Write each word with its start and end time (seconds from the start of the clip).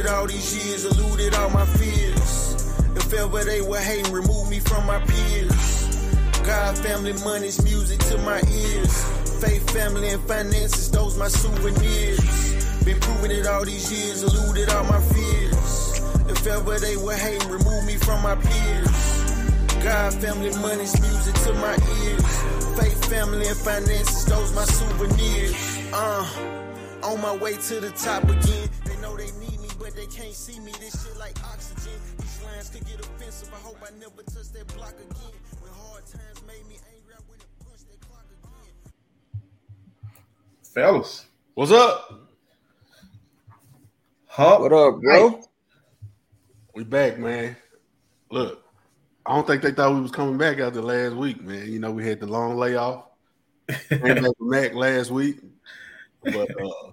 it 0.00 0.06
all 0.06 0.26
these 0.26 0.50
years, 0.56 0.84
eluded 0.84 1.34
all 1.34 1.50
my 1.50 1.66
fears. 1.66 2.54
If 2.96 3.12
ever 3.12 3.44
they 3.44 3.60
were 3.60 3.78
hating, 3.78 4.12
remove 4.12 4.48
me 4.48 4.58
from 4.60 4.86
my 4.86 4.98
peers. 5.00 5.86
God, 6.44 6.78
family, 6.78 7.12
money's 7.24 7.62
music 7.62 7.98
to 8.10 8.18
my 8.18 8.40
ears. 8.50 8.94
Faith, 9.42 9.70
family, 9.70 10.08
and 10.08 10.22
finances, 10.22 10.90
those 10.90 11.18
my 11.18 11.28
souvenirs. 11.28 12.84
Been 12.84 12.98
proving 13.00 13.30
it 13.30 13.46
all 13.46 13.64
these 13.64 13.92
years, 13.92 14.22
eluded 14.22 14.70
all 14.70 14.84
my 14.84 15.00
fears. 15.12 16.00
If 16.28 16.46
ever 16.46 16.78
they 16.78 16.96
were 16.96 17.14
hating, 17.14 17.48
remove 17.50 17.84
me 17.84 17.96
from 17.96 18.22
my 18.22 18.36
peers. 18.36 19.84
God, 19.84 20.14
family, 20.14 20.50
money's 20.60 20.98
music 21.00 21.34
to 21.44 21.52
my 21.54 21.76
ears. 22.04 22.78
Faith, 22.78 23.04
family, 23.10 23.46
and 23.46 23.56
finances, 23.56 24.24
those 24.24 24.54
my 24.54 24.64
souvenirs. 24.64 25.54
Uh. 25.92 26.26
On 27.02 27.18
my 27.22 27.34
way 27.36 27.54
to 27.54 27.80
the 27.80 27.90
top 27.92 28.24
again. 28.24 28.68
Can't 30.10 30.34
see 30.34 30.58
me. 30.60 30.72
This 30.80 31.04
shit 31.04 31.16
like 31.18 31.38
oxygen. 31.44 31.98
These 32.18 32.42
lines 32.44 32.68
could 32.70 32.86
get 32.86 33.00
offensive. 33.00 33.52
I 33.54 33.58
hope 33.58 33.78
I 33.82 33.90
never 33.98 34.22
touch 34.22 34.50
that 34.52 34.66
block 34.76 34.94
again. 34.94 35.32
When 35.60 35.72
hard 35.72 36.04
times 36.06 36.42
made 36.46 36.66
me 36.68 36.76
angry, 36.94 37.14
I 37.14 37.22
went 37.28 37.42
and 37.42 37.66
punched 37.66 37.88
that 37.88 38.00
clock 38.00 38.26
again. 38.42 39.42
Fellas, 40.62 41.26
What's 41.54 41.72
up? 41.72 42.28
hump. 44.26 44.60
What 44.60 44.72
up, 44.72 45.00
bro? 45.00 45.40
We 46.74 46.84
back, 46.84 47.18
man. 47.18 47.56
Look, 48.30 48.64
I 49.26 49.34
don't 49.34 49.46
think 49.46 49.62
they 49.62 49.72
thought 49.72 49.94
we 49.94 50.00
was 50.00 50.12
coming 50.12 50.38
back 50.38 50.58
after 50.58 50.80
last 50.80 51.16
week, 51.16 51.42
man. 51.42 51.70
You 51.70 51.80
know, 51.80 51.90
we 51.90 52.06
had 52.06 52.20
the 52.20 52.26
long 52.26 52.56
layoff. 52.56 53.04
Came 53.88 54.00
back 54.00 54.22
with 54.22 54.40
Mac 54.40 54.74
last 54.74 55.10
week, 55.10 55.40
but 56.22 56.50
uh, 56.50 56.92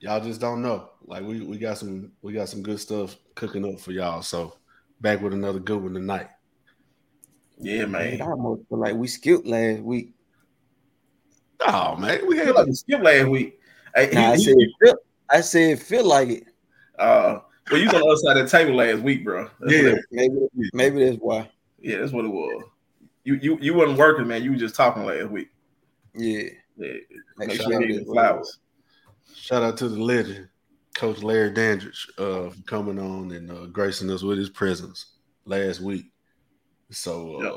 y'all 0.00 0.20
just 0.20 0.40
don't 0.40 0.62
know. 0.62 0.90
Like 1.06 1.22
we 1.24 1.40
we 1.40 1.58
got 1.58 1.78
some 1.78 2.12
we 2.22 2.32
got 2.32 2.48
some 2.48 2.62
good 2.62 2.80
stuff 2.80 3.16
cooking 3.34 3.64
up 3.64 3.80
for 3.80 3.92
y'all. 3.92 4.22
So 4.22 4.56
back 5.00 5.20
with 5.20 5.32
another 5.32 5.60
good 5.60 5.82
one 5.82 5.94
tonight. 5.94 6.28
Yeah, 7.58 7.84
I 7.84 7.86
man. 7.86 8.20
almost 8.22 8.68
feel 8.68 8.78
like 8.78 8.94
we 8.96 9.06
skipped 9.06 9.46
last 9.46 9.80
week. 9.82 10.12
Oh 11.60 11.96
man, 11.96 12.26
we 12.26 12.36
had 12.36 12.46
feel 12.46 12.54
like 12.54 12.66
we 12.66 12.72
skipped 12.74 13.02
last 13.04 13.28
week. 13.28 13.60
Hey, 13.94 14.10
Nah, 14.12 14.32
I 14.32 14.36
he- 14.36 14.44
said 14.44 14.54
feel, 14.82 14.94
I 15.30 15.40
said 15.40 15.80
feel 15.80 16.04
like 16.04 16.28
it. 16.28 16.44
uh, 16.98 17.40
well, 17.70 17.80
you 17.80 17.86
was 17.86 17.94
on 17.94 18.00
the 18.00 18.06
other 18.06 18.16
side 18.16 18.36
of 18.36 18.50
the 18.50 18.58
table 18.58 18.74
last 18.74 19.00
week, 19.00 19.24
bro. 19.24 19.48
That's 19.60 19.72
Yeah. 19.72 19.94
Maybe 20.12 20.34
maybe 20.72 21.04
that's 21.04 21.16
why. 21.18 21.50
yeah, 21.80 21.98
that's 21.98 22.12
what 22.12 22.24
it 22.24 22.28
was. 22.28 22.64
You 23.24 23.34
you 23.36 23.58
you 23.60 23.74
wasn't 23.74 23.98
working, 23.98 24.26
man. 24.26 24.42
You 24.42 24.50
were 24.52 24.56
just 24.58 24.74
talking 24.74 25.04
last 25.04 25.30
week. 25.30 25.48
Yeah. 26.14 26.48
Yeah, 26.78 26.92
Make 27.38 27.48
make 27.48 27.50
sure 27.52 27.64
sure 27.64 27.72
you 27.72 27.78
I 27.78 27.80
gave 27.80 27.88
did 27.88 28.00
him 28.02 28.04
what 28.08 28.14
flowers. 28.14 28.58
shout 29.34 29.62
out 29.62 29.78
to 29.78 29.88
the 29.88 29.98
legend, 30.02 30.48
Coach 30.96 31.22
Larry 31.22 31.50
Dandridge, 31.50 32.08
uh, 32.18 32.48
for 32.50 32.62
coming 32.66 32.98
on 32.98 33.30
and 33.32 33.50
uh, 33.50 33.66
gracing 33.66 34.10
us 34.10 34.22
with 34.22 34.38
his 34.38 34.50
presence 34.50 35.06
last 35.44 35.80
week. 35.80 36.06
So, 36.90 37.36
uh, 37.36 37.42
Yep. 37.44 37.52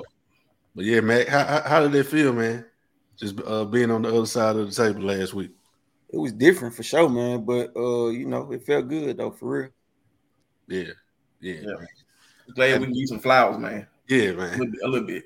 but 0.76 0.86
yeah, 0.86 1.00
Mac, 1.00 1.28
how, 1.28 1.46
how, 1.46 1.62
how 1.62 1.80
did 1.81 1.96
it 1.96 2.06
feel, 2.06 2.34
man? 2.34 2.66
Just 3.18 3.40
uh, 3.46 3.66
being 3.66 3.92
on 3.92 4.02
the 4.02 4.09
other 4.09 4.26
side 4.26 4.56
of 4.58 4.70
the 4.70 4.76
table 4.76 5.04
last 5.04 5.34
week. 5.34 5.52
It 6.12 6.18
was 6.18 6.34
different 6.34 6.76
for 6.76 6.84
sure, 6.84 7.08
man. 7.09 7.46
But 7.46 7.72
uh, 7.76 8.08
you 8.09 8.26
know, 8.26 8.52
it 8.52 8.66
felt 8.66 8.88
good 8.88 9.18
though, 9.18 9.31
for 9.31 9.50
real. 9.62 9.70
Yeah, 10.68 10.94
yeah, 11.40 11.53
Yeah. 11.62 11.66
man. 11.78 11.88
Glad 12.56 12.80
we 12.81 12.86
can 12.88 12.96
give 12.96 13.08
some 13.09 13.20
flowers, 13.20 13.58
man. 13.58 13.88
yeah, 14.08 14.30
A 14.30 14.34
man. 14.36 14.52
little 14.59 14.66
bit. 14.72 14.81
A 14.84 14.88
little 14.88 15.08
bit. 15.08 15.24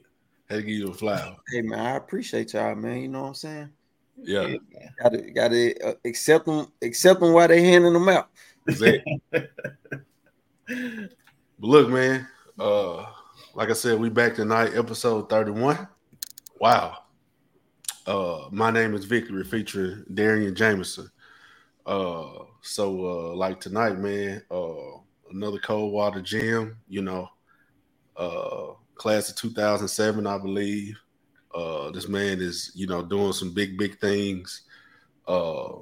Had 0.49 0.55
to 0.57 0.61
give 0.63 0.75
you 0.75 0.89
a 0.89 0.93
flower. 0.93 1.37
Hey 1.51 1.61
man, 1.61 1.79
I 1.79 1.95
appreciate 1.95 2.53
y'all, 2.53 2.75
man. 2.75 3.01
You 3.01 3.07
know 3.07 3.21
what 3.21 3.27
I'm 3.29 3.33
saying? 3.35 3.69
Yeah, 4.17 4.47
Yeah. 4.47 4.89
Gotta 5.01 5.31
gotta 5.31 5.87
uh, 5.87 5.93
accept 6.05 6.45
them, 6.45 6.67
accept 6.81 7.19
them 7.19 7.33
while 7.33 7.47
they 7.47 7.63
handing 7.63 7.93
them 7.93 8.09
out. 8.09 8.29
exactly. 8.67 9.21
but 9.31 9.49
look, 11.59 11.89
man. 11.89 12.27
Uh, 12.59 13.05
like 13.55 13.69
I 13.69 13.73
said, 13.73 13.99
we 13.99 14.09
back 14.09 14.35
tonight, 14.35 14.73
episode 14.75 15.29
thirty-one. 15.29 15.87
Wow. 16.59 16.97
Uh, 18.05 18.47
my 18.51 18.69
name 18.69 18.93
is 18.93 19.05
Victory, 19.05 19.43
featuring 19.43 20.03
Darian 20.13 20.55
Jamison. 20.55 21.09
Uh, 21.85 22.45
so 22.61 23.05
uh, 23.05 23.35
like 23.35 23.59
tonight, 23.59 23.97
man. 23.97 24.43
Uh, 24.51 24.97
another 25.31 25.59
Coldwater 25.59 26.21
gym. 26.21 26.77
You 26.87 27.01
know, 27.01 27.29
uh, 28.15 28.73
class 28.95 29.29
of 29.29 29.35
two 29.35 29.51
thousand 29.51 29.87
seven, 29.87 30.27
I 30.27 30.37
believe. 30.37 30.99
Uh, 31.53 31.91
this 31.91 32.07
man 32.07 32.41
is, 32.41 32.71
you 32.73 32.87
know, 32.87 33.01
doing 33.01 33.33
some 33.33 33.53
big, 33.53 33.77
big 33.77 33.99
things. 33.99 34.61
Uh, 35.27 35.75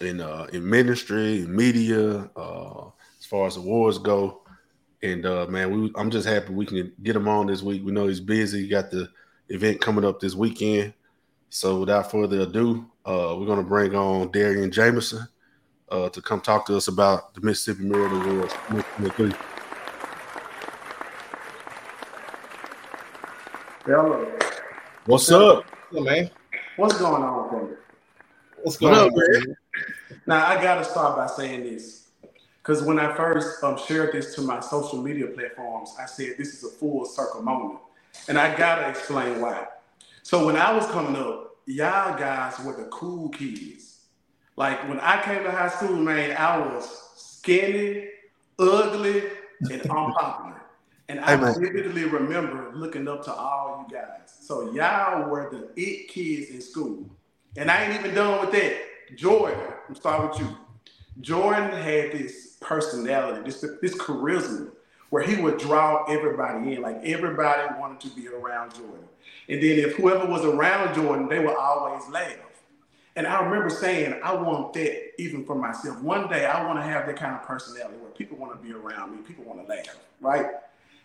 in 0.00 0.20
uh 0.20 0.46
in 0.52 0.68
ministry, 0.68 1.40
in 1.40 1.54
media, 1.54 2.28
uh 2.36 2.86
as 3.18 3.26
far 3.26 3.46
as 3.46 3.56
awards 3.56 3.98
go. 3.98 4.42
And 5.02 5.26
uh 5.26 5.46
man, 5.46 5.70
we 5.70 5.92
I'm 5.96 6.10
just 6.10 6.26
happy 6.26 6.52
we 6.52 6.66
can 6.66 6.92
get 7.02 7.16
him 7.16 7.28
on 7.28 7.46
this 7.46 7.62
week. 7.62 7.84
We 7.84 7.92
know 7.92 8.06
he's 8.06 8.20
busy, 8.20 8.62
he 8.62 8.68
got 8.68 8.90
the 8.90 9.08
event 9.48 9.80
coming 9.80 10.04
up 10.04 10.20
this 10.20 10.34
weekend. 10.34 10.94
So 11.50 11.80
without 11.80 12.10
further 12.10 12.40
ado, 12.40 12.86
uh 13.04 13.36
we're 13.38 13.46
gonna 13.46 13.62
bring 13.62 13.94
on 13.94 14.30
Darian 14.30 14.70
Jamison 14.70 15.26
uh 15.90 16.08
to 16.08 16.20
come 16.20 16.40
talk 16.40 16.66
to 16.66 16.76
us 16.76 16.88
about 16.88 17.34
the 17.34 17.40
Mississippi 17.40 17.84
Merit 17.84 18.12
Awards. 18.12 18.52
Hello. 23.86 24.43
What's 25.06 25.30
up? 25.30 25.66
Yeah, 25.92 26.00
man. 26.00 26.30
What's 26.76 26.96
going 26.98 27.22
on, 27.22 27.50
baby? 27.50 27.76
What's 28.62 28.80
What 28.80 28.94
going 28.94 29.06
up, 29.06 29.12
on, 29.12 29.44
man? 29.44 29.56
Now 30.26 30.46
I 30.46 30.62
gotta 30.62 30.82
start 30.82 31.18
by 31.18 31.26
saying 31.26 31.64
this. 31.64 32.08
Because 32.56 32.82
when 32.82 32.98
I 32.98 33.14
first 33.14 33.62
um, 33.62 33.76
shared 33.76 34.14
this 34.14 34.34
to 34.36 34.40
my 34.40 34.60
social 34.60 35.02
media 35.02 35.26
platforms, 35.26 35.94
I 36.00 36.06
said 36.06 36.36
this 36.38 36.54
is 36.54 36.64
a 36.64 36.70
full 36.70 37.04
circle 37.04 37.42
moment. 37.42 37.80
And 38.28 38.38
I 38.38 38.56
gotta 38.56 38.88
explain 38.88 39.42
why. 39.42 39.66
So 40.22 40.46
when 40.46 40.56
I 40.56 40.72
was 40.72 40.86
coming 40.86 41.16
up, 41.20 41.58
y'all 41.66 42.18
guys 42.18 42.58
were 42.60 42.74
the 42.74 42.84
cool 42.84 43.28
kids. 43.28 44.06
Like 44.56 44.88
when 44.88 45.00
I 45.00 45.20
came 45.20 45.42
to 45.42 45.50
high 45.50 45.68
school, 45.68 45.96
man, 45.96 46.34
I 46.34 46.56
was 46.56 47.10
skinny, 47.14 48.08
ugly, 48.58 49.24
and 49.70 49.82
unpopular. 49.82 50.62
And 51.08 51.20
I 51.20 51.36
man. 51.36 51.60
vividly 51.60 52.04
remember 52.04 52.70
looking 52.74 53.08
up 53.08 53.24
to 53.24 53.32
all 53.32 53.86
you 53.86 53.94
guys. 53.94 54.34
So 54.40 54.72
y'all 54.72 55.28
were 55.28 55.50
the 55.50 55.68
it 55.80 56.08
kids 56.08 56.50
in 56.50 56.60
school. 56.60 57.10
And 57.56 57.70
I 57.70 57.84
ain't 57.84 58.00
even 58.00 58.14
done 58.14 58.40
with 58.40 58.52
that. 58.52 59.16
Jordan, 59.16 59.58
I'm 59.88 59.94
starting 59.94 60.30
with 60.30 60.40
you. 60.40 60.56
Jordan 61.20 61.70
had 61.70 62.12
this 62.12 62.56
personality, 62.60 63.42
this 63.44 63.60
this 63.82 63.94
charisma, 63.96 64.70
where 65.10 65.22
he 65.22 65.40
would 65.40 65.58
draw 65.58 66.04
everybody 66.04 66.74
in. 66.74 66.82
Like 66.82 67.00
everybody 67.04 67.62
wanted 67.78 68.00
to 68.00 68.08
be 68.16 68.28
around 68.28 68.74
Jordan. 68.74 69.08
And 69.48 69.62
then 69.62 69.78
if 69.78 69.96
whoever 69.96 70.26
was 70.26 70.44
around 70.44 70.94
Jordan, 70.94 71.28
they 71.28 71.38
would 71.38 71.56
always 71.56 72.08
laugh. 72.08 72.36
And 73.16 73.26
I 73.26 73.44
remember 73.44 73.70
saying, 73.70 74.18
I 74.24 74.34
want 74.34 74.72
that 74.72 75.20
even 75.22 75.44
for 75.44 75.54
myself. 75.54 76.00
One 76.02 76.28
day 76.28 76.46
I 76.46 76.66
want 76.66 76.80
to 76.80 76.82
have 76.82 77.06
that 77.06 77.16
kind 77.16 77.34
of 77.34 77.42
personality 77.42 77.96
where 77.98 78.10
people 78.10 78.36
want 78.36 78.60
to 78.60 78.66
be 78.66 78.74
around 78.74 79.12
me, 79.12 79.18
people 79.22 79.44
want 79.44 79.60
to 79.62 79.66
laugh, 79.72 79.96
right? 80.20 80.46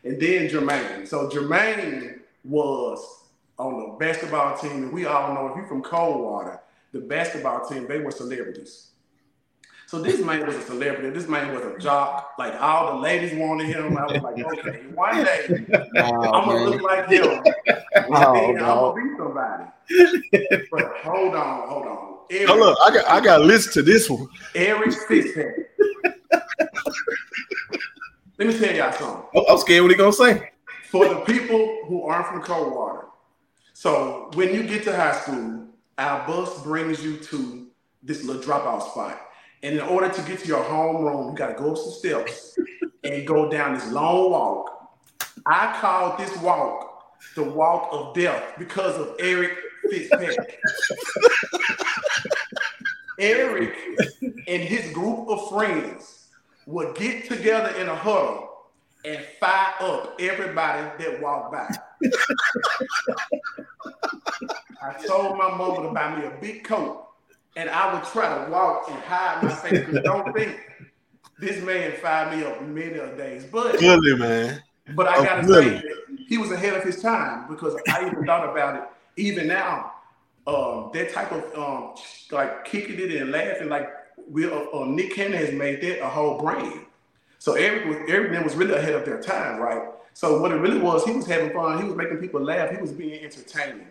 And 0.04 0.22
then 0.22 0.50
Jermaine. 0.50 1.08
So 1.08 1.30
Jermaine 1.30 2.20
was 2.44 3.24
on 3.58 3.80
the 3.80 3.96
basketball 4.00 4.58
team, 4.58 4.84
and 4.84 4.94
we 4.94 5.06
all 5.06 5.34
know 5.34 5.48
if 5.48 5.58
you're 5.58 5.68
from 5.68 5.82
Coldwater, 5.82 6.62
the 6.94 7.00
basketball 7.02 7.68
team, 7.68 7.88
they 7.88 8.00
were 8.00 8.12
celebrities. 8.12 8.88
So 9.90 10.00
this 10.00 10.24
man 10.24 10.46
was 10.46 10.56
a 10.56 10.62
celebrity. 10.62 11.10
This 11.10 11.28
man 11.28 11.52
was 11.52 11.64
a 11.64 11.78
jock. 11.80 12.34
Like 12.38 12.54
all 12.62 12.94
the 12.94 13.00
ladies 13.02 13.34
wanted 13.34 13.68
him. 13.68 13.98
I 13.98 14.06
was 14.06 14.22
like, 14.22 14.38
okay, 14.38 14.82
one 14.94 15.26
day 15.26 15.66
Nah, 15.94 16.32
I'm 16.32 16.46
gonna 16.48 16.60
man. 16.60 16.70
look 16.70 16.82
like 16.84 17.10
him. 17.10 17.44
I'm 17.96 18.54
no. 18.54 18.94
gonna 18.94 19.04
be 19.04 19.18
somebody. 19.18 19.64
But 20.72 20.92
hold 20.98 21.34
on, 21.34 21.68
hold 21.68 21.88
on. 21.88 22.10
Oh 22.48 22.56
look, 22.56 22.78
I 22.86 22.94
got 22.94 23.08
I 23.08 23.20
got 23.20 23.38
to 23.40 23.44
listen 23.44 23.74
to 23.74 23.82
this 23.82 24.08
one. 24.08 24.28
Eric 24.54 24.94
Fitzpatrick. 24.94 25.72
Let 28.40 28.48
me 28.48 28.58
tell 28.58 28.74
y'all 28.74 28.92
something. 28.94 29.24
I'm- 29.36 29.46
I'm 29.50 29.58
scared 29.58 29.82
what 29.84 29.92
he 29.92 29.98
gonna 29.98 30.14
say. 30.14 30.52
For 30.90 31.08
the 31.08 31.18
people 31.22 31.80
who 31.88 32.06
aren't 32.06 32.28
from 32.28 32.42
Coldwater, 32.42 33.08
so 33.74 34.32
when 34.34 34.54
you 34.56 34.64
get 34.64 34.84
to 34.86 34.96
high 34.96 35.12
school, 35.20 35.68
our 35.98 36.26
bus 36.26 36.64
brings 36.64 37.04
you 37.04 37.18
to 37.18 37.68
this 38.02 38.24
little 38.24 38.42
dropout 38.42 38.90
spot. 38.90 39.20
And 39.62 39.76
in 39.76 39.82
order 39.82 40.08
to 40.08 40.22
get 40.22 40.40
to 40.40 40.48
your 40.48 40.64
homeroom, 40.64 41.32
you 41.32 41.38
gotta 41.38 41.54
go 41.54 41.72
up 41.72 41.78
some 41.78 41.92
steps 41.92 42.58
and 43.04 43.28
go 43.28 43.50
down 43.50 43.74
this 43.74 43.92
long 43.92 44.32
walk. 44.32 44.90
I 45.46 45.78
called 45.82 46.18
this 46.18 46.36
walk 46.38 46.86
the 47.36 47.44
walk 47.44 47.90
of 47.92 48.14
death 48.16 48.54
because 48.58 48.98
of 48.98 49.16
Eric 49.20 49.58
Fitzpatrick. 49.90 50.60
Eric 53.20 53.76
and 54.48 54.62
his 54.64 54.94
group 54.94 55.28
of 55.28 55.50
friends 55.50 56.19
would 56.70 56.96
get 56.96 57.28
together 57.28 57.76
in 57.80 57.90
a 57.90 57.96
huddle 57.96 58.48
and 59.04 59.26
fire 59.40 59.74
up 59.80 60.16
everybody 60.20 61.04
that 61.04 61.20
walked 61.20 61.52
by. 61.52 61.68
I 64.82 64.94
told 65.06 65.38
my 65.38 65.50
mama 65.50 65.84
to 65.88 65.94
buy 65.94 66.16
me 66.16 66.26
a 66.28 66.32
big 66.40 66.64
coat, 66.64 67.08
and 67.56 67.70
I 67.72 67.92
would 67.94 68.04
try 68.04 68.46
to 68.46 68.52
walk 68.52 68.86
and 68.90 69.00
hide 69.00 69.44
my 69.44 69.54
face. 69.54 69.86
Don't 70.04 70.32
think 70.34 70.60
this 71.40 71.62
man 71.64 71.94
fired 71.94 72.38
me 72.38 72.44
up 72.46 72.62
many 72.62 73.00
of 73.00 73.18
days. 73.18 73.46
But 73.46 73.80
Really, 73.82 74.16
man. 74.18 74.62
but 74.96 75.08
I 75.08 75.18
Oh, 75.18 75.24
gotta 75.24 75.48
really? 75.48 75.80
say 75.80 75.84
he 76.28 76.38
was 76.38 76.52
ahead 76.52 76.76
of 76.76 76.84
his 76.84 77.02
time 77.02 77.48
because 77.50 77.76
I 77.90 78.06
even 78.06 78.26
thought 78.26 78.48
about 78.48 78.76
it. 78.76 78.84
Even 79.18 79.48
now, 79.48 79.92
um, 80.46 80.92
that 80.94 81.12
type 81.14 81.32
of 81.32 81.44
um, 81.58 81.96
like 82.32 82.64
kicking 82.66 83.00
it 83.00 83.12
and 83.22 83.32
laughing, 83.32 83.70
like 83.70 83.90
we 84.30 84.46
uh, 84.46 84.66
uh, 84.74 84.86
Nick 84.86 85.14
Cannon 85.16 85.38
has 85.38 85.52
made 85.54 85.82
that 85.82 86.04
a 86.04 86.10
whole 86.10 86.40
brand. 86.40 86.82
So 87.40 87.54
Eric 87.54 87.86
was 87.86 87.98
Eric 88.08 88.32
then 88.32 88.44
was 88.44 88.56
really 88.56 88.74
ahead 88.74 88.94
of 88.96 89.06
their 89.06 89.22
time, 89.22 89.60
right? 89.60 89.84
So 90.14 90.42
what 90.42 90.52
it 90.52 90.56
really 90.56 90.80
was, 90.80 91.06
he 91.06 91.12
was 91.12 91.26
having 91.26 91.52
fun. 91.54 91.78
He 91.82 91.86
was 91.88 91.96
making 91.96 92.18
people 92.18 92.42
laugh. 92.42 92.72
He 92.72 92.78
was 92.78 92.92
being 92.92 93.24
entertaining. 93.24 93.88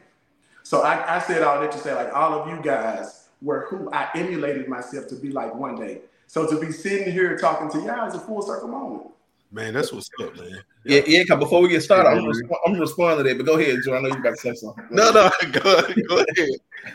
So 0.62 0.82
I, 0.82 1.16
I 1.16 1.18
said 1.20 1.42
all 1.42 1.58
that 1.60 1.72
to 1.72 1.78
say, 1.78 1.94
like 1.94 2.12
all 2.14 2.34
of 2.38 2.48
you 2.48 2.60
guys 2.62 3.28
were 3.40 3.66
who 3.70 3.90
I 3.92 4.08
emulated 4.14 4.68
myself 4.68 5.06
to 5.08 5.14
be 5.14 5.30
like 5.30 5.54
one 5.54 5.76
day. 5.76 6.00
So 6.26 6.46
to 6.46 6.60
be 6.60 6.70
sitting 6.72 7.10
here 7.10 7.38
talking 7.38 7.70
to 7.70 7.86
y'all 7.86 8.06
is 8.06 8.14
a 8.14 8.20
full 8.20 8.42
circle 8.42 8.68
moment. 8.68 9.06
Man, 9.50 9.72
that's 9.72 9.92
what's 9.92 10.10
up, 10.20 10.36
man. 10.36 10.60
Yeah, 10.84 11.00
yeah. 11.06 11.24
'cause 11.24 11.38
Before 11.38 11.62
we 11.62 11.68
get 11.70 11.80
started, 11.82 12.10
I'm, 12.10 12.16
Yeah. 12.16 12.20
gonna 12.22 12.32
resp- 12.34 12.58
I'm 12.66 12.72
gonna 12.72 12.80
respond 12.82 13.18
to 13.18 13.22
that. 13.24 13.38
But 13.38 13.46
go 13.46 13.58
ahead, 13.58 13.78
Joe. 13.82 13.96
I 13.96 14.00
know 14.02 14.08
you 14.08 14.14
about 14.16 14.30
to 14.30 14.36
say 14.36 14.54
something. 14.54 14.84
No, 14.90 15.10
no, 15.10 15.30
go 15.52 15.76
ahead. 15.78 15.96
Go 16.06 16.16
ahead. 16.18 16.50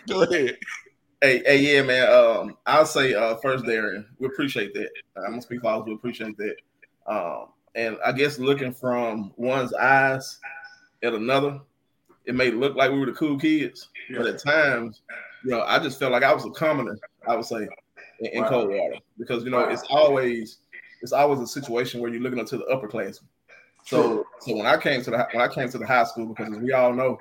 Go 0.07 0.21
ahead. 0.23 0.57
Hey, 1.23 1.41
hey, 1.45 1.59
yeah, 1.59 1.81
man. 1.83 2.11
Um, 2.11 2.57
I'll 2.65 2.85
say 2.85 3.13
uh, 3.13 3.37
first, 3.37 3.63
Darren, 3.63 4.03
we 4.19 4.27
appreciate 4.27 4.73
that. 4.73 4.89
I'm 5.15 5.29
gonna 5.29 5.41
speak 5.41 5.61
for 5.61 5.67
us. 5.67 5.83
We 5.85 5.93
appreciate 5.93 6.35
that. 6.35 6.55
Um, 7.07 7.45
and 7.75 7.97
I 8.05 8.11
guess 8.11 8.39
looking 8.39 8.73
from 8.73 9.31
one's 9.37 9.73
eyes 9.73 10.41
at 11.01 11.13
another, 11.13 11.61
it 12.25 12.35
may 12.35 12.51
look 12.51 12.75
like 12.75 12.91
we 12.91 12.99
were 12.99 13.05
the 13.05 13.13
cool 13.13 13.39
kids, 13.39 13.87
but 14.09 14.25
at 14.25 14.43
times, 14.43 15.03
you 15.45 15.51
know, 15.51 15.61
I 15.61 15.79
just 15.79 15.97
felt 15.97 16.11
like 16.11 16.23
I 16.23 16.33
was 16.33 16.45
a 16.45 16.49
commoner. 16.49 16.99
I 17.25 17.37
would 17.37 17.45
say 17.45 17.69
in, 18.19 18.25
in 18.33 18.41
Wow. 18.41 18.49
Coldwater 18.49 18.95
because 19.17 19.45
you 19.45 19.49
know 19.49 19.61
it's 19.69 19.83
always 19.89 20.57
it's 21.01 21.13
always 21.13 21.39
a 21.39 21.47
situation 21.47 22.01
where 22.01 22.11
you're 22.11 22.21
looking 22.21 22.41
up 22.41 22.47
to 22.47 22.57
the 22.57 22.65
upper 22.65 22.89
class. 22.89 23.21
So, 23.85 24.27
so 24.41 24.57
when 24.57 24.65
I 24.65 24.75
came 24.75 25.01
to 25.01 25.11
the 25.11 25.27
when 25.31 25.41
I 25.41 25.47
came 25.47 25.69
to 25.69 25.77
the 25.77 25.87
high 25.87 26.03
school, 26.03 26.25
because 26.25 26.53
as 26.53 26.59
we 26.59 26.73
all 26.73 26.91
know, 26.91 27.17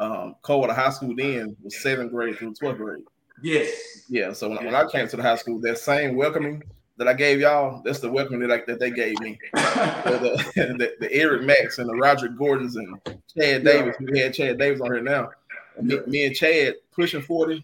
um, 0.00 0.34
Coldwater 0.42 0.74
High 0.74 0.90
School 0.90 1.14
then 1.14 1.56
was 1.62 1.80
seventh 1.80 2.10
grade 2.10 2.36
through 2.36 2.54
twelfth 2.54 2.78
grade. 2.78 3.04
Yes. 3.44 4.06
Yeah, 4.08 4.32
so 4.32 4.48
when, 4.48 4.64
when 4.64 4.74
I 4.74 4.88
came 4.88 5.06
to 5.06 5.16
the 5.16 5.22
high 5.22 5.36
school, 5.36 5.60
that 5.60 5.76
same 5.76 6.16
welcoming 6.16 6.62
that 6.96 7.06
I 7.06 7.12
gave 7.12 7.40
y'all, 7.40 7.82
that's 7.84 7.98
the 7.98 8.10
welcoming 8.10 8.48
that, 8.48 8.50
I, 8.50 8.64
that 8.66 8.80
they 8.80 8.90
gave 8.90 9.20
me. 9.20 9.38
the, 9.52 10.42
the, 10.78 10.94
the 10.98 11.12
Eric 11.12 11.42
Max 11.42 11.78
and 11.78 11.86
the 11.86 11.94
Roger 11.94 12.28
Gordons 12.28 12.76
and 12.76 12.98
Chad 13.36 13.64
Davis. 13.64 13.96
We 14.00 14.18
had 14.18 14.32
Chad 14.32 14.58
Davis 14.58 14.80
on 14.80 14.86
here 14.86 15.02
now. 15.02 15.30
Me, 15.78 15.98
me 16.06 16.24
and 16.24 16.34
Chad 16.34 16.76
pushing 16.90 17.20
40, 17.20 17.62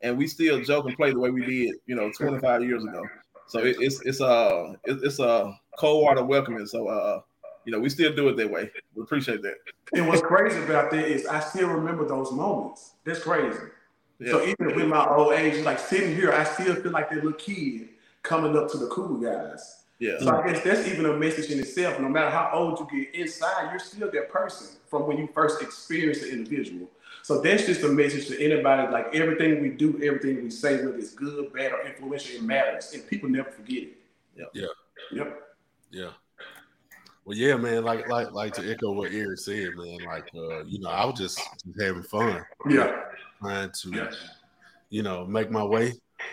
and 0.00 0.16
we 0.16 0.26
still 0.26 0.62
joke 0.62 0.86
and 0.86 0.96
play 0.96 1.10
the 1.10 1.18
way 1.18 1.30
we 1.30 1.44
did, 1.44 1.74
you 1.84 1.94
know, 1.94 2.10
25 2.10 2.64
years 2.64 2.82
ago. 2.84 3.04
So 3.48 3.58
it, 3.58 3.76
it's 3.80 4.00
it's 4.02 4.20
uh 4.20 4.74
it, 4.84 4.98
it's 5.02 5.18
a 5.18 5.58
Coldwater 5.78 6.22
welcoming. 6.22 6.66
So 6.66 6.88
uh 6.88 7.20
you 7.64 7.72
know 7.72 7.80
we 7.80 7.88
still 7.88 8.14
do 8.14 8.28
it 8.28 8.36
that 8.36 8.50
way. 8.50 8.70
We 8.94 9.02
appreciate 9.02 9.42
that. 9.42 9.56
And 9.94 10.06
what's 10.06 10.22
crazy 10.22 10.62
about 10.62 10.90
that 10.90 11.06
is 11.06 11.26
I 11.26 11.40
still 11.40 11.68
remember 11.68 12.06
those 12.06 12.30
moments. 12.30 12.92
That's 13.04 13.20
crazy. 13.20 13.58
Yeah. 14.20 14.32
So 14.32 14.44
even 14.44 14.74
with 14.74 14.86
my 14.88 15.06
old 15.06 15.32
age, 15.34 15.64
like 15.64 15.78
sitting 15.78 16.14
here, 16.14 16.32
I 16.32 16.44
still 16.44 16.74
feel 16.74 16.92
like 16.92 17.10
that 17.10 17.16
little 17.16 17.32
kid 17.32 17.88
coming 18.22 18.56
up 18.56 18.70
to 18.72 18.78
the 18.78 18.88
cool 18.88 19.16
guys. 19.18 19.84
yeah. 20.00 20.18
So 20.18 20.30
I 20.36 20.46
guess 20.46 20.62
that's 20.64 20.88
even 20.88 21.06
a 21.06 21.16
message 21.16 21.50
in 21.50 21.58
itself. 21.60 22.00
No 22.00 22.08
matter 22.08 22.30
how 22.30 22.50
old 22.52 22.78
you 22.80 23.04
get 23.04 23.14
inside, 23.14 23.70
you're 23.70 23.78
still 23.78 24.10
that 24.10 24.30
person 24.30 24.76
from 24.88 25.06
when 25.06 25.18
you 25.18 25.28
first 25.32 25.62
experienced 25.62 26.22
the 26.22 26.32
individual. 26.32 26.88
So 27.22 27.40
that's 27.40 27.66
just 27.66 27.82
a 27.82 27.88
message 27.88 28.26
to 28.28 28.42
anybody. 28.42 28.90
Like 28.90 29.14
everything 29.14 29.60
we 29.60 29.68
do, 29.70 30.00
everything 30.02 30.42
we 30.42 30.50
say, 30.50 30.76
whether 30.76 30.96
it's 30.96 31.12
good, 31.12 31.52
bad, 31.52 31.72
or 31.72 31.86
influential, 31.86 32.36
it 32.36 32.42
matters, 32.42 32.92
and 32.94 33.06
people 33.06 33.28
never 33.28 33.50
forget 33.50 33.84
it. 33.84 33.96
Yep. 34.36 34.50
Yeah. 34.54 34.66
Yep. 35.12 35.42
Yeah. 35.90 36.10
Well, 37.24 37.36
yeah, 37.36 37.56
man. 37.56 37.84
Like, 37.84 38.08
like, 38.08 38.32
like 38.32 38.54
to 38.54 38.70
echo 38.70 38.92
what 38.92 39.12
Eric 39.12 39.38
said, 39.38 39.70
man. 39.76 39.98
Like, 40.06 40.28
uh, 40.34 40.64
you 40.64 40.80
know, 40.80 40.88
I 40.88 41.04
was 41.04 41.18
just, 41.18 41.38
just 41.38 41.80
having 41.80 42.02
fun, 42.02 42.44
Yeah. 42.68 43.02
Trying 43.40 43.70
to, 43.70 43.90
Yeah. 43.90 44.10
you 44.90 45.02
know, 45.02 45.26
make 45.26 45.50
my 45.50 45.64
way. 45.64 45.92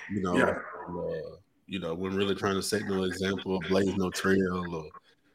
You 0.10 0.22
know, 0.22 0.38
Yeah. 0.38 0.56
uh, 0.88 1.36
you 1.68 1.80
know, 1.80 1.94
when 1.96 2.16
really 2.16 2.36
trying 2.36 2.56
to 2.56 2.62
set 2.62 2.86
no 2.86 3.04
example, 3.04 3.60
blaze 3.62 3.96
no 3.96 4.12
trail, 4.12 4.76
or 4.76 4.92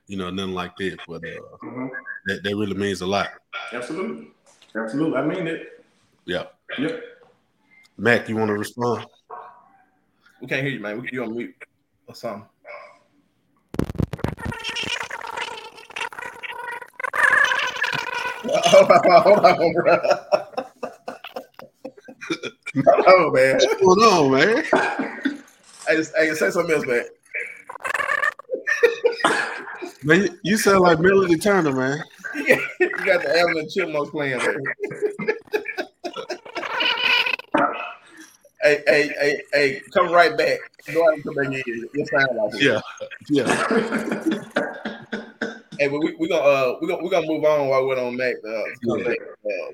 you 0.07 0.17
know, 0.17 0.31
nothing 0.31 0.55
like 0.55 0.77
that. 0.77 0.99
But 1.07 1.25
uh, 1.25 1.57
Mhm. 1.63 1.91
that 2.27 2.43
that 2.43 2.57
really 2.57 2.75
means 2.75 3.01
a 3.01 3.07
lot. 3.07 3.31
Absolutely. 3.73 4.31
Absolutely. 4.75 5.17
I 5.17 5.23
mean 5.27 5.47
it. 5.47 5.85
Yeah. 6.25 6.47
Yep. 6.79 7.03
Mac, 7.97 8.29
you 8.29 8.37
want 8.37 8.49
to 8.49 8.55
respond? 8.57 9.07
We 10.41 10.47
can't 10.47 10.63
hear 10.63 10.73
you, 10.73 10.81
man. 10.81 11.03
We, 11.03 11.11
you 11.13 11.23
on 11.23 11.37
mute 11.37 11.55
or 12.07 12.15
something. 12.15 12.49
Hold 18.51 18.91
on, 18.91 19.23
hold 19.23 19.39
on, 19.45 19.73
bro. 19.75 20.40
On, 22.77 23.33
man. 23.33 23.55
What's 23.55 23.75
going 23.83 24.01
on, 24.01 24.31
man? 24.33 24.65
Hey, 25.89 25.97
just- 25.97 26.15
hey, 26.17 26.35
say 26.35 26.51
something 26.51 26.75
else, 26.75 26.87
man. 26.87 27.05
Man, 30.03 30.23
you, 30.23 30.39
you 30.43 30.57
sound 30.57 30.81
like 30.81 30.99
Melody 31.01 31.37
Turner, 31.37 31.73
man. 31.73 32.03
You 32.35 32.47
got, 32.57 32.61
you 32.81 33.05
got 33.05 33.23
the 33.23 33.39
Alvin 33.39 33.59
and 33.59 33.71
Chipmunks 33.71 34.11
playing, 34.11 34.39
man. 34.39 34.57
hey, 38.63 38.83
hey, 38.87 39.09
hey, 39.21 39.43
hey, 39.53 39.83
come 39.93 40.11
right 40.13 40.37
back. 40.39 40.59
Go 40.93 41.03
ahead 41.03 41.15
and 41.15 41.25
come 41.25 41.35
back 41.35 41.47
in. 41.67 41.89
You'll 41.93 42.07
sound 42.07 42.37
like 42.37 42.55
it. 42.55 42.63
Yeah, 42.63 42.81
yeah. 43.29 43.47
Hey, 45.79 45.89
but 45.89 45.99
we 45.99 46.15
we 46.19 46.29
gonna 46.29 46.43
uh 46.43 46.79
we 46.81 46.89
gonna 46.89 47.03
we 47.03 47.11
gonna 47.11 47.27
move 47.27 47.45
on 47.45 47.69
while 47.69 47.87
we're 47.87 47.99
on 48.03 48.17
Mac. 48.17 48.37
Uh, 48.47 48.63
Yeah. 48.83 49.09
Uh, 49.11 49.73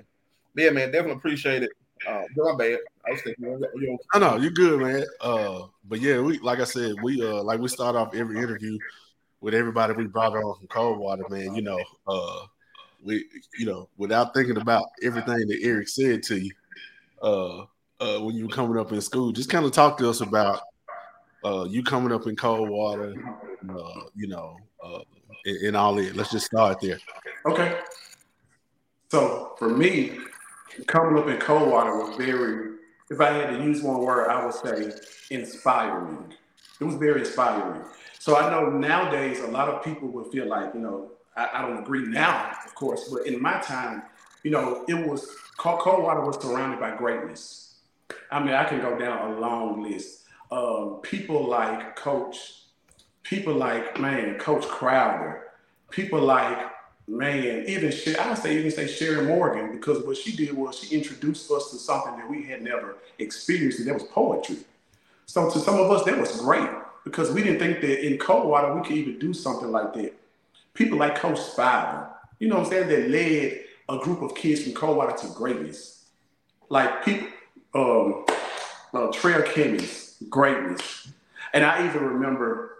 yeah, 0.56 0.70
man, 0.70 0.90
definitely 0.90 1.12
appreciate 1.18 1.62
it. 1.62 1.70
But 2.04 2.26
my 2.36 2.56
bad. 2.56 2.78
I 3.06 3.12
was 3.12 3.22
thinking, 3.22 3.44
you 3.44 3.88
know, 3.88 3.98
I 4.12 4.18
know 4.18 4.36
you're 4.36 4.50
good, 4.50 4.80
man. 4.80 5.04
Uh, 5.20 5.66
but 5.84 6.00
yeah, 6.00 6.20
we 6.20 6.38
like 6.38 6.60
I 6.60 6.64
said, 6.64 6.94
we 7.02 7.22
uh 7.22 7.42
like 7.42 7.60
we 7.60 7.68
start 7.68 7.96
off 7.96 8.14
every 8.14 8.38
interview 8.38 8.78
with 9.40 9.54
everybody 9.54 9.92
we 9.92 10.06
brought 10.06 10.34
on 10.34 10.56
from 10.58 10.66
Coldwater, 10.68 11.24
man. 11.28 11.54
You 11.54 11.62
know, 11.62 11.78
uh, 12.06 12.46
we 13.02 13.24
you 13.58 13.66
know 13.66 13.88
without 13.96 14.34
thinking 14.34 14.56
about 14.56 14.86
everything 15.02 15.46
that 15.46 15.58
Eric 15.62 15.88
said 15.88 16.22
to 16.24 16.38
you, 16.38 16.52
uh, 17.22 17.60
uh, 18.00 18.18
when 18.20 18.34
you 18.34 18.46
were 18.46 18.54
coming 18.54 18.78
up 18.78 18.92
in 18.92 19.00
school, 19.00 19.32
just 19.32 19.50
kind 19.50 19.64
of 19.64 19.72
talk 19.72 19.98
to 19.98 20.10
us 20.10 20.20
about 20.20 20.60
uh 21.44 21.64
you 21.64 21.82
coming 21.82 22.12
up 22.12 22.26
in 22.26 22.36
Coldwater, 22.36 23.14
uh, 23.70 24.00
you 24.14 24.26
know, 24.26 24.56
uh, 24.84 25.00
and, 25.44 25.56
and 25.58 25.76
all 25.76 25.94
that. 25.94 26.16
Let's 26.16 26.30
just 26.30 26.46
start 26.46 26.80
there. 26.80 26.98
Okay. 27.46 27.78
So 29.08 29.54
for 29.58 29.68
me, 29.68 30.18
coming 30.86 31.18
up 31.18 31.28
in 31.28 31.38
Coldwater 31.38 31.96
was 31.96 32.16
very, 32.16 32.76
if 33.10 33.20
I 33.20 33.32
had 33.32 33.50
to 33.50 33.64
use 33.64 33.82
one 33.82 34.00
word, 34.00 34.28
I 34.28 34.44
would 34.44 34.54
say 34.54 34.92
inspiring. 35.30 36.32
It 36.80 36.84
was 36.84 36.96
very 36.96 37.20
inspiring. 37.20 37.82
So 38.18 38.36
I 38.36 38.50
know 38.50 38.70
nowadays 38.70 39.40
a 39.40 39.46
lot 39.46 39.68
of 39.68 39.82
people 39.84 40.08
would 40.08 40.32
feel 40.32 40.46
like, 40.46 40.74
you 40.74 40.80
know, 40.80 41.12
I, 41.36 41.48
I 41.54 41.62
don't 41.62 41.78
agree 41.78 42.06
now, 42.06 42.52
of 42.64 42.74
course, 42.74 43.08
but 43.08 43.26
in 43.26 43.40
my 43.40 43.60
time, 43.60 44.02
you 44.42 44.50
know, 44.50 44.84
it 44.88 44.94
was 44.94 45.36
Cold- 45.56 45.80
Coldwater 45.80 46.20
was 46.20 46.40
surrounded 46.40 46.80
by 46.80 46.96
greatness. 46.96 47.74
I 48.30 48.42
mean, 48.42 48.54
I 48.54 48.64
can 48.64 48.80
go 48.80 48.98
down 48.98 49.32
a 49.32 49.40
long 49.40 49.82
list. 49.82 50.24
Um, 50.50 51.00
people 51.02 51.48
like 51.48 51.96
Coach, 51.96 52.62
people 53.22 53.54
like 53.54 53.98
man, 54.00 54.38
Coach 54.38 54.66
Crowder, 54.66 55.48
people 55.90 56.20
like 56.20 56.58
man, 57.08 57.64
even 57.66 57.92
I 58.18 58.28
would 58.28 58.38
say 58.38 58.58
even 58.58 58.70
say 58.70 58.86
Sharon 58.86 59.26
Morgan 59.26 59.72
because 59.72 60.04
what 60.04 60.16
she 60.16 60.34
did 60.34 60.52
was 60.52 60.78
she 60.78 60.94
introduced 60.94 61.50
us 61.50 61.70
to 61.70 61.76
something 61.76 62.16
that 62.16 62.28
we 62.28 62.44
had 62.44 62.62
never 62.62 62.96
experienced, 63.18 63.80
and 63.80 63.88
that 63.88 63.94
was 63.94 64.04
poetry. 64.04 64.58
So 65.26 65.50
to 65.50 65.58
some 65.58 65.78
of 65.78 65.90
us, 65.90 66.04
that 66.04 66.18
was 66.18 66.40
great 66.40 66.68
because 67.04 67.30
we 67.30 67.42
didn't 67.42 67.58
think 67.58 67.80
that 67.80 68.06
in 68.06 68.18
Coldwater 68.18 68.74
we 68.74 68.82
could 68.82 68.96
even 68.96 69.18
do 69.18 69.32
something 69.32 69.70
like 69.70 69.92
that. 69.94 70.14
People 70.74 70.98
like 70.98 71.16
Coach 71.16 71.38
Spider, 71.38 72.08
you 72.38 72.48
know 72.48 72.56
what 72.56 72.64
I'm 72.66 72.70
saying, 72.70 72.88
that 72.88 73.10
led 73.10 73.60
a 73.88 73.98
group 74.02 74.22
of 74.22 74.34
kids 74.34 74.62
from 74.62 74.74
Coldwater 74.74 75.16
to 75.16 75.28
greatness. 75.34 76.04
Like 76.68 77.04
people, 77.04 77.28
um, 77.74 78.24
uh, 78.92 79.12
Trail 79.12 79.42
Kimmy's 79.42 80.16
greatness. 80.28 81.08
And 81.52 81.64
I 81.64 81.86
even 81.86 82.02
remember, 82.04 82.76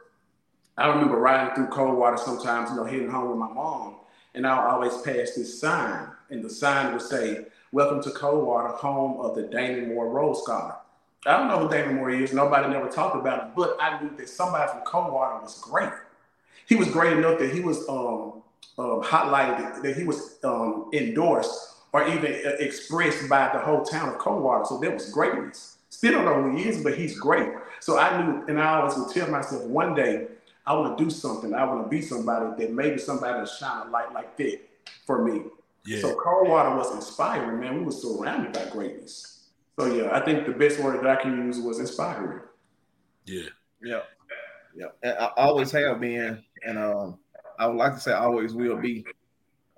I 0.76 0.88
remember 0.88 1.16
riding 1.16 1.54
through 1.54 1.68
Coldwater 1.68 2.16
sometimes, 2.16 2.70
you 2.70 2.76
know, 2.76 2.84
heading 2.84 3.10
home 3.10 3.30
with 3.30 3.38
my 3.38 3.52
mom, 3.52 3.96
and 4.36 4.46
I'll 4.46 4.70
always 4.70 4.96
pass 4.98 5.32
this 5.32 5.58
sign, 5.58 6.08
and 6.28 6.44
the 6.44 6.50
sign 6.50 6.92
would 6.92 7.02
say, 7.02 7.46
Welcome 7.72 8.02
to 8.02 8.10
Coldwater, 8.10 8.68
home 8.68 9.18
of 9.18 9.34
the 9.34 9.42
Damon 9.44 9.88
Moore 9.88 10.10
Rhodes 10.10 10.42
Scholar. 10.42 10.76
I 11.24 11.38
don't 11.38 11.48
know 11.48 11.60
who 11.60 11.68
Damon 11.70 11.96
Moore 11.96 12.10
is, 12.10 12.34
nobody 12.34 12.68
never 12.68 12.88
talked 12.88 13.16
about 13.16 13.44
him, 13.44 13.50
but 13.56 13.76
I 13.80 14.00
knew 14.00 14.14
that 14.16 14.28
somebody 14.28 14.70
from 14.70 14.82
Coldwater 14.82 15.42
was 15.42 15.58
great. 15.60 15.90
He 16.68 16.76
was 16.76 16.88
great 16.88 17.16
enough 17.16 17.38
that 17.38 17.50
he 17.50 17.60
was 17.60 17.88
um, 17.88 18.42
um, 18.78 19.02
highlighted, 19.02 19.82
that 19.82 19.96
he 19.96 20.04
was 20.04 20.38
um, 20.44 20.90
endorsed 20.92 21.74
or 21.92 22.06
even 22.06 22.32
uh, 22.46 22.50
expressed 22.58 23.28
by 23.30 23.50
the 23.52 23.58
whole 23.58 23.84
town 23.84 24.10
of 24.10 24.18
Coldwater. 24.18 24.66
So 24.66 24.78
that 24.78 24.92
was 24.92 25.10
greatness. 25.10 25.78
Still 25.88 26.12
don't 26.12 26.24
know 26.26 26.42
who 26.42 26.56
he 26.56 26.68
is, 26.68 26.82
but 26.82 26.96
he's 26.96 27.18
great. 27.18 27.48
So 27.80 27.98
I 27.98 28.22
knew, 28.22 28.44
and 28.48 28.60
I 28.60 28.80
always 28.80 28.98
would 28.98 29.08
tell 29.08 29.30
myself, 29.30 29.64
one 29.64 29.94
day 29.94 30.26
I 30.66 30.74
want 30.74 30.98
to 30.98 31.04
do 31.04 31.10
something. 31.10 31.54
I 31.54 31.64
want 31.64 31.84
to 31.84 31.88
be 31.88 32.02
somebody 32.02 32.64
that 32.64 32.72
maybe 32.72 32.98
somebody 32.98 33.38
will 33.38 33.46
shine 33.46 33.86
a 33.86 33.90
light 33.90 34.12
like 34.12 34.36
that 34.36 34.60
for 35.06 35.24
me. 35.24 35.42
Yeah. 35.84 36.00
So 36.00 36.16
Coldwater 36.16 36.74
was 36.76 36.94
inspiring, 36.94 37.60
man. 37.60 37.78
We 37.78 37.84
were 37.84 37.92
surrounded 37.92 38.52
by 38.52 38.68
greatness. 38.70 39.48
So 39.78 39.86
yeah, 39.94 40.10
I 40.12 40.24
think 40.24 40.46
the 40.46 40.52
best 40.52 40.80
word 40.80 41.04
that 41.04 41.18
I 41.18 41.22
can 41.22 41.36
use 41.46 41.60
was 41.60 41.78
inspiring. 41.78 42.40
Yeah. 43.26 43.48
Yeah, 43.82 44.00
yeah. 44.74 44.86
And 45.02 45.16
I 45.18 45.30
always 45.36 45.70
have 45.72 46.00
been, 46.00 46.42
and 46.64 46.78
um, 46.78 47.18
I 47.58 47.66
would 47.66 47.76
like 47.76 47.94
to 47.94 48.00
say 48.00 48.12
I 48.12 48.24
always 48.24 48.54
will 48.54 48.76
be. 48.78 49.04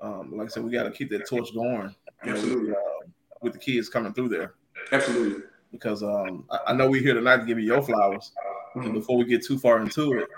Um, 0.00 0.36
like 0.36 0.46
I 0.46 0.50
said, 0.50 0.62
we 0.62 0.70
got 0.70 0.84
to 0.84 0.92
keep 0.92 1.10
that 1.10 1.26
torch 1.28 1.52
going. 1.52 1.94
you 2.24 2.32
know, 2.32 2.40
with, 2.40 2.70
uh, 2.70 3.06
with 3.42 3.52
the 3.54 3.58
kids 3.58 3.88
coming 3.88 4.12
through 4.12 4.28
there, 4.28 4.54
Absolutely. 4.92 5.42
because 5.72 6.04
um, 6.04 6.44
I, 6.50 6.58
I 6.68 6.72
know 6.72 6.88
we're 6.88 7.02
here 7.02 7.14
tonight 7.14 7.38
to 7.38 7.44
give 7.46 7.58
you 7.58 7.66
your 7.66 7.82
flowers. 7.82 8.32
And 8.76 8.84
Mhm. 8.84 8.92
before 8.94 9.18
we 9.18 9.24
get 9.24 9.44
too 9.44 9.58
far 9.58 9.80
into 9.80 10.12
it, 10.12 10.28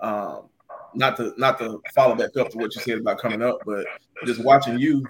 um, 0.00 0.48
not 0.94 1.16
to 1.16 1.34
not 1.36 1.58
to 1.58 1.82
follow 1.94 2.14
back 2.14 2.36
up 2.36 2.50
to 2.50 2.58
what 2.58 2.74
you 2.74 2.80
said 2.80 2.98
about 2.98 3.18
coming 3.18 3.42
up, 3.42 3.62
but 3.64 3.86
just 4.26 4.42
watching 4.44 4.78
you 4.78 5.06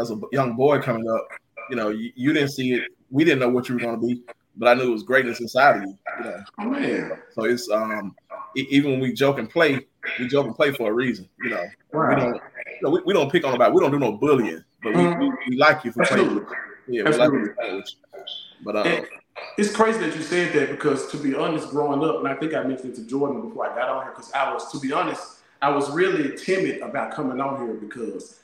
as 0.00 0.10
a 0.10 0.20
young 0.32 0.54
boy 0.54 0.80
coming 0.80 1.08
up, 1.08 1.26
you 1.70 1.76
know, 1.76 1.88
you, 1.90 2.12
you 2.14 2.32
didn't 2.32 2.50
see 2.50 2.74
it. 2.74 2.84
We 3.10 3.24
didn't 3.24 3.40
know 3.40 3.48
what 3.48 3.68
you 3.68 3.76
were 3.76 3.80
going 3.80 4.00
to 4.00 4.06
be, 4.06 4.22
but 4.56 4.68
I 4.68 4.74
knew 4.74 4.88
it 4.88 4.92
was 4.92 5.02
greatness 5.02 5.40
inside 5.40 5.76
of 5.76 5.82
you. 5.82 5.98
You 6.18 6.24
know, 6.24 6.44
Oh 6.60 6.64
man. 6.70 7.12
so 7.32 7.44
it's 7.44 7.70
um 7.70 8.14
even 8.54 8.92
when 8.92 9.00
we 9.00 9.12
joke 9.12 9.38
and 9.38 9.48
play, 9.50 9.86
we 10.18 10.28
joke 10.28 10.46
and 10.46 10.54
play 10.54 10.72
for 10.72 10.90
a 10.90 10.92
reason. 10.94 11.28
You 11.42 11.50
know, 11.50 11.64
we 11.92 12.14
don't 12.14 12.34
you 12.34 12.40
know, 12.82 12.90
we, 12.90 13.02
we 13.06 13.12
don't 13.12 13.30
pick 13.30 13.44
on 13.44 13.54
about 13.54 13.72
we 13.74 13.80
don't 13.80 13.90
do 13.90 13.98
no 13.98 14.12
bullying, 14.12 14.62
but 14.82 14.94
we, 14.94 15.00
Mhm. 15.02 15.18
we, 15.18 15.32
we 15.50 15.56
like 15.56 15.84
you 15.84 15.92
for 15.92 16.04
playing. 16.04 16.24
Absolutely. 16.26 16.56
Yeah, 16.86 17.02
we 17.04 17.10
like 17.10 17.20
Absolutely. 17.20 17.38
you 17.40 17.46
for 17.46 17.54
playing 17.54 17.76
with 17.76 17.94
you. 17.94 18.24
But 18.64 18.76
um, 18.76 18.86
And 18.86 19.06
it's 19.56 19.74
crazy 19.74 19.98
that 20.00 20.16
you 20.16 20.22
said 20.22 20.52
that 20.54 20.70
because 20.70 21.10
to 21.10 21.16
be 21.16 21.34
honest, 21.34 21.70
growing 21.70 22.02
up, 22.04 22.18
and 22.18 22.28
I 22.28 22.34
think 22.34 22.54
I 22.54 22.62
mentioned 22.62 22.92
it 22.92 22.96
to 22.96 23.06
Jordan 23.06 23.48
before 23.48 23.70
I 23.70 23.74
got 23.74 23.88
on 23.88 24.02
here, 24.04 24.12
because 24.12 24.32
I 24.32 24.52
was, 24.52 24.70
to 24.72 24.78
be 24.78 24.92
honest, 24.92 25.38
I 25.62 25.70
was 25.70 25.90
really 25.90 26.36
timid 26.36 26.80
about 26.80 27.12
coming 27.12 27.40
on 27.40 27.64
here 27.64 27.74
because 27.74 28.40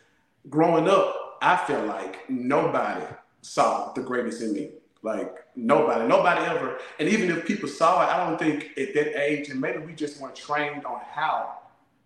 growing 0.49 0.89
up, 0.89 1.39
I 1.43 1.57
felt 1.57 1.87
like 1.87 2.29
nobody 2.29 3.05
saw 3.43 3.93
the 3.93 4.03
greatness 4.03 4.41
in 4.41 4.53
me. 4.53 4.71
Like 5.03 5.35
nobody, 5.57 6.07
nobody 6.07 6.45
ever. 6.45 6.79
And 6.99 7.09
even 7.09 7.31
if 7.31 7.47
people 7.47 7.69
saw 7.69 8.03
it, 8.03 8.13
I 8.13 8.29
don't 8.29 8.39
think 8.39 8.79
at 8.79 8.93
that 8.95 9.19
age, 9.19 9.49
and 9.49 9.61
maybe 9.61 9.79
we 9.79 9.95
just 9.95 10.21
weren't 10.21 10.37
trained 10.37 10.85
on 10.85 11.01
how 11.11 11.59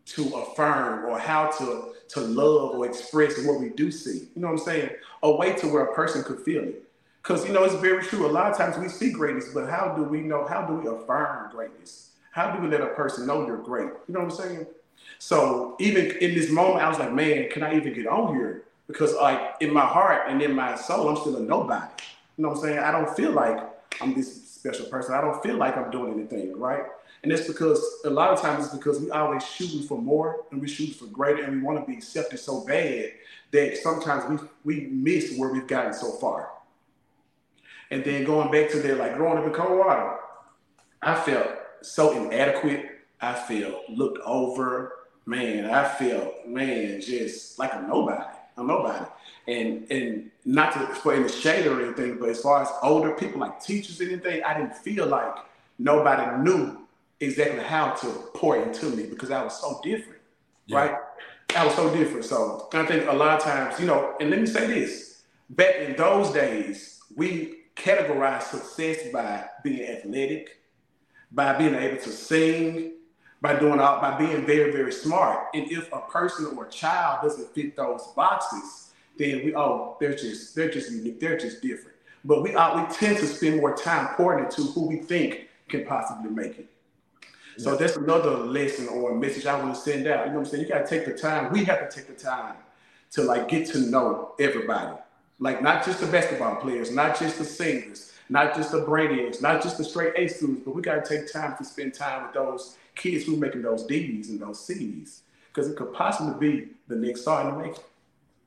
to 0.07 0.35
affirm 0.37 1.07
or 1.07 1.19
how 1.19 1.51
to 1.51 1.95
to 2.07 2.21
love 2.21 2.77
or 2.77 2.87
express 2.87 3.45
what 3.45 3.61
we 3.61 3.71
do 3.71 3.91
see. 3.91 4.29
You 4.35 4.43
know 4.43 4.49
what 4.49 4.61
I'm 4.61 4.65
saying? 4.65 4.91
A 5.23 5.35
way 5.35 5.55
to 5.55 5.67
where 5.69 5.85
a 5.85 5.95
person 5.95 6.23
could 6.23 6.41
feel 6.41 6.63
it. 6.63 6.84
Because 7.25 7.47
you 7.47 7.55
know 7.55 7.65
it's 7.65 7.75
very 7.77 8.05
true. 8.05 8.27
A 8.27 8.29
lot 8.29 8.51
of 8.51 8.59
times 8.59 8.77
we 8.77 8.87
see 8.89 9.11
greatness, 9.11 9.49
but 9.55 9.71
how 9.71 9.95
do 9.97 10.03
we 10.03 10.21
know? 10.21 10.47
How 10.47 10.61
do 10.61 10.75
we 10.75 10.87
affirm 10.87 11.51
greatness? 11.51 12.11
How 12.33 12.51
do 12.51 12.61
we 12.61 12.69
let 12.69 12.83
a 12.83 12.89
person 12.89 13.27
know 13.27 13.47
you're 13.47 13.63
great? 13.63 13.89
You 14.07 14.15
know 14.15 14.21
what 14.21 14.33
I'm 14.33 14.37
saying? 14.37 14.67
So 15.19 15.75
even 15.81 16.11
in 16.19 16.35
this 16.35 16.51
moment, 16.51 16.85
I 16.85 16.89
was 16.89 16.99
like, 16.99 17.15
man, 17.15 17.49
can 17.49 17.63
I 17.63 17.77
even 17.77 17.95
get 17.95 18.07
on 18.07 18.35
here? 18.35 18.65
Because 18.89 19.15
like 19.15 19.55
in 19.61 19.73
my 19.73 19.87
heart 19.87 20.25
and 20.29 20.43
in 20.43 20.53
my 20.53 20.75
soul, 20.75 21.09
I'm 21.09 21.17
still 21.17 21.37
a 21.37 21.41
nobody. 21.41 21.87
You 22.37 22.43
know 22.43 22.51
what 22.51 22.59
I'm 22.59 22.63
saying? 22.63 22.79
I 22.81 22.93
don't 22.93 23.17
feel 23.17 23.33
like 23.33 23.59
I'm 24.03 24.13
this 24.13 24.47
special 24.51 24.85
person. 24.87 25.15
I 25.15 25.23
don't 25.23 25.43
feel 25.43 25.57
like 25.57 25.79
I'm 25.79 25.91
doing 25.91 26.13
anything, 26.13 26.59
right? 26.59 26.85
And 27.23 27.33
it's 27.33 27.49
because 27.49 27.83
a 28.05 28.11
lot 28.11 28.33
of 28.33 28.43
times 28.43 28.67
it's 28.67 28.75
because 28.75 29.01
we 29.01 29.11
always 29.11 29.43
shooting 29.43 29.83
for 29.83 29.97
more 29.97 30.45
and 30.51 30.61
we 30.61 30.69
shoot 30.69 30.95
for 30.95 31.07
greater 31.07 31.43
and 31.43 31.57
we 31.57 31.63
want 31.63 31.81
to 31.81 31.91
be 31.91 31.97
accepted 31.97 32.39
so 32.39 32.67
bad 32.67 33.13
that 33.51 33.79
sometimes 33.79 34.43
we 34.65 34.81
we 34.83 34.87
miss 34.89 35.39
where 35.39 35.49
we've 35.49 35.67
gotten 35.67 35.95
so 35.95 36.13
far. 36.13 36.51
And 37.95 38.03
then 38.03 38.25
going 38.25 38.51
back 38.51 38.71
to 38.71 38.81
there, 38.81 38.97
like 38.97 39.15
growing 39.17 39.39
up 39.39 39.47
in 39.47 39.53
Coldwater, 39.53 40.17
I 41.01 41.15
felt 41.15 41.47
so 41.81 42.11
inadequate. 42.11 42.91
I 43.21 43.35
felt 43.35 43.89
looked 43.89 44.19
over. 44.25 44.95
Man, 45.27 45.71
I 45.71 45.89
felt 45.89 46.45
man 46.45 47.01
just 47.01 47.57
like 47.57 47.73
a 47.73 47.83
nobody. 47.83 48.25
A 48.57 48.65
nobody. 48.65 49.05
And 49.47 49.89
and 49.93 50.33
not 50.45 50.73
to 50.73 50.87
put 51.03 51.19
in 51.19 51.23
the 51.23 51.29
shade 51.29 51.69
or 51.69 51.85
anything, 51.85 52.19
but 52.19 52.31
as 52.31 52.41
far 52.41 52.63
as 52.63 52.69
older 52.83 53.13
people 53.13 53.41
like 53.41 53.63
teachers 53.63 54.01
and 54.01 54.11
anything, 54.11 54.43
I 54.43 54.55
didn't 54.55 54.77
feel 54.77 55.07
like 55.07 55.33
nobody 55.79 56.43
knew 56.43 56.77
exactly 57.21 57.63
how 57.63 57.93
to 57.93 58.09
pour 58.35 58.57
into 58.57 58.87
me 58.87 59.05
because 59.05 59.31
I 59.31 59.45
was 59.45 59.61
so 59.61 59.81
different. 59.85 60.21
Yeah. 60.67 60.79
Right? 60.79 60.97
I 61.55 61.65
was 61.65 61.77
so 61.77 61.95
different. 61.95 62.25
So 62.25 62.69
I 62.73 62.85
think 62.87 63.09
a 63.09 63.13
lot 63.13 63.39
of 63.39 63.45
times, 63.45 63.79
you 63.79 63.87
know, 63.87 64.17
and 64.19 64.31
let 64.31 64.41
me 64.41 64.47
say 64.47 64.67
this. 64.67 65.23
Back 65.49 65.77
in 65.77 65.95
those 65.95 66.33
days, 66.33 67.01
we 67.15 67.54
categorized 67.77 68.45
success 68.45 69.09
by 69.13 69.45
being 69.63 69.89
athletic, 69.89 70.59
by 71.33 71.57
being 71.57 71.75
able 71.75 72.01
to 72.03 72.11
sing, 72.11 72.93
by 73.41 73.59
doing 73.59 73.79
all 73.79 74.01
by 74.01 74.17
being 74.17 74.47
very, 74.47 74.73
very 74.73 74.93
smart. 74.93 75.49
And 75.55 75.71
if 75.71 75.93
a 75.93 76.01
person 76.01 76.47
or 76.57 76.67
a 76.67 76.71
child 76.71 77.21
doesn't 77.23 77.55
fit 77.55 77.77
those 77.77 78.07
boxes, 78.17 78.93
then 79.19 79.45
we 79.45 79.55
oh, 79.55 79.97
they're 80.01 80.15
just 80.15 80.55
they're 80.55 80.71
just 80.71 80.91
unique, 80.91 81.21
they're 81.21 81.37
just 81.37 81.61
different. 81.61 81.97
But 82.25 82.43
we 82.43 82.55
uh, 82.55 82.77
we 82.77 82.95
tend 82.95 83.19
to 83.19 83.27
spend 83.27 83.61
more 83.61 83.77
time 83.77 84.15
pouring 84.15 84.45
into 84.45 84.63
who 84.63 84.87
we 84.87 84.97
think 84.97 85.49
can 85.69 85.85
possibly 85.85 86.31
make 86.31 86.59
it. 86.59 86.69
So 87.57 87.77
that's 87.77 87.97
another 87.97 88.31
lesson 88.31 88.89
or 88.89 89.15
message 89.15 89.47
I 89.47 89.57
want 89.63 89.75
to 89.75 89.81
send 89.81 90.07
out. 90.09 90.27
You 90.27 90.33
know 90.33 90.39
what 90.39 90.47
I'm 90.47 90.51
saying? 90.51 90.65
You 90.65 90.69
gotta 90.69 90.87
take 90.87 91.05
the 91.05 91.17
time. 91.17 91.53
We 91.53 91.65
have 91.65 91.89
to 91.89 91.95
take 91.95 92.09
the 92.09 92.21
time 92.21 92.57
to 93.13 93.23
like 93.23 93.49
get 93.49 93.67
to 93.69 93.79
know 93.79 94.35
everybody. 94.41 94.97
Like 95.39 95.63
not 95.63 95.85
just 95.85 96.01
the 96.01 96.07
basketball 96.07 96.57
players, 96.57 96.91
not 96.91 97.19
just 97.19 97.39
the 97.39 97.45
singers, 97.45 98.13
not 98.29 98.55
just 98.55 98.73
the 98.73 98.85
brainiacs, 98.85 99.43
not 99.43 99.63
just 99.63 99.79
the 99.79 99.85
straight 99.85 100.15
A 100.17 100.29
students, 100.29 100.63
but 100.65 100.75
we 100.75 100.83
gotta 100.83 101.03
take 101.03 101.33
time 101.33 101.57
to 101.59 101.65
spend 101.65 101.95
time 101.95 102.25
with 102.25 102.35
those 102.35 102.77
kids 102.95 103.25
who 103.25 103.35
are 103.35 103.39
making 103.39 103.63
those 103.63 103.85
D's 103.85 104.31
and 104.31 104.41
those 104.41 104.65
C's. 104.65 105.23
Because 105.49 105.71
it 105.71 105.77
could 105.77 105.93
possibly 105.93 106.51
be 106.51 106.69
the 106.89 106.97
next 106.97 107.23
star 107.23 107.49
in 107.49 107.55
the 107.57 107.63
making. 107.63 107.85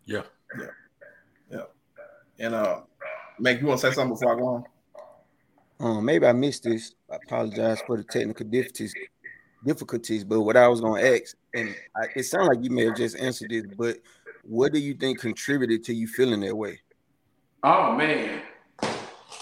Yeah. 0.05 0.23
Yeah. 0.57 0.65
Yeah. 1.51 1.63
And 2.39 2.55
uh, 2.55 2.81
Meg, 3.39 3.61
you 3.61 3.67
want 3.67 3.79
to 3.81 3.87
say 3.87 3.93
something 3.93 4.15
before 4.15 4.35
I 4.35 4.39
go 4.39 4.47
on? 4.47 4.63
Um, 5.79 6.05
maybe 6.05 6.25
I 6.25 6.33
missed 6.33 6.63
this. 6.63 6.93
I 7.11 7.17
apologize 7.17 7.81
for 7.85 7.97
the 7.97 8.03
technical 8.03 8.45
difficulties. 8.45 8.93
Difficulties, 9.65 10.23
but 10.23 10.41
what 10.41 10.55
I 10.55 10.67
was 10.67 10.81
gonna 10.81 11.01
ask, 11.01 11.35
and 11.53 11.75
I, 11.95 12.05
it 12.15 12.23
sounds 12.23 12.47
like 12.47 12.63
you 12.63 12.69
may 12.69 12.85
have 12.85 12.95
just 12.95 13.17
answered 13.17 13.49
this, 13.49 13.65
but 13.75 13.97
what 14.47 14.71
do 14.71 14.79
you 14.79 14.93
think 14.93 15.19
contributed 15.19 15.83
to 15.83 15.93
you 15.93 16.07
feeling 16.07 16.39
that 16.41 16.55
way? 16.55 16.79
Oh 17.63 17.93
man. 17.95 18.41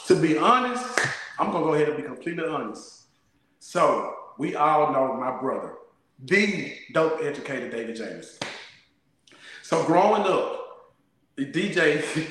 To 0.07 0.19
be 0.19 0.37
honest, 0.37 0.99
I'm 1.39 1.51
gonna 1.51 1.63
go 1.63 1.73
ahead 1.75 1.89
and 1.89 1.97
be 1.97 2.03
completely 2.03 2.43
honest. 2.45 3.03
So 3.59 4.15
we 4.39 4.55
all 4.55 4.91
know 4.91 5.13
my 5.13 5.39
brother, 5.39 5.75
the 6.23 6.73
dope 6.93 7.21
educator 7.21 7.69
David 7.69 7.95
James. 7.95 8.39
So 9.61 9.83
growing 9.85 10.23
up, 10.23 10.95
DJ 11.37 12.01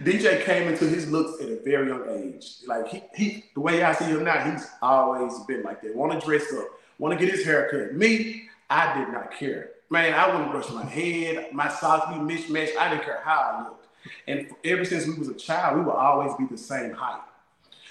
DJ 0.00 0.42
came 0.42 0.68
into 0.68 0.86
his 0.88 1.08
looks 1.08 1.40
at 1.40 1.50
a 1.50 1.60
very 1.62 1.86
young 1.86 2.08
age. 2.08 2.56
Like 2.66 2.88
he, 2.88 3.02
he 3.14 3.44
the 3.54 3.60
way 3.60 3.84
I 3.84 3.92
see 3.92 4.06
him 4.06 4.24
now, 4.24 4.50
he's 4.50 4.66
always 4.80 5.38
been 5.46 5.62
like 5.62 5.82
that. 5.82 5.94
Want 5.94 6.18
to 6.18 6.26
dress 6.26 6.52
up, 6.52 6.66
want 6.98 7.16
to 7.16 7.24
get 7.24 7.32
his 7.32 7.44
hair 7.44 7.68
cut. 7.70 7.94
Me, 7.94 8.48
I 8.68 8.98
did 8.98 9.12
not 9.12 9.32
care. 9.32 9.71
Man, 9.92 10.14
I 10.14 10.26
wouldn't 10.26 10.50
brush 10.50 10.70
my 10.70 10.86
head, 10.86 11.52
my 11.52 11.68
socks 11.68 12.10
be 12.10 12.18
mismatched. 12.18 12.78
I 12.78 12.88
didn't 12.88 13.04
care 13.04 13.20
how 13.22 13.38
I 13.38 13.62
looked. 13.68 13.88
And 14.26 14.50
ever 14.64 14.86
since 14.86 15.06
we 15.06 15.12
was 15.12 15.28
a 15.28 15.34
child, 15.34 15.76
we 15.76 15.84
would 15.84 15.94
always 15.94 16.34
be 16.36 16.46
the 16.46 16.56
same 16.56 16.92
height. 16.92 17.20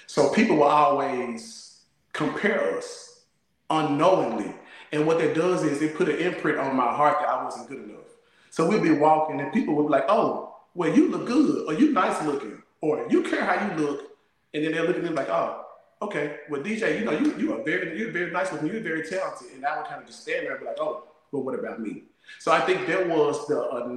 So 0.08 0.30
people 0.30 0.56
will 0.56 0.64
always 0.64 1.78
compare 2.12 2.76
us 2.76 3.20
unknowingly. 3.70 4.52
And 4.90 5.06
what 5.06 5.18
that 5.18 5.36
does 5.36 5.62
is 5.62 5.80
it 5.80 5.94
put 5.94 6.08
an 6.08 6.18
imprint 6.18 6.58
on 6.58 6.74
my 6.74 6.92
heart 6.92 7.18
that 7.20 7.28
I 7.28 7.44
wasn't 7.44 7.68
good 7.68 7.84
enough. 7.84 8.00
So 8.50 8.66
we'd 8.66 8.82
be 8.82 8.90
walking 8.90 9.40
and 9.40 9.52
people 9.52 9.76
would 9.76 9.84
be 9.84 9.90
like, 9.90 10.06
oh, 10.08 10.56
well, 10.74 10.92
you 10.92 11.08
look 11.08 11.24
good, 11.24 11.68
or 11.68 11.74
you 11.74 11.92
nice 11.92 12.20
looking, 12.24 12.64
or 12.80 13.06
you 13.10 13.22
care 13.22 13.44
how 13.44 13.64
you 13.64 13.80
look. 13.80 14.10
And 14.52 14.64
then 14.64 14.72
they're 14.72 14.82
looking 14.82 15.04
at 15.04 15.10
me 15.10 15.16
like, 15.16 15.28
oh, 15.28 15.66
okay, 16.02 16.38
well, 16.50 16.62
DJ, 16.62 16.98
you 16.98 17.04
know, 17.04 17.12
you, 17.12 17.38
you 17.38 17.54
are 17.54 17.62
very, 17.62 17.96
you're 17.96 18.10
very 18.10 18.32
nice 18.32 18.50
looking, 18.50 18.66
you're 18.66 18.80
very 18.80 19.04
talented. 19.08 19.52
And 19.54 19.64
I 19.64 19.76
would 19.76 19.86
kind 19.86 20.00
of 20.00 20.08
just 20.08 20.22
stand 20.22 20.46
there 20.46 20.56
and 20.56 20.60
be 20.60 20.66
like, 20.66 20.80
oh, 20.80 21.04
well, 21.32 21.42
what 21.42 21.58
about 21.58 21.80
me? 21.80 22.04
So 22.38 22.52
I 22.52 22.60
think 22.60 22.86
that 22.86 23.08
was 23.08 23.46
the, 23.48 23.60
uh, 23.60 23.88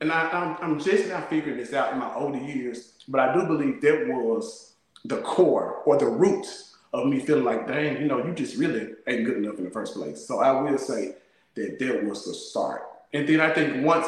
and 0.00 0.12
I, 0.12 0.28
I'm, 0.30 0.56
I'm 0.60 0.80
just 0.80 1.08
now 1.08 1.20
figuring 1.22 1.56
this 1.56 1.72
out 1.72 1.92
in 1.92 1.98
my 1.98 2.12
older 2.14 2.38
years, 2.38 2.94
but 3.08 3.20
I 3.20 3.34
do 3.34 3.46
believe 3.46 3.80
that 3.80 4.06
was 4.08 4.74
the 5.04 5.18
core 5.18 5.82
or 5.86 5.96
the 5.96 6.06
root 6.06 6.46
of 6.92 7.06
me 7.06 7.20
feeling 7.20 7.44
like, 7.44 7.66
dang, 7.66 8.00
you 8.00 8.08
know, 8.08 8.24
you 8.24 8.34
just 8.34 8.56
really 8.56 8.94
ain't 9.06 9.24
good 9.24 9.38
enough 9.38 9.58
in 9.58 9.64
the 9.64 9.70
first 9.70 9.94
place. 9.94 10.26
So 10.26 10.40
I 10.40 10.50
will 10.60 10.78
say 10.78 11.14
that 11.54 11.78
that 11.78 12.04
was 12.04 12.24
the 12.24 12.34
start. 12.34 12.82
And 13.12 13.28
then 13.28 13.40
I 13.40 13.52
think 13.52 13.84
once 13.84 14.06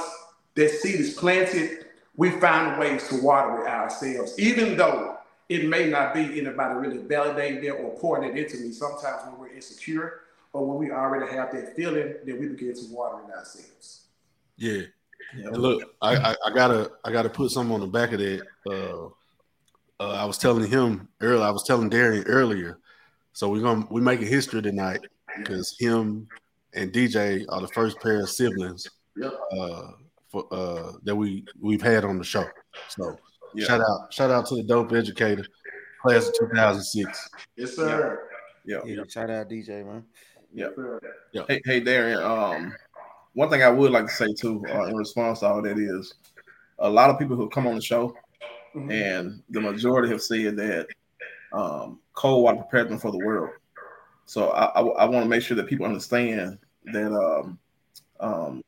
that 0.55 0.71
seed 0.71 1.01
is 1.01 1.15
planted, 1.15 1.87
we 2.17 2.31
find 2.31 2.79
ways 2.79 3.09
to 3.09 3.23
water 3.23 3.65
it 3.65 3.69
ourselves, 3.69 4.39
even 4.39 4.77
though 4.77 5.19
it 5.49 5.69
may 5.69 5.89
not 5.89 6.15
be 6.15 6.41
anybody 6.41 6.75
really 6.75 6.99
validating 6.99 7.65
it 7.65 7.71
or 7.71 7.97
pouring 7.99 8.31
it 8.31 8.37
into 8.37 8.59
me. 8.59 8.73
Sometimes 8.73 9.23
when 9.27 9.39
we're 9.39 9.55
insecure 9.55 10.22
or 10.53 10.67
when 10.67 10.79
we 10.79 10.91
already 10.95 11.33
have 11.35 11.53
that 11.53 11.75
feeling, 11.77 12.15
then 12.25 12.39
we 12.39 12.49
begin 12.49 12.75
to 12.75 12.83
water 12.91 13.19
it 13.27 13.35
ourselves. 13.35 14.07
Yeah. 14.57 14.83
Yeah. 15.37 15.47
And 15.49 15.57
look, 15.59 15.83
I, 16.03 16.17
I, 16.17 16.37
I 16.47 16.51
gotta 16.55 16.91
I 17.05 17.13
gotta 17.13 17.31
put 17.31 17.51
something 17.51 17.75
on 17.75 17.81
the 17.81 17.87
back 17.87 18.13
of 18.13 18.19
that. 18.19 18.43
Uh, 18.69 19.07
uh, 20.03 20.13
I 20.15 20.25
was 20.25 20.37
telling 20.37 20.69
him 20.69 21.09
earlier. 21.21 21.45
I 21.45 21.51
was 21.51 21.63
telling 21.65 21.89
Darian 21.89 22.25
earlier. 22.25 22.79
So 23.33 23.49
we're 23.49 23.63
gonna 23.63 23.87
we 23.91 24.01
making 24.01 24.27
history 24.27 24.61
tonight 24.61 25.01
because 25.39 25.75
him, 25.79 26.27
and 26.75 26.93
DJ 26.93 27.47
are 27.49 27.61
the 27.61 27.69
first 27.69 27.99
pair 28.01 28.21
of 28.21 28.29
siblings 28.31 28.87
Yep. 29.17 29.33
uh, 29.53 29.83
for 30.29 30.47
uh, 30.53 30.93
that 31.05 31.15
we 31.17 31.45
we've 31.61 31.81
had 31.83 32.05
on 32.05 32.19
the 32.19 32.25
show. 32.25 32.45
So 32.89 33.17
Yeah. 33.55 33.67
shout 33.67 33.81
out, 33.81 34.13
shout 34.13 34.31
out 34.31 34.47
to 34.47 34.57
the 34.57 34.65
dope 34.65 34.93
educator, 34.93 35.45
class 36.03 36.29
of 36.29 36.35
2006. 36.41 37.29
Yes, 37.57 37.77
sir. 37.77 38.29
Yeah. 38.67 38.81
Yeah, 38.85 39.03
shout 39.09 39.31
out 39.31 39.49
DJ, 39.49 39.85
man. 39.85 40.05
Yeah. 40.55 40.69
Yes. 41.33 41.45
Hey, 41.49 41.61
hey, 41.65 41.81
Darren. 41.81 42.23
Um, 42.23 42.75
one 43.35 43.49
thing 43.49 43.63
I 43.63 43.71
would 43.71 43.91
like 43.91 44.07
to 44.07 44.13
say 44.13 44.33
too, 44.39 44.65
uh, 44.69 44.87
in 44.87 44.97
response 44.97 45.41
to 45.41 45.47
all 45.47 45.63
that 45.63 45.79
is, 45.79 46.15
a 46.79 46.89
lot 46.89 47.11
of 47.11 47.19
people 47.19 47.37
who 47.37 47.49
come 47.49 47.67
on 47.67 47.77
the 47.77 47.81
show, 47.81 48.17
Mhm. 48.75 48.91
and 48.91 49.43
the 49.51 49.61
majority 49.61 50.09
have 50.09 50.23
said 50.23 50.57
that 50.57 50.89
um, 51.53 52.01
Coldwater 52.15 52.59
prepared 52.59 52.89
them 52.89 52.99
for 52.99 53.11
the 53.11 53.19
world. 53.19 53.51
So 54.27 54.51
I, 54.51 54.65
I, 54.65 54.81
I 54.81 55.05
want 55.05 55.25
to 55.25 55.29
make 55.29 55.43
sure 55.43 55.57
that 55.57 55.67
people 55.67 55.87
understand 55.87 56.59
that. 56.87 57.13
Um, 57.13 57.59
um, 58.21 58.63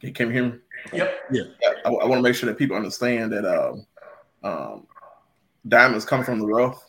can 0.00 0.28
you 0.28 0.32
hear 0.32 0.44
me? 0.44 0.58
Yep. 0.92 1.14
Yeah, 1.32 1.42
I, 1.84 1.88
I 1.88 2.06
want 2.06 2.18
to 2.18 2.22
make 2.22 2.34
sure 2.34 2.48
that 2.48 2.58
people 2.58 2.76
understand 2.76 3.32
that 3.32 3.44
um, 3.46 3.86
um, 4.42 4.86
diamonds 5.66 6.04
come 6.04 6.22
from 6.22 6.38
the 6.38 6.46
rough, 6.46 6.82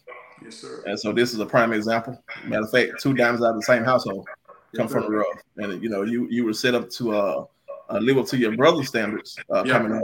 Yes, 0.46 0.56
sir. 0.56 0.84
and 0.86 1.00
so 1.00 1.12
this 1.12 1.34
is 1.34 1.40
a 1.40 1.46
prime 1.46 1.74
example. 1.74 2.22
Matter 2.46 2.64
of 2.64 2.72
fact, 2.72 3.02
two 3.02 3.14
diamonds 3.14 3.44
out 3.44 3.50
of 3.50 3.56
the 3.56 3.64
same 3.64 3.84
household 3.84 4.28
come 4.76 4.88
from 4.88 5.04
the 5.04 5.10
rough, 5.12 5.38
and 5.58 5.82
you 5.84 5.90
know 5.90 6.04
you 6.04 6.28
you 6.30 6.46
were 6.46 6.54
set 6.54 6.76
up 6.76 6.90
to 6.92 7.14
uh, 7.16 7.46
uh 7.90 7.98
live 7.98 8.18
up 8.18 8.28
to 8.28 8.38
your 8.38 8.56
brother's 8.56 8.88
standards 8.88 9.38
uh, 9.54 9.64
Yeah. 9.66 9.74
coming 9.74 9.98
up, 9.98 10.04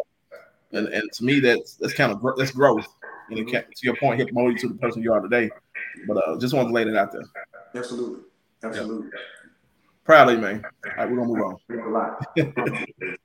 and 0.74 0.88
and 0.88 1.12
to 1.14 1.24
me 1.24 1.40
that's 1.40 1.76
that's 1.76 1.94
kind 1.94 2.12
of 2.12 2.20
gr- 2.20 2.38
that's 2.38 2.52
growth, 2.52 2.88
and 3.30 3.38
it 3.40 3.48
can, 3.48 3.64
to 3.64 3.86
your 3.86 3.96
point, 3.98 4.20
help 4.20 4.32
mold 4.34 4.54
you 4.54 4.60
to 4.60 4.68
the 4.70 4.76
person 4.80 5.02
you 5.04 5.14
are 5.14 5.22
today. 5.22 5.50
But 6.08 6.18
uh, 6.18 6.38
just 6.40 6.54
want 6.54 6.70
to 6.70 6.74
lay 6.74 6.84
that 6.86 6.96
out 6.96 7.12
there. 7.12 7.24
Absolutely. 7.76 8.22
Absolutely. 8.64 9.10
Proud 10.04 10.30
of 10.30 10.36
you, 10.36 10.42
man. 10.42 10.64
All 10.86 10.92
right, 10.98 11.10
we're 11.10 11.18
gonna 11.18 11.28
move 11.28 11.42
on. 11.46 11.56
Think 11.68 11.86
a 11.86 11.90
lot. 11.90 12.26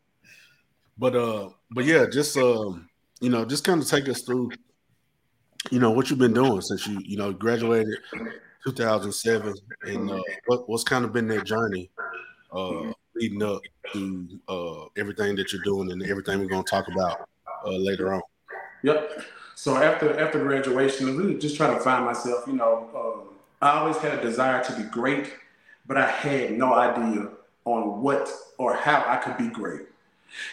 But 0.99 1.15
uh, 1.15 1.51
but 1.71 1.85
yeah, 1.85 2.07
just 2.11 2.37
um, 2.39 2.89
you 3.21 3.29
know, 3.29 3.45
just 3.45 3.65
kind 3.65 3.83
of 3.83 3.89
take 3.89 4.09
us 4.09 4.23
through, 4.23 4.51
you 5.71 5.79
know, 5.79 5.91
what 5.91 6.11
you've 6.11 6.19
been 6.19 6.35
doing 6.35 6.61
since 6.61 6.87
you 6.87 7.01
you 7.05 7.17
know 7.17 7.33
graduated 7.33 7.99
2007, 8.65 9.55
and 9.83 10.11
uh, 10.11 10.23
what 10.47 10.69
what's 10.69 10.85
kind 10.85 11.05
of 11.05 11.13
been 11.13 11.29
that 11.29 11.45
journey 11.45 11.91
uh 12.53 12.93
leading 13.15 13.43
up 13.43 13.61
to 13.93 14.29
uh 14.49 14.85
everything 14.97 15.35
that 15.35 15.53
you're 15.53 15.63
doing 15.63 15.91
and 15.91 16.03
everything 16.05 16.39
we're 16.39 16.47
gonna 16.47 16.63
talk 16.63 16.87
about 16.89 17.29
uh 17.65 17.71
later 17.71 18.15
on. 18.15 18.23
Yep. 18.83 19.23
So 19.55 19.77
after 19.77 20.19
after 20.19 20.39
graduation, 20.39 21.17
really 21.17 21.39
just 21.39 21.57
trying 21.57 21.77
to 21.77 21.81
find 21.81 22.05
myself. 22.05 22.45
You 22.47 22.55
know, 22.55 22.89
um, 22.95 23.35
I 23.61 23.79
always 23.79 23.97
had 23.97 24.19
a 24.19 24.23
desire 24.23 24.63
to 24.65 24.77
be 24.77 24.85
great, 24.85 25.33
but 25.87 25.97
I 25.97 26.07
had 26.07 26.53
no 26.53 26.75
idea 26.75 27.29
on 27.65 28.03
what 28.03 28.31
or 28.59 28.75
how 28.75 29.05
I 29.07 29.17
could 29.17 29.37
be 29.37 29.49
great. 29.49 29.83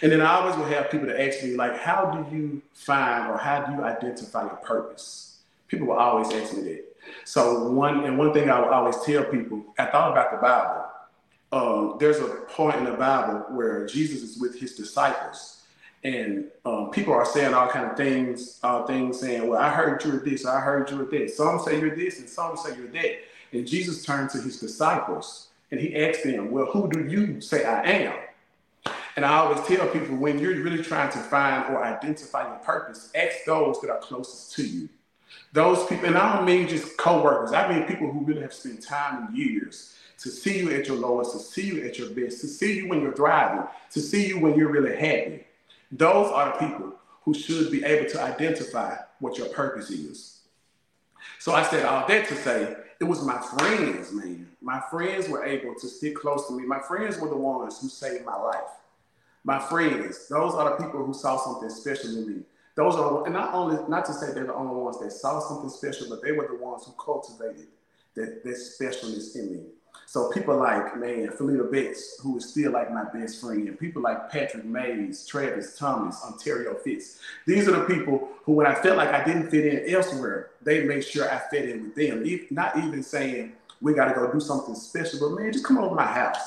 And 0.01 0.11
then 0.11 0.21
I 0.21 0.35
always 0.35 0.55
would 0.57 0.71
have 0.71 0.89
people 0.89 1.07
to 1.07 1.27
ask 1.27 1.43
me 1.43 1.55
like, 1.55 1.77
"How 1.77 2.05
do 2.05 2.35
you 2.35 2.61
find 2.73 3.29
or 3.29 3.37
how 3.37 3.65
do 3.65 3.73
you 3.73 3.83
identify 3.83 4.43
your 4.43 4.57
purpose?" 4.57 5.37
People 5.67 5.87
will 5.87 5.97
always 5.97 6.31
ask 6.31 6.55
me 6.55 6.63
that. 6.63 6.85
So 7.25 7.69
one 7.69 8.05
and 8.05 8.17
one 8.17 8.33
thing 8.33 8.49
I 8.49 8.59
would 8.59 8.69
always 8.69 8.97
tell 9.01 9.23
people, 9.25 9.63
I 9.77 9.85
thought 9.85 10.11
about 10.11 10.31
the 10.31 10.37
Bible. 10.37 10.85
Um, 11.51 11.97
there's 11.99 12.19
a 12.19 12.27
point 12.49 12.77
in 12.77 12.85
the 12.85 12.93
Bible 12.93 13.45
where 13.49 13.85
Jesus 13.85 14.21
is 14.23 14.39
with 14.39 14.59
his 14.59 14.75
disciples, 14.75 15.61
and 16.03 16.45
um, 16.65 16.89
people 16.91 17.13
are 17.13 17.25
saying 17.25 17.53
all 17.53 17.67
kind 17.67 17.89
of 17.89 17.95
things, 17.95 18.59
all 18.63 18.87
things 18.87 19.19
saying, 19.19 19.47
"Well, 19.47 19.59
I 19.59 19.69
heard 19.69 20.03
you're 20.03 20.19
this, 20.19 20.45
I 20.45 20.59
heard 20.59 20.89
you're 20.89 21.05
that." 21.05 21.29
Some 21.31 21.59
say 21.59 21.79
you're 21.79 21.95
this, 21.95 22.19
and 22.19 22.29
some 22.29 22.57
say 22.57 22.75
you're 22.75 22.87
that. 22.87 23.19
And 23.51 23.67
Jesus 23.67 24.03
turned 24.03 24.31
to 24.31 24.41
his 24.41 24.59
disciples 24.59 25.49
and 25.69 25.79
he 25.79 25.95
asked 25.95 26.23
them, 26.23 26.51
"Well, 26.51 26.65
who 26.65 26.89
do 26.89 27.07
you 27.07 27.39
say 27.41 27.65
I 27.65 27.83
am?" 27.83 28.13
And 29.15 29.25
I 29.25 29.37
always 29.37 29.65
tell 29.67 29.87
people 29.87 30.15
when 30.15 30.39
you're 30.39 30.55
really 30.63 30.83
trying 30.83 31.11
to 31.11 31.19
find 31.19 31.65
or 31.73 31.83
identify 31.83 32.47
your 32.47 32.57
purpose, 32.59 33.11
ask 33.13 33.45
those 33.45 33.79
that 33.81 33.91
are 33.91 33.99
closest 33.99 34.53
to 34.55 34.63
you. 34.63 34.89
Those 35.51 35.85
people, 35.85 36.05
and 36.05 36.17
I 36.17 36.35
don't 36.35 36.45
mean 36.45 36.67
just 36.67 36.97
co-workers, 36.97 37.53
I 37.53 37.71
mean 37.71 37.87
people 37.87 38.11
who 38.11 38.25
really 38.25 38.41
have 38.41 38.53
spent 38.53 38.81
time 38.81 39.27
and 39.27 39.37
years 39.37 39.95
to 40.19 40.29
see 40.29 40.59
you 40.59 40.71
at 40.71 40.87
your 40.87 40.97
lowest, 40.97 41.33
to 41.33 41.39
see 41.39 41.67
you 41.67 41.83
at 41.83 41.97
your 41.99 42.09
best, 42.09 42.41
to 42.41 42.47
see 42.47 42.77
you 42.77 42.87
when 42.87 43.01
you're 43.01 43.13
thriving, 43.13 43.67
to 43.91 43.99
see 43.99 44.27
you 44.27 44.39
when 44.39 44.55
you're 44.55 44.71
really 44.71 44.95
happy. 44.95 45.45
Those 45.91 46.31
are 46.31 46.53
the 46.53 46.65
people 46.65 46.93
who 47.23 47.33
should 47.33 47.71
be 47.71 47.83
able 47.83 48.09
to 48.09 48.21
identify 48.21 48.97
what 49.19 49.37
your 49.37 49.47
purpose 49.47 49.89
is. 49.91 50.39
So 51.39 51.53
I 51.53 51.63
said 51.63 51.85
all 51.85 52.07
that 52.07 52.27
to 52.29 52.35
say 52.35 52.75
it 52.99 53.03
was 53.03 53.25
my 53.25 53.39
friends, 53.39 54.11
man. 54.11 54.49
My 54.61 54.81
friends 54.89 55.27
were 55.29 55.43
able 55.43 55.75
to 55.75 55.87
stick 55.87 56.15
close 56.15 56.47
to 56.47 56.53
me. 56.53 56.65
My 56.65 56.79
friends 56.79 57.19
were 57.19 57.29
the 57.29 57.37
ones 57.37 57.79
who 57.81 57.89
saved 57.89 58.25
my 58.25 58.35
life. 58.35 58.59
My 59.43 59.59
friends, 59.59 60.27
those 60.29 60.53
are 60.53 60.69
the 60.69 60.83
people 60.83 61.05
who 61.05 61.13
saw 61.13 61.37
something 61.37 61.69
special 61.69 62.17
in 62.17 62.27
me. 62.27 62.41
Those 62.75 62.95
are, 62.95 63.25
and 63.25 63.33
not 63.33 63.53
only, 63.53 63.77
not 63.87 64.05
to 64.05 64.13
say 64.13 64.33
they're 64.33 64.45
the 64.45 64.53
only 64.53 64.81
ones 64.81 64.99
that 64.99 65.11
saw 65.11 65.39
something 65.39 65.69
special, 65.69 66.07
but 66.09 66.21
they 66.23 66.31
were 66.31 66.47
the 66.47 66.63
ones 66.63 66.85
who 66.85 66.93
cultivated 66.93 67.67
that, 68.15 68.43
that 68.43 68.55
specialness 68.55 69.35
in 69.35 69.51
me. 69.51 69.59
So 70.05 70.29
people 70.29 70.57
like, 70.57 70.97
man, 70.97 71.27
Felita 71.29 71.71
Betts, 71.71 72.19
who 72.21 72.37
is 72.37 72.49
still 72.49 72.71
like 72.71 72.91
my 72.91 73.03
best 73.03 73.41
friend, 73.41 73.77
people 73.79 74.01
like 74.01 74.29
Patrick 74.29 74.65
Mays, 74.65 75.25
Travis 75.25 75.77
Thomas, 75.77 76.23
Ontario 76.23 76.75
Fitz. 76.75 77.19
These 77.45 77.67
are 77.67 77.79
the 77.79 77.85
people 77.85 78.29
who, 78.43 78.53
when 78.53 78.67
I 78.67 78.75
felt 78.75 78.97
like 78.97 79.09
I 79.09 79.23
didn't 79.23 79.49
fit 79.49 79.65
in 79.65 79.93
elsewhere, 79.93 80.51
they 80.61 80.83
made 80.83 81.03
sure 81.03 81.29
I 81.29 81.41
fit 81.49 81.69
in 81.69 81.83
with 81.83 81.95
them. 81.95 82.23
Not 82.51 82.77
even 82.77 83.03
saying 83.03 83.53
we 83.81 83.93
got 83.93 84.05
to 84.05 84.13
go 84.13 84.31
do 84.31 84.39
something 84.39 84.75
special, 84.75 85.19
but 85.19 85.39
man, 85.39 85.51
just 85.51 85.65
come 85.65 85.77
over 85.77 85.89
to 85.89 85.95
my 85.95 86.05
house. 86.05 86.39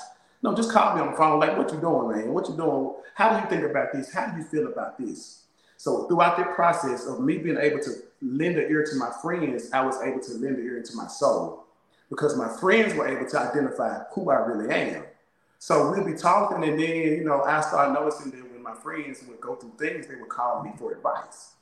No, 0.46 0.54
just 0.54 0.70
call 0.70 0.94
me 0.94 1.00
on 1.00 1.10
the 1.10 1.16
phone. 1.16 1.40
Like, 1.40 1.58
what 1.58 1.72
you 1.72 1.80
doing, 1.80 2.16
man? 2.16 2.32
What 2.32 2.48
you 2.48 2.56
doing? 2.56 2.94
How 3.14 3.30
do 3.30 3.42
you 3.42 3.50
think 3.50 3.68
about 3.68 3.92
this? 3.92 4.12
How 4.12 4.28
do 4.28 4.38
you 4.38 4.44
feel 4.44 4.68
about 4.68 4.96
this? 4.96 5.42
So 5.76 6.06
throughout 6.06 6.36
the 6.36 6.44
process 6.44 7.04
of 7.04 7.18
me 7.18 7.38
being 7.38 7.58
able 7.58 7.80
to 7.80 7.90
lend 8.22 8.56
an 8.56 8.70
ear 8.70 8.84
to 8.84 8.94
my 8.96 9.10
friends, 9.20 9.72
I 9.72 9.84
was 9.84 10.00
able 10.00 10.20
to 10.20 10.32
lend 10.34 10.58
an 10.58 10.64
ear 10.64 10.76
into 10.76 10.94
my 10.94 11.08
soul 11.08 11.64
because 12.08 12.36
my 12.36 12.46
friends 12.60 12.94
were 12.94 13.08
able 13.08 13.28
to 13.28 13.40
identify 13.40 14.04
who 14.12 14.30
I 14.30 14.36
really 14.36 14.72
am. 14.72 15.02
So 15.58 15.90
we'll 15.90 16.04
be 16.04 16.14
talking, 16.14 16.62
and 16.62 16.78
then 16.78 16.96
you 16.96 17.24
know 17.24 17.42
I 17.42 17.60
started 17.62 17.94
noticing 17.94 18.30
that 18.30 18.52
when 18.52 18.62
my 18.62 18.74
friends 18.74 19.24
would 19.26 19.40
go 19.40 19.56
through 19.56 19.72
things, 19.80 20.06
they 20.06 20.14
would 20.14 20.28
call 20.28 20.62
me 20.62 20.70
for 20.78 20.92
advice, 20.92 21.54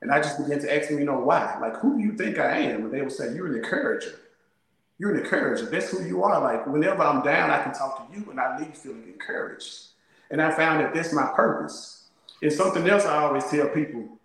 and 0.00 0.10
I 0.10 0.22
just 0.22 0.38
began 0.38 0.58
to 0.60 0.74
ask 0.74 0.88
them, 0.88 0.98
you 0.98 1.04
know, 1.04 1.18
why? 1.18 1.58
Like, 1.60 1.76
who 1.80 1.98
do 1.98 2.02
you 2.02 2.12
think 2.12 2.38
I 2.38 2.60
am? 2.60 2.84
And 2.84 2.94
they 2.94 3.02
would 3.02 3.12
say, 3.12 3.34
you're 3.34 3.48
an 3.48 3.56
encourager. 3.56 4.21
You're 4.98 5.14
an 5.14 5.20
encourager. 5.20 5.66
That's 5.66 5.90
who 5.90 6.04
you 6.04 6.22
are. 6.22 6.40
Like 6.40 6.66
whenever 6.66 7.02
I'm 7.02 7.22
down, 7.22 7.50
I 7.50 7.62
can 7.62 7.72
talk 7.72 8.10
to 8.10 8.18
you, 8.18 8.30
and 8.30 8.38
I 8.38 8.58
leave 8.58 8.76
feeling 8.76 9.04
encouraged. 9.06 9.88
And 10.30 10.40
I 10.40 10.50
found 10.52 10.80
that 10.80 10.94
that's 10.94 11.12
my 11.12 11.30
purpose. 11.34 12.08
And 12.42 12.52
something 12.52 12.88
else 12.88 13.04
I 13.04 13.18
always 13.18 13.44
tell 13.48 13.68
people. 13.68 14.18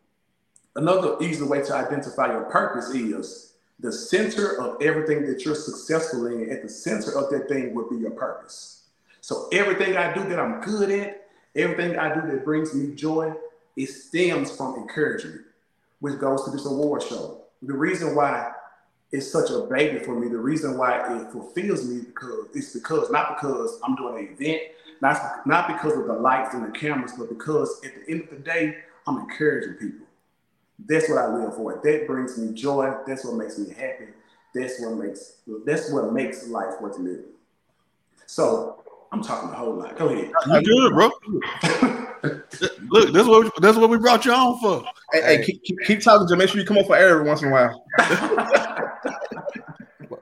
Another 0.75 1.17
easy 1.21 1.43
way 1.43 1.61
to 1.63 1.73
identify 1.73 2.27
your 2.31 2.43
purpose 2.43 2.89
is 2.93 3.53
the 3.79 3.91
center 3.91 4.59
of 4.59 4.81
everything 4.81 5.25
that 5.25 5.43
you're 5.43 5.55
successful 5.55 6.27
in, 6.27 6.49
at 6.49 6.63
the 6.63 6.69
center 6.69 7.17
of 7.17 7.29
that 7.29 7.47
thing 7.47 7.73
would 7.73 7.89
be 7.89 7.97
your 7.97 8.11
purpose. 8.11 8.85
So 9.21 9.47
everything 9.51 9.97
I 9.97 10.13
do 10.13 10.23
that 10.29 10.39
I'm 10.39 10.61
good 10.61 10.89
at, 10.89 11.27
everything 11.55 11.97
I 11.97 12.13
do 12.13 12.21
that 12.31 12.45
brings 12.45 12.73
me 12.73 12.95
joy, 12.95 13.33
it 13.75 13.87
stems 13.87 14.55
from 14.55 14.75
encouragement, 14.75 15.41
which 15.99 16.19
goes 16.19 16.45
to 16.45 16.51
this 16.51 16.65
award 16.65 17.03
show. 17.03 17.41
The 17.61 17.73
reason 17.73 18.15
why 18.15 18.51
it's 19.11 19.31
such 19.31 19.49
a 19.51 19.61
baby 19.61 19.99
for 19.99 20.19
me, 20.19 20.27
the 20.27 20.37
reason 20.37 20.77
why 20.77 21.17
it 21.17 21.31
fulfills 21.31 21.87
me 21.87 22.01
because 22.01 22.47
it's 22.53 22.73
because 22.73 23.09
not 23.09 23.35
because 23.35 23.79
I'm 23.83 23.95
doing 23.95 24.17
an 24.17 24.33
event, 24.33 24.61
not, 25.01 25.47
not 25.47 25.67
because 25.67 25.97
of 25.97 26.07
the 26.07 26.13
lights 26.13 26.53
and 26.53 26.65
the 26.65 26.77
cameras, 26.77 27.13
but 27.17 27.29
because 27.29 27.81
at 27.85 27.91
the 27.95 28.11
end 28.11 28.23
of 28.23 28.29
the 28.31 28.37
day, 28.37 28.77
I'm 29.05 29.19
encouraging 29.19 29.75
people. 29.75 30.05
That's 30.85 31.09
what 31.09 31.17
I 31.19 31.27
live 31.27 31.55
for. 31.55 31.79
That 31.83 32.07
brings 32.07 32.37
me 32.37 32.53
joy. 32.53 32.93
That's 33.07 33.25
what 33.25 33.35
makes 33.35 33.57
me 33.57 33.73
happy. 33.73 34.07
That's 34.53 34.79
what 34.81 34.95
makes 34.95 35.37
that's 35.65 35.91
what 35.91 36.13
makes 36.13 36.47
life 36.47 36.79
worth 36.81 36.99
living. 36.99 37.23
So 38.25 38.83
I'm 39.11 39.23
talking 39.23 39.49
a 39.49 39.53
whole 39.53 39.73
lot. 39.73 39.97
Go 39.97 40.09
ahead. 40.09 40.31
You 40.47 40.61
good, 40.61 40.93
bro? 40.93 41.09
Look, 42.89 43.13
that's 43.13 43.27
what 43.27 43.53
that's 43.61 43.77
what 43.77 43.89
we 43.89 43.97
brought 43.97 44.25
you 44.25 44.33
on 44.33 44.59
for. 44.59 44.83
Hey, 45.11 45.37
hey, 45.37 45.45
keep, 45.45 45.63
keep, 45.63 45.77
keep 45.85 46.01
talking 46.01 46.27
to 46.27 46.35
make 46.35 46.49
sure 46.49 46.59
you 46.59 46.67
come 46.67 46.77
up 46.77 46.87
for 46.87 46.95
air 46.95 47.09
every 47.09 47.23
once 47.23 47.41
in 47.41 47.49
a 47.49 47.51
while. 47.51 47.85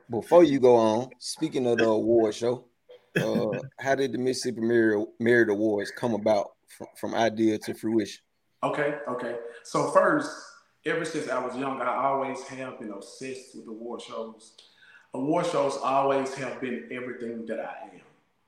Before 0.10 0.44
you 0.44 0.60
go 0.60 0.76
on, 0.76 1.10
speaking 1.20 1.68
of 1.68 1.78
the 1.78 1.86
award 1.86 2.36
show, 2.36 2.66
uh, 3.18 3.60
how 3.80 3.96
did 3.96 4.12
the 4.12 4.18
Mississippi 4.18 4.62
Merit 4.62 5.50
Awards 5.50 5.92
come 5.92 6.14
about 6.14 6.52
from, 6.68 6.88
from 6.98 7.16
idea 7.16 7.58
to 7.60 7.74
fruition? 7.74 8.22
Okay, 8.64 8.96
okay. 9.08 9.36
So 9.64 9.92
first, 9.92 10.32
ever 10.86 11.06
since 11.06 11.30
I 11.30 11.44
was 11.44 11.56
young, 11.56 11.82
I 11.82 11.96
always 11.96 12.42
have 12.44 12.80
been 12.80 12.92
obsessed 12.92 13.56
with 13.56 13.68
award 13.68 14.02
shows. 14.02 14.56
Award 15.14 15.46
shows 15.46 15.78
always 15.78 16.34
have 16.36 16.60
been 16.60 16.90
everything 16.92 17.46
that 17.46 17.60
I 17.60 17.96
am. 17.96 18.02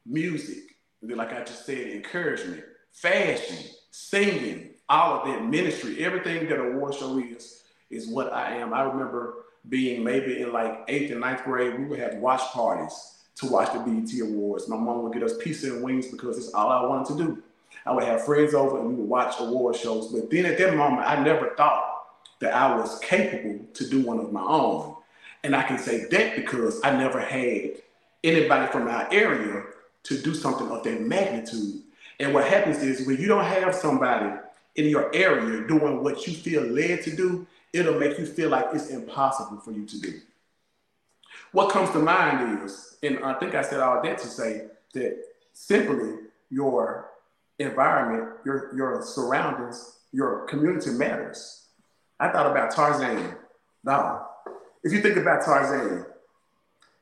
Music, 0.05 0.63
like 1.01 1.33
I 1.33 1.43
just 1.43 1.65
said, 1.65 1.87
encouragement, 1.87 2.63
fashion, 2.91 3.57
singing, 3.91 4.71
all 4.89 5.19
of 5.19 5.27
that, 5.27 5.45
ministry, 5.45 6.03
everything 6.03 6.47
that 6.49 6.59
a 6.59 6.63
award 6.63 6.95
show 6.95 7.17
is, 7.19 7.63
is 7.89 8.09
what 8.09 8.33
I 8.33 8.55
am. 8.55 8.73
I 8.73 8.81
remember 8.83 9.45
being 9.69 10.03
maybe 10.03 10.41
in 10.41 10.51
like 10.51 10.83
eighth 10.87 11.11
and 11.11 11.21
ninth 11.21 11.43
grade, 11.43 11.77
we 11.77 11.85
would 11.85 11.99
have 11.99 12.15
watch 12.15 12.41
parties 12.51 13.17
to 13.35 13.47
watch 13.47 13.71
the 13.73 13.79
BET 13.79 14.09
Awards. 14.21 14.67
My 14.67 14.77
mom 14.77 15.03
would 15.03 15.13
get 15.13 15.23
us 15.23 15.37
pizza 15.37 15.73
and 15.73 15.83
wings 15.83 16.07
because 16.07 16.37
it's 16.37 16.53
all 16.53 16.69
I 16.69 16.85
wanted 16.85 17.17
to 17.17 17.23
do. 17.23 17.43
I 17.85 17.91
would 17.91 18.03
have 18.03 18.25
friends 18.25 18.53
over 18.53 18.79
and 18.79 18.89
we 18.89 18.95
would 18.95 19.09
watch 19.09 19.35
award 19.39 19.75
shows. 19.75 20.07
But 20.11 20.29
then 20.29 20.45
at 20.45 20.57
that 20.57 20.75
moment, 20.75 21.07
I 21.07 21.23
never 21.23 21.53
thought 21.55 22.03
that 22.39 22.53
I 22.53 22.75
was 22.75 22.99
capable 22.99 23.65
to 23.73 23.89
do 23.89 24.01
one 24.01 24.19
of 24.19 24.31
my 24.31 24.41
own. 24.41 24.95
And 25.43 25.55
I 25.55 25.63
can 25.63 25.77
say 25.77 26.05
that 26.05 26.35
because 26.35 26.81
I 26.83 26.97
never 26.97 27.19
had 27.19 27.81
anybody 28.23 28.71
from 28.71 28.87
our 28.87 29.07
area 29.11 29.63
to 30.03 30.21
do 30.21 30.33
something 30.33 30.69
of 30.69 30.83
that 30.83 31.01
magnitude. 31.01 31.81
And 32.19 32.33
what 32.33 32.47
happens 32.47 32.79
is 32.79 33.05
when 33.05 33.17
you 33.17 33.27
don't 33.27 33.45
have 33.45 33.75
somebody 33.75 34.35
in 34.75 34.85
your 34.89 35.13
area 35.15 35.67
doing 35.67 36.03
what 36.03 36.27
you 36.27 36.33
feel 36.33 36.63
led 36.63 37.03
to 37.03 37.15
do, 37.15 37.45
it'll 37.79 37.99
make 37.99 38.17
you 38.17 38.25
feel 38.25 38.49
like 38.49 38.67
it's 38.73 38.89
impossible 38.89 39.59
for 39.59 39.71
you 39.71 39.85
to 39.85 39.99
do. 39.99 40.19
What 41.51 41.71
comes 41.71 41.89
to 41.91 41.99
mind 41.99 42.63
is, 42.63 42.97
and 43.03 43.19
I 43.19 43.33
think 43.33 43.55
I 43.55 43.61
said 43.61 43.79
all 43.79 44.01
that 44.03 44.17
to 44.19 44.27
say 44.27 44.67
that 44.93 45.23
simply 45.53 46.13
your 46.49 47.09
environment, 47.59 48.37
your, 48.45 48.75
your 48.75 49.01
surroundings, 49.03 49.99
your 50.11 50.45
community 50.47 50.91
matters. 50.91 51.65
I 52.19 52.29
thought 52.29 52.49
about 52.49 52.71
Tarzan. 52.71 53.35
Now, 53.83 54.27
if 54.83 54.91
you 54.91 55.01
think 55.01 55.17
about 55.17 55.43
Tarzan, 55.45 56.05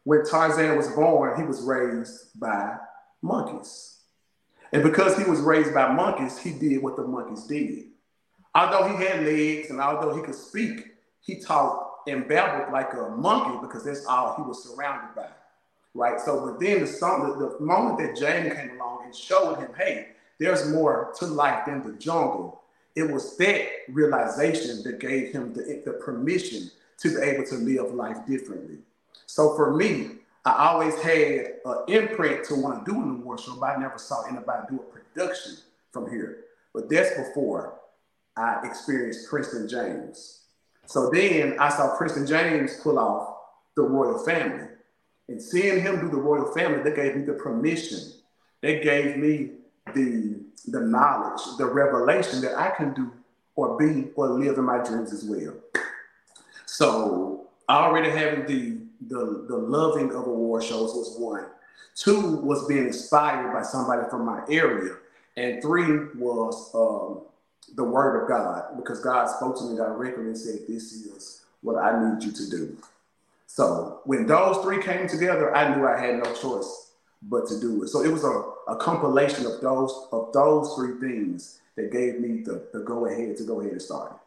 when 0.03 0.23
Tarzan 0.25 0.77
was 0.77 0.87
born, 0.89 1.39
he 1.39 1.45
was 1.45 1.61
raised 1.61 2.39
by 2.39 2.77
monkeys. 3.21 3.99
And 4.71 4.83
because 4.83 5.17
he 5.17 5.23
was 5.23 5.39
raised 5.39 5.73
by 5.73 5.91
monkeys, 5.91 6.37
he 6.37 6.51
did 6.51 6.81
what 6.81 6.95
the 6.95 7.03
monkeys 7.03 7.43
did. 7.43 7.85
Although 8.55 8.87
he 8.87 9.03
had 9.03 9.25
legs 9.25 9.69
and 9.69 9.81
although 9.81 10.15
he 10.15 10.23
could 10.23 10.35
speak, 10.35 10.93
he 11.19 11.35
talked 11.41 12.07
and 12.07 12.27
babbled 12.27 12.71
like 12.71 12.93
a 12.93 13.09
monkey 13.09 13.57
because 13.61 13.83
that's 13.83 14.05
all 14.05 14.35
he 14.37 14.43
was 14.43 14.63
surrounded 14.63 15.13
by. 15.15 15.27
Right. 15.93 16.19
So, 16.19 16.45
but 16.45 16.59
then 16.59 16.81
the 16.81 16.87
song, 16.87 17.37
the, 17.39 17.57
the 17.57 17.63
moment 17.63 17.99
that 17.99 18.15
Jane 18.15 18.53
came 18.55 18.79
along 18.79 19.05
and 19.05 19.15
showed 19.15 19.55
him, 19.55 19.69
hey, 19.77 20.09
there's 20.39 20.69
more 20.69 21.13
to 21.19 21.25
life 21.25 21.65
than 21.65 21.83
the 21.83 21.93
jungle. 21.93 22.61
It 22.95 23.09
was 23.09 23.37
that 23.37 23.67
realization 23.89 24.83
that 24.83 24.99
gave 24.99 25.31
him 25.31 25.53
the, 25.53 25.81
the 25.85 25.93
permission 25.93 26.71
to 26.99 27.09
be 27.09 27.21
able 27.21 27.45
to 27.45 27.55
live 27.55 27.93
life 27.93 28.25
differently. 28.25 28.79
So 29.25 29.55
for 29.55 29.75
me, 29.75 30.11
I 30.45 30.67
always 30.69 30.95
had 31.01 31.55
an 31.65 31.77
imprint 31.87 32.45
to 32.45 32.55
want 32.55 32.85
to 32.85 32.91
do 32.91 33.01
an 33.01 33.09
award 33.21 33.39
show, 33.39 33.55
but 33.59 33.77
I 33.77 33.81
never 33.81 33.97
saw 33.97 34.23
anybody 34.23 34.67
do 34.69 34.79
a 34.79 34.83
production 34.83 35.57
from 35.91 36.09
here. 36.09 36.45
But 36.73 36.89
that's 36.89 37.17
before 37.17 37.74
I 38.37 38.65
experienced 38.65 39.29
Princeton 39.29 39.67
James. 39.67 40.41
So 40.85 41.09
then 41.09 41.57
I 41.59 41.69
saw 41.69 41.97
Princeton 41.97 42.27
James 42.27 42.79
pull 42.81 42.99
off 42.99 43.35
the 43.75 43.83
royal 43.83 44.19
family. 44.19 44.67
And 45.27 45.41
seeing 45.41 45.81
him 45.81 45.99
do 45.99 46.09
the 46.09 46.17
royal 46.17 46.53
family, 46.53 46.83
they 46.83 46.95
gave 46.95 47.15
me 47.15 47.23
the 47.23 47.33
permission. 47.33 47.99
They 48.61 48.79
gave 48.81 49.17
me 49.17 49.51
the, 49.93 50.39
the 50.67 50.81
knowledge, 50.81 51.41
the 51.57 51.65
revelation 51.65 52.41
that 52.41 52.57
I 52.57 52.69
can 52.71 52.93
do 52.93 53.11
or 53.55 53.77
be 53.77 54.09
or 54.15 54.29
live 54.29 54.57
in 54.57 54.65
my 54.65 54.83
dreams 54.83 55.13
as 55.13 55.23
well. 55.23 55.55
So 56.65 57.47
already 57.69 58.09
having 58.09 58.45
the 58.45 58.85
the 59.07 59.45
the 59.47 59.57
loving 59.57 60.09
of 60.11 60.27
award 60.27 60.63
shows 60.63 60.93
was 60.93 61.15
one. 61.17 61.45
Two 61.95 62.37
was 62.37 62.67
being 62.67 62.87
inspired 62.87 63.53
by 63.53 63.63
somebody 63.63 64.09
from 64.09 64.25
my 64.25 64.41
area, 64.49 64.95
and 65.37 65.61
three 65.61 66.07
was 66.17 66.71
um, 66.73 67.21
the 67.75 67.83
word 67.83 68.23
of 68.23 68.29
God 68.29 68.77
because 68.77 69.01
God 69.01 69.27
spoke 69.27 69.57
to 69.59 69.65
me 69.65 69.77
directly 69.77 70.25
and 70.25 70.37
said, 70.37 70.61
"This 70.67 70.93
is 70.93 71.45
what 71.61 71.77
I 71.81 72.09
need 72.09 72.23
you 72.23 72.31
to 72.31 72.49
do." 72.49 72.77
So 73.47 74.01
when 74.05 74.25
those 74.27 74.57
three 74.63 74.81
came 74.81 75.07
together, 75.07 75.55
I 75.55 75.75
knew 75.75 75.87
I 75.87 75.99
had 75.99 76.23
no 76.23 76.33
choice 76.33 76.91
but 77.21 77.47
to 77.47 77.59
do 77.59 77.83
it. 77.83 77.87
So 77.87 78.03
it 78.03 78.11
was 78.11 78.23
a, 78.23 78.71
a 78.71 78.75
compilation 78.77 79.45
of 79.45 79.61
those 79.61 80.07
of 80.11 80.31
those 80.33 80.75
three 80.75 80.99
things 80.99 81.59
that 81.75 81.91
gave 81.91 82.19
me 82.19 82.41
the, 82.41 82.67
the 82.73 82.79
go 82.79 83.05
ahead 83.05 83.37
to 83.37 83.43
go 83.43 83.59
ahead 83.59 83.73
and 83.73 83.81
start. 83.81 84.19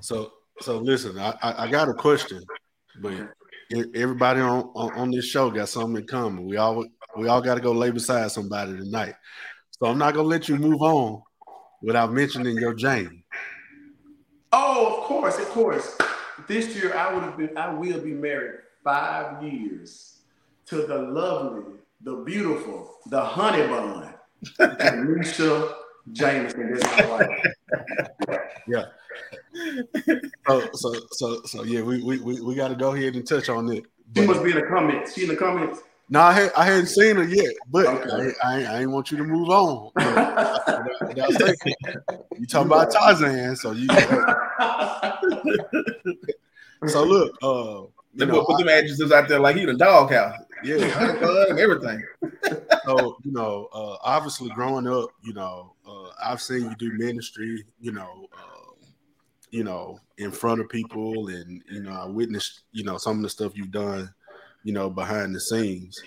So 0.00 0.32
so 0.60 0.78
listen, 0.78 1.18
I, 1.18 1.34
I 1.42 1.70
got 1.70 1.88
a 1.88 1.94
question, 1.94 2.42
but 3.00 3.28
everybody 3.94 4.40
on, 4.40 4.70
on, 4.74 4.92
on 4.92 5.10
this 5.10 5.26
show 5.26 5.50
got 5.50 5.68
something 5.68 6.02
in 6.02 6.06
common. 6.06 6.46
We 6.46 6.56
all 6.56 6.84
we 7.16 7.28
all 7.28 7.40
got 7.40 7.56
to 7.56 7.60
go 7.60 7.72
lay 7.72 7.90
beside 7.90 8.30
somebody 8.30 8.76
tonight. 8.76 9.14
So 9.70 9.86
I'm 9.86 9.98
not 9.98 10.14
gonna 10.14 10.28
let 10.28 10.48
you 10.48 10.56
move 10.56 10.80
on 10.82 11.22
without 11.84 12.12
mentioning 12.12 12.56
your 12.56 12.74
Jane. 12.74 13.22
Oh, 14.52 14.98
of 14.98 15.04
course, 15.04 15.38
of 15.38 15.48
course. 15.48 15.98
This 16.48 16.74
year 16.76 16.96
I 16.96 17.12
would 17.12 17.22
have 17.22 17.36
been 17.36 17.56
I 17.56 17.72
will 17.72 18.00
be 18.00 18.12
married 18.12 18.60
five 18.82 19.42
years 19.42 20.20
to 20.66 20.86
the 20.86 20.98
lovely, 20.98 21.74
the 22.02 22.16
beautiful, 22.16 22.96
the 23.06 23.20
honey 23.20 23.66
bun, 23.66 24.14
Alicia 24.58 25.74
Jamison. 26.12 26.74
That's 26.74 27.08
my 27.08 27.10
wife. 27.10 28.40
Yeah. 28.66 28.86
so, 30.46 30.68
so, 30.72 30.94
so, 31.12 31.42
so, 31.44 31.62
yeah, 31.64 31.82
we 31.82 32.02
we 32.02 32.18
we, 32.18 32.40
we 32.40 32.54
got 32.54 32.68
to 32.68 32.74
go 32.74 32.94
ahead 32.94 33.14
and 33.14 33.26
touch 33.26 33.48
on 33.48 33.70
it. 33.70 33.84
She 34.16 34.26
must 34.26 34.42
be 34.42 34.50
in 34.50 34.56
the 34.56 34.66
comments. 34.66 35.14
She 35.14 35.22
in 35.22 35.28
the 35.28 35.36
comments. 35.36 35.80
No, 36.10 36.20
I, 36.20 36.32
had, 36.32 36.52
I 36.54 36.66
hadn't 36.66 36.86
seen 36.86 37.16
her 37.16 37.24
yet, 37.24 37.54
but 37.70 37.86
okay. 37.86 38.34
I, 38.42 38.46
I, 38.46 38.62
I 38.64 38.80
ain't 38.80 38.90
want 38.90 39.10
you 39.10 39.16
to 39.16 39.24
move 39.24 39.48
on. 39.48 39.90
you 42.38 42.46
talking 42.46 42.66
about 42.66 42.90
Tarzan, 42.90 43.56
so 43.56 43.72
you. 43.72 43.88
so 46.86 47.04
look, 47.04 47.34
uh, 47.42 47.84
they 48.14 48.26
know, 48.26 48.44
put 48.44 48.58
them 48.58 48.68
addresses 48.68 49.12
out 49.12 49.28
there 49.28 49.40
like 49.40 49.56
he 49.56 49.64
the 49.64 49.72
doghouse. 49.74 50.38
Yeah, 50.62 50.76
and 51.48 51.58
everything. 51.58 52.04
so 52.86 53.16
you 53.24 53.32
know, 53.32 53.70
uh, 53.72 53.96
obviously, 54.02 54.50
growing 54.50 54.86
up, 54.86 55.08
you 55.22 55.32
know, 55.32 55.72
uh, 55.86 56.10
I've 56.22 56.42
seen 56.42 56.64
you 56.64 56.76
do 56.76 56.92
ministry. 56.92 57.64
You 57.80 57.92
know, 57.92 58.26
uh, 58.32 58.72
you 59.50 59.64
know, 59.64 59.98
in 60.18 60.30
front 60.30 60.60
of 60.60 60.68
people, 60.68 61.28
and 61.28 61.62
you 61.70 61.82
know, 61.82 61.92
I 61.92 62.04
witnessed, 62.06 62.64
you 62.72 62.84
know, 62.84 62.98
some 62.98 63.16
of 63.16 63.22
the 63.22 63.30
stuff 63.30 63.56
you've 63.56 63.70
done, 63.70 64.12
you 64.64 64.72
know, 64.72 64.90
behind 64.90 65.34
the 65.34 65.40
scenes. 65.40 66.02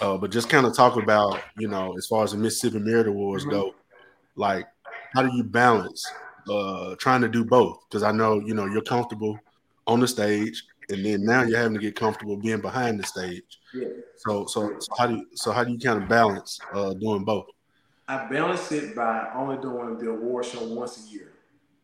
Uh, 0.00 0.16
but 0.16 0.30
just 0.30 0.48
kind 0.48 0.66
of 0.66 0.74
talk 0.74 0.96
about, 0.96 1.40
you 1.58 1.68
know, 1.68 1.94
as 1.96 2.06
far 2.06 2.24
as 2.24 2.32
the 2.32 2.38
Mississippi 2.38 2.78
Merit 2.78 3.06
Awards 3.06 3.44
go, 3.44 3.74
like, 4.34 4.66
how 5.14 5.22
do 5.22 5.30
you 5.36 5.44
balance 5.44 6.04
uh, 6.50 6.96
trying 6.96 7.20
to 7.20 7.28
do 7.28 7.44
both? 7.44 7.78
Because 7.88 8.02
I 8.02 8.12
know, 8.12 8.40
you 8.40 8.54
know, 8.54 8.66
you're 8.66 8.82
comfortable 8.82 9.38
on 9.86 10.00
the 10.00 10.08
stage, 10.08 10.64
and 10.88 11.04
then 11.04 11.24
now 11.24 11.42
you're 11.42 11.58
having 11.58 11.74
to 11.74 11.80
get 11.80 11.94
comfortable 11.94 12.36
being 12.36 12.60
behind 12.60 12.98
the 12.98 13.04
stage. 13.04 13.42
Yeah. 13.74 13.88
So, 14.16 14.46
so, 14.46 14.76
so 14.78 14.88
how 14.98 15.06
do 15.06 15.16
you, 15.16 15.26
so 15.34 15.52
how 15.52 15.64
do 15.64 15.72
you 15.72 15.78
kind 15.78 16.02
of 16.02 16.08
balance 16.08 16.58
uh, 16.72 16.94
doing 16.94 17.24
both? 17.24 17.46
I 18.08 18.26
balance 18.28 18.72
it 18.72 18.96
by 18.96 19.30
only 19.34 19.58
doing 19.58 19.98
the 19.98 20.10
award 20.10 20.46
show 20.46 20.64
once 20.64 21.06
a 21.06 21.12
year, 21.12 21.32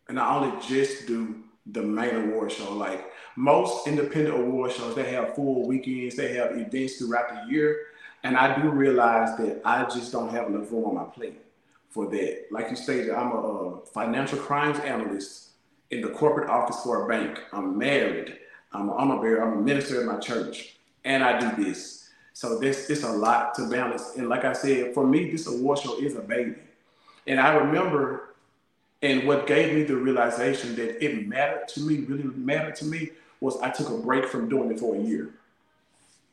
and 0.09 0.19
I 0.19 0.37
only 0.37 0.61
just 0.67 1.07
do 1.07 1.43
the 1.67 1.83
main 1.83 2.15
award 2.15 2.51
show. 2.51 2.73
Like 2.73 3.13
most 3.39 3.87
independent 3.87 4.37
award 4.37 4.73
shows, 4.73 4.97
they 4.97 5.13
have 5.13 5.37
full 5.37 5.65
weekends, 5.65 6.17
they 6.17 6.35
have 6.35 6.59
events 6.59 6.97
throughout 6.97 7.29
the 7.29 7.53
year, 7.53 7.87
and 8.25 8.37
I 8.37 8.61
do 8.61 8.69
realize 8.69 9.39
that 9.39 9.63
I 9.65 9.85
just 9.85 10.11
don't 10.11 10.31
have 10.31 10.49
enough 10.49 10.73
room 10.73 10.87
on 10.87 10.97
my 10.97 11.05
plate 11.05 11.41
for 11.89 12.09
that. 12.11 12.47
Like 12.51 12.69
you 12.69 12.75
stated, 12.75 13.11
I'm 13.11 13.31
a, 13.31 13.37
a 13.37 13.87
financial 13.87 14.39
crimes 14.39 14.81
analyst 14.81 15.51
in 15.93 16.01
the 16.01 16.09
corporate 16.09 16.51
office 16.51 16.83
for 16.83 17.05
a 17.05 17.09
bank. 17.09 17.41
I'm 17.53 17.79
married. 17.79 18.39
I'm. 18.73 18.91
I'm 18.91 19.11
a 19.13 19.57
minister 19.57 20.01
in 20.01 20.09
my 20.09 20.19
church, 20.19 20.77
and 21.05 21.23
I 21.23 21.39
do 21.39 21.65
this. 21.65 22.11
So 22.33 22.59
this 22.59 22.91
it's 22.91 23.05
a 23.05 23.13
lot 23.13 23.55
to 23.55 23.71
balance. 23.71 24.17
And 24.17 24.29
like 24.29 24.45
I 24.45 24.53
said, 24.53 24.95
for 24.95 25.07
me, 25.07 25.31
this 25.31 25.47
award 25.47 25.79
show 25.79 25.97
is 25.99 26.17
a 26.17 26.21
baby. 26.21 26.57
And 27.29 27.39
I 27.39 27.55
remember, 27.55 28.35
and 29.01 29.29
what 29.29 29.47
gave 29.47 29.75
me 29.75 29.85
the 29.85 29.97
realization 29.97 30.75
that 30.75 31.03
it 31.03 31.27
mattered 31.29 31.69
to 31.69 31.81
me, 31.81 31.99
really 31.99 32.25
mattered 32.25 32.75
to 32.77 32.85
me, 32.85 33.11
was 33.41 33.61
I 33.61 33.71
took 33.71 33.89
a 33.89 33.99
break 33.99 34.27
from 34.27 34.49
doing 34.49 34.71
it 34.71 34.81
for 34.81 34.95
a 34.95 34.99
year. 34.99 35.31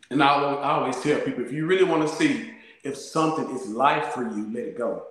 And 0.09 0.21
I, 0.21 0.27
I 0.27 0.71
always 0.79 0.99
tell 1.01 1.19
people, 1.21 1.43
if 1.43 1.51
you 1.51 1.65
really 1.65 1.83
want 1.83 2.07
to 2.07 2.15
see 2.15 2.51
if 2.83 2.95
something 2.97 3.49
is 3.55 3.67
life 3.67 4.13
for 4.13 4.23
you, 4.23 4.51
let 4.53 4.63
it 4.63 4.77
go. 4.77 5.07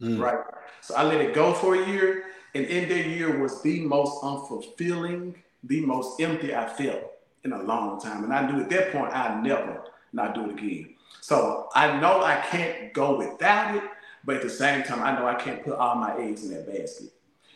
Mm. 0.00 0.20
Right. 0.20 0.38
So 0.82 0.94
I 0.94 1.02
let 1.02 1.20
it 1.20 1.34
go 1.34 1.52
for 1.52 1.74
a 1.74 1.86
year, 1.86 2.24
and 2.54 2.64
in 2.64 2.88
that 2.88 3.06
year 3.06 3.40
was 3.40 3.62
the 3.62 3.80
most 3.80 4.22
unfulfilling 4.22 5.34
the 5.64 5.80
most 5.80 6.20
empty 6.20 6.54
I 6.54 6.68
felt 6.68 7.12
in 7.44 7.52
a 7.52 7.62
long 7.62 8.00
time. 8.00 8.24
And 8.24 8.32
I 8.32 8.48
knew 8.48 8.62
at 8.62 8.70
that 8.70 8.92
point 8.92 9.12
I'd 9.12 9.42
never 9.42 9.84
not 10.12 10.34
do 10.34 10.50
it 10.50 10.58
again. 10.58 10.94
So 11.20 11.68
I 11.74 11.98
know 11.98 12.22
I 12.22 12.36
can't 12.36 12.92
go 12.92 13.16
without 13.16 13.76
it, 13.76 13.82
but 14.24 14.36
at 14.36 14.42
the 14.42 14.50
same 14.50 14.82
time, 14.82 15.02
I 15.02 15.12
know 15.12 15.26
I 15.26 15.34
can't 15.34 15.64
put 15.64 15.74
all 15.74 15.96
my 15.96 16.16
eggs 16.18 16.44
in 16.44 16.50
that 16.54 16.66
basket. 16.66 17.12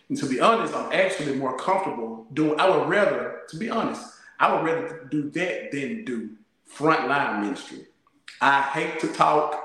And 0.08 0.18
to 0.18 0.26
be 0.26 0.40
honest, 0.40 0.74
I'm 0.74 0.92
actually 0.92 1.36
more 1.36 1.56
comfortable 1.56 2.26
doing, 2.32 2.58
I 2.58 2.68
would 2.68 2.88
rather, 2.88 3.39
to 3.50 3.56
be 3.56 3.70
honest, 3.70 4.02
I 4.38 4.52
would 4.52 4.64
rather 4.64 5.06
do 5.10 5.30
that 5.30 5.70
than 5.70 6.04
do 6.04 6.30
frontline 6.72 7.42
ministry. 7.42 7.86
I 8.40 8.62
hate 8.62 9.00
to 9.00 9.08
talk. 9.08 9.62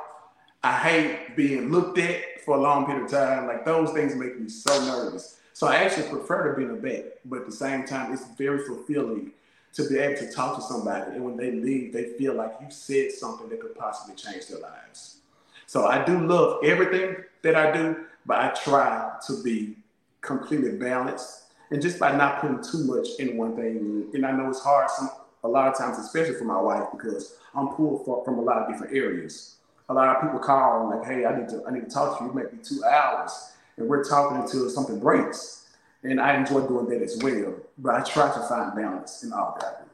I 0.64 0.78
hate 0.78 1.36
being 1.36 1.72
looked 1.72 1.98
at 1.98 2.42
for 2.44 2.58
a 2.58 2.62
long 2.62 2.86
period 2.86 3.06
of 3.06 3.12
time. 3.12 3.48
Like 3.48 3.66
those 3.66 3.92
things 3.92 4.16
make 4.16 4.40
me 4.40 4.50
so 4.50 4.86
nervous. 4.86 5.40
So 5.54 5.68
I 5.68 5.76
actually 5.78 6.10
prefer 6.10 6.52
to 6.52 6.58
be 6.58 6.64
in 6.64 6.70
the 6.70 6.82
back, 6.82 7.04
but 7.24 7.40
at 7.40 7.46
the 7.46 7.52
same 7.52 7.86
time, 7.86 8.12
it's 8.12 8.28
very 8.38 8.66
fulfilling 8.66 9.32
to 9.76 9.88
be 9.90 10.00
able 10.00 10.18
to 10.18 10.32
talk 10.32 10.56
to 10.56 10.62
somebody, 10.62 11.12
and 11.12 11.24
when 11.24 11.36
they 11.36 11.52
leave, 11.52 11.92
they 11.92 12.06
feel 12.18 12.34
like 12.34 12.54
you 12.62 12.68
said 12.70 13.12
something 13.12 13.50
that 13.50 13.60
could 13.60 13.76
possibly 13.76 14.16
change 14.16 14.48
their 14.48 14.60
lives. 14.60 15.18
So 15.66 15.86
I 15.86 16.04
do 16.06 16.18
love 16.26 16.64
everything 16.64 17.18
that 17.42 17.56
I 17.56 17.72
do, 17.72 18.06
but 18.26 18.38
I 18.38 18.50
try 18.50 19.12
to 19.28 19.44
be 19.44 19.76
completely 20.22 20.72
balanced. 20.72 21.45
And 21.72 21.82
just 21.82 22.00
by 22.00 22.16
not 22.16 22.42
putting 22.42 22.62
too 22.62 22.84
much 22.86 23.08
in 23.20 23.38
one 23.38 23.56
thing, 23.56 24.10
and 24.14 24.26
I 24.26 24.32
know 24.32 24.50
it's 24.50 24.62
hard 24.62 24.90
some, 24.90 25.10
a 25.44 25.48
lot 25.48 25.68
of 25.68 25.78
times, 25.78 25.98
especially 25.98 26.36
for 26.36 26.46
my 26.46 26.60
wife, 26.60 26.88
because 26.92 27.38
I'm 27.56 27.70
pulled 27.70 28.06
from, 28.06 28.24
from 28.24 28.40
a 28.40 28.42
lot 28.42 28.58
of 28.58 28.68
different 28.68 28.96
areas. 28.96 29.56
A 29.90 29.94
lot 29.94 30.16
of 30.16 30.22
people 30.22 30.40
call 30.40 30.90
like, 30.90 31.08
"Hey, 31.08 31.26
I 31.26 31.40
need 31.40 31.50
to 31.50 31.64
I 31.68 31.72
need 31.72 31.86
to 31.86 31.90
talk 31.90 32.18
to 32.18 32.24
you. 32.24 32.32
It 32.32 32.36
might 32.36 32.52
be 32.52 32.58
two 32.58 32.84
hours, 32.84 33.54
and 33.78 33.88
we're 33.88 34.04
talking 34.04 34.38
until 34.38 34.70
something 34.70 35.00
breaks." 35.00 35.68
And 36.04 36.20
I 36.20 36.36
enjoy 36.36 36.68
doing 36.68 36.88
that 36.90 37.02
as 37.02 37.20
well. 37.24 37.56
But 37.78 37.96
I 37.96 38.02
try 38.02 38.28
to 38.28 38.48
find 38.48 38.76
balance 38.76 39.24
in 39.24 39.34
all 39.34 39.58
that. 39.60 39.88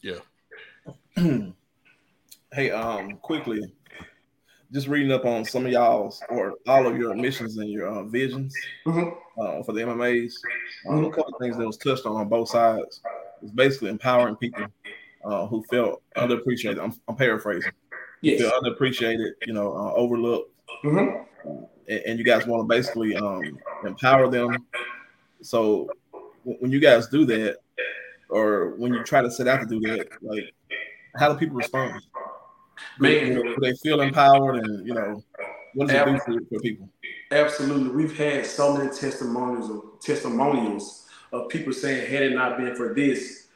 Yeah. 0.00 0.18
hey, 2.52 2.70
um, 2.70 3.16
quickly, 3.16 3.60
just 4.72 4.88
reading 4.88 5.12
up 5.12 5.24
on 5.24 5.44
some 5.44 5.66
of 5.66 5.72
y'all's 5.72 6.22
or 6.28 6.54
all 6.66 6.86
of 6.86 6.96
your 6.96 7.14
missions 7.14 7.56
and 7.56 7.70
your 7.70 7.88
uh, 7.88 8.02
visions 8.04 8.54
Mm-hmm. 8.86 9.18
Uh, 9.38 9.62
for 9.62 9.72
the 9.72 9.80
MMAs. 9.82 10.32
Um, 10.88 11.04
a 11.04 11.10
couple 11.10 11.34
of 11.34 11.40
things 11.40 11.56
that 11.56 11.66
was 11.66 11.76
touched 11.76 12.06
on 12.06 12.16
on 12.16 12.28
both 12.28 12.48
sides 12.48 13.00
is 13.42 13.50
basically 13.50 13.90
empowering 13.90 14.36
people 14.36 14.64
uh, 15.24 15.46
who 15.46 15.62
felt 15.64 16.02
underappreciated. 16.16 16.82
I'm, 16.82 16.92
I'm 17.08 17.16
paraphrasing. 17.16 17.72
Yes. 18.22 18.40
Feel 18.40 18.50
underappreciated, 18.52 19.32
you 19.46 19.52
know, 19.52 19.76
uh, 19.76 19.92
overlooked, 19.92 20.52
Mm-hmm. 20.84 21.58
and, 21.88 22.00
and 22.06 22.18
you 22.18 22.24
guys 22.24 22.46
want 22.46 22.62
to 22.62 22.74
basically 22.74 23.16
um, 23.16 23.58
empower 23.84 24.28
them. 24.28 24.66
So 25.42 25.88
w- 26.44 26.58
when 26.60 26.70
you 26.70 26.80
guys 26.80 27.06
do 27.08 27.24
that, 27.26 27.58
or 28.28 28.74
when 28.76 28.92
you 28.92 29.02
try 29.04 29.22
to 29.22 29.30
set 29.30 29.48
out 29.48 29.60
to 29.60 29.66
do 29.66 29.80
that, 29.80 30.08
like 30.22 30.52
how 31.16 31.32
do 31.32 31.38
people 31.38 31.56
respond? 31.56 32.02
Man. 32.98 33.34
know, 33.34 33.42
do 33.42 33.56
they 33.60 33.74
feel 33.74 34.00
empowered, 34.00 34.64
and 34.64 34.86
you 34.86 34.94
know, 34.94 35.22
what 35.74 35.88
does 35.88 35.96
it 35.96 36.04
do 36.04 36.18
for, 36.18 36.46
for 36.48 36.60
people? 36.60 36.88
Absolutely. 37.30 37.90
We've 37.90 38.16
had 38.16 38.46
so 38.46 38.76
many 38.76 38.90
testimonials 38.90 39.70
of 39.70 39.82
testimonials 40.00 41.06
of 41.32 41.48
people 41.48 41.72
saying, 41.72 42.10
had 42.10 42.22
it 42.22 42.34
not 42.34 42.56
been 42.56 42.74
for 42.76 42.94
this, 42.94 43.48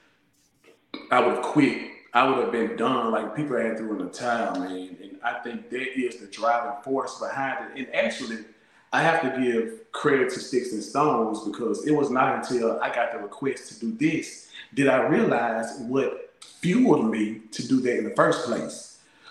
I 1.10 1.20
would 1.20 1.36
have 1.36 1.44
quit. 1.44 1.88
I 2.12 2.28
would 2.28 2.38
have 2.38 2.52
been 2.52 2.76
done. 2.76 3.12
Like 3.12 3.36
people 3.36 3.56
had 3.56 3.78
through 3.78 3.92
in 4.00 4.06
the 4.06 4.12
towel, 4.12 4.58
man. 4.58 4.96
And 5.00 5.18
I 5.22 5.34
think 5.40 5.70
that 5.70 5.98
is 5.98 6.16
the 6.16 6.26
driving 6.26 6.82
force 6.82 7.20
behind 7.20 7.70
it. 7.70 7.78
And 7.78 7.94
actually, 7.94 8.38
I 8.92 9.02
have 9.02 9.22
to 9.22 9.40
give 9.40 9.92
credit 9.92 10.30
to 10.30 10.40
Sticks 10.40 10.72
and 10.72 10.82
Stones 10.82 11.44
because 11.44 11.86
it 11.86 11.92
was 11.92 12.10
not 12.10 12.36
until 12.36 12.80
I 12.80 12.92
got 12.92 13.12
the 13.12 13.18
request 13.18 13.68
to 13.68 13.80
do 13.80 13.92
this 13.92 14.50
did 14.74 14.88
I 14.88 15.06
realize 15.06 15.78
what 15.80 16.34
fueled 16.60 17.10
me 17.10 17.40
to 17.52 17.66
do 17.66 17.80
that 17.80 17.98
in 17.98 18.04
the 18.04 18.14
first 18.14 18.46
place. 18.46 18.89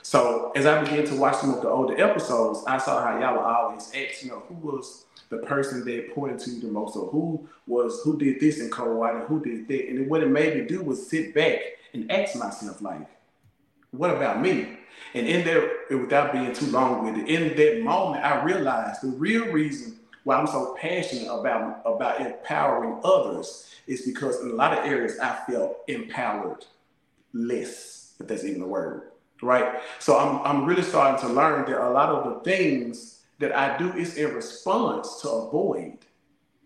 So 0.10 0.52
as 0.56 0.66
I 0.66 0.84
began 0.84 1.06
to 1.06 1.16
watch 1.18 1.36
some 1.36 1.54
of 1.54 1.62
the 1.62 1.70
older 1.70 1.96
episodes, 2.04 2.64
I 2.66 2.80
saw 2.80 3.00
how 3.00 3.20
y'all 3.20 3.36
would 3.36 3.46
always 3.46 3.92
ask, 3.94 4.24
you 4.24 4.30
know, 4.30 4.42
who 4.50 4.56
was 4.56 5.06
the 5.30 5.38
person 5.38 5.86
that 5.86 6.16
pointed 6.16 6.40
to 6.40 6.50
the 6.50 6.66
most, 6.66 6.96
or 6.96 7.12
who 7.12 7.48
was 7.68 8.02
who 8.04 8.18
did 8.18 8.40
this 8.40 8.60
in 8.60 8.72
co-op 8.72 9.14
and 9.14 9.28
who 9.28 9.40
did 9.40 9.68
that. 9.68 9.88
And 9.88 10.10
what 10.10 10.24
it 10.24 10.30
made 10.30 10.56
me 10.58 10.66
do 10.66 10.82
was 10.82 11.08
sit 11.08 11.36
back 11.36 11.60
and 11.94 12.12
ask 12.12 12.36
myself, 12.36 12.82
like, 12.82 13.08
what 13.92 14.10
about 14.10 14.42
me? 14.42 14.80
And 15.14 15.28
in 15.28 15.46
there, 15.46 15.70
without 15.92 16.34
being 16.34 16.54
too 16.54 16.72
long 16.72 17.06
with 17.06 17.24
it, 17.24 17.30
in 17.30 17.56
that 17.56 17.84
moment, 17.84 18.26
I 18.26 18.44
realized 18.44 19.04
the 19.04 19.10
real 19.10 19.52
reason 19.52 20.00
why 20.24 20.38
I'm 20.38 20.48
so 20.48 20.76
passionate 20.82 21.32
about 21.32 21.84
about 21.86 22.20
empowering 22.20 23.00
others 23.04 23.76
is 23.86 24.08
because 24.08 24.42
in 24.42 24.50
a 24.50 24.56
lot 24.56 24.76
of 24.76 24.86
areas 24.86 25.20
I 25.20 25.36
felt 25.48 25.82
empowered 25.88 26.66
less, 27.32 28.16
if 28.20 28.28
that's 28.28 28.44
even 28.44 28.64
a 28.64 28.68
word, 28.68 29.04
right? 29.42 29.82
So 30.00 30.18
I'm 30.18 30.42
I'm 30.46 30.66
really 30.66 30.84
starting 30.84 31.20
to 31.28 31.34
learn 31.34 31.70
that 31.70 31.80
a 31.80 31.90
lot 31.90 32.10
of 32.10 32.34
the 32.34 32.40
things 32.42 33.22
that 33.40 33.56
I 33.56 33.78
do 33.78 33.92
is 33.94 34.18
in 34.18 34.34
response 34.34 35.22
to 35.22 35.30
avoid. 35.30 35.98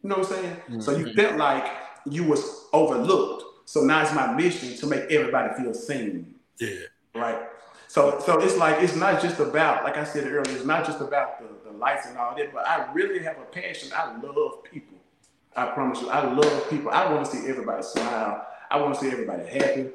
You 0.02 0.10
know 0.10 0.18
what 0.18 0.32
I'm 0.32 0.58
saying? 0.70 0.82
So 0.82 0.92
you 0.98 1.06
mm-hmm. 1.06 1.16
felt 1.16 1.38
like 1.38 1.72
you 2.06 2.24
was 2.26 2.68
overlooked. 2.74 3.44
So 3.66 3.82
now 3.82 4.02
it's 4.02 4.14
my 4.14 4.34
mission 4.34 4.76
to 4.78 4.88
make 4.88 5.04
everybody 5.12 5.54
feel 5.56 5.74
seen 5.74 6.36
Yeah. 6.60 6.70
right? 7.16 7.40
So, 7.88 8.20
so 8.26 8.40
it's 8.40 8.58
like 8.58 8.82
it's 8.82 8.96
not 8.96 9.22
just 9.22 9.40
about, 9.40 9.84
like 9.84 9.98
I 9.98 10.04
said 10.04 10.26
earlier, 10.26 10.42
it's 10.42 10.66
not 10.66 10.84
just 10.86 11.00
about 11.00 11.40
the, 11.40 11.70
the 11.70 11.78
lights 11.78 12.08
and 12.08 12.18
all 12.18 12.36
that, 12.36 12.52
but 12.54 12.68
I 12.68 12.92
really 12.92 13.24
have 13.24 13.38
a 13.38 13.46
passion. 13.46 13.92
I 13.96 14.18
love 14.18 14.64
people. 14.64 14.98
I 15.56 15.68
promise 15.68 16.02
you, 16.02 16.10
I 16.10 16.26
love 16.26 16.70
people. 16.70 16.90
I 16.90 17.12
want 17.12 17.26
to 17.26 17.32
see 17.32 17.48
everybody 17.48 17.84
smile. 17.84 18.48
I 18.72 18.82
want 18.82 18.96
to 18.96 19.00
see 19.00 19.12
everybody 19.12 19.46
happy. 19.46 19.90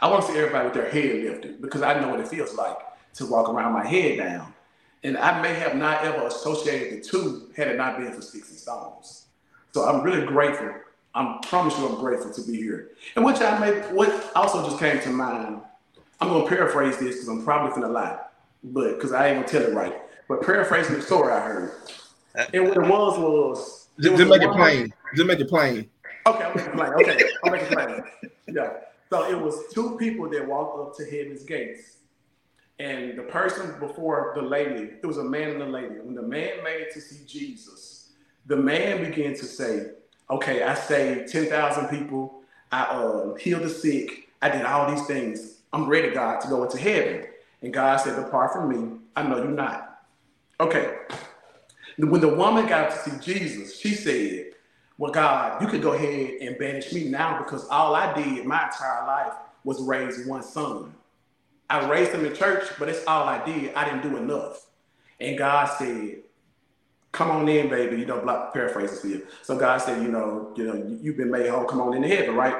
I 0.00 0.08
want 0.08 0.24
to 0.26 0.32
see 0.32 0.38
everybody 0.38 0.64
with 0.64 0.74
their 0.74 0.90
head 0.90 1.24
lifted 1.24 1.62
because 1.62 1.82
I 1.82 1.98
know 2.00 2.08
what 2.08 2.20
it 2.20 2.28
feels 2.28 2.54
like 2.54 2.76
to 3.14 3.26
walk 3.26 3.48
around 3.48 3.72
my 3.72 3.86
head 3.86 4.18
down. 4.18 4.52
And 5.02 5.18
I 5.18 5.40
may 5.42 5.54
have 5.54 5.76
not 5.76 6.04
ever 6.04 6.26
associated 6.26 6.98
the 6.98 7.04
two 7.06 7.50
had 7.56 7.68
it 7.68 7.76
not 7.76 7.98
been 7.98 8.12
for 8.12 8.22
sticks 8.22 8.50
and 8.50 8.58
stones. 8.58 9.26
So 9.72 9.84
I'm 9.84 10.02
really 10.02 10.26
grateful. 10.26 10.72
I 11.14 11.38
promise 11.46 11.78
you, 11.78 11.86
I'm 11.86 11.96
grateful 11.96 12.32
to 12.32 12.42
be 12.42 12.56
here. 12.56 12.92
And 13.14 13.24
what 13.24 13.38
y'all 13.38 13.58
made, 13.60 13.82
what 13.92 14.32
also 14.34 14.64
just 14.64 14.78
came 14.78 15.00
to 15.00 15.10
mind 15.10 15.60
I'm 16.20 16.28
gonna 16.28 16.48
paraphrase 16.48 16.96
this 16.98 17.16
because 17.16 17.28
I'm 17.28 17.44
probably 17.44 17.70
gonna 17.74 17.92
lie, 17.92 18.18
but 18.62 18.94
because 18.94 19.12
I 19.12 19.28
ain't 19.28 19.36
gonna 19.36 19.48
tell 19.48 19.70
it 19.70 19.74
right. 19.74 19.94
But 20.28 20.42
paraphrasing 20.42 20.96
the 20.96 21.02
story 21.02 21.32
I 21.32 21.40
heard, 21.40 21.72
and 22.54 22.68
what 22.68 22.76
it 22.76 22.88
was 22.88 23.18
was 23.18 23.88
Just, 24.00 24.16
just 24.16 24.30
make 24.30 24.42
it 24.42 24.50
plain. 24.52 24.92
Just 25.14 25.26
make 25.26 25.40
it 25.40 25.48
plain. 25.48 25.90
Okay, 26.26 26.44
I'm 26.44 26.54
making 26.56 26.70
it 26.70 26.76
plain. 26.76 26.92
Okay, 26.94 27.30
I'm 27.44 27.52
making 27.52 27.66
it 27.66 27.72
plain. 27.72 28.02
Yeah. 28.48 28.72
So 29.10 29.28
it 29.28 29.40
was 29.40 29.72
two 29.72 29.96
people 29.96 30.28
that 30.30 30.46
walked 30.46 30.78
up 30.78 30.96
to 30.96 31.04
heaven's 31.04 31.44
gates, 31.44 31.98
and 32.78 33.16
the 33.18 33.22
person 33.22 33.78
before 33.78 34.32
the 34.34 34.42
lady, 34.42 34.90
it 35.02 35.06
was 35.06 35.18
a 35.18 35.24
man 35.24 35.50
and 35.50 35.62
a 35.62 35.66
lady. 35.66 35.96
When 36.02 36.14
the 36.14 36.22
man 36.22 36.64
made 36.64 36.80
it 36.80 36.92
to 36.94 37.00
see 37.00 37.24
Jesus, 37.26 38.10
the 38.46 38.56
man 38.56 39.04
began 39.04 39.34
to 39.34 39.44
say, 39.44 39.90
"Okay, 40.30 40.62
I 40.62 40.74
saved 40.74 41.30
ten 41.30 41.46
thousand 41.46 41.88
people. 41.88 42.42
I 42.72 42.82
uh, 42.82 43.34
healed 43.34 43.62
the 43.62 43.70
sick. 43.70 44.30
I 44.42 44.48
did 44.48 44.64
all 44.64 44.90
these 44.90 45.06
things. 45.06 45.60
I'm 45.72 45.88
ready, 45.88 46.10
God, 46.12 46.40
to 46.40 46.48
go 46.48 46.64
into 46.64 46.78
heaven." 46.78 47.26
And 47.62 47.72
God 47.72 48.00
said, 48.00 48.16
"Depart 48.16 48.52
from 48.52 48.68
me. 48.68 48.98
I 49.14 49.22
know 49.22 49.36
you're 49.38 49.48
not." 49.48 50.02
Okay. 50.60 50.96
When 51.98 52.20
the 52.20 52.34
woman 52.34 52.66
got 52.66 52.90
to 52.90 53.10
see 53.10 53.18
Jesus, 53.20 53.78
she 53.78 53.94
said, 53.94 54.53
Well, 54.98 55.12
God, 55.12 55.60
you 55.62 55.68
could 55.68 55.82
go 55.82 55.92
ahead 55.94 56.40
and 56.40 56.58
banish 56.58 56.92
me 56.92 57.04
now 57.06 57.38
because 57.38 57.66
all 57.68 57.94
I 57.96 58.12
did 58.14 58.46
my 58.46 58.64
entire 58.66 59.06
life 59.06 59.32
was 59.64 59.82
raise 59.82 60.26
one 60.26 60.42
son. 60.42 60.94
I 61.70 61.88
raised 61.88 62.12
him 62.12 62.24
in 62.26 62.34
church, 62.34 62.64
but 62.78 62.86
that's 62.86 63.04
all 63.06 63.28
I 63.28 63.44
did. 63.44 63.74
I 63.74 63.84
didn't 63.86 64.02
do 64.02 64.16
enough. 64.18 64.66
And 65.20 65.38
God 65.38 65.66
said, 65.78 66.18
Come 67.12 67.30
on 67.30 67.48
in, 67.48 67.68
baby. 67.68 67.96
You 67.98 68.06
know, 68.06 68.20
block 68.20 68.54
paraphrases 68.54 69.00
for 69.00 69.08
you. 69.08 69.26
So 69.42 69.56
God 69.58 69.80
said, 69.80 70.02
you 70.02 70.08
know, 70.08 70.52
you 70.56 70.64
know, 70.64 70.74
you- 70.74 70.98
you've 71.02 71.16
been 71.16 71.30
made 71.30 71.48
whole. 71.48 71.64
Come 71.64 71.80
on 71.80 71.94
into 71.94 72.08
heaven, 72.08 72.36
right? 72.36 72.56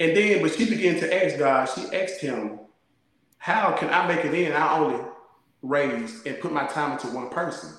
And 0.00 0.16
then, 0.16 0.42
but 0.42 0.52
she 0.54 0.68
began 0.70 1.00
to 1.00 1.24
ask 1.24 1.38
God. 1.38 1.66
She 1.68 1.82
asked 1.96 2.20
him, 2.20 2.60
"How 3.38 3.72
can 3.72 3.90
I 3.90 4.06
make 4.06 4.24
it 4.24 4.34
in? 4.34 4.52
I 4.52 4.78
only 4.78 5.00
raised 5.62 6.26
and 6.26 6.40
put 6.40 6.52
my 6.52 6.66
time 6.66 6.92
into 6.92 7.08
one 7.08 7.30
person." 7.30 7.70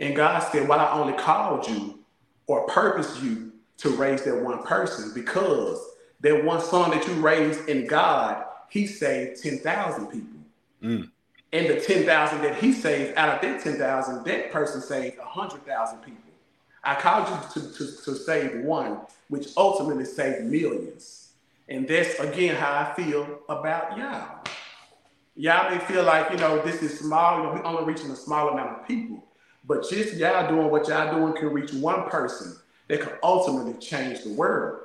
And 0.00 0.16
God 0.16 0.40
said, 0.40 0.68
Well, 0.68 0.80
I 0.80 0.92
only 0.92 1.14
called 1.14 1.68
you 1.68 2.01
or 2.46 2.66
purpose 2.66 3.22
you 3.22 3.52
to 3.78 3.90
raise 3.90 4.22
that 4.22 4.42
one 4.42 4.62
person 4.62 5.12
because 5.14 5.78
that 6.20 6.44
one 6.44 6.60
son 6.60 6.90
that 6.90 7.06
you 7.06 7.14
raised 7.14 7.68
in 7.68 7.86
God, 7.86 8.44
he 8.68 8.86
saved 8.86 9.42
10,000 9.42 10.06
people. 10.06 10.40
Mm. 10.82 11.10
And 11.52 11.66
the 11.68 11.80
10,000 11.80 12.42
that 12.42 12.56
he 12.56 12.72
saved, 12.72 13.16
out 13.16 13.34
of 13.34 13.42
that 13.42 13.62
10,000, 13.62 14.24
that 14.24 14.52
person 14.52 14.80
saved 14.80 15.18
100,000 15.18 15.98
people. 15.98 16.22
I 16.84 16.94
called 16.94 17.28
you 17.28 17.62
to, 17.62 17.72
to, 17.72 18.02
to 18.04 18.14
save 18.16 18.64
one, 18.64 19.00
which 19.28 19.48
ultimately 19.56 20.04
saved 20.04 20.46
millions. 20.46 21.32
And 21.68 21.86
that's, 21.86 22.18
again, 22.18 22.56
how 22.56 22.72
I 22.72 22.94
feel 22.94 23.40
about 23.48 23.96
y'all. 23.96 24.38
Y'all 25.34 25.70
may 25.70 25.78
feel 25.78 26.04
like, 26.04 26.30
you 26.30 26.38
know, 26.38 26.60
this 26.62 26.82
is 26.82 26.98
small, 26.98 27.38
you 27.38 27.44
know, 27.44 27.52
we're 27.54 27.64
only 27.64 27.84
reaching 27.84 28.10
a 28.10 28.16
small 28.16 28.50
amount 28.50 28.80
of 28.80 28.88
people. 28.88 29.24
But 29.64 29.88
just 29.88 30.14
y'all 30.14 30.48
doing 30.48 30.70
what 30.70 30.88
y'all 30.88 31.14
doing 31.16 31.34
can 31.34 31.52
reach 31.52 31.72
one 31.72 32.08
person 32.08 32.56
that 32.88 33.00
can 33.00 33.12
ultimately 33.22 33.74
change 33.74 34.22
the 34.22 34.32
world. 34.32 34.80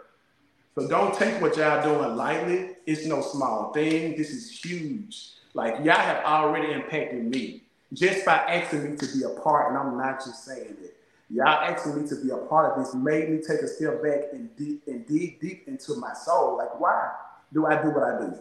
So 0.76 0.88
don't 0.88 1.14
take 1.14 1.42
what 1.42 1.58
y'all 1.58 1.82
doing 1.82 2.16
lightly. 2.16 2.76
It's 2.86 3.06
no 3.06 3.22
small 3.22 3.74
thing. 3.74 4.16
This 4.16 4.30
is 4.30 4.52
huge. 4.52 5.32
Like 5.54 5.84
y'all 5.84 5.96
have 5.96 6.24
already 6.24 6.72
impacted 6.74 7.26
me 7.26 7.64
just 7.94 8.26
by 8.26 8.36
asking 8.36 8.92
me 8.92 8.98
to 8.98 9.06
be 9.18 9.24
a 9.24 9.30
part, 9.42 9.70
and 9.70 9.78
I'm 9.78 9.98
not 9.98 10.24
just 10.24 10.44
saying 10.46 10.76
it. 10.84 10.96
Y'all 11.30 11.48
asking 11.48 12.02
me 12.02 12.08
to 12.08 12.16
be 12.16 12.30
a 12.30 12.38
part 12.38 12.78
of 12.78 12.86
this 12.86 12.94
made 12.94 13.30
me 13.30 13.42
take 13.42 13.62
a 13.62 13.68
step 13.68 14.02
back 14.02 14.32
and 14.32 14.56
deep 14.56 14.84
and 14.88 15.06
dig 15.08 15.40
deep 15.40 15.68
into 15.68 15.96
my 15.96 16.14
soul. 16.14 16.58
Like, 16.58 16.80
why 16.80 17.12
do 17.54 17.66
I 17.66 17.82
do 17.82 17.90
what 17.90 18.04
I 18.04 18.20
do? 18.20 18.34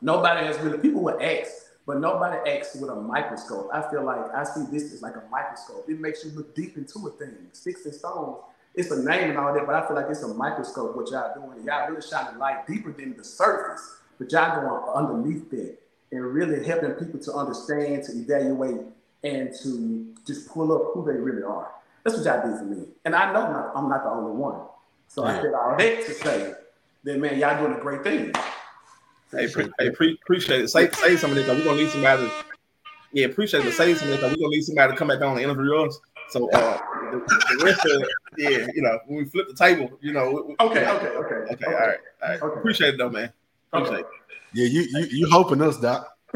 Nobody 0.00 0.46
has 0.46 0.58
really 0.60 0.78
people 0.78 1.02
would 1.02 1.20
ask, 1.20 1.50
but 1.88 1.98
nobody 1.98 2.48
acts 2.48 2.76
with 2.76 2.90
a 2.90 2.94
microscope. 2.94 3.68
I 3.72 3.82
feel 3.90 4.04
like 4.04 4.32
I 4.32 4.44
see 4.44 4.64
this 4.70 4.92
as 4.92 5.02
like 5.02 5.16
a 5.16 5.24
microscope. 5.28 5.86
It 5.88 6.00
makes 6.00 6.24
you 6.24 6.30
look 6.30 6.54
deep 6.54 6.76
into 6.76 7.08
a 7.08 7.10
thing. 7.10 7.34
Sticks 7.52 7.84
and 7.84 7.92
stones 7.92 8.36
it's 8.78 8.92
a 8.92 9.02
name 9.02 9.30
and 9.30 9.38
all 9.38 9.52
that, 9.52 9.66
but 9.66 9.74
I 9.74 9.84
feel 9.86 9.96
like 9.96 10.06
it's 10.08 10.22
a 10.22 10.28
microscope 10.28 10.94
what 10.94 11.10
y'all 11.10 11.34
doing. 11.34 11.66
Y'all 11.66 11.90
really 11.90 12.00
shining 12.00 12.38
light 12.38 12.64
deeper 12.64 12.92
than 12.92 13.16
the 13.16 13.24
surface, 13.24 13.96
but 14.20 14.30
y'all 14.30 14.60
going 14.60 14.96
underneath 14.96 15.50
that 15.50 15.76
and 16.12 16.22
really 16.22 16.64
helping 16.64 16.92
people 16.92 17.18
to 17.18 17.32
understand, 17.32 18.04
to 18.04 18.12
evaluate, 18.12 18.80
and 19.24 19.52
to 19.62 20.14
just 20.24 20.48
pull 20.48 20.72
up 20.72 20.94
who 20.94 21.04
they 21.04 21.18
really 21.18 21.42
are. 21.42 21.72
That's 22.04 22.18
what 22.18 22.26
y'all 22.26 22.48
did 22.48 22.56
for 22.56 22.64
me. 22.66 22.86
And 23.04 23.16
I 23.16 23.32
know 23.32 23.50
not, 23.50 23.72
I'm 23.74 23.88
not 23.88 24.04
the 24.04 24.10
only 24.10 24.36
one. 24.36 24.60
So 25.08 25.24
yeah. 25.24 25.38
I 25.38 25.42
said 25.42 25.54
all 25.54 25.76
that 25.76 26.06
to 26.06 26.14
say 26.14 26.52
that, 27.02 27.18
man, 27.18 27.36
y'all 27.36 27.60
doing 27.60 27.76
a 27.76 27.80
great 27.80 28.04
thing. 28.04 28.32
Hey, 29.30 29.48
pre- 29.48 29.70
hey 29.78 29.90
pre- 29.90 30.18
appreciate 30.22 30.62
it. 30.62 30.68
Say, 30.68 30.90
say 30.90 31.16
something 31.16 31.40
because 31.40 31.58
we're 31.58 31.64
going 31.64 31.76
to 31.76 31.82
need 31.84 31.90
somebody 31.92 32.22
to, 32.22 32.32
yeah, 33.12 33.26
appreciate 33.26 33.64
it. 33.64 33.72
Say 33.72 33.94
something 33.94 34.16
because 34.16 34.30
we're 34.32 34.38
going 34.38 34.50
to 34.52 34.56
need 34.56 34.62
somebody 34.62 34.92
to 34.92 34.98
come 34.98 35.08
back 35.08 35.20
on 35.20 35.32
and 35.32 35.40
interview 35.40 35.74
us. 35.76 35.98
So 36.30 36.50
uh, 36.50 36.78
the, 37.10 37.18
the, 37.58 37.64
rest 37.64 37.84
of 37.86 38.02
yeah, 38.36 38.66
you 38.74 38.82
know, 38.82 38.98
when 39.06 39.18
we 39.18 39.24
flip 39.30 39.48
the 39.48 39.54
table, 39.54 39.98
you 40.02 40.12
know. 40.12 40.30
We, 40.30 40.54
okay, 40.60 40.86
okay, 40.86 41.06
okay, 41.06 41.06
okay, 41.08 41.54
okay, 41.54 41.64
all 41.66 41.72
right, 41.72 41.98
all 42.22 42.28
right. 42.28 42.42
Okay. 42.42 42.58
Appreciate 42.60 42.94
it 42.94 42.98
though, 42.98 43.08
man. 43.08 43.32
Appreciate 43.72 44.00
okay. 44.00 44.02
it. 44.02 44.06
Yeah, 44.52 44.66
you 44.66 44.82
you 44.90 45.06
you 45.10 45.30
helping 45.30 45.62
us, 45.62 45.78
Doc. 45.80 46.06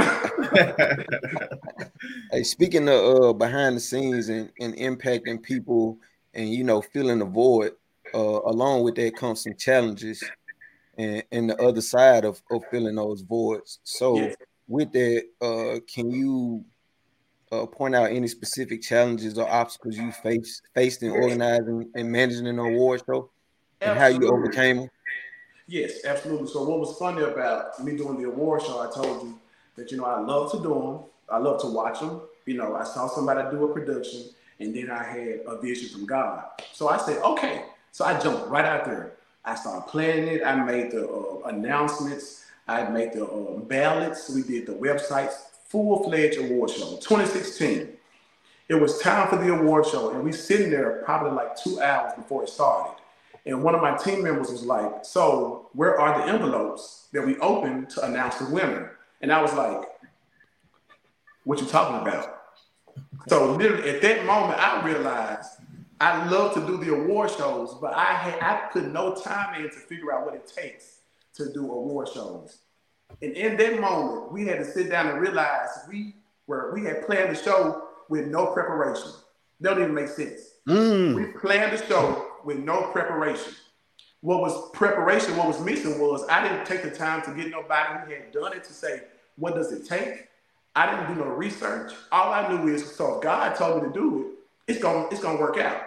hey, 2.31 2.43
speaking 2.43 2.89
of 2.89 3.23
uh, 3.25 3.33
behind 3.35 3.77
the 3.77 3.81
scenes 3.81 4.31
and, 4.31 4.51
and 4.61 4.75
impacting 4.77 5.43
people 5.43 5.99
and 6.33 6.49
you 6.49 6.65
know 6.65 6.81
filling 6.81 7.19
the 7.19 7.27
void, 7.27 7.73
uh, 8.15 8.19
along 8.19 8.83
with 8.83 8.95
that 8.95 9.15
comes 9.17 9.43
some 9.43 9.55
challenges 9.55 10.25
and, 10.99 11.23
and 11.33 11.51
the 11.51 11.61
other 11.63 11.81
side 11.81 12.25
of, 12.25 12.43
of 12.51 12.63
filling 12.71 12.97
those 12.97 13.23
voids. 13.23 13.79
So 13.85 14.17
yes. 14.17 14.37
with 14.69 14.93
that, 14.93 15.25
uh, 15.41 15.81
can 15.93 16.11
you 16.11 16.65
uh, 17.51 17.67
point 17.67 17.95
out 17.95 18.11
any 18.11 18.29
specific 18.29 18.83
challenges 18.83 19.39
or 19.39 19.49
obstacles 19.51 19.97
you 19.97 20.11
faced 20.11 20.63
faced 20.75 21.03
in 21.03 21.11
organizing 21.11 21.91
and 21.95 22.11
managing 22.11 22.47
an 22.47 22.59
award 22.59 23.03
show 23.07 23.31
and 23.81 23.99
how 23.99 24.07
you 24.07 24.29
overcame 24.31 24.79
them? 24.79 24.89
Yes, 25.67 26.05
absolutely. 26.05 26.49
So 26.49 26.65
what 26.65 26.81
was 26.81 26.99
funny 26.99 27.23
about 27.23 27.83
me 27.85 27.97
doing 27.97 28.21
the 28.21 28.29
award 28.29 28.63
show, 28.63 28.81
I 28.81 28.91
told 28.93 29.23
you 29.23 29.39
that 29.77 29.91
you 29.91 29.99
know 29.99 30.05
I 30.05 30.21
love 30.21 30.51
to 30.53 30.59
do 30.59 30.75
them. 30.75 31.01
I 31.29 31.39
love 31.39 31.61
to 31.63 31.67
watch 31.69 32.01
them. 32.01 32.23
You 32.47 32.55
know, 32.55 32.75
I 32.75 32.85
saw 32.85 33.09
somebody 33.09 33.49
do 33.51 33.65
a 33.65 33.73
production, 33.73 34.25
and 34.59 34.75
then 34.75 34.91
I 34.91 35.03
had 35.05 35.41
a 35.47 35.61
vision 35.61 35.89
from 35.89 36.07
God. 36.07 36.45
So 36.73 36.89
I 36.89 36.99
said, 36.99 37.23
okay. 37.23 37.65
So 37.93 38.05
I 38.05 38.19
jumped 38.19 38.49
right 38.49 38.65
out 38.65 38.85
there. 38.85 39.13
I 39.45 39.55
started 39.55 39.89
planning 39.89 40.29
it. 40.29 40.43
I 40.45 40.63
made 40.63 40.93
the 40.93 41.09
uh, 41.09 41.49
announcements. 41.49 42.45
I 42.69 42.85
made 42.89 43.13
the 43.13 43.27
uh, 43.27 43.59
ballots. 43.59 44.31
We 44.31 44.43
did 44.43 44.67
the 44.67 44.73
websites. 44.73 45.33
Full 45.69 46.05
fledged 46.05 46.39
award 46.39 46.71
show, 46.71 46.97
2016. 46.97 47.89
It 48.69 48.75
was 48.75 48.99
time 49.01 49.29
for 49.29 49.37
the 49.37 49.53
award 49.53 49.87
show, 49.87 50.11
and 50.11 50.23
we 50.23 50.33
sitting 50.33 50.71
there 50.71 51.03
probably 51.05 51.33
like 51.33 51.57
two 51.57 51.81
hours 51.81 52.13
before 52.15 52.45
it 52.45 52.49
started. 52.49 52.97
And 53.45 53.63
one 53.63 53.75
of 53.75 53.83
my 53.83 53.97
team 53.97 54.23
members 54.23 54.51
was 54.51 54.65
like, 54.65 55.05
"So 55.05 55.69
where 55.73 55.99
are 55.99 56.19
the 56.19 56.33
envelopes 56.33 57.09
that 57.13 57.27
we 57.27 57.37
opened 57.39 57.91
to 57.91 58.05
announce 58.05 58.37
the 58.37 58.47
winner?" 58.47 58.97
And 59.21 59.33
I 59.33 59.41
was 59.41 59.55
like, 59.55 59.83
what 61.45 61.61
you 61.61 61.67
talking 61.67 62.07
about? 62.07 62.39
So 63.29 63.53
literally 63.53 63.89
at 63.91 64.03
that 64.03 64.25
moment, 64.27 64.59
I 64.59 64.85
realized 64.85 65.49
I 66.03 66.29
love 66.29 66.55
to 66.55 66.67
do 66.67 66.79
the 66.79 66.95
award 66.95 67.31
shows, 67.31 67.75
but 67.81 67.95
I 67.95 68.13
had 68.13 68.39
I 68.43 68.69
put 68.73 68.87
no 68.93 69.15
time 69.15 69.63
in 69.63 69.71
to 69.71 69.77
figure 69.77 70.13
out 70.13 70.25
what 70.25 70.35
it 70.35 70.47
takes 70.47 71.01
to 71.35 71.53
do 71.53 71.71
award 71.71 72.09
shows. 72.09 72.59
And 73.21 73.33
in 73.33 73.57
that 73.57 73.81
moment, 73.81 74.33
we 74.33 74.47
had 74.47 74.59
to 74.59 74.65
sit 74.65 74.91
down 74.91 75.09
and 75.09 75.21
realize 75.21 75.69
we 75.89 76.17
were 76.47 76.73
we 76.75 76.85
had 76.85 77.07
planned 77.07 77.35
the 77.35 77.43
show 77.43 77.89
with 78.09 78.27
no 78.27 78.47
preparation. 78.47 79.11
That 79.61 79.75
don't 79.75 79.83
even 79.83 79.95
make 79.95 80.09
sense. 80.09 80.55
Mm. 80.69 81.15
We 81.15 81.27
planned 81.39 81.79
the 81.79 81.87
show 81.87 82.27
with 82.45 82.59
no 82.59 82.91
preparation 82.91 83.55
what 84.23 84.41
was 84.41 84.71
preparation, 84.71 85.37
what 85.37 85.49
was 85.49 85.61
missing 85.61 85.99
was 85.99 86.25
I 86.29 86.49
didn't 86.49 86.65
take 86.65 86.83
the 86.83 86.91
time 86.91 87.23
to 87.23 87.35
get 87.35 87.51
nobody 87.51 88.05
who 88.05 88.15
had 88.15 88.33
done 88.33 88.57
it 88.57 88.65
to 88.65 88.73
say, 88.73 89.03
what 89.37 89.55
does 89.55 89.73
it 89.73 89.87
take? 89.87 90.29
I 90.75 90.91
didn't 90.91 91.15
do 91.15 91.25
no 91.25 91.31
research. 91.31 91.93
All 92.13 92.33
I 92.33 92.49
knew 92.49 92.73
is, 92.73 92.95
so 92.95 93.17
if 93.17 93.23
God 93.23 93.55
told 93.57 93.83
me 93.83 93.89
to 93.89 93.93
do 93.93 94.21
it, 94.21 94.27
it's 94.73 94.81
gonna 94.81 95.09
it's 95.09 95.21
gonna 95.21 95.41
work 95.41 95.59
out. 95.59 95.83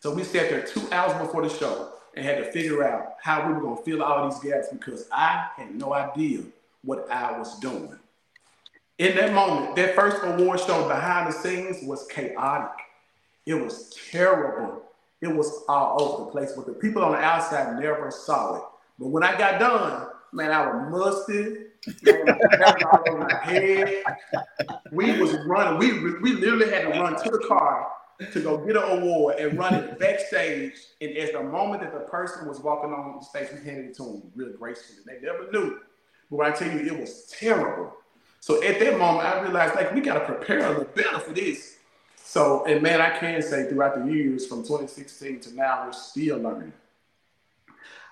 So 0.00 0.14
we 0.14 0.24
sat 0.24 0.50
there 0.50 0.62
two 0.62 0.82
hours 0.92 1.12
before 1.20 1.42
the 1.42 1.48
show 1.48 1.92
and 2.14 2.24
had 2.24 2.38
to 2.38 2.52
figure 2.52 2.84
out 2.84 3.14
how 3.22 3.46
we 3.46 3.54
were 3.54 3.60
gonna 3.60 3.82
fill 3.82 4.02
all 4.02 4.28
these 4.28 4.38
gaps 4.40 4.68
because 4.72 5.08
I 5.12 5.48
had 5.56 5.74
no 5.74 5.92
idea 5.94 6.42
what 6.82 7.10
I 7.10 7.36
was 7.38 7.58
doing. 7.58 7.98
In 8.98 9.16
that 9.16 9.32
moment, 9.32 9.76
that 9.76 9.94
first 9.94 10.18
award 10.22 10.60
show 10.60 10.88
behind 10.88 11.28
the 11.28 11.32
scenes 11.32 11.78
was 11.84 12.06
chaotic. 12.08 12.70
It 13.46 13.54
was 13.54 13.96
terrible 14.10 14.82
it 15.20 15.28
was 15.28 15.64
all 15.68 16.00
over 16.00 16.24
the 16.24 16.30
place. 16.30 16.52
But 16.54 16.66
the 16.66 16.72
people 16.72 17.02
on 17.02 17.12
the 17.12 17.18
outside 17.18 17.78
never 17.80 18.10
saw 18.10 18.56
it. 18.56 18.62
But 18.98 19.08
when 19.08 19.22
I 19.22 19.36
got 19.36 19.58
done, 19.60 20.08
man, 20.32 20.50
I 20.50 20.66
was 20.66 20.90
musty. 20.90 21.56
We 24.92 25.18
was 25.20 25.36
running. 25.46 25.78
We 25.78 26.18
we 26.20 26.32
literally 26.34 26.70
had 26.70 26.82
to 26.82 27.00
run 27.00 27.22
to 27.22 27.30
the 27.30 27.38
car 27.46 27.88
to 28.32 28.40
go 28.40 28.58
get 28.58 28.76
an 28.76 28.98
award 28.98 29.36
and 29.36 29.56
run 29.56 29.74
it 29.74 29.98
backstage. 29.98 30.74
And 31.00 31.16
at 31.16 31.32
the 31.32 31.42
moment 31.42 31.82
that 31.82 31.92
the 31.92 32.00
person 32.00 32.48
was 32.48 32.60
walking 32.60 32.92
on 32.92 33.16
the 33.18 33.24
stage, 33.24 33.48
we 33.52 33.64
handed 33.64 33.86
it 33.86 33.94
to 33.96 34.02
them 34.02 34.22
real 34.34 34.52
gracefully. 34.52 34.98
They 35.06 35.24
never 35.24 35.50
knew. 35.52 35.80
But 36.30 36.36
when 36.36 36.52
I 36.52 36.54
tell 36.54 36.70
you, 36.70 36.80
it 36.80 36.98
was 36.98 37.26
terrible. 37.38 37.94
So 38.40 38.62
at 38.62 38.80
that 38.80 38.98
moment, 38.98 39.26
I 39.26 39.40
realized 39.40 39.74
like 39.74 39.94
we 39.94 40.00
gotta 40.00 40.24
prepare 40.24 40.66
a 40.66 40.68
little 40.70 40.84
better 40.84 41.18
for 41.20 41.32
this. 41.32 41.78
So, 42.16 42.64
and 42.66 42.82
man, 42.82 43.00
I 43.00 43.18
can 43.18 43.40
say 43.40 43.68
throughout 43.68 44.04
the 44.04 44.12
years 44.12 44.46
from 44.46 44.58
2016 44.58 45.40
to 45.40 45.56
now, 45.56 45.86
we're 45.86 45.92
still 45.92 46.38
learning. 46.38 46.72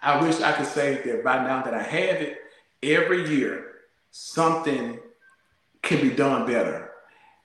I 0.02 0.20
wish 0.20 0.40
I 0.40 0.52
could 0.52 0.66
say 0.66 1.02
that 1.04 1.24
by 1.24 1.36
now 1.44 1.62
that 1.62 1.74
I 1.74 1.82
have 1.82 2.22
it, 2.22 2.38
every 2.82 3.28
year 3.28 3.72
something 4.10 4.98
can 5.82 6.00
be 6.00 6.14
done 6.14 6.46
better. 6.46 6.92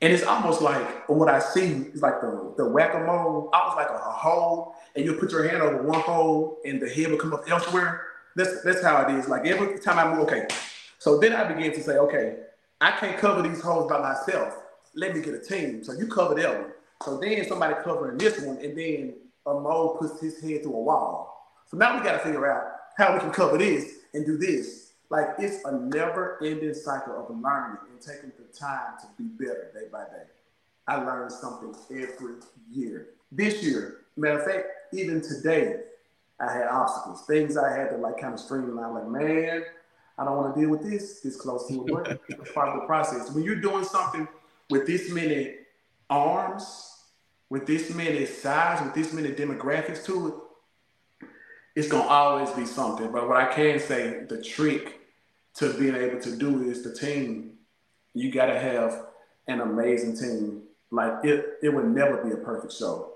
And 0.02 0.12
it's 0.12 0.24
almost 0.24 0.62
like 0.62 1.08
what 1.08 1.30
I 1.30 1.40
see 1.40 1.86
is 1.94 2.02
like 2.02 2.22
the, 2.22 2.54
the 2.58 2.68
whack-a-mole, 2.68 3.50
almost 3.54 3.78
like 3.78 3.90
a, 3.90 3.94
a 3.94 4.12
hole, 4.12 4.76
and 4.96 5.06
you 5.06 5.14
put 5.14 5.32
your 5.32 5.48
hand 5.48 5.62
over 5.62 5.84
one 5.84 6.02
hole 6.02 6.58
and 6.66 6.82
the 6.82 6.90
head 6.90 7.12
will 7.12 7.18
come 7.18 7.34
up 7.34 7.50
elsewhere. 7.50 8.08
That's 8.36 8.64
that's 8.64 8.82
how 8.84 9.02
it 9.06 9.18
is. 9.18 9.28
Like 9.28 9.46
every 9.46 9.80
time 9.80 10.00
I 10.00 10.12
move, 10.14 10.28
okay. 10.28 10.48
So 11.00 11.20
then 11.20 11.34
I 11.34 11.44
began 11.52 11.72
to 11.74 11.84
say, 11.84 11.98
okay, 11.98 12.38
I 12.80 12.92
can't 12.92 13.18
cover 13.18 13.42
these 13.42 13.62
holes 13.62 13.90
by 13.90 14.00
myself 14.00 14.58
let 14.96 15.16
me 15.16 15.22
get 15.22 15.34
a 15.34 15.40
team. 15.40 15.84
So 15.84 15.94
you 15.94 16.08
cover 16.08 16.36
that 16.36 16.60
one. 16.62 16.72
So 17.04 17.18
then 17.18 17.48
somebody 17.48 17.76
covering 17.84 18.18
this 18.18 18.40
one, 18.42 18.58
and 18.58 18.78
then 18.78 19.14
a 19.46 19.54
mole 19.54 19.98
puts 19.98 20.20
his 20.22 20.40
head 20.42 20.64
through 20.64 20.76
a 20.76 20.82
wall. 20.82 21.48
So 21.68 21.78
now 21.78 21.98
we 21.98 22.04
got 22.04 22.14
to 22.14 22.20
figure 22.20 22.52
out 22.52 22.64
how 22.98 23.14
we 23.14 23.20
can 23.20 23.32
cover 23.32 23.58
this 23.58 23.92
and 24.14 24.26
do 24.26 24.38
this. 24.38 24.91
Like 25.12 25.36
it's 25.40 25.66
a 25.66 25.74
never-ending 25.74 26.74
cycle 26.74 27.20
of 27.20 27.30
learning 27.30 27.78
and 27.92 28.00
taking 28.00 28.32
the 28.40 28.58
time 28.58 28.94
to 29.02 29.08
be 29.18 29.26
better 29.26 29.70
day 29.74 29.88
by 29.92 30.04
day. 30.06 30.24
I 30.88 31.04
learn 31.04 31.30
something 31.30 31.76
every 31.92 32.36
year. 32.72 33.10
This 33.30 33.62
year, 33.62 34.06
matter 34.16 34.40
of 34.40 34.46
fact, 34.46 34.68
even 34.94 35.22
today, 35.22 35.82
I 36.40 36.54
had 36.54 36.68
obstacles, 36.68 37.26
things 37.26 37.58
I 37.58 37.78
had 37.78 37.90
to 37.90 37.98
like 37.98 38.20
kind 38.22 38.34
of 38.34 38.40
streamline. 38.40 38.94
Like, 38.94 39.08
man, 39.10 39.64
I 40.18 40.24
don't 40.24 40.38
want 40.38 40.56
to 40.56 40.62
deal 40.62 40.70
with 40.70 40.90
this 40.90 41.20
this 41.20 41.36
close 41.36 41.68
to 41.68 41.82
a 41.82 41.84
work. 41.92 42.08
it's 42.30 42.52
part 42.54 42.70
of 42.70 42.80
the 42.80 42.88
process. 42.88 43.32
When 43.32 43.44
you're 43.44 43.60
doing 43.60 43.84
something 43.84 44.30
with 44.70 44.88
this 44.88 45.12
many 45.12 45.56
arms, 46.10 47.02
with 47.50 47.68
this 47.68 47.94
many 47.94 48.26
size, 48.26 48.82
with 48.82 48.94
this 48.94 49.12
many 49.12 49.34
demographics 49.34 50.06
to 50.06 50.28
it, 50.30 51.28
it's 51.76 51.90
gonna 51.90 52.08
always 52.08 52.50
be 52.52 52.66
something. 52.66 53.12
But 53.12 53.28
what 53.28 53.36
I 53.36 53.54
can 53.54 53.78
say, 53.78 54.24
the 54.24 54.42
trick 54.42 55.00
to 55.56 55.74
being 55.74 55.96
able 55.96 56.20
to 56.22 56.36
do 56.36 56.70
is 56.70 56.84
the 56.84 56.94
team. 56.94 57.54
You 58.14 58.32
gotta 58.32 58.60
have 58.60 59.06
an 59.48 59.62
amazing 59.62 60.18
team. 60.18 60.64
Like 60.92 61.24
it, 61.24 61.60
it 61.62 61.70
would 61.70 61.88
never 61.88 62.24
be 62.24 62.32
a 62.32 62.38
perfect 62.38 62.74
show. 62.74 63.14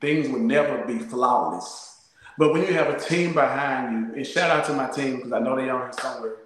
Things 0.00 0.28
would 0.28 0.42
never 0.42 0.84
be 0.84 0.98
flawless. 0.98 1.96
But 2.38 2.52
when 2.52 2.62
you 2.62 2.74
have 2.74 2.88
a 2.88 2.98
team 2.98 3.32
behind 3.32 3.92
you, 3.92 4.14
and 4.16 4.26
shout 4.26 4.50
out 4.50 4.64
to 4.66 4.74
my 4.74 4.88
team 4.88 5.16
because 5.16 5.32
I 5.32 5.38
know 5.38 5.56
they 5.56 5.70
are 5.70 5.84
here 5.84 5.92
somewhere. 5.98 6.36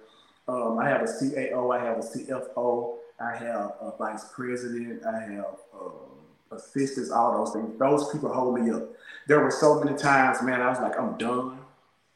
Um, 0.47 0.79
I 0.79 0.87
have 0.87 1.01
a 1.01 1.05
CAO, 1.05 1.77
I 1.77 1.83
have 1.83 1.97
a 1.97 2.01
CFO, 2.01 2.95
I 3.19 3.35
have 3.37 3.73
a 3.81 3.93
vice 3.97 4.25
president, 4.33 5.05
I 5.05 5.19
have 5.19 5.55
uh, 5.73 6.55
assistants, 6.55 7.11
all 7.11 7.43
those 7.43 7.53
things. 7.53 7.77
Those 7.77 8.11
people 8.11 8.33
hold 8.33 8.59
me 8.59 8.71
up. 8.71 8.83
There 9.27 9.39
were 9.41 9.51
so 9.51 9.81
many 9.83 9.97
times, 9.97 10.41
man, 10.41 10.61
I 10.61 10.69
was 10.69 10.79
like, 10.79 10.99
I'm 10.99 11.17
done. 11.17 11.59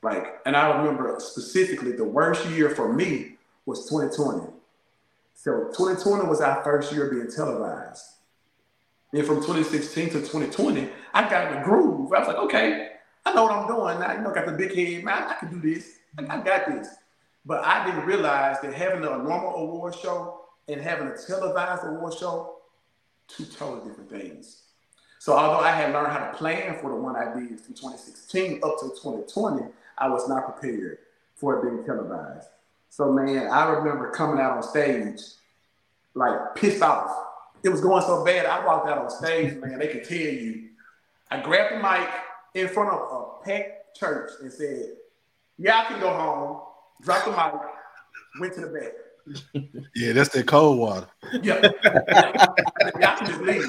Like, 0.06 0.40
and 0.46 0.56
I 0.56 0.78
remember 0.78 1.16
specifically 1.18 1.94
the 1.94 2.04
worst 2.04 2.46
year 2.50 2.70
for 2.70 2.94
me 2.94 3.38
was 3.66 3.90
2020. 3.90 4.54
So 5.34 5.72
2020 5.76 6.30
was 6.30 6.42
our 6.42 6.64
first 6.64 6.94
year 6.94 7.10
being 7.10 7.30
televised. 7.30 8.06
And 9.12 9.26
from 9.26 9.38
2016 9.38 10.10
to 10.10 10.20
2020, 10.20 10.90
I 11.12 11.28
got 11.28 11.52
in 11.52 11.58
the 11.58 11.66
groove. 11.66 12.14
I 12.14 12.20
was 12.20 12.28
like, 12.28 12.38
okay, 12.38 12.90
I 13.26 13.34
know 13.34 13.46
what 13.46 13.52
I'm 13.54 13.68
doing 13.68 14.00
now. 14.00 14.14
You 14.14 14.22
know, 14.22 14.32
got 14.32 14.46
the 14.46 14.52
big 14.52 14.76
head, 14.76 15.04
man. 15.04 15.24
I 15.24 15.34
can 15.40 15.60
do 15.60 15.74
this. 15.74 15.98
I 16.20 16.38
got 16.38 16.68
this. 16.68 16.88
But 17.44 17.66
I 17.66 17.84
didn't 17.86 18.06
realize 18.06 18.62
that 18.62 18.76
having 18.76 19.04
a 19.04 19.18
normal 19.18 19.56
award 19.56 19.96
show 19.96 20.42
and 20.68 20.80
having 20.80 21.08
a 21.08 21.18
televised 21.18 21.84
award 21.84 22.14
show, 22.14 22.58
two 23.28 23.46
totally 23.46 23.90
different 23.90 24.12
things. 24.12 24.62
So 25.18 25.34
although 25.34 25.66
I 25.66 25.72
had 25.72 25.94
learned 25.94 26.12
how 26.12 26.30
to 26.30 26.38
plan 26.38 26.78
for 26.80 26.92
the 26.92 26.96
one 26.96 27.16
I 27.16 27.34
did 27.34 27.60
from 27.60 27.74
2016 27.74 28.62
up 28.64 28.80
to 28.82 28.90
2020, 28.90 29.72
I 29.98 30.10
was 30.10 30.28
not 30.28 30.46
prepared 30.46 31.00
for 31.36 31.58
it 31.58 31.70
being 31.70 31.86
televised. 31.86 32.48
So 32.90 33.12
man, 33.12 33.48
I 33.48 33.70
remember 33.70 34.12
coming 34.12 34.40
out 34.40 34.58
on 34.58 34.64
stage 34.64 35.20
like 36.14 36.56
pissed 36.56 36.82
off. 36.82 37.12
It 37.64 37.70
was 37.70 37.82
going 37.82 38.02
so 38.04 38.24
bad. 38.24 38.46
I 38.46 38.66
walked 38.66 38.88
out 38.88 38.98
on 39.00 39.10
stage, 39.10 39.56
man. 39.62 39.80
They 39.80 39.88
could 39.88 40.04
tell 40.04 40.18
you. 40.18 40.70
I 41.32 41.42
grabbed 41.42 41.76
the 41.76 41.80
mic 41.80 42.10
in 42.54 42.70
front 42.70 42.90
of 42.92 43.00
a 43.12 43.44
packed 43.44 43.98
church 43.98 44.32
and 44.42 44.52
said, 44.52 44.94
"Yeah, 45.58 45.82
I 45.82 45.86
can 45.86 46.00
go 46.00 46.10
home." 46.10 46.62
Dropped 47.02 47.26
the 47.26 47.32
mic, 47.32 47.62
went 48.40 48.54
to 48.54 48.62
the 48.62 48.68
back. 48.68 48.92
Yeah, 49.96 50.14
that's 50.14 50.30
that 50.30 50.46
Coldwater. 50.46 51.08
Yeah, 51.42 51.62
y'all 53.02 53.18
can 53.18 53.28
just 53.28 53.42
leave. 53.42 53.64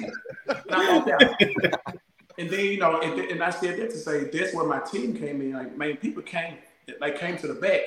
And 0.49 0.59
I 0.71 0.99
walked 0.99 1.11
out. 1.11 1.97
And 2.39 2.51
then 2.51 2.65
you 2.67 2.79
know, 2.79 3.01
and, 3.01 3.19
and 3.19 3.43
I 3.43 3.51
said 3.51 3.79
that 3.79 3.91
to 3.91 3.97
say 3.97 4.25
that's 4.25 4.55
where 4.55 4.67
my 4.67 4.81
team 4.81 5.17
came 5.17 5.41
in. 5.41 5.53
Like, 5.53 5.77
man, 5.77 5.97
people 5.97 6.23
came, 6.23 6.59
like, 7.01 7.19
came 7.19 7.39
to 7.39 7.47
the 7.47 7.55
back, 7.55 7.81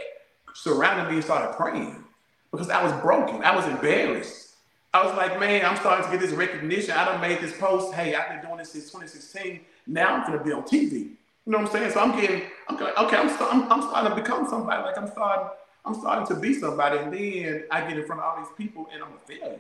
surrounded 0.55 1.09
me, 1.09 1.15
and 1.15 1.23
started 1.23 1.55
praying 1.55 2.03
because 2.51 2.69
I 2.69 2.83
was 2.83 2.91
broken. 3.01 3.43
I 3.43 3.55
was 3.55 3.65
embarrassed. 3.65 4.55
I 4.91 5.05
was 5.05 5.15
like, 5.15 5.39
man, 5.39 5.65
I'm 5.65 5.77
starting 5.77 6.05
to 6.05 6.11
get 6.11 6.19
this 6.19 6.31
recognition. 6.31 6.91
I 6.91 7.05
done 7.05 7.21
made 7.21 7.39
this 7.41 7.55
post. 7.57 7.93
Hey, 7.93 8.15
I've 8.15 8.29
been 8.29 8.41
doing 8.41 8.57
this 8.57 8.71
since 8.71 8.85
2016. 8.85 9.59
Now 9.85 10.15
I'm 10.15 10.25
gonna 10.25 10.43
be 10.43 10.51
on 10.51 10.63
TV. 10.63 10.91
You 10.91 11.53
know 11.53 11.59
what 11.59 11.67
I'm 11.67 11.71
saying? 11.71 11.91
So 11.91 11.99
I'm 11.99 12.19
getting, 12.19 12.43
I'm 12.67 12.77
like, 12.77 12.97
okay, 12.97 13.17
I'm, 13.17 13.29
start, 13.29 13.53
I'm, 13.53 13.71
I'm 13.71 13.81
starting 13.81 14.09
to 14.09 14.15
become 14.15 14.47
somebody. 14.47 14.83
Like 14.83 14.97
I'm 14.97 15.07
starting, 15.07 15.49
I'm 15.85 15.95
starting 15.95 16.27
to 16.27 16.41
be 16.41 16.53
somebody. 16.53 16.97
And 16.97 17.13
then 17.13 17.63
I 17.69 17.81
get 17.81 17.99
in 17.99 18.05
front 18.05 18.21
of 18.21 18.25
all 18.25 18.37
these 18.37 18.53
people 18.57 18.87
and 18.91 19.03
I'm 19.03 19.13
a 19.13 19.19
failure. 19.19 19.59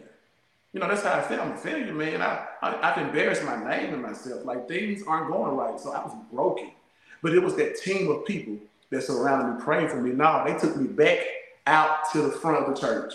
You 0.73 0.79
know, 0.79 0.87
that's 0.87 1.03
how 1.03 1.13
I 1.13 1.21
feel. 1.21 1.41
I'm 1.41 1.51
a 1.53 1.57
failure, 1.57 1.93
man. 1.93 2.21
I, 2.21 2.45
I, 2.61 2.91
I've 2.91 2.97
embarrassed 2.99 3.43
my 3.43 3.57
name 3.57 3.93
and 3.93 4.03
myself. 4.03 4.45
Like 4.45 4.67
things 4.67 5.01
aren't 5.07 5.31
going 5.31 5.55
right. 5.55 5.79
So 5.79 5.91
I 5.91 5.99
was 6.03 6.15
broken. 6.31 6.71
But 7.21 7.33
it 7.33 7.39
was 7.41 7.55
that 7.55 7.77
team 7.77 8.09
of 8.11 8.25
people 8.25 8.57
that 8.91 9.03
surrounded 9.03 9.55
me 9.55 9.63
praying 9.63 9.89
for 9.89 9.99
me. 10.01 10.11
Now 10.11 10.43
they 10.43 10.57
took 10.57 10.75
me 10.77 10.87
back 10.87 11.19
out 11.65 12.11
to 12.11 12.21
the 12.21 12.31
front 12.31 12.57
of 12.57 12.73
the 12.73 12.79
church. 12.79 13.13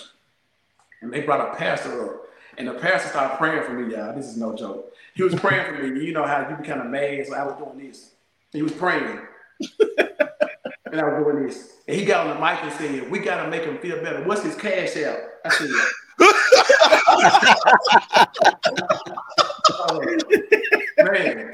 And 1.00 1.12
they 1.12 1.20
brought 1.20 1.52
a 1.52 1.56
pastor 1.56 2.04
up. 2.04 2.20
And 2.58 2.68
the 2.68 2.74
pastor 2.74 3.08
started 3.08 3.36
praying 3.36 3.64
for 3.64 3.72
me, 3.72 3.94
y'all. 3.94 4.14
This 4.14 4.26
is 4.26 4.36
no 4.36 4.56
joke. 4.56 4.92
He 5.14 5.22
was 5.22 5.34
praying 5.34 5.66
for 5.66 5.82
me. 5.82 6.04
You 6.04 6.12
know 6.12 6.26
how 6.26 6.48
you 6.48 6.56
be 6.56 6.64
kind 6.64 6.80
of 6.80 6.86
mad. 6.86 7.26
So 7.26 7.34
I 7.34 7.44
was 7.44 7.54
doing 7.56 7.86
this. 7.86 8.10
He 8.52 8.62
was 8.62 8.72
praying. 8.72 9.20
and 9.88 11.00
I 11.00 11.04
was 11.04 11.24
doing 11.24 11.46
this. 11.46 11.72
And 11.86 11.96
he 11.96 12.04
got 12.04 12.26
on 12.26 12.34
the 12.34 12.40
mic 12.40 12.62
and 12.62 12.72
said, 12.72 13.10
We 13.10 13.20
got 13.20 13.44
to 13.44 13.50
make 13.50 13.62
him 13.62 13.78
feel 13.78 14.02
better. 14.02 14.24
What's 14.24 14.42
his 14.42 14.56
cash 14.56 14.96
out? 14.98 15.18
I 15.44 15.48
said, 15.50 15.68
oh, 19.80 20.00
Man. 20.98 21.52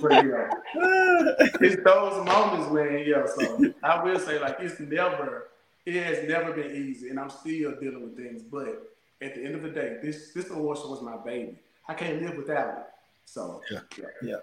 But, 0.00 0.26
yeah. 0.26 0.50
It's 1.60 1.82
those 1.84 2.24
moments, 2.24 2.72
man. 2.72 3.04
Yeah. 3.06 3.26
So 3.26 3.72
I 3.82 4.02
will 4.02 4.18
say, 4.18 4.38
like, 4.40 4.56
it's 4.60 4.80
never 4.80 5.48
it 5.86 6.02
has 6.02 6.28
never 6.28 6.52
been 6.52 6.70
easy, 6.74 7.10
and 7.10 7.20
I'm 7.20 7.30
still 7.30 7.74
dealing 7.78 8.02
with 8.02 8.16
things. 8.16 8.42
But 8.42 8.90
at 9.20 9.34
the 9.34 9.44
end 9.44 9.54
of 9.54 9.62
the 9.62 9.70
day, 9.70 9.98
this 10.02 10.32
this 10.32 10.50
award 10.50 10.78
show 10.78 10.88
was 10.88 11.02
my 11.02 11.16
baby. 11.16 11.58
I 11.88 11.94
can't 11.94 12.22
live 12.22 12.36
without 12.36 12.78
it. 12.78 12.84
So 13.26 13.60
yeah, 13.70 13.80
yeah. 13.98 14.04
yeah. 14.22 14.36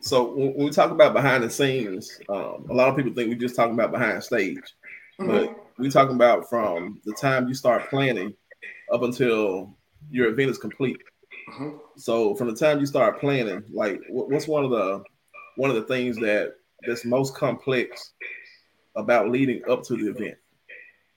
So 0.00 0.32
when 0.34 0.54
we 0.56 0.70
talk 0.70 0.90
about 0.90 1.12
behind 1.12 1.42
the 1.42 1.50
scenes, 1.50 2.20
um, 2.28 2.66
a 2.70 2.74
lot 2.74 2.88
of 2.88 2.96
people 2.96 3.12
think 3.12 3.28
we're 3.28 3.38
just 3.38 3.56
talking 3.56 3.74
about 3.74 3.90
behind 3.90 4.22
stage, 4.22 4.56
mm-hmm. 5.20 5.26
but 5.26 5.70
we're 5.76 5.90
talking 5.90 6.14
about 6.14 6.48
from 6.48 7.00
the 7.04 7.12
time 7.12 7.48
you 7.48 7.54
start 7.54 7.90
planning 7.90 8.34
up 8.92 9.02
until 9.02 9.76
your 10.10 10.28
event 10.28 10.50
is 10.50 10.58
complete. 10.58 10.98
Mm-hmm. 11.50 11.76
So 11.96 12.34
from 12.34 12.48
the 12.48 12.54
time 12.54 12.80
you 12.80 12.86
start 12.86 13.20
planning, 13.20 13.62
like 13.72 14.00
what's 14.08 14.48
one 14.48 14.64
of 14.64 14.70
the 14.70 15.02
one 15.56 15.70
of 15.70 15.76
the 15.76 15.82
things 15.82 16.16
that 16.18 16.54
that's 16.86 17.04
most 17.04 17.34
complex 17.34 18.12
about 18.96 19.30
leading 19.30 19.62
up 19.68 19.82
to 19.84 19.96
the 19.96 20.10
event? 20.10 20.36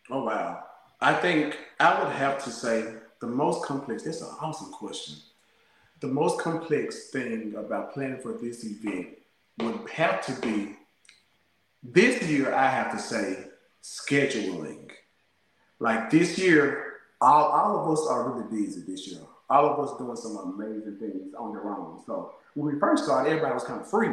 Oh 0.10 0.24
wow. 0.26 0.64
I 1.00 1.14
think 1.14 1.58
I 1.80 2.02
would 2.02 2.12
have 2.14 2.44
to 2.44 2.50
say 2.50 2.94
the 3.22 3.28
most 3.28 3.66
complex, 3.66 4.04
that's 4.04 4.22
an 4.22 4.36
awesome 4.42 4.72
question. 4.72 5.16
The 6.00 6.08
most 6.08 6.40
complex 6.40 7.10
thing 7.10 7.54
about 7.56 7.94
planning 7.94 8.20
for 8.20 8.34
this 8.34 8.66
event 8.66 9.10
would 9.60 9.90
have 9.90 10.26
to 10.26 10.34
be 10.42 10.76
this 11.84 12.24
year, 12.24 12.54
I 12.54 12.68
have 12.68 12.92
to 12.92 13.00
say, 13.00 13.46
scheduling. 13.84 14.90
Like 15.80 16.10
this 16.10 16.38
year, 16.38 16.81
all, 17.22 17.46
all 17.46 17.80
of 17.80 17.92
us 17.92 18.08
are 18.08 18.30
really 18.30 18.50
busy 18.50 18.82
this 18.82 19.08
year. 19.08 19.22
All 19.50 19.68
of 19.68 19.80
us 19.80 19.98
doing 19.98 20.16
some 20.16 20.38
amazing 20.38 20.98
things 20.98 21.34
on 21.38 21.52
their 21.52 21.70
own. 21.70 22.02
So 22.06 22.34
when 22.56 22.74
we 22.74 22.80
first 22.80 23.04
started, 23.04 23.30
everybody 23.30 23.54
was 23.54 23.64
kind 23.64 23.82
of 23.82 23.90
free. 23.90 24.10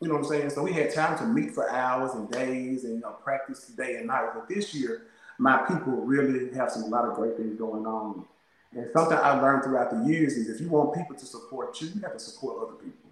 You 0.00 0.08
know 0.08 0.14
what 0.14 0.24
I'm 0.24 0.28
saying? 0.28 0.50
So 0.50 0.62
we 0.62 0.72
had 0.72 0.92
time 0.92 1.16
to 1.18 1.24
meet 1.24 1.54
for 1.54 1.70
hours 1.70 2.12
and 2.14 2.30
days 2.30 2.84
and 2.84 2.94
you 2.94 3.00
know, 3.00 3.12
practice 3.22 3.66
day 3.68 3.96
and 3.96 4.06
night. 4.06 4.30
But 4.34 4.48
this 4.48 4.74
year, 4.74 5.02
my 5.38 5.58
people 5.58 5.92
really 5.92 6.54
have 6.54 6.70
some 6.70 6.82
a 6.84 6.86
lot 6.86 7.06
of 7.06 7.14
great 7.14 7.36
things 7.36 7.58
going 7.58 7.86
on. 7.86 8.24
And 8.72 8.86
something 8.92 9.16
I 9.16 9.40
learned 9.40 9.64
throughout 9.64 9.90
the 9.90 10.10
years 10.10 10.34
is 10.36 10.48
if 10.48 10.60
you 10.60 10.68
want 10.68 10.94
people 10.94 11.16
to 11.16 11.26
support 11.26 11.80
you, 11.80 11.88
you 11.94 12.00
have 12.02 12.12
to 12.14 12.20
support 12.20 12.62
other 12.62 12.76
people. 12.76 13.10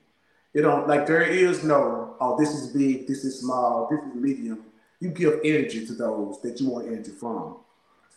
You 0.55 0.63
don't 0.63 0.89
like 0.89 1.07
there 1.07 1.23
is 1.23 1.63
no, 1.65 2.17
oh, 2.21 2.39
this 2.39 2.51
is 2.51 2.69
big, 2.69 3.07
this 3.07 3.25
is 3.25 3.41
small, 3.41 3.89
this 3.91 4.01
is 4.01 4.15
medium. 4.15 4.65
You 5.01 5.11
give 5.11 5.41
energy 5.45 5.87
to 5.87 5.95
those 5.95 6.41
that 6.43 6.61
you 6.61 6.71
want 6.71 6.89
energy 6.89 7.11
from. 7.11 7.57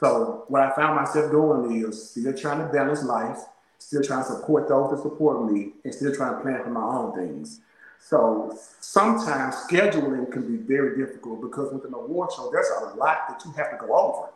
So 0.02 0.46
what 0.48 0.64
I 0.64 0.72
found 0.76 0.96
myself 0.96 1.32
doing 1.32 1.86
is 1.86 2.10
still 2.10 2.34
trying 2.34 2.58
to 2.58 2.74
balance 2.74 3.04
life, 3.04 3.38
still 3.78 4.02
trying 4.02 4.24
to 4.24 4.32
support 4.32 4.68
those 4.68 4.90
that 4.90 5.02
support 5.04 5.52
me, 5.52 5.74
and 5.84 5.94
still 5.94 6.14
trying 6.14 6.34
to 6.36 6.42
plan 6.42 6.64
for 6.64 6.72
my 6.72 6.82
own 6.82 7.14
things. 7.16 7.62
So 8.00 8.58
sometimes 8.80 9.56
scheduling 9.70 10.32
can 10.32 10.48
be 10.48 10.58
very 10.58 10.98
difficult 10.98 11.42
because 11.42 11.72
with 11.72 11.86
an 11.86 11.94
award 11.94 12.32
show, 12.36 12.50
there's 12.52 12.68
a 12.82 12.96
lot 12.96 13.30
that 13.30 13.44
you 13.46 13.52
have 13.52 13.70
to 13.70 13.78
go 13.78 13.96
over. 13.96 14.30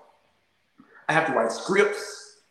I 1.10 1.14
have 1.14 1.26
to 1.28 1.34
write 1.34 1.52
scripts. 1.52 2.42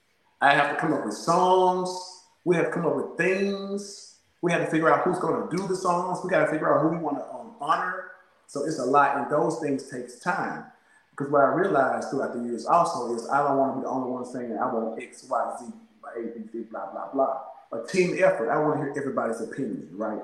I 0.40 0.52
have 0.52 0.74
to 0.74 0.76
come 0.76 0.92
up 0.92 1.04
with 1.04 1.14
songs. 1.14 2.24
We 2.44 2.56
have 2.56 2.66
to 2.66 2.72
come 2.72 2.84
up 2.84 2.96
with 2.96 3.16
things. 3.16 4.16
We 4.42 4.50
have 4.50 4.64
to 4.64 4.70
figure 4.70 4.92
out 4.92 5.04
who's 5.04 5.20
going 5.20 5.48
to 5.48 5.56
do 5.56 5.68
the 5.68 5.76
songs. 5.76 6.18
We 6.24 6.30
got 6.30 6.46
to 6.46 6.50
figure 6.50 6.74
out 6.74 6.82
who 6.82 6.88
we 6.88 6.96
want 6.96 7.18
to 7.18 7.24
um, 7.32 7.54
honor. 7.60 8.10
So 8.48 8.64
it's 8.64 8.80
a 8.80 8.84
lot, 8.84 9.16
and 9.16 9.30
those 9.30 9.60
things 9.60 9.88
takes 9.88 10.18
time. 10.18 10.64
Because 11.14 11.30
what 11.30 11.42
I 11.42 11.48
realized 11.48 12.10
throughout 12.10 12.32
the 12.32 12.42
years 12.42 12.66
also 12.66 13.14
is 13.14 13.28
I 13.28 13.38
don't 13.46 13.56
want 13.56 13.74
to 13.74 13.76
be 13.78 13.82
the 13.84 13.90
only 13.90 14.10
one 14.10 14.24
saying 14.24 14.58
I 14.58 14.66
want 14.66 15.00
X, 15.00 15.26
Y, 15.28 15.56
Z, 15.60 15.66
A, 16.16 16.22
B, 16.22 16.44
C, 16.50 16.58
blah, 16.70 16.90
blah, 16.90 17.12
blah. 17.12 17.40
A 17.72 17.86
team 17.86 18.16
effort. 18.18 18.50
I 18.50 18.58
want 18.58 18.78
to 18.78 18.84
hear 18.84 18.94
everybody's 18.96 19.40
opinion, 19.40 19.88
right? 19.92 20.20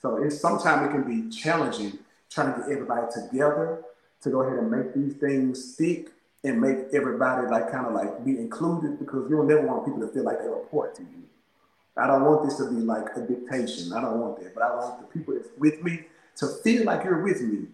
So 0.00 0.22
it's 0.22 0.40
sometimes 0.40 0.88
it 0.88 0.92
can 0.92 1.04
be 1.04 1.30
challenging 1.30 1.98
trying 2.30 2.54
to 2.54 2.60
get 2.60 2.70
everybody 2.70 3.06
together 3.12 3.82
to 4.22 4.30
go 4.30 4.40
ahead 4.40 4.58
and 4.58 4.70
make 4.70 4.94
these 4.94 5.14
things 5.14 5.74
stick 5.74 6.10
and 6.42 6.60
make 6.60 6.78
everybody 6.94 7.46
like 7.48 7.70
kind 7.70 7.86
of 7.86 7.92
like 7.92 8.24
be 8.24 8.38
included 8.38 8.98
because 8.98 9.28
you 9.28 9.36
don't 9.36 9.48
never 9.48 9.66
want 9.66 9.84
people 9.84 10.00
to 10.00 10.08
feel 10.08 10.24
like 10.24 10.38
they 10.38 10.48
report 10.48 10.94
to 10.96 11.02
you. 11.02 11.24
I 11.96 12.06
don't 12.06 12.24
want 12.24 12.44
this 12.44 12.56
to 12.58 12.70
be 12.70 12.80
like 12.80 13.08
a 13.16 13.20
dictation. 13.20 13.92
I 13.92 14.00
don't 14.00 14.20
want 14.20 14.40
that, 14.42 14.54
but 14.54 14.62
I 14.62 14.74
want 14.74 15.00
the 15.00 15.18
people 15.18 15.34
that's 15.34 15.48
with 15.58 15.82
me 15.82 16.04
to 16.36 16.46
feel 16.46 16.84
like 16.84 17.04
you're 17.04 17.22
with 17.22 17.42
me. 17.42 17.66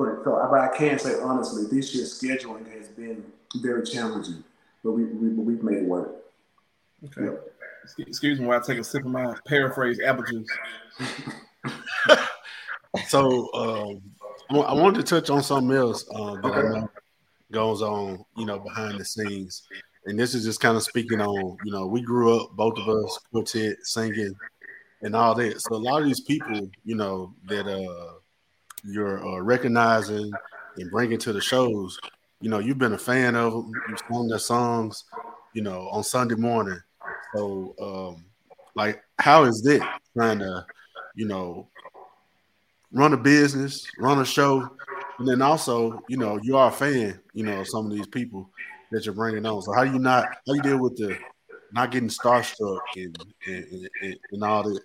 But 0.00 0.24
so, 0.24 0.48
but 0.50 0.60
I 0.60 0.74
can 0.74 0.98
say 0.98 1.20
honestly, 1.20 1.64
this 1.70 1.94
year's 1.94 2.18
scheduling 2.18 2.66
has 2.74 2.88
been 2.88 3.22
very 3.56 3.84
challenging, 3.84 4.42
but 4.82 4.92
we, 4.92 5.04
we 5.04 5.28
we've 5.28 5.62
made 5.62 5.78
it 5.78 5.84
work. 5.84 6.24
Okay. 7.04 7.24
Yep. 7.24 7.52
Excuse 7.98 8.40
me 8.40 8.46
while 8.46 8.58
I 8.58 8.62
take 8.66 8.78
a 8.78 8.84
sip 8.84 9.04
of 9.04 9.10
my 9.10 9.34
paraphrase 9.46 10.00
apple 10.00 10.24
juice. 10.24 10.48
so 13.08 13.52
um, 13.52 14.00
I 14.64 14.72
wanted 14.72 15.04
to 15.04 15.20
touch 15.20 15.28
on 15.28 15.42
something 15.42 15.76
else 15.76 16.06
uh, 16.14 16.36
that 16.36 16.44
okay. 16.46 16.58
I 16.60 16.80
know 16.80 16.90
goes 17.52 17.82
on, 17.82 18.24
you 18.38 18.46
know, 18.46 18.58
behind 18.58 18.98
the 18.98 19.04
scenes. 19.04 19.68
And 20.06 20.18
this 20.18 20.34
is 20.34 20.44
just 20.44 20.60
kind 20.60 20.78
of 20.78 20.82
speaking 20.82 21.20
on, 21.20 21.58
you 21.62 21.72
know, 21.72 21.86
we 21.86 22.00
grew 22.00 22.40
up, 22.40 22.52
both 22.52 22.78
of 22.78 22.88
us, 22.88 23.18
quartet, 23.30 23.76
singing, 23.82 24.32
and 25.02 25.14
all 25.14 25.34
that. 25.34 25.60
So 25.60 25.74
a 25.74 25.76
lot 25.76 26.00
of 26.00 26.06
these 26.06 26.20
people, 26.20 26.70
you 26.84 26.94
know, 26.94 27.34
that 27.48 27.66
uh, 27.66 28.19
you're 28.84 29.26
uh, 29.26 29.40
recognizing 29.40 30.30
and 30.76 30.90
bringing 30.90 31.18
to 31.18 31.32
the 31.32 31.40
shows, 31.40 31.98
you 32.40 32.48
know, 32.48 32.58
you've 32.58 32.78
been 32.78 32.94
a 32.94 32.98
fan 32.98 33.34
of 33.36 33.52
them, 33.52 33.72
you've 33.88 34.00
sung 34.10 34.28
their 34.28 34.38
songs, 34.38 35.04
you 35.52 35.62
know, 35.62 35.88
on 35.90 36.02
Sunday 36.02 36.36
morning. 36.36 36.80
So, 37.34 37.74
um, 37.80 38.24
like, 38.74 39.02
how 39.18 39.44
is 39.44 39.64
it 39.66 39.82
trying 40.14 40.38
to 40.38 40.64
you 41.14 41.26
know, 41.26 41.68
run 42.92 43.12
a 43.12 43.16
business, 43.16 43.86
run 43.98 44.20
a 44.20 44.24
show, 44.24 44.68
and 45.18 45.28
then 45.28 45.42
also, 45.42 46.02
you 46.08 46.16
know, 46.16 46.38
you 46.42 46.56
are 46.56 46.70
a 46.70 46.72
fan, 46.72 47.20
you 47.34 47.44
know, 47.44 47.62
some 47.64 47.86
of 47.86 47.92
these 47.92 48.06
people 48.06 48.48
that 48.90 49.04
you're 49.04 49.14
bringing 49.14 49.46
on. 49.46 49.62
So 49.62 49.72
how 49.72 49.84
do 49.84 49.92
you 49.92 49.98
not 49.98 50.24
how 50.46 50.54
you 50.54 50.62
deal 50.62 50.78
with 50.78 50.96
the 50.96 51.16
not 51.72 51.90
getting 51.90 52.08
starstruck 52.08 52.80
and 52.96 53.16
and, 53.46 53.88
and, 54.02 54.16
and 54.32 54.44
all 54.44 54.62
that? 54.62 54.80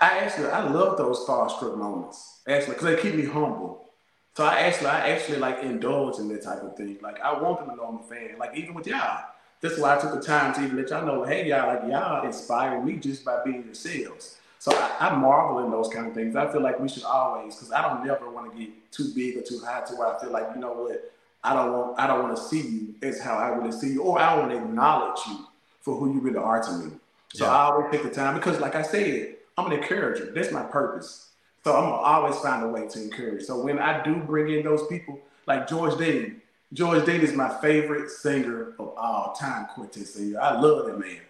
I 0.00 0.18
actually 0.18 0.48
I 0.48 0.68
love 0.68 0.98
those 0.98 1.26
starstruck 1.26 1.76
moments 1.76 2.40
actually 2.48 2.74
because 2.74 2.84
they 2.84 3.02
keep 3.02 3.14
me 3.14 3.24
humble. 3.24 3.90
So 4.36 4.44
I 4.44 4.60
actually 4.60 4.88
I 4.88 5.10
actually 5.10 5.38
like 5.38 5.62
indulge 5.62 6.18
in 6.18 6.28
that 6.28 6.42
type 6.42 6.62
of 6.62 6.76
thing. 6.76 6.98
Like 7.02 7.20
I 7.20 7.40
want 7.40 7.60
them 7.60 7.70
to 7.70 7.76
know 7.76 7.84
I'm 7.84 7.98
a 7.98 8.02
fan. 8.02 8.38
Like 8.38 8.56
even 8.56 8.74
with 8.74 8.86
y'all, 8.86 9.24
that's 9.60 9.78
why 9.78 9.96
I 9.96 9.98
took 9.98 10.14
the 10.14 10.20
time 10.20 10.54
to 10.54 10.64
even 10.64 10.76
let 10.76 10.90
y'all 10.90 11.06
know, 11.06 11.24
hey 11.24 11.48
y'all, 11.48 11.66
like 11.66 11.90
y'all 11.90 12.26
inspired 12.26 12.84
me 12.84 12.96
just 12.96 13.24
by 13.24 13.42
being 13.44 13.64
yourselves. 13.64 14.38
So 14.58 14.72
I, 14.74 15.08
I, 15.08 15.14
marvel 15.14 15.64
in 15.64 15.70
those 15.70 15.88
kind 15.88 16.08
of 16.08 16.14
things. 16.14 16.34
I 16.34 16.50
feel 16.50 16.60
like 16.60 16.80
we 16.80 16.88
should 16.88 17.04
always, 17.04 17.54
because 17.54 17.70
I 17.70 17.82
don't 17.82 18.04
never 18.04 18.28
want 18.28 18.52
to 18.52 18.58
get 18.58 18.70
too 18.90 19.12
big 19.14 19.36
or 19.36 19.42
too 19.42 19.60
high 19.64 19.82
to 19.82 19.94
where 19.94 20.08
I 20.08 20.20
feel 20.20 20.30
like, 20.30 20.48
you 20.54 20.60
know 20.60 20.72
what, 20.72 21.12
I 21.44 21.54
don't 21.54 21.72
want 21.72 21.98
I 22.00 22.06
don't 22.06 22.22
want 22.24 22.36
to 22.36 22.42
see 22.42 22.60
you 22.60 22.94
as 23.02 23.20
how 23.20 23.36
I 23.36 23.48
really 23.48 23.72
see 23.72 23.92
you, 23.92 24.02
or 24.02 24.18
I 24.18 24.34
don't 24.34 24.48
want 24.48 24.52
to 24.52 24.68
acknowledge 24.68 25.20
you 25.28 25.46
for 25.80 25.96
who 25.96 26.12
you 26.12 26.20
really 26.20 26.38
are 26.38 26.60
to 26.60 26.72
me. 26.72 26.92
So 27.32 27.44
yeah. 27.44 27.52
I 27.52 27.62
always 27.66 27.92
take 27.92 28.02
the 28.02 28.10
time 28.10 28.34
because, 28.34 28.58
like 28.60 28.74
I 28.74 28.82
said, 28.82 29.35
I'm 29.56 29.66
an 29.66 29.72
encourager. 29.72 30.32
That's 30.34 30.52
my 30.52 30.62
purpose. 30.62 31.30
So 31.64 31.74
I'm 31.74 31.84
gonna 31.84 31.96
always 31.96 32.36
find 32.40 32.62
a 32.62 32.68
way 32.68 32.86
to 32.88 33.02
encourage. 33.02 33.44
So 33.44 33.58
when 33.58 33.78
I 33.78 34.02
do 34.02 34.16
bring 34.16 34.52
in 34.52 34.64
those 34.64 34.86
people, 34.86 35.18
like 35.46 35.66
George 35.66 35.98
Dayton, 35.98 36.42
George 36.72 37.04
Dayton 37.06 37.26
is 37.26 37.32
my 37.32 37.48
favorite 37.60 38.10
singer 38.10 38.74
of 38.78 38.94
all 38.96 39.34
time, 39.38 39.66
quartet 39.74 40.06
singer. 40.06 40.40
I 40.40 40.60
love 40.60 40.86
that 40.86 40.98
man, 40.98 41.20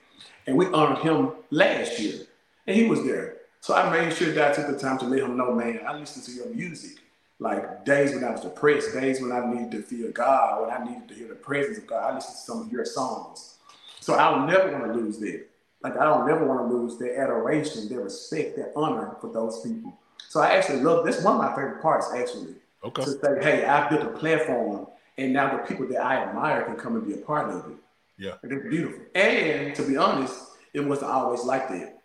and 0.46 0.56
we 0.56 0.66
honored 0.66 0.98
him 0.98 1.32
last 1.50 2.00
year, 2.00 2.26
and 2.66 2.76
he 2.76 2.88
was 2.88 3.04
there. 3.04 3.36
So 3.60 3.74
I 3.74 3.90
made 3.90 4.12
sure 4.12 4.32
that 4.32 4.52
I 4.52 4.54
took 4.54 4.66
the 4.66 4.78
time 4.78 4.98
to 4.98 5.06
let 5.06 5.20
him 5.20 5.36
know, 5.36 5.52
man, 5.52 5.80
I 5.86 5.96
listen 5.96 6.22
to 6.22 6.32
your 6.32 6.54
music. 6.54 6.98
Like 7.38 7.84
days 7.84 8.14
when 8.14 8.24
I 8.24 8.30
was 8.30 8.40
depressed, 8.40 8.92
days 8.92 9.20
when 9.20 9.30
I 9.30 9.44
needed 9.46 9.70
to 9.72 9.82
feel 9.82 10.10
God, 10.10 10.62
when 10.62 10.70
I 10.70 10.84
needed 10.84 11.08
to 11.08 11.14
hear 11.14 11.28
the 11.28 11.34
presence 11.34 11.78
of 11.78 11.86
God, 11.86 12.12
I 12.12 12.14
listened 12.14 12.34
to 12.36 12.40
some 12.40 12.62
of 12.62 12.72
your 12.72 12.84
songs. 12.84 13.56
So 14.00 14.14
I'll 14.14 14.46
never 14.46 14.72
want 14.72 14.84
to 14.84 14.92
lose 14.92 15.18
that. 15.18 15.46
Like 15.82 15.96
I 15.96 16.04
don't 16.04 16.26
never 16.26 16.46
want 16.46 16.68
to 16.68 16.76
lose 16.76 16.98
their 16.98 17.20
adoration, 17.20 17.88
their 17.88 18.00
respect, 18.00 18.56
their 18.56 18.72
honor 18.76 19.16
for 19.20 19.32
those 19.32 19.60
people. 19.60 19.98
So 20.28 20.40
I 20.40 20.56
actually 20.56 20.80
love 20.80 21.04
that's 21.04 21.22
one 21.22 21.36
of 21.36 21.42
my 21.42 21.54
favorite 21.54 21.82
parts 21.82 22.08
actually. 22.14 22.54
Okay. 22.82 23.04
To 23.04 23.10
say, 23.10 23.38
hey, 23.42 23.64
I've 23.64 23.90
built 23.90 24.02
a 24.02 24.18
platform 24.18 24.86
and 25.18 25.32
now 25.32 25.56
the 25.56 25.62
people 25.62 25.86
that 25.88 26.00
I 26.00 26.22
admire 26.24 26.62
can 26.64 26.76
come 26.76 26.96
and 26.96 27.06
be 27.06 27.14
a 27.14 27.18
part 27.18 27.50
of 27.50 27.70
it. 27.70 27.76
Yeah. 28.18 28.34
It's 28.42 28.68
beautiful. 28.68 29.04
And 29.14 29.74
to 29.74 29.82
be 29.82 29.96
honest, 29.96 30.34
it 30.72 30.80
wasn't 30.80 31.10
always 31.10 31.44
like 31.44 31.68
that. 31.68 32.00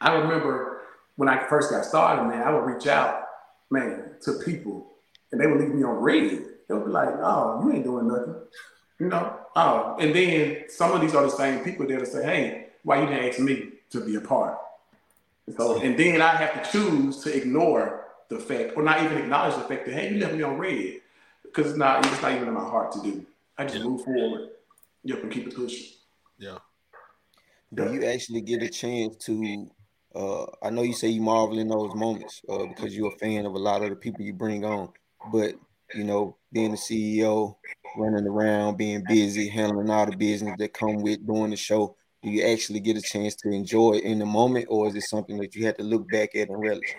I 0.00 0.14
remember 0.14 0.82
when 1.16 1.28
I 1.28 1.46
first 1.48 1.70
got 1.70 1.84
started, 1.84 2.24
man, 2.24 2.42
I 2.42 2.52
would 2.52 2.64
reach 2.64 2.86
out, 2.86 3.24
man, 3.70 4.14
to 4.22 4.34
people 4.44 4.92
and 5.32 5.40
they 5.40 5.46
would 5.46 5.60
leave 5.60 5.74
me 5.74 5.82
on 5.84 5.96
read. 5.96 6.42
They 6.68 6.74
would 6.74 6.86
be 6.86 6.90
like, 6.90 7.14
oh, 7.22 7.62
you 7.64 7.72
ain't 7.72 7.84
doing 7.84 8.08
nothing. 8.08 8.34
You 8.98 9.08
know? 9.08 9.36
Oh, 9.56 9.96
and 9.98 10.14
then 10.14 10.64
some 10.68 10.92
of 10.92 11.00
these 11.00 11.14
are 11.14 11.22
the 11.22 11.30
same 11.30 11.64
people 11.64 11.86
that 11.86 11.98
will 11.98 12.06
say, 12.06 12.24
hey, 12.24 12.67
why 12.88 13.02
you 13.02 13.06
didn't 13.06 13.28
ask 13.28 13.38
me 13.38 13.68
to 13.90 14.00
be 14.00 14.14
a 14.16 14.20
part? 14.20 14.56
So, 15.56 15.78
and 15.80 15.98
then 15.98 16.22
I 16.22 16.36
have 16.36 16.62
to 16.62 16.70
choose 16.72 17.18
to 17.18 17.36
ignore 17.36 18.06
the 18.30 18.38
fact, 18.38 18.72
or 18.76 18.82
not 18.82 19.02
even 19.02 19.18
acknowledge 19.18 19.56
the 19.56 19.62
fact 19.62 19.84
that, 19.84 19.94
hey, 19.94 20.12
you 20.12 20.18
left 20.18 20.34
me 20.34 20.42
on 20.42 20.56
read. 20.56 21.02
Because 21.42 21.68
it's 21.68 21.78
not, 21.78 22.04
it's 22.06 22.22
not 22.22 22.32
even 22.32 22.48
in 22.48 22.54
my 22.54 22.60
heart 22.60 22.92
to 22.92 23.02
do. 23.02 23.26
I 23.58 23.64
just 23.64 23.76
yeah. 23.76 23.84
move 23.84 24.04
forward. 24.04 24.48
Yep, 25.04 25.22
and 25.22 25.32
keep 25.32 25.46
it 25.48 25.54
pushing. 25.54 25.86
Yeah. 26.38 26.58
Do 27.74 27.92
you 27.92 28.04
actually 28.04 28.40
get 28.40 28.62
a 28.62 28.68
chance 28.68 29.16
to 29.26 29.68
uh, 30.14 30.46
I 30.62 30.70
know 30.70 30.82
you 30.82 30.94
say 30.94 31.08
you 31.08 31.20
marvel 31.20 31.58
in 31.58 31.68
those 31.68 31.94
moments 31.94 32.40
uh, 32.48 32.64
because 32.66 32.96
you're 32.96 33.12
a 33.12 33.18
fan 33.18 33.44
of 33.44 33.54
a 33.54 33.58
lot 33.58 33.82
of 33.82 33.90
the 33.90 33.96
people 33.96 34.22
you 34.22 34.32
bring 34.32 34.64
on, 34.64 34.90
but 35.30 35.54
you 35.94 36.04
know, 36.04 36.36
being 36.52 36.70
the 36.70 36.76
CEO, 36.76 37.56
running 37.96 38.26
around, 38.26 38.78
being 38.78 39.04
busy, 39.06 39.48
handling 39.48 39.90
all 39.90 40.06
the 40.06 40.16
business 40.16 40.54
that 40.58 40.72
come 40.72 41.02
with 41.02 41.26
doing 41.26 41.50
the 41.50 41.56
show, 41.56 41.88
do 41.88 42.07
you 42.22 42.42
actually 42.44 42.80
get 42.80 42.96
a 42.96 43.02
chance 43.02 43.34
to 43.36 43.50
enjoy 43.50 43.92
in 43.92 44.18
the 44.18 44.26
moment, 44.26 44.66
or 44.68 44.88
is 44.88 44.94
it 44.94 45.02
something 45.02 45.38
that 45.38 45.54
you 45.54 45.66
have 45.66 45.76
to 45.76 45.82
look 45.82 46.10
back 46.10 46.34
at 46.34 46.48
and 46.48 46.60
relish? 46.60 46.94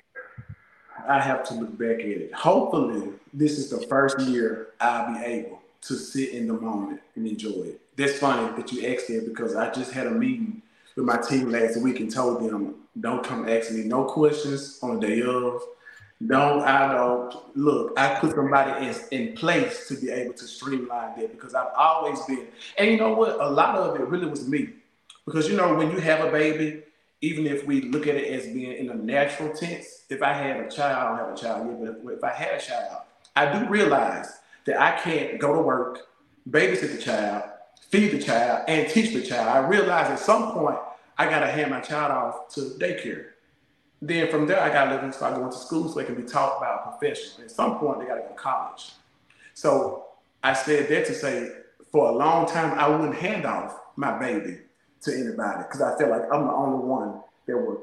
I 1.08 1.20
have 1.20 1.44
to 1.50 1.54
look 1.56 1.78
back 1.78 2.00
at 2.00 2.06
it. 2.06 2.34
Hopefully, 2.34 3.14
this 3.34 3.58
is 3.58 3.70
the 3.70 3.86
first 3.88 4.20
year 4.20 4.70
I'll 4.80 5.14
be 5.14 5.26
able 5.26 5.62
to 5.82 5.96
sit 5.96 6.30
in 6.30 6.48
the 6.48 6.54
moment 6.54 7.02
and 7.16 7.28
enjoy 7.28 7.64
it. 7.64 7.82
That's 7.96 8.20
funny 8.20 8.56
that 8.56 8.72
you 8.72 8.88
asked 8.88 9.08
that 9.08 9.26
because 9.28 9.56
I 9.56 9.72
just 9.72 9.92
had 9.92 10.08
a 10.08 10.12
meeting 10.12 10.62
with 10.96 11.06
my 11.06 11.18
team 11.18 11.52
last 11.52 11.82
week 11.82 12.00
and 12.00 12.12
told 12.12 12.50
them, 12.50 12.76
don't 13.00 13.24
come 13.24 13.48
ask 13.48 13.72
me 13.72 13.84
no 13.84 14.06
questions 14.06 14.80
on 14.82 15.00
the 15.00 15.08
day 15.08 15.22
of. 15.22 15.62
Don't 16.26 16.62
I 16.64 16.94
don't 16.94 17.34
look, 17.56 17.98
I 17.98 18.20
put 18.20 18.36
somebody 18.36 18.88
in, 18.88 18.96
in 19.12 19.36
place 19.36 19.88
to 19.88 19.96
be 19.96 20.10
able 20.10 20.34
to 20.34 20.44
streamline 20.46 21.18
that 21.18 21.32
because 21.32 21.56
I've 21.56 21.72
always 21.78 22.20
been, 22.24 22.48
and 22.78 22.92
you 22.92 22.98
know 22.98 23.14
what? 23.14 23.40
A 23.40 23.50
lot 23.50 23.76
of 23.76 23.96
it 23.96 24.06
really 24.06 24.28
was 24.28 24.46
me. 24.46 24.70
Because 25.30 25.48
you 25.48 25.56
know, 25.56 25.76
when 25.76 25.92
you 25.92 26.00
have 26.00 26.26
a 26.26 26.32
baby, 26.32 26.82
even 27.22 27.46
if 27.46 27.64
we 27.64 27.82
look 27.82 28.08
at 28.08 28.16
it 28.16 28.34
as 28.34 28.48
being 28.48 28.72
in 28.72 28.90
a 28.90 28.96
natural 28.96 29.54
tense, 29.54 30.06
if 30.10 30.24
I 30.24 30.34
had 30.34 30.60
a 30.60 30.72
child, 30.72 30.98
I 30.98 31.08
don't 31.08 31.18
have 31.20 31.38
a 31.38 31.40
child 31.40 31.86
yet, 31.86 32.04
but 32.04 32.14
if 32.16 32.24
I 32.24 32.32
had 32.32 32.60
a 32.60 32.60
child, 32.60 33.04
I 33.36 33.60
do 33.60 33.70
realize 33.70 34.28
that 34.66 34.82
I 34.82 35.00
can't 35.00 35.40
go 35.40 35.54
to 35.54 35.62
work, 35.62 36.08
babysit 36.50 36.96
the 36.96 36.98
child, 37.00 37.44
feed 37.90 38.10
the 38.10 38.18
child, 38.18 38.66
and 38.68 38.90
teach 38.90 39.14
the 39.14 39.22
child. 39.22 39.50
I 39.50 39.68
realize 39.68 40.10
at 40.10 40.18
some 40.18 40.52
point 40.52 40.80
I 41.16 41.30
gotta 41.30 41.46
hand 41.46 41.70
my 41.70 41.82
child 41.82 42.12
off 42.12 42.56
to 42.56 42.62
daycare. 42.80 43.28
Then 44.02 44.32
from 44.32 44.48
there, 44.48 44.60
I 44.60 44.70
gotta 44.70 44.90
let 44.90 45.02
them 45.02 45.12
start 45.12 45.36
going 45.36 45.52
to 45.52 45.58
school 45.58 45.90
so 45.90 46.00
they 46.00 46.06
can 46.06 46.16
be 46.16 46.24
taught 46.24 46.60
by 46.60 46.74
a 46.74 46.90
professional. 46.90 47.46
At 47.46 47.52
some 47.52 47.78
point, 47.78 48.00
they 48.00 48.08
gotta 48.08 48.22
go 48.22 48.30
to 48.30 48.34
college. 48.34 48.94
So 49.54 50.06
I 50.42 50.54
said 50.54 50.90
that 50.90 51.06
to 51.06 51.14
say, 51.14 51.52
for 51.92 52.10
a 52.10 52.14
long 52.14 52.48
time, 52.48 52.80
I 52.80 52.88
wouldn't 52.88 53.14
hand 53.14 53.46
off 53.46 53.80
my 53.96 54.18
baby 54.18 54.62
to 55.02 55.14
anybody 55.14 55.64
because 55.64 55.82
I 55.82 55.98
feel 55.98 56.10
like 56.10 56.24
I'm 56.32 56.46
the 56.46 56.54
only 56.54 56.86
one 56.86 57.22
that 57.48 57.58
would 57.58 57.78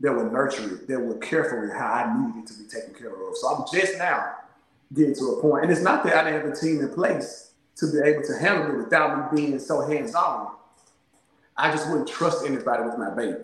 that 0.00 0.12
would 0.12 0.32
nurture 0.32 0.74
it, 0.74 0.88
that 0.88 1.00
would 1.00 1.22
care 1.22 1.44
for 1.44 1.64
it 1.66 1.72
how 1.72 1.86
I 1.86 2.26
needed 2.26 2.44
it 2.44 2.46
to 2.52 2.62
be 2.62 2.68
taken 2.68 2.94
care 2.94 3.10
of. 3.10 3.36
So 3.36 3.48
I'm 3.48 3.64
just 3.72 3.96
now 3.96 4.34
getting 4.92 5.14
to 5.14 5.24
a 5.24 5.40
point, 5.40 5.64
and 5.64 5.72
it's 5.72 5.82
not 5.82 6.04
that 6.04 6.14
I 6.16 6.30
didn't 6.30 6.46
have 6.46 6.56
a 6.56 6.60
team 6.60 6.80
in 6.80 6.88
place 6.90 7.52
to 7.76 7.90
be 7.90 7.98
able 7.98 8.22
to 8.22 8.38
handle 8.38 8.74
it 8.74 8.84
without 8.84 9.32
me 9.32 9.40
being 9.40 9.58
so 9.58 9.86
hands-on. 9.86 10.48
I 11.56 11.70
just 11.70 11.88
wouldn't 11.88 12.08
trust 12.08 12.44
anybody 12.44 12.82
with 12.82 12.98
my 12.98 13.10
baby. 13.10 13.38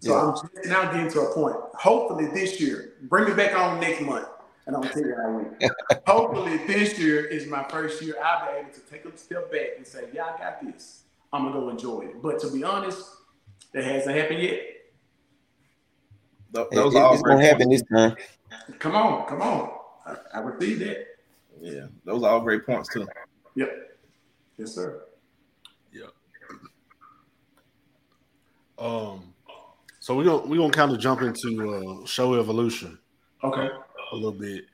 So 0.00 0.14
yeah. 0.14 0.22
I'm 0.22 0.34
just 0.34 0.68
now 0.68 0.92
getting 0.92 1.10
to 1.10 1.20
a 1.20 1.34
point. 1.34 1.56
Hopefully 1.74 2.26
this 2.28 2.60
year, 2.60 2.94
bring 3.02 3.28
me 3.28 3.34
back 3.34 3.54
on 3.54 3.80
next 3.80 4.00
month, 4.02 4.26
and 4.66 4.76
I'm 4.76 4.82
gonna 4.82 4.94
tell 4.94 5.02
you 5.02 5.14
how 5.16 5.28
I 5.28 5.30
went. 5.32 5.72
Hopefully 6.06 6.58
this 6.66 6.98
year 6.98 7.24
is 7.24 7.46
my 7.46 7.64
first 7.64 8.02
year. 8.02 8.16
I'll 8.22 8.52
be 8.52 8.58
able 8.60 8.70
to 8.70 8.80
take 8.80 9.04
a 9.04 9.16
step 9.16 9.50
back 9.52 9.68
and 9.76 9.86
say, 9.86 10.04
"Yeah, 10.12 10.24
I 10.24 10.38
got 10.38 10.64
this." 10.64 10.99
I'm 11.32 11.44
gonna 11.44 11.60
go 11.60 11.68
enjoy 11.68 12.02
it. 12.02 12.22
But 12.22 12.40
to 12.40 12.50
be 12.50 12.64
honest, 12.64 13.08
that 13.72 13.84
hasn't 13.84 14.16
happened 14.16 14.42
yet. 14.42 14.60
Those 16.52 16.94
it, 16.94 16.98
it's 16.98 17.22
gonna 17.22 17.44
happen 17.44 17.68
this 17.68 17.82
time. 17.92 18.16
Come 18.78 18.96
on, 18.96 19.28
come 19.28 19.42
on. 19.42 19.70
I, 20.06 20.16
I 20.34 20.40
received 20.40 20.80
that. 20.82 21.06
Yeah, 21.60 21.86
those 22.04 22.22
are 22.22 22.30
all 22.30 22.40
great 22.40 22.66
points 22.66 22.92
too. 22.92 23.06
Yep. 23.54 23.98
Yes, 24.58 24.74
sir. 24.74 25.04
Yeah. 25.92 26.06
Um. 28.78 29.34
So 30.00 30.16
we're 30.16 30.24
gonna 30.24 30.46
we're 30.46 30.56
gonna 30.56 30.72
kind 30.72 30.90
of 30.90 30.98
jump 30.98 31.22
into 31.22 32.02
uh, 32.02 32.06
show 32.06 32.34
evolution. 32.34 32.98
Okay. 33.44 33.68
A 34.12 34.14
little 34.14 34.32
bit. 34.32 34.64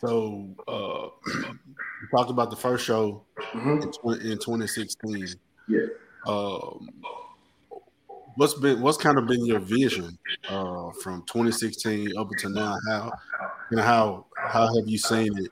So 0.00 0.48
uh, 0.68 1.08
we 1.34 2.08
talked 2.14 2.30
about 2.30 2.50
the 2.50 2.56
first 2.56 2.84
show 2.84 3.24
mm-hmm. 3.52 4.10
in, 4.10 4.32
in 4.32 4.38
2016. 4.38 5.34
Yeah. 5.68 5.86
Um, 6.26 6.90
what's 8.36 8.54
been 8.54 8.80
what's 8.80 8.98
kind 8.98 9.18
of 9.18 9.26
been 9.26 9.44
your 9.44 9.58
vision 9.58 10.16
uh, 10.48 10.90
from 11.02 11.22
2016 11.26 12.16
up 12.16 12.30
until 12.30 12.50
now? 12.50 12.76
How 12.88 13.12
you 13.70 13.76
know 13.76 13.82
how 13.82 14.26
how 14.36 14.66
have 14.74 14.86
you 14.86 14.98
seen 14.98 15.36
it 15.38 15.50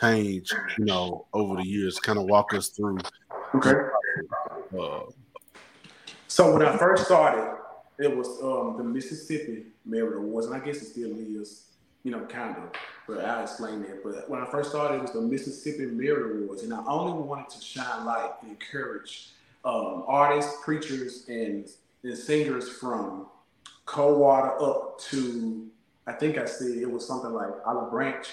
change? 0.00 0.52
You 0.78 0.84
know, 0.84 1.26
over 1.32 1.56
the 1.56 1.66
years. 1.66 1.98
Kind 1.98 2.18
of 2.18 2.26
walk 2.26 2.54
us 2.54 2.68
through. 2.68 2.98
Okay. 3.54 3.74
Uh, 4.78 5.00
so 6.28 6.52
when 6.52 6.62
I 6.62 6.76
first 6.76 7.06
started, 7.06 7.56
it 7.98 8.14
was 8.14 8.28
um, 8.42 8.76
the 8.76 8.84
Mississippi 8.84 9.66
Merit 9.84 10.18
Awards, 10.18 10.46
and 10.46 10.54
I 10.54 10.58
guess 10.58 10.76
it 10.76 10.86
still 10.86 11.12
is. 11.16 11.62
You 12.02 12.12
know, 12.12 12.24
kind 12.26 12.54
of, 12.56 12.62
but 13.08 13.24
I'll 13.24 13.42
explain 13.42 13.80
that. 13.82 14.04
But 14.04 14.30
when 14.30 14.40
I 14.40 14.46
first 14.48 14.70
started, 14.70 14.98
it 14.98 15.02
was 15.02 15.10
the 15.10 15.20
Mississippi 15.20 15.86
Merit 15.86 16.36
Awards, 16.36 16.62
and 16.62 16.72
I 16.72 16.84
only 16.86 17.20
wanted 17.20 17.48
to 17.50 17.60
shine 17.60 18.04
light 18.04 18.30
and 18.42 18.52
encourage 18.52 19.30
um, 19.66 20.04
artists, 20.06 20.56
preachers, 20.64 21.24
and, 21.28 21.68
and 22.04 22.16
singers 22.16 22.68
from 22.68 23.26
Coldwater 23.84 24.62
up 24.62 24.98
to 25.10 25.68
I 26.06 26.12
think 26.12 26.38
I 26.38 26.44
said 26.44 26.68
it 26.68 26.90
was 26.90 27.06
something 27.06 27.32
like 27.32 27.50
Olive 27.66 27.90
Branch. 27.90 28.24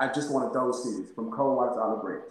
I 0.00 0.08
just 0.08 0.32
wanted 0.32 0.52
those 0.52 0.82
cities 0.82 1.06
from 1.14 1.30
Coldwater 1.30 1.74
to 1.74 1.80
Olive 1.80 2.02
Branch. 2.02 2.24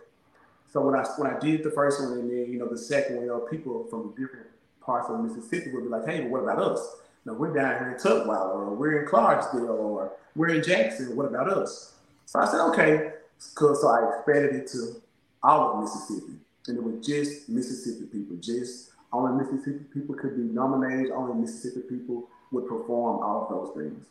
So 0.72 0.82
when 0.82 0.94
I 0.94 1.04
when 1.18 1.34
I 1.34 1.40
did 1.40 1.64
the 1.64 1.72
first 1.72 2.02
one 2.02 2.14
and 2.14 2.30
then 2.30 2.52
you 2.52 2.60
know 2.60 2.68
the 2.68 2.78
second 2.78 3.16
one, 3.16 3.26
you 3.26 3.32
know, 3.32 3.40
people 3.40 3.88
from 3.90 4.10
different 4.10 4.48
parts 4.82 5.10
of 5.10 5.22
Mississippi 5.22 5.72
would 5.72 5.86
be 5.86 5.90
like, 5.90 6.06
hey, 6.06 6.28
what 6.28 6.44
about 6.44 6.60
us? 6.60 6.98
Know, 7.26 7.34
we're 7.34 7.54
down 7.54 7.80
here 7.80 7.92
in 7.92 7.96
Tutwiler, 7.96 8.56
or 8.56 8.74
we're 8.74 9.02
in 9.02 9.08
Clarksdale, 9.08 9.70
or 9.70 10.12
we're 10.36 10.50
in 10.50 10.64
Jackson. 10.64 11.16
What 11.16 11.26
about 11.26 11.50
us? 11.50 11.94
So 12.26 12.40
I 12.40 12.46
said, 12.46 12.62
okay, 12.70 13.12
cool. 13.56 13.76
so 13.76 13.88
I 13.88 14.18
expanded 14.18 14.56
it 14.56 14.68
to 14.68 15.02
all 15.44 15.74
of 15.74 15.84
Mississippi 15.84 16.40
and 16.70 16.78
it 16.78 16.84
was 16.84 17.06
just 17.06 17.50
Mississippi 17.50 18.06
people. 18.06 18.38
Just 18.38 18.92
only 19.12 19.44
Mississippi 19.44 19.84
people 19.94 20.16
could 20.16 20.36
be 20.36 20.54
nominated. 20.54 21.12
Only 21.12 21.42
Mississippi 21.42 21.82
people 21.82 22.28
would 22.52 22.68
perform 22.68 23.22
all 23.24 23.44
of 23.44 23.50
those 23.50 23.76
things. 23.76 24.06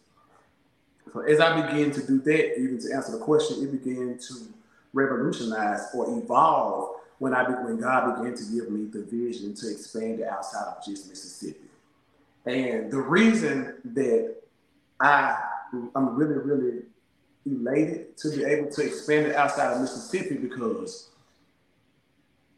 So 1.13 1.21
as 1.21 1.41
I 1.41 1.63
began 1.63 1.91
to 1.93 2.07
do 2.07 2.21
that, 2.21 2.59
even 2.59 2.79
to 2.81 2.93
answer 2.93 3.13
the 3.13 3.19
question, 3.19 3.63
it 3.63 3.73
began 3.73 4.19
to 4.19 4.35
revolutionize 4.93 5.89
or 5.95 6.19
evolve 6.19 6.97
when 7.19 7.35
I 7.35 7.43
when 7.65 7.81
God 7.81 8.17
began 8.17 8.37
to 8.37 8.45
give 8.45 8.71
me 8.71 8.87
the 8.87 9.03
vision 9.03 9.55
to 9.55 9.71
expand 9.71 10.21
it 10.21 10.27
outside 10.27 10.67
of 10.67 10.85
just 10.85 11.09
Mississippi. 11.09 11.59
And 12.47 12.91
the 12.91 13.01
reason 13.01 13.75
that 13.85 14.37
I 15.01 15.41
I'm 15.95 16.17
really 16.17 16.39
really 16.39 16.83
elated 17.47 18.17
to 18.19 18.31
be 18.31 18.45
able 18.45 18.71
to 18.71 18.83
expand 18.85 19.27
it 19.27 19.37
outside 19.37 19.73
of 19.73 19.81
Mississippi 19.81 20.37
because 20.37 21.09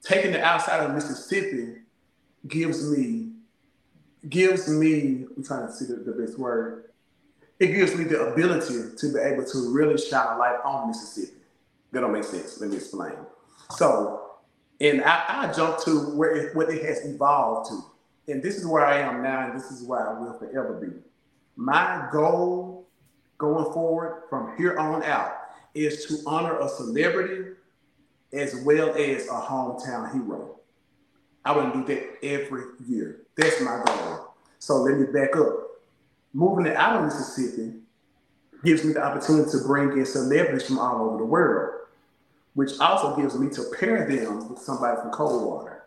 taking 0.02 0.32
it 0.32 0.40
outside 0.40 0.84
of 0.84 0.94
Mississippi 0.94 1.76
gives 2.48 2.90
me 2.90 3.28
gives 4.28 4.68
me 4.68 5.24
I'm 5.36 5.44
trying 5.44 5.66
to 5.66 5.72
see 5.72 5.86
the, 5.86 5.96
the 5.96 6.12
best 6.12 6.38
word. 6.38 6.90
It 7.58 7.68
gives 7.68 7.94
me 7.94 8.04
the 8.04 8.32
ability 8.32 8.96
to 8.96 9.12
be 9.12 9.18
able 9.18 9.44
to 9.44 9.72
really 9.72 9.98
shine 9.98 10.36
a 10.36 10.38
light 10.38 10.58
on 10.64 10.88
Mississippi. 10.88 11.38
That 11.92 12.00
don't 12.00 12.12
make 12.12 12.24
sense. 12.24 12.60
Let 12.60 12.70
me 12.70 12.76
explain. 12.76 13.12
So, 13.70 14.32
and 14.80 15.02
I, 15.02 15.24
I 15.28 15.52
jump 15.52 15.82
to 15.84 16.16
where 16.16 16.36
it, 16.36 16.56
what 16.56 16.70
it 16.70 16.84
has 16.84 17.04
evolved 17.04 17.70
to, 17.70 18.32
and 18.32 18.42
this 18.42 18.56
is 18.56 18.66
where 18.66 18.84
I 18.84 18.98
am 18.98 19.22
now, 19.22 19.46
and 19.46 19.58
this 19.58 19.70
is 19.70 19.82
where 19.82 20.08
I 20.08 20.18
will 20.18 20.38
forever 20.38 20.74
be. 20.74 20.96
My 21.56 22.08
goal 22.12 22.88
going 23.38 23.72
forward 23.72 24.22
from 24.30 24.56
here 24.56 24.78
on 24.78 25.02
out 25.02 25.32
is 25.74 26.06
to 26.06 26.18
honor 26.26 26.58
a 26.60 26.68
celebrity 26.68 27.56
as 28.32 28.56
well 28.64 28.90
as 28.90 29.26
a 29.26 29.40
hometown 29.40 30.12
hero. 30.12 30.56
I 31.44 31.56
want 31.56 31.72
to 31.72 31.80
do 31.80 31.94
that 31.94 32.24
every 32.24 32.62
year. 32.86 33.22
That's 33.36 33.60
my 33.60 33.82
goal. 33.84 34.34
So 34.58 34.76
let 34.76 34.98
me 34.98 35.06
back 35.06 35.36
up. 35.36 35.48
Moving 36.32 36.66
it 36.66 36.76
out 36.76 36.96
of 36.96 37.04
Mississippi 37.04 37.78
gives 38.64 38.84
me 38.84 38.92
the 38.92 39.02
opportunity 39.02 39.50
to 39.50 39.58
bring 39.66 39.96
in 39.96 40.06
celebrities 40.06 40.66
from 40.66 40.78
all 40.78 41.08
over 41.08 41.18
the 41.18 41.24
world, 41.24 41.86
which 42.54 42.78
also 42.78 43.16
gives 43.16 43.38
me 43.38 43.48
to 43.50 43.64
pair 43.78 44.06
them 44.06 44.48
with 44.50 44.58
somebody 44.58 45.00
from 45.00 45.10
Coldwater. 45.10 45.84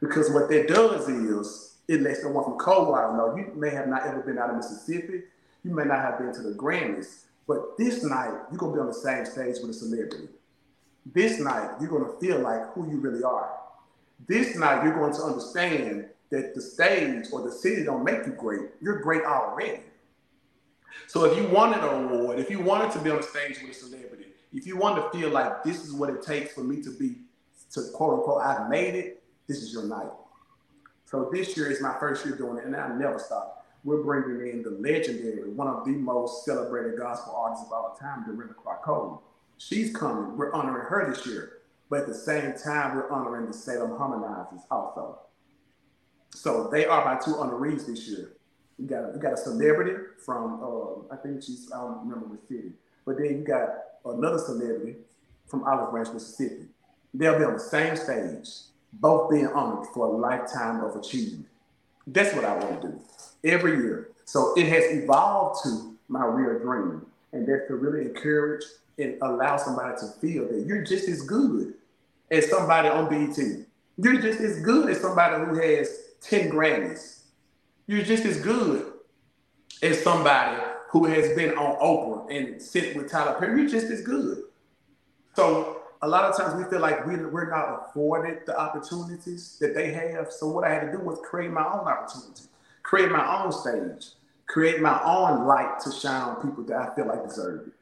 Because 0.00 0.30
what 0.30 0.48
that 0.50 0.68
does 0.68 1.08
is 1.08 1.76
it 1.86 2.02
lets 2.02 2.22
the 2.22 2.28
one 2.28 2.44
from 2.44 2.58
Coldwater 2.58 3.16
know 3.16 3.36
you 3.36 3.52
may 3.54 3.70
have 3.70 3.88
not 3.88 4.06
ever 4.06 4.20
been 4.20 4.38
out 4.38 4.50
of 4.50 4.56
Mississippi, 4.56 5.22
you 5.64 5.74
may 5.74 5.84
not 5.84 6.00
have 6.00 6.18
been 6.18 6.32
to 6.34 6.42
the 6.42 6.54
Grammys, 6.54 7.22
but 7.46 7.78
this 7.78 8.04
night 8.04 8.32
you're 8.50 8.58
gonna 8.58 8.74
be 8.74 8.80
on 8.80 8.88
the 8.88 8.92
same 8.92 9.24
stage 9.24 9.56
with 9.60 9.70
a 9.70 9.74
celebrity. 9.74 10.28
This 11.14 11.40
night 11.40 11.76
you're 11.80 11.90
gonna 11.90 12.18
feel 12.20 12.40
like 12.40 12.72
who 12.72 12.90
you 12.90 12.98
really 12.98 13.22
are. 13.22 13.50
This 14.26 14.56
night 14.56 14.84
you're 14.84 14.94
going 14.94 15.14
to 15.14 15.22
understand 15.22 16.06
that 16.30 16.54
the 16.54 16.60
stage 16.60 17.26
or 17.32 17.42
the 17.42 17.52
city 17.52 17.84
don't 17.84 18.04
make 18.04 18.26
you 18.26 18.32
great. 18.32 18.68
You're 18.80 19.00
great 19.00 19.22
already. 19.22 19.80
So 21.06 21.24
if 21.24 21.36
you 21.36 21.48
wanted 21.48 21.78
an 21.78 22.04
award, 22.04 22.38
if 22.38 22.50
you 22.50 22.60
wanted 22.60 22.90
to 22.92 22.98
be 22.98 23.10
on 23.10 23.18
the 23.18 23.22
stage 23.22 23.58
with 23.62 23.70
a 23.70 23.74
celebrity, 23.74 24.26
if 24.52 24.66
you 24.66 24.76
want 24.76 24.96
to 24.96 25.18
feel 25.18 25.30
like 25.30 25.62
this 25.62 25.84
is 25.84 25.92
what 25.92 26.10
it 26.10 26.22
takes 26.22 26.52
for 26.52 26.62
me 26.62 26.82
to 26.82 26.90
be, 26.90 27.16
to 27.72 27.82
quote 27.94 28.18
unquote, 28.18 28.42
I've 28.42 28.68
made 28.68 28.94
it, 28.94 29.22
this 29.46 29.58
is 29.62 29.72
your 29.72 29.84
night. 29.84 30.10
So 31.06 31.30
this 31.32 31.56
year 31.56 31.70
is 31.70 31.80
my 31.80 31.98
first 31.98 32.26
year 32.26 32.36
doing 32.36 32.58
it, 32.58 32.64
and 32.64 32.76
I 32.76 32.88
never 32.88 33.18
stop. 33.18 33.66
We're 33.84 34.02
bringing 34.02 34.48
in 34.48 34.62
the 34.62 34.70
legendary, 34.70 35.48
one 35.50 35.68
of 35.68 35.84
the 35.84 35.92
most 35.92 36.44
celebrated 36.44 36.98
gospel 36.98 37.34
artists 37.34 37.66
of 37.66 37.72
all 37.72 37.96
time, 37.98 38.24
Dorinda 38.26 38.54
Clark 38.54 38.82
Cole. 38.82 39.22
She's 39.58 39.94
coming. 39.94 40.36
We're 40.36 40.52
honoring 40.52 40.86
her 40.86 41.12
this 41.12 41.26
year. 41.26 41.58
But 41.90 42.00
at 42.00 42.06
the 42.06 42.14
same 42.14 42.54
time, 42.62 42.96
we're 42.96 43.10
honoring 43.10 43.46
the 43.46 43.52
Salem 43.52 43.90
Harmonizers 43.92 44.62
also. 44.70 45.18
So 46.30 46.68
they 46.70 46.86
are 46.86 47.04
my 47.04 47.20
two 47.20 47.32
honorees 47.32 47.86
this 47.86 48.08
year. 48.08 48.32
We 48.78 48.86
got 48.86 49.14
you 49.14 49.20
got 49.20 49.32
a 49.32 49.36
celebrity 49.36 49.96
from 50.24 50.60
uh, 50.62 51.14
I 51.14 51.16
think 51.16 51.42
she's 51.42 51.70
I 51.72 51.78
don't 51.78 52.06
remember 52.06 52.36
the 52.36 52.46
city, 52.46 52.72
but 53.04 53.16
then 53.18 53.26
you 53.26 53.44
got 53.44 53.70
another 54.04 54.38
celebrity 54.38 54.96
from 55.46 55.64
Olive 55.64 55.90
Branch, 55.90 56.08
Mississippi. 56.12 56.66
They'll 57.12 57.38
be 57.38 57.44
on 57.44 57.54
the 57.54 57.60
same 57.60 57.96
stage, 57.96 58.48
both 58.92 59.30
being 59.30 59.48
honored 59.48 59.86
for 59.94 60.06
a 60.06 60.10
lifetime 60.10 60.84
of 60.84 60.94
achievement. 60.94 61.46
That's 62.06 62.34
what 62.34 62.44
I 62.44 62.56
want 62.56 62.82
to 62.82 62.88
do 62.88 63.00
every 63.42 63.78
year. 63.78 64.10
So 64.26 64.54
it 64.56 64.68
has 64.68 64.84
evolved 64.92 65.64
to 65.64 65.96
my 66.08 66.24
real 66.24 66.60
dream, 66.60 67.06
and 67.32 67.48
that's 67.48 67.66
to 67.68 67.76
really 67.76 68.04
encourage 68.04 68.64
and 68.98 69.16
allow 69.22 69.56
somebody 69.56 69.96
to 70.00 70.06
feel 70.20 70.48
that 70.48 70.64
you're 70.66 70.82
just 70.82 71.08
as 71.08 71.22
good 71.22 71.74
as 72.30 72.48
somebody 72.50 72.88
on 72.88 73.08
BET. 73.08 73.38
You're 73.96 74.20
just 74.20 74.40
as 74.40 74.60
good 74.60 74.90
as 74.90 75.00
somebody 75.00 75.44
who 75.44 75.54
has 75.54 76.12
10 76.20 76.50
Grammys. 76.50 77.22
You're 77.86 78.02
just 78.02 78.24
as 78.24 78.40
good 78.40 78.92
as 79.82 80.02
somebody 80.02 80.62
who 80.90 81.04
has 81.06 81.34
been 81.34 81.56
on 81.56 81.78
Oprah 81.80 82.36
and 82.36 82.60
sit 82.60 82.96
with 82.96 83.10
Tyler 83.10 83.38
Perry. 83.38 83.60
You're 83.60 83.70
just 83.70 83.86
as 83.86 84.02
good. 84.02 84.42
So 85.34 85.82
a 86.02 86.08
lot 86.08 86.24
of 86.24 86.36
times 86.36 86.54
we 86.54 86.68
feel 86.70 86.80
like 86.80 87.06
we, 87.06 87.16
we're 87.16 87.50
not 87.50 87.88
afforded 87.88 88.46
the 88.46 88.58
opportunities 88.58 89.56
that 89.60 89.74
they 89.74 89.92
have. 89.92 90.32
So 90.32 90.48
what 90.48 90.64
I 90.64 90.70
had 90.70 90.80
to 90.90 90.92
do 90.92 90.98
was 90.98 91.18
create 91.24 91.50
my 91.50 91.64
own 91.64 91.86
opportunity, 91.86 92.42
create 92.82 93.10
my 93.10 93.42
own 93.42 93.52
stage, 93.52 94.12
create 94.46 94.80
my 94.80 95.00
own 95.04 95.46
light 95.46 95.80
to 95.80 95.92
shine 95.92 96.22
on 96.22 96.36
people 96.36 96.64
that 96.64 96.76
I 96.76 96.94
feel 96.94 97.06
like 97.06 97.24
deserve 97.26 97.68
it. 97.68 97.72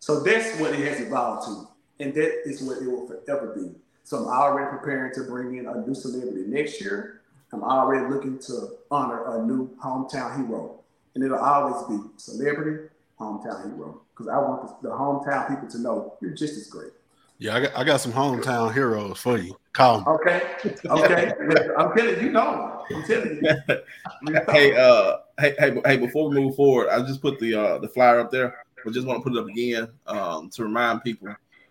So 0.00 0.20
that's 0.20 0.58
what 0.60 0.72
it 0.74 0.86
has 0.86 1.00
evolved 1.00 1.46
to. 1.46 1.68
And 2.04 2.14
that 2.14 2.48
is 2.48 2.62
what 2.62 2.78
it 2.82 2.86
will 2.86 3.06
forever 3.06 3.54
be. 3.54 3.74
So 4.04 4.18
I'm 4.18 4.28
already 4.28 4.70
preparing 4.70 5.12
to 5.14 5.24
bring 5.24 5.56
in 5.56 5.66
a 5.66 5.86
new 5.86 5.94
celebrity 5.94 6.44
next 6.46 6.80
year. 6.80 7.20
I'm 7.52 7.62
already 7.62 8.12
looking 8.12 8.38
to 8.40 8.70
honor 8.90 9.36
a 9.36 9.44
new 9.44 9.68
hometown 9.82 10.36
hero. 10.36 10.80
And 11.14 11.24
it'll 11.24 11.38
always 11.38 11.82
be 11.88 12.08
celebrity, 12.16 12.88
hometown 13.18 13.64
hero. 13.64 14.00
Because 14.14 14.28
I 14.28 14.38
want 14.38 14.82
the, 14.82 14.88
the, 14.88 14.94
hometown 14.94 15.48
people 15.48 15.68
to 15.68 15.78
know 15.78 16.14
you're 16.20 16.32
just 16.32 16.56
as 16.56 16.68
great. 16.68 16.92
Yeah, 17.38 17.56
I 17.56 17.60
got, 17.60 17.76
I 17.76 17.84
got 17.84 18.00
some 18.00 18.12
hometown 18.12 18.72
heroes 18.72 19.18
for 19.18 19.38
you. 19.38 19.56
Call 19.72 20.00
them. 20.00 20.08
Okay. 20.08 20.42
Okay. 20.86 21.32
I'm 21.78 21.96
telling 21.96 22.20
you, 22.20 22.30
know. 22.30 22.84
I'm 22.92 23.04
telling 23.04 23.40
you. 23.42 24.42
hey, 24.50 24.74
uh, 24.74 25.18
hey, 25.38 25.54
hey, 25.58 25.80
hey, 25.84 25.96
before 25.98 26.28
we 26.28 26.40
move 26.40 26.56
forward, 26.56 26.88
I 26.88 27.00
just 27.02 27.22
put 27.22 27.38
the 27.38 27.54
uh 27.54 27.78
the 27.78 27.88
flyer 27.88 28.18
up 28.18 28.32
there, 28.32 28.64
but 28.84 28.94
just 28.94 29.06
want 29.06 29.18
to 29.18 29.28
put 29.28 29.36
it 29.36 29.40
up 29.40 29.48
again 29.48 29.88
um 30.06 30.48
to 30.50 30.62
remind 30.62 31.02
people 31.02 31.28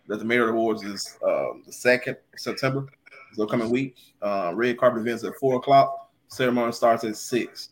that 0.08 0.20
the 0.20 0.26
Merit 0.26 0.50
Awards 0.50 0.84
is 0.84 1.18
um, 1.26 1.64
the 1.66 1.72
second 1.72 2.18
September, 2.36 2.88
so 3.34 3.46
coming 3.46 3.70
week. 3.70 3.96
Uh, 4.22 4.52
red 4.56 4.78
carpet 4.78 5.02
events 5.02 5.24
at 5.24 5.36
four 5.36 5.58
o'clock. 5.58 6.10
Ceremony 6.30 6.72
starts 6.72 7.04
at 7.04 7.16
six. 7.16 7.70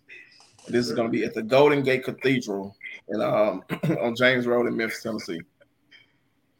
This 0.67 0.87
is 0.87 0.93
going 0.93 1.07
to 1.07 1.11
be 1.11 1.23
at 1.23 1.33
the 1.33 1.43
Golden 1.43 1.83
Gate 1.83 2.03
Cathedral 2.03 2.75
in, 3.09 3.21
um, 3.21 3.63
on 4.01 4.15
James 4.15 4.47
Road 4.47 4.67
in 4.67 4.75
Memphis, 4.75 5.03
Tennessee. 5.03 5.41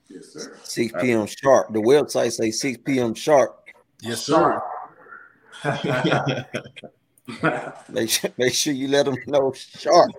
Yes, 0.07 0.33
sir. 0.33 0.55
6 0.63 0.93
p.m. 1.01 1.25
sharp. 1.25 1.73
The 1.73 1.81
website 1.81 2.31
say 2.31 2.51
6 2.51 2.79
p.m. 2.85 3.15
sharp. 3.15 3.67
Yes, 4.01 4.21
sir. 4.21 4.61
make, 7.89 8.09
sure, 8.09 8.29
make 8.37 8.53
sure 8.53 8.73
you 8.73 8.87
let 8.87 9.05
them 9.05 9.17
know 9.25 9.51
sharp. 9.53 10.11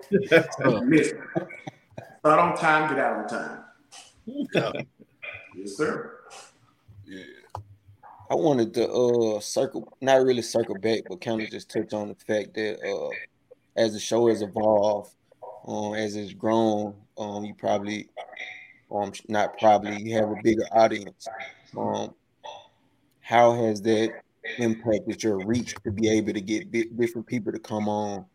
Start 2.27 2.39
on 2.41 2.57
time, 2.57 2.89
get 2.89 2.99
out 2.99 3.19
on 3.19 3.27
time. 3.29 3.59
Yeah. 4.25 4.71
Yes, 5.55 5.77
sir. 5.77 6.19
Yeah. 7.05 7.23
I 8.29 8.35
wanted 8.35 8.73
to 8.73 8.91
uh 8.91 9.39
circle, 9.39 9.95
not 10.01 10.21
really 10.23 10.41
circle 10.41 10.75
back, 10.75 11.03
but 11.07 11.21
kind 11.21 11.41
of 11.41 11.49
just 11.49 11.69
touch 11.69 11.93
on 11.93 12.09
the 12.09 12.15
fact 12.15 12.53
that 12.55 12.85
uh 12.85 13.09
as 13.77 13.93
the 13.93 13.99
show 14.01 14.27
has 14.27 14.41
evolved, 14.41 15.15
um, 15.65 15.93
as 15.93 16.17
it's 16.17 16.33
grown, 16.33 16.95
um, 17.17 17.45
you 17.45 17.53
probably, 17.53 18.09
um, 18.91 19.13
not 19.29 19.57
probably, 19.57 19.95
you 20.01 20.17
have 20.17 20.29
a 20.29 20.35
bigger 20.43 20.65
audience. 20.73 21.29
Um, 21.77 22.13
how 23.21 23.53
has 23.53 23.81
that 23.83 24.21
impacted 24.57 25.23
your 25.23 25.45
reach 25.45 25.75
to 25.85 25.91
be 25.91 26.09
able 26.09 26.33
to 26.33 26.41
get 26.41 26.73
different 26.97 27.25
people 27.25 27.53
to 27.53 27.59
come 27.59 27.87
on 27.87 28.25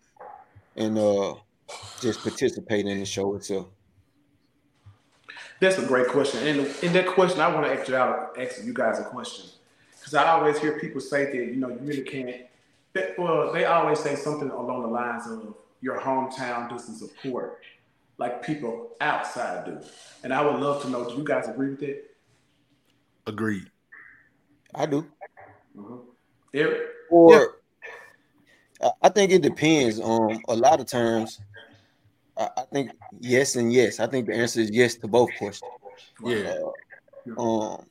and 0.77 0.97
uh 0.97 1.35
just 2.01 2.23
participate 2.23 2.87
in 2.87 2.99
the 2.99 3.05
show 3.05 3.35
itself? 3.35 3.67
That's 5.63 5.79
a 5.79 5.87
great 5.87 6.09
question. 6.09 6.45
And 6.45 6.67
in 6.83 6.93
that 6.95 7.07
question, 7.07 7.41
I 7.41 7.47
want 7.55 7.65
to 7.67 7.73
ask 7.73 7.89
you, 7.89 7.95
ask 7.95 8.65
you 8.65 8.75
guys 8.75 8.99
a 8.99 9.05
question. 9.05 9.49
Because 9.97 10.13
I 10.13 10.27
always 10.31 10.59
hear 10.59 10.81
people 10.81 11.01
say 11.01 11.27
that, 11.27 11.37
you 11.37 11.55
know, 11.55 11.69
you 11.69 11.79
really 11.83 12.03
can't. 12.03 12.47
That, 12.95 13.17
well, 13.17 13.53
they 13.53 13.65
always 13.65 14.01
say 14.01 14.17
something 14.17 14.51
along 14.51 14.83
the 14.83 14.89
lines 14.89 15.29
of 15.29 15.55
your 15.81 16.01
hometown 16.01 16.69
doesn't 16.69 16.97
support 16.97 17.61
like 18.19 18.45
people 18.45 18.91
outside 19.01 19.67
do. 19.67 19.79
And 20.25 20.35
I 20.35 20.43
would 20.43 20.61
love 20.61 20.83
to 20.83 20.91
know, 20.91 21.09
do 21.09 21.15
you 21.15 21.23
guys 21.23 21.47
agree 21.47 21.71
with 21.71 21.81
that? 21.81 22.11
Agreed. 23.29 23.71
I 24.75 24.87
do. 24.87 25.07
Mm-hmm. 25.79 25.97
Eric? 26.55 26.89
Or 27.09 27.55
yeah. 28.81 28.91
I 29.01 29.09
think 29.11 29.31
it 29.31 29.43
depends. 29.43 30.01
Um, 30.01 30.41
a 30.49 30.57
lot 30.57 30.81
of 30.81 30.87
times 30.87 31.41
I, 32.37 32.63
think 32.73 32.91
yes 33.21 33.57
and 33.57 33.73
yes. 33.73 34.01
I 34.01 34.07
think 34.07 34.27
the 34.27 34.35
answer 34.35 34.61
is 34.61 34.71
yes 34.71 34.95
to 34.97 35.09
both 35.09 35.31
questions. 35.39 35.71
Yeah. 36.25 36.55
Uh, 37.37 37.41
um, 37.41 37.87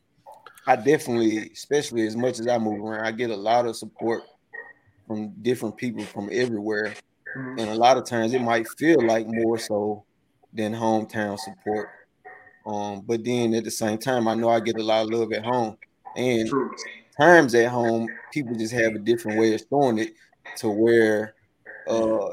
I 0.67 0.75
definitely, 0.75 1.49
especially 1.53 2.05
as 2.05 2.15
much 2.15 2.39
as 2.39 2.47
I 2.47 2.57
move 2.57 2.83
around, 2.83 3.05
I 3.05 3.11
get 3.11 3.29
a 3.29 3.35
lot 3.35 3.65
of 3.65 3.75
support 3.75 4.23
from 5.07 5.29
different 5.41 5.77
people 5.77 6.03
from 6.03 6.29
everywhere, 6.31 6.93
mm-hmm. 7.35 7.59
and 7.59 7.69
a 7.69 7.75
lot 7.75 7.97
of 7.97 8.05
times 8.05 8.33
it 8.33 8.41
might 8.41 8.67
feel 8.77 9.05
like 9.05 9.27
more 9.27 9.57
so 9.57 10.03
than 10.53 10.73
hometown 10.73 11.37
support. 11.39 11.89
Um, 12.65 13.01
but 13.01 13.23
then 13.23 13.53
at 13.55 13.63
the 13.63 13.71
same 13.71 13.97
time, 13.97 14.27
I 14.27 14.35
know 14.35 14.49
I 14.49 14.59
get 14.59 14.77
a 14.77 14.83
lot 14.83 15.03
of 15.03 15.09
love 15.09 15.33
at 15.33 15.43
home, 15.43 15.77
and 16.15 16.47
True. 16.47 16.71
times 17.17 17.55
at 17.55 17.69
home, 17.69 18.07
people 18.31 18.55
just 18.55 18.73
have 18.73 18.93
a 18.93 18.99
different 18.99 19.39
way 19.39 19.53
of 19.53 19.61
showing 19.69 19.97
it 19.97 20.13
to 20.57 20.69
where 20.69 21.35
uh 21.87 22.29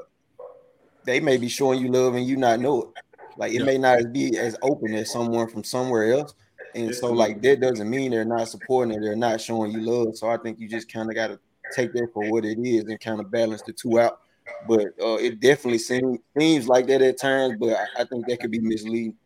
they 1.08 1.20
may 1.20 1.38
be 1.38 1.48
showing 1.48 1.80
you 1.80 1.90
love 1.90 2.14
and 2.14 2.26
you 2.26 2.36
not 2.36 2.60
know 2.60 2.82
it. 2.82 2.88
Like 3.36 3.52
it 3.52 3.60
Yeah. 3.60 3.64
may 3.64 3.78
not 3.78 4.12
be 4.12 4.36
as 4.36 4.56
open 4.60 4.94
as 4.94 5.10
someone 5.10 5.48
from 5.48 5.64
somewhere 5.64 6.12
else. 6.12 6.34
And 6.74 6.94
so 6.94 7.12
like 7.12 7.40
that 7.42 7.60
doesn't 7.60 7.88
mean 7.88 8.10
they're 8.10 8.26
not 8.26 8.48
supporting 8.48 8.94
it, 8.94 9.00
they're 9.00 9.16
not 9.16 9.40
showing 9.40 9.72
you 9.72 9.80
love. 9.80 10.16
So 10.18 10.28
I 10.28 10.36
think 10.36 10.60
you 10.60 10.68
just 10.68 10.92
kind 10.92 11.08
of 11.08 11.14
gotta 11.14 11.40
take 11.74 11.94
that 11.94 12.08
for 12.12 12.30
what 12.30 12.44
it 12.44 12.58
is 12.62 12.84
and 12.84 13.00
kind 13.00 13.20
of 13.20 13.30
balance 13.30 13.62
the 13.62 13.72
two 13.72 13.98
out. 13.98 14.20
But 14.68 14.88
uh, 15.00 15.16
it 15.16 15.40
definitely 15.40 15.78
seems 15.78 16.18
seems 16.36 16.68
like 16.68 16.86
that 16.88 17.00
at 17.00 17.18
times, 17.18 17.54
but 17.58 17.70
I, 17.70 18.02
I 18.02 18.04
think 18.04 18.26
that 18.26 18.40
could 18.40 18.50
be 18.50 18.60
misleading. 18.60 19.16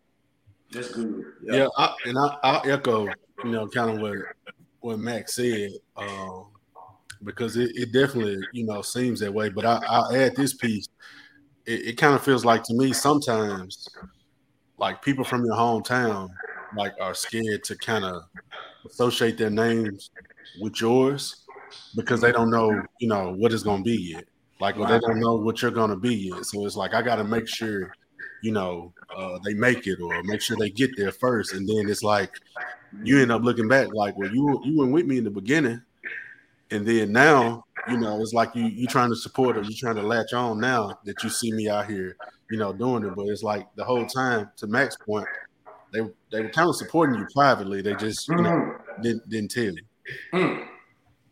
That's 0.70 0.88
good. 0.88 1.24
Yeah, 1.42 1.66
I, 1.76 1.94
and 2.04 2.16
I, 2.16 2.36
I'll 2.44 2.70
echo, 2.70 3.08
you 3.42 3.50
know, 3.50 3.66
kind 3.66 3.90
of 3.90 3.98
what 3.98 4.18
what 4.80 4.98
Max 5.00 5.34
said, 5.34 5.70
um, 5.96 6.46
because 7.24 7.56
it, 7.56 7.72
it 7.74 7.92
definitely, 7.92 8.46
you 8.52 8.66
know, 8.66 8.82
seems 8.82 9.18
that 9.20 9.34
way. 9.34 9.48
But 9.48 9.64
I, 9.64 9.82
I'll 9.88 10.14
add 10.14 10.36
this 10.36 10.54
piece. 10.54 10.86
It, 11.66 11.86
it 11.88 11.96
kind 11.96 12.14
of 12.14 12.22
feels 12.22 12.44
like 12.44 12.62
to 12.64 12.74
me 12.74 12.92
sometimes, 12.92 13.88
like 14.78 15.02
people 15.02 15.24
from 15.24 15.44
your 15.44 15.54
hometown, 15.54 16.28
like 16.76 16.92
are 17.00 17.14
scared 17.14 17.64
to 17.64 17.76
kind 17.76 18.04
of 18.04 18.22
associate 18.86 19.38
their 19.38 19.50
names 19.50 20.10
with 20.60 20.80
yours 20.80 21.44
because 21.94 22.20
they 22.20 22.32
don't 22.32 22.50
know, 22.50 22.82
you 23.00 23.08
know, 23.08 23.32
what 23.32 23.52
it's 23.52 23.62
gonna 23.62 23.82
be 23.82 24.14
yet. 24.14 24.24
Like, 24.60 24.76
or 24.76 24.86
they 24.86 24.98
don't 24.98 25.20
know 25.20 25.36
what 25.36 25.62
you're 25.62 25.70
gonna 25.70 25.96
be 25.96 26.14
yet. 26.14 26.44
So 26.46 26.64
it's 26.66 26.76
like 26.76 26.94
I 26.94 27.02
got 27.02 27.16
to 27.16 27.24
make 27.24 27.48
sure 27.48 27.92
you 28.42 28.50
know, 28.50 28.92
uh, 29.16 29.38
they 29.44 29.54
make 29.54 29.86
it 29.86 30.00
or 30.00 30.22
make 30.24 30.40
sure 30.40 30.56
they 30.58 30.68
get 30.68 30.90
there 30.96 31.12
first. 31.12 31.54
And 31.54 31.66
then 31.66 31.88
it's 31.88 32.02
like 32.02 32.30
you 33.02 33.20
end 33.20 33.32
up 33.32 33.42
looking 33.42 33.68
back 33.68 33.88
like, 33.94 34.16
well, 34.18 34.30
you 34.30 34.60
you 34.64 34.76
went 34.78 34.92
with 34.92 35.06
me 35.06 35.18
in 35.18 35.24
the 35.24 35.30
beginning, 35.30 35.80
and 36.70 36.86
then 36.86 37.12
now, 37.12 37.64
you 37.88 37.96
know, 37.96 38.20
it's 38.20 38.32
like 38.32 38.54
you 38.54 38.64
you 38.64 38.86
trying 38.86 39.10
to 39.10 39.16
support 39.16 39.56
or 39.56 39.62
you 39.62 39.74
trying 39.74 39.96
to 39.96 40.02
latch 40.02 40.32
on 40.32 40.60
now 40.60 40.98
that 41.04 41.22
you 41.22 41.30
see 41.30 41.52
me 41.52 41.68
out 41.68 41.88
here, 41.88 42.16
you 42.50 42.58
know, 42.58 42.72
doing 42.72 43.04
it. 43.04 43.14
But 43.14 43.26
it's 43.26 43.42
like 43.42 43.66
the 43.74 43.84
whole 43.84 44.06
time, 44.06 44.50
to 44.58 44.66
Max's 44.66 44.98
point, 45.04 45.26
they 45.92 46.00
they 46.30 46.42
were 46.42 46.48
kind 46.48 46.68
of 46.68 46.76
supporting 46.76 47.18
you 47.18 47.26
privately. 47.32 47.82
They 47.82 47.94
just 47.94 48.28
you 48.28 48.36
know 48.36 48.76
didn't 49.00 49.28
didn't 49.28 49.50
tell 49.50 49.64
you. 49.64 49.82
Mm. 50.32 50.66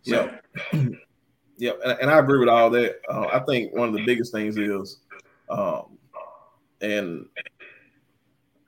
Yeah. 0.02 0.38
yeah, 1.56 1.72
and, 1.84 1.98
and 2.00 2.10
I 2.10 2.18
agree 2.18 2.38
with 2.38 2.48
all 2.48 2.70
that. 2.70 2.96
Uh, 3.08 3.28
I 3.32 3.40
think 3.40 3.74
one 3.74 3.88
of 3.88 3.94
the 3.94 4.04
biggest 4.04 4.32
things 4.32 4.56
is, 4.56 4.98
um, 5.48 5.98
and 6.80 7.26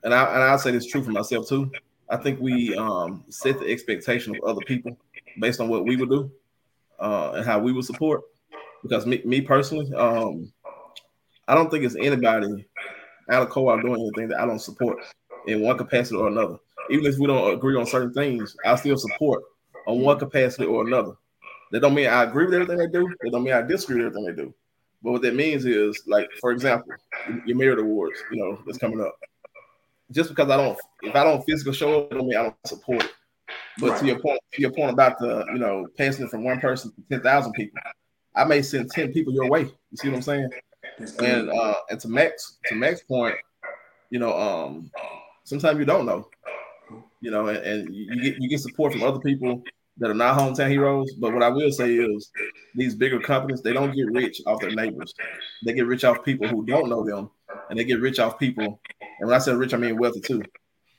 and 0.03 0.13
I 0.13 0.23
and 0.33 0.43
I 0.43 0.55
say 0.57 0.71
this 0.71 0.85
true 0.85 1.03
for 1.03 1.11
myself 1.11 1.49
too. 1.49 1.71
I 2.09 2.17
think 2.17 2.39
we 2.39 2.75
um, 2.75 3.25
set 3.29 3.59
the 3.59 3.67
expectation 3.67 4.35
of 4.35 4.43
other 4.43 4.61
people 4.65 4.97
based 5.39 5.59
on 5.59 5.67
what 5.67 5.85
we 5.85 5.95
would 5.95 6.09
do 6.09 6.31
uh, 7.03 7.33
and 7.33 7.45
how 7.45 7.59
we 7.59 7.73
would 7.73 7.85
support. 7.85 8.21
Because 8.81 9.05
me, 9.05 9.21
me 9.25 9.41
personally, 9.41 9.93
um, 9.93 10.51
I 11.47 11.55
don't 11.55 11.69
think 11.69 11.83
it's 11.83 11.95
anybody 11.95 12.65
out 13.29 13.43
of 13.43 13.49
co-op 13.49 13.81
doing 13.81 14.01
anything 14.01 14.29
that 14.29 14.39
I 14.39 14.45
don't 14.45 14.59
support 14.59 14.97
in 15.47 15.61
one 15.61 15.77
capacity 15.77 16.15
or 16.15 16.27
another. 16.27 16.57
Even 16.89 17.05
if 17.05 17.17
we 17.17 17.27
don't 17.27 17.53
agree 17.53 17.77
on 17.77 17.85
certain 17.85 18.13
things, 18.13 18.55
I 18.65 18.75
still 18.75 18.97
support 18.97 19.43
on 19.87 19.99
one 19.99 20.19
capacity 20.19 20.65
or 20.65 20.85
another. 20.85 21.13
That 21.71 21.81
don't 21.81 21.93
mean 21.93 22.07
I 22.07 22.23
agree 22.23 22.45
with 22.45 22.53
everything 22.53 22.77
they 22.77 22.87
do. 22.87 23.07
That 23.21 23.31
don't 23.31 23.43
mean 23.43 23.53
I 23.53 23.61
disagree 23.61 24.03
with 24.03 24.07
everything 24.07 24.25
they 24.25 24.43
do. 24.43 24.53
But 25.01 25.11
what 25.11 25.21
that 25.23 25.35
means 25.35 25.65
is, 25.65 26.01
like, 26.07 26.29
for 26.39 26.51
example, 26.51 26.93
your 27.45 27.57
merit 27.57 27.79
awards, 27.79 28.23
you 28.31 28.37
know, 28.37 28.61
that's 28.65 28.77
coming 28.77 29.01
up. 29.01 29.15
Just 30.11 30.29
because 30.29 30.49
I 30.49 30.57
don't, 30.57 30.77
if 31.01 31.15
I 31.15 31.23
don't 31.23 31.43
physically 31.43 31.73
show 31.73 32.01
up, 32.01 32.13
I 32.13 32.15
don't 32.15 32.27
mean 32.27 32.37
I 32.37 32.43
don't 32.43 32.55
support 32.65 33.03
it. 33.03 33.11
But 33.79 33.91
Right. 33.91 33.99
to 33.99 34.05
your 34.05 34.19
point, 34.19 34.39
to 34.53 34.61
your 34.61 34.71
point 34.71 34.91
about 34.91 35.17
the, 35.19 35.45
you 35.53 35.59
know, 35.59 35.87
passing 35.97 36.25
it 36.25 36.29
from 36.29 36.43
one 36.43 36.59
person 36.59 36.91
to 36.91 37.01
ten 37.09 37.21
thousand 37.21 37.53
people, 37.53 37.79
I 38.35 38.43
may 38.45 38.61
send 38.61 38.91
ten 38.91 39.11
people 39.11 39.33
your 39.33 39.49
way. 39.49 39.61
You 39.61 39.97
see 39.97 40.09
what 40.09 40.17
I'm 40.17 40.21
saying? 40.21 40.49
And 41.19 41.49
uh, 41.49 41.75
and 41.89 41.99
to 41.99 42.07
Max, 42.07 42.57
to 42.67 42.75
Max 42.75 43.01
point, 43.01 43.35
you 44.09 44.19
know, 44.19 44.37
um, 44.37 44.91
sometimes 45.43 45.79
you 45.79 45.85
don't 45.85 46.05
know, 46.05 46.29
you 47.21 47.31
know, 47.31 47.47
and, 47.47 47.57
and 47.57 47.95
you 47.95 48.21
get 48.21 48.35
you 48.39 48.49
get 48.49 48.59
support 48.59 48.91
from 48.93 49.03
other 49.03 49.19
people 49.19 49.63
that 49.97 50.09
are 50.09 50.15
not 50.15 50.37
hometown 50.37 50.69
heroes. 50.69 51.13
But 51.13 51.33
what 51.33 51.43
I 51.43 51.49
will 51.49 51.71
say 51.71 51.95
is, 51.95 52.31
these 52.75 52.95
bigger 52.95 53.19
companies 53.19 53.61
they 53.61 53.73
don't 53.73 53.95
get 53.95 54.11
rich 54.11 54.41
off 54.45 54.61
their 54.61 54.71
neighbors. 54.71 55.13
They 55.65 55.73
get 55.73 55.87
rich 55.87 56.03
off 56.03 56.23
people 56.23 56.47
who 56.47 56.65
don't 56.65 56.89
know 56.89 57.03
them, 57.03 57.31
and 57.69 57.79
they 57.79 57.85
get 57.85 58.01
rich 58.01 58.19
off 58.19 58.37
people. 58.37 58.79
And 59.19 59.27
when 59.29 59.33
I 59.35 59.39
say 59.39 59.53
rich, 59.53 59.73
I 59.73 59.77
mean 59.77 59.97
wealthy 59.97 60.21
too. 60.21 60.43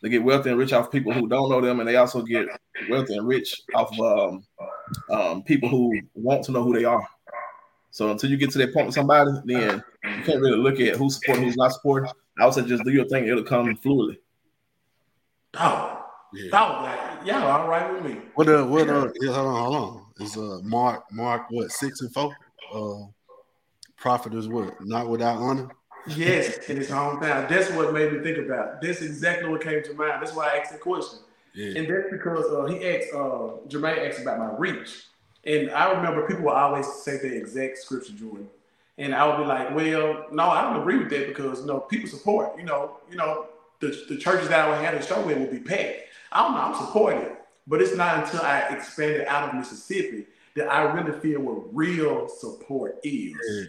They 0.05 0.11
get 0.11 0.23
wealthy 0.23 0.51
and 0.51 0.59
rich 0.59 0.75
off 0.75 0.91
people 0.93 1.15
who 1.15 1.27
don't 1.27 1.49
know 1.49 1.63
them, 1.63 1.81
and 1.81 1.89
they 1.89 1.97
also 1.97 2.21
get 2.21 2.47
wealthy 2.91 3.17
and 3.17 3.27
rich 3.27 3.63
off 3.73 3.91
of 3.99 4.35
um, 4.35 4.47
um, 5.11 5.43
people 5.45 5.71
who 5.71 5.99
want 6.13 6.45
to 6.45 6.53
know 6.53 6.63
who 6.63 6.75
they 6.75 6.85
are. 6.85 7.09
So 7.91 8.11
until 8.11 8.29
you 8.29 8.37
get 8.37 8.51
to 8.51 8.59
that 8.59 8.75
point 8.75 8.85
with 8.85 8.95
somebody, 8.95 9.31
then 9.47 9.83
you 10.03 10.23
can't 10.23 10.43
really 10.43 10.59
look 10.59 10.79
at 10.79 10.97
who's 10.97 11.17
supporting, 11.17 11.45
who's 11.45 11.57
not 11.57 11.73
supporting. 11.73 12.11
I 12.39 12.45
would 12.45 12.53
say 12.53 12.67
just 12.67 12.85
do 12.85 12.91
your 12.91 13.07
thing; 13.07 13.27
it'll 13.27 13.45
come 13.45 13.79
fluidly. 13.79 14.19
Dog, 15.55 16.03
Yeah. 16.35 16.51
dog, 16.51 16.83
like, 16.85 17.27
y'all 17.27 17.49
all 17.49 17.67
right 17.67 17.91
with 17.91 18.05
me? 18.05 18.21
What 18.35 18.47
uh 18.51 18.63
what 18.67 18.91
uh 18.91 19.09
yeah, 19.23 19.33
hold 19.33 19.47
on, 19.47 19.73
hold 19.73 19.77
on. 19.77 20.07
Is 20.21 20.37
uh 20.37 20.59
Mark 20.65 21.05
Mark 21.13 21.47
what 21.49 21.71
six 21.73 22.03
and 22.03 22.13
four? 22.13 22.37
Uh 22.71 23.07
Prophet 23.97 24.35
is 24.35 24.49
what? 24.49 24.75
Not 24.83 25.09
without 25.09 25.39
honor? 25.39 25.71
Yes, 26.07 26.59
in 26.69 26.77
his 26.77 26.91
hometown. 26.91 27.49
That's 27.49 27.71
what 27.71 27.93
made 27.93 28.13
me 28.13 28.21
think 28.21 28.39
about. 28.39 28.75
it. 28.75 28.87
That's 28.87 29.03
exactly 29.03 29.49
what 29.49 29.63
came 29.63 29.83
to 29.83 29.95
mind. 29.95 30.23
That's 30.23 30.35
why 30.35 30.49
I 30.49 30.59
asked 30.59 30.73
the 30.73 30.79
question. 30.79 31.21
Yeah. 31.55 31.79
And 31.79 31.89
that's 31.89 32.11
because 32.11 32.45
uh, 32.47 32.65
he 32.67 32.87
asked, 32.87 33.15
uh, 33.15 33.59
Jermaine 33.69 34.09
asked 34.09 34.21
about 34.21 34.39
my 34.39 34.57
reach. 34.59 35.05
And 35.45 35.71
I 35.71 35.93
remember 35.93 36.27
people 36.27 36.45
will 36.45 36.53
always 36.53 36.87
say 36.87 37.19
the 37.19 37.35
exact 37.37 37.79
scripture, 37.79 38.13
Jordan. 38.13 38.49
And 38.99 39.15
I 39.15 39.27
would 39.27 39.43
be 39.43 39.49
like, 39.49 39.75
well, 39.75 40.27
no, 40.33 40.45
I 40.45 40.63
don't 40.63 40.81
agree 40.81 40.99
with 40.99 41.11
that 41.11 41.27
because 41.27 41.61
you 41.61 41.67
know 41.67 41.81
people 41.81 42.09
support. 42.09 42.57
You 42.59 42.65
know, 42.65 42.99
you 43.11 43.17
know, 43.17 43.47
the, 43.81 43.89
the 44.09 44.17
churches 44.17 44.49
that 44.49 44.61
I 44.61 44.69
would 44.69 44.85
have 44.85 44.95
a 44.95 45.05
show 45.05 45.21
with 45.27 45.39
would 45.39 45.51
be 45.51 45.59
packed. 45.59 46.03
I 46.33 46.43
don't 46.43 46.55
know, 46.55 46.61
I'm 46.61 46.87
supporting. 46.87 47.37
But 47.67 47.81
it's 47.81 47.97
not 47.97 48.25
until 48.25 48.43
I 48.43 48.61
expanded 48.71 49.27
out 49.27 49.49
of 49.49 49.55
Mississippi 49.55 50.27
that 50.55 50.69
I 50.69 50.83
really 50.83 51.19
feel 51.21 51.41
what 51.41 51.75
real 51.75 52.29
support 52.29 52.99
is. 53.03 53.35
Yeah. 53.51 53.65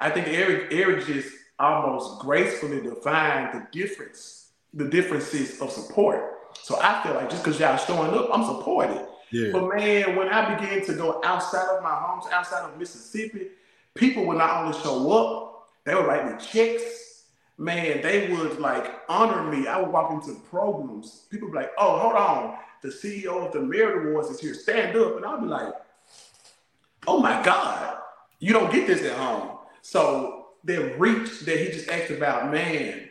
I 0.00 0.10
think 0.10 0.28
Eric 0.28 0.72
Eric 0.72 1.06
just 1.06 1.28
almost 1.58 2.20
gracefully 2.20 2.80
defined 2.80 3.54
the 3.54 3.66
difference, 3.78 4.50
the 4.72 4.88
differences 4.88 5.60
of 5.60 5.70
support. 5.70 6.34
So 6.62 6.78
I 6.80 7.02
feel 7.02 7.14
like 7.14 7.30
just 7.30 7.44
because 7.44 7.60
y'all 7.60 7.76
showing 7.76 8.12
up, 8.14 8.28
I'm 8.32 8.44
supported. 8.44 9.06
Yeah. 9.30 9.50
But 9.52 9.76
man, 9.76 10.16
when 10.16 10.28
I 10.28 10.54
began 10.54 10.84
to 10.86 10.94
go 10.94 11.20
outside 11.24 11.68
of 11.76 11.82
my 11.82 11.94
homes, 11.94 12.26
outside 12.32 12.62
of 12.70 12.78
Mississippi, 12.78 13.48
people 13.94 14.24
would 14.26 14.38
not 14.38 14.64
only 14.64 14.78
show 14.78 15.12
up, 15.12 15.68
they 15.84 15.94
would 15.94 16.06
write 16.06 16.26
me 16.26 16.44
checks. 16.44 17.24
Man, 17.56 18.02
they 18.02 18.32
would 18.32 18.58
like 18.58 18.92
honor 19.08 19.50
me. 19.50 19.66
I 19.68 19.80
would 19.80 19.90
walk 19.90 20.10
into 20.12 20.40
programs. 20.50 21.26
People 21.30 21.48
would 21.48 21.52
be 21.52 21.58
like, 21.58 21.72
oh, 21.78 21.98
hold 21.98 22.14
on. 22.14 22.56
The 22.82 22.88
CEO 22.88 23.46
of 23.46 23.52
the 23.52 23.60
Merit 23.60 24.08
Awards 24.08 24.28
is 24.30 24.40
here. 24.40 24.54
Stand 24.54 24.96
up. 24.96 25.16
And 25.16 25.24
I'll 25.24 25.40
be 25.40 25.46
like, 25.46 25.72
oh 27.06 27.20
my 27.20 27.42
God, 27.42 27.98
you 28.40 28.52
don't 28.52 28.72
get 28.72 28.86
this 28.86 29.02
at 29.02 29.16
home. 29.16 29.58
So 29.82 30.33
the 30.64 30.94
reach 30.96 31.40
that 31.40 31.58
he 31.58 31.66
just 31.66 31.88
asked 31.88 32.10
about, 32.10 32.50
man, 32.50 33.08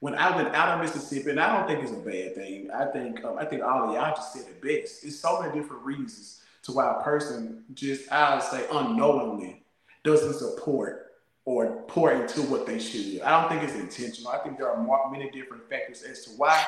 when 0.00 0.14
I 0.14 0.34
went 0.34 0.54
out 0.54 0.68
of 0.68 0.80
Mississippi, 0.80 1.30
and 1.30 1.40
I 1.40 1.56
don't 1.56 1.68
think 1.68 1.82
it's 1.82 1.92
a 1.92 2.02
bad 2.02 2.34
thing. 2.34 2.70
I 2.70 2.86
think 2.86 3.24
um, 3.24 3.38
I 3.38 3.44
think 3.44 3.62
all 3.62 3.88
of 3.88 3.94
y'all 3.94 4.14
just 4.14 4.32
said 4.32 4.42
it 4.42 4.60
best. 4.60 5.04
It's 5.04 5.18
so 5.18 5.40
many 5.40 5.58
different 5.58 5.84
reasons 5.84 6.42
to 6.64 6.72
why 6.72 6.90
a 6.90 7.02
person 7.02 7.64
just 7.74 8.10
I'll 8.10 8.40
say 8.40 8.66
unknowingly 8.72 9.62
doesn't 10.02 10.34
support 10.34 11.12
or 11.44 11.82
pour 11.88 12.12
into 12.12 12.42
what 12.42 12.66
they 12.66 12.78
should. 12.78 13.20
I 13.22 13.40
don't 13.40 13.50
think 13.50 13.62
it's 13.62 13.78
intentional. 13.78 14.32
I 14.32 14.38
think 14.38 14.58
there 14.58 14.70
are 14.70 14.82
more, 14.82 15.10
many 15.10 15.30
different 15.30 15.68
factors 15.68 16.02
as 16.02 16.24
to 16.24 16.30
why, 16.32 16.66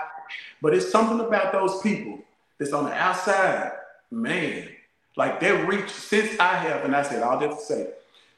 but 0.61 0.75
it's 0.75 0.91
something 0.91 1.21
about 1.21 1.53
those 1.53 1.81
people 1.83 2.19
that's 2.59 2.73
on 2.73 2.85
the 2.85 2.93
outside, 2.93 3.73
man. 4.11 4.69
Like 5.17 5.41
their 5.41 5.67
reach 5.67 5.91
since 5.91 6.39
I 6.41 6.55
have, 6.55 6.85
and 6.85 6.97
I 6.97 7.03
said 7.03 7.23
all 7.23 7.39
that 7.39 7.51
to 7.51 7.61
say, 7.61 7.91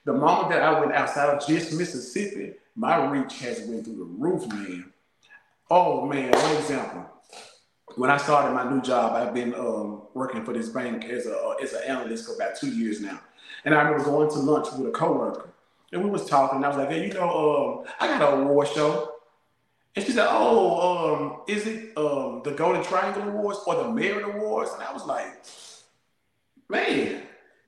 the 0.05 0.13
moment 0.13 0.51
that 0.51 0.63
I 0.63 0.79
went 0.79 0.93
outside 0.93 1.31
of 1.31 1.47
just 1.47 1.73
Mississippi, 1.73 2.55
my 2.77 3.07
reach 3.07 3.39
has 3.41 3.61
went 3.63 3.85
through 3.85 3.97
the 3.97 4.05
roof, 4.05 4.47
man. 4.49 4.93
Oh 5.71 6.07
man, 6.07 6.31
one 6.31 6.57
example. 6.57 7.11
When 7.97 8.11
I 8.11 8.17
started 8.17 8.55
my 8.55 8.71
new 8.71 8.83
job, 8.83 9.13
I've 9.15 9.33
been 9.33 9.55
um, 9.55 10.03
working 10.15 10.45
for 10.45 10.53
this 10.53 10.69
bank 10.69 11.05
as 11.05 11.27
a 11.27 11.37
uh, 11.37 11.55
as 11.63 11.73
an 11.73 11.83
analyst 11.87 12.27
for 12.27 12.35
about 12.35 12.57
two 12.57 12.69
years 12.69 13.01
now. 13.01 13.21
And 13.65 13.75
I 13.75 13.83
remember 13.83 14.05
going 14.05 14.31
to 14.31 14.39
lunch 14.39 14.67
with 14.77 14.89
a 14.89 14.91
coworker, 14.91 15.49
and 15.93 16.05
we 16.05 16.11
was 16.11 16.27
talking. 16.27 16.57
And 16.57 16.67
I 16.67 16.69
was 16.69 16.77
like, 16.77 16.91
"Hey, 16.91 17.07
you 17.07 17.15
know, 17.15 17.85
um, 17.87 17.93
I 18.01 18.19
got 18.19 18.35
an 18.35 18.41
award 18.43 18.69
show." 18.69 19.13
And 19.97 20.05
she 20.05 20.13
said, 20.13 20.27
"Oh, 20.29 21.15
um, 21.15 21.41
is 21.47 21.67
it 21.67 21.97
um, 21.97 22.43
the 22.45 22.51
Golden 22.51 22.83
Triangle 22.83 23.23
Awards 23.23 23.61
or 23.67 23.77
the 23.77 23.91
Merit 23.91 24.25
Awards?" 24.25 24.73
And 24.75 24.83
I 24.83 24.93
was 24.93 25.07
like, 25.07 25.45
"Man, 26.69 27.23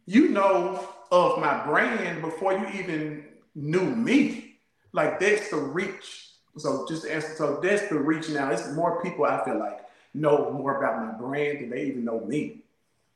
you 0.07 0.28
know 0.30 0.96
of 1.11 1.39
my 1.41 1.65
brand 1.65 2.23
before 2.23 2.53
you 2.53 2.67
even 2.79 3.25
knew 3.55 3.85
me. 3.95 4.59
Like 4.93 5.21
that's 5.21 5.51
the 5.51 5.57
reach. 5.57 6.31
So 6.59 6.87
just 6.89 7.05
to 7.05 7.15
answer, 7.15 7.35
so 7.37 7.61
that's 7.63 7.89
the 7.89 7.99
reach 7.99 8.31
now. 8.31 8.51
It's 8.51 8.73
more 8.73 9.03
people 9.03 9.25
I 9.25 9.45
feel 9.45 9.59
like 9.59 9.81
know 10.15 10.51
more 10.53 10.79
about 10.79 11.05
my 11.05 11.13
brand 11.13 11.61
than 11.61 11.71
they 11.71 11.85
even 11.85 12.05
know 12.05 12.21
me. 12.21 12.63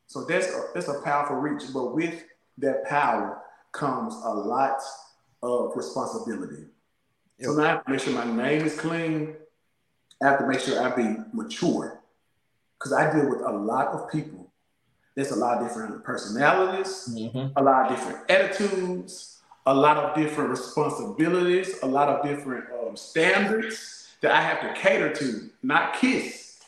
So 0.07 0.25
that's 0.25 0.49
a, 0.49 0.65
that's 0.75 0.89
a 0.89 1.01
powerful 1.01 1.37
reach. 1.37 1.63
But 1.73 1.95
with 1.95 2.23
that 2.59 2.85
power 2.87 3.43
comes 3.73 4.15
a 4.25 4.35
lot 4.35 4.81
of 5.43 5.73
responsibility. 5.75 6.65
So 7.41 7.55
now 7.55 7.63
I 7.63 7.69
have 7.69 7.85
to 7.85 7.91
make 7.91 8.01
sure 8.01 8.13
my 8.13 8.25
name 8.25 8.67
is 8.67 8.79
clean. 8.79 9.35
I 10.23 10.27
have 10.27 10.41
to 10.41 10.47
make 10.47 10.61
sure 10.61 10.83
I 10.83 10.95
be 10.95 11.17
mature. 11.33 12.01
Because 12.79 12.93
I 12.93 13.13
deal 13.13 13.31
with 13.31 13.41
a 13.41 13.53
lot 13.53 13.89
of 13.89 14.11
people. 14.11 14.40
There's 15.15 15.33
a 15.33 15.37
lot 15.37 15.59
of 15.59 15.69
different 15.69 16.05
personalities, 16.05 17.09
mm-hmm. 17.13 17.53
a 17.57 17.63
lot 17.63 17.91
of 17.91 17.97
different 17.97 18.31
attitudes, 18.31 19.41
a 19.67 19.75
lot 19.75 19.97
of 19.97 20.15
different 20.17 20.51
responsibilities, 20.51 21.75
a 21.83 21.87
lot 21.87 22.09
of 22.09 22.25
different 22.25 22.65
um, 22.73 22.97
standards 22.97 24.09
that 24.21 24.33
I 24.33 24.41
have 24.41 24.61
to 24.63 24.81
cater 24.81 25.13
to, 25.15 25.51
not 25.63 25.95
kiss, 25.95 26.61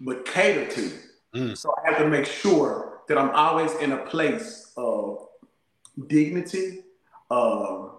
but 0.00 0.24
cater 0.24 0.66
to. 0.66 0.92
Mm. 1.34 1.56
So 1.56 1.74
I 1.76 1.90
have 1.90 1.98
to 1.98 2.08
make 2.08 2.26
sure 2.26 3.00
that 3.08 3.18
I'm 3.18 3.30
always 3.30 3.74
in 3.76 3.92
a 3.92 3.98
place 3.98 4.72
of 4.76 5.26
dignity, 6.06 6.80
of, 7.30 7.92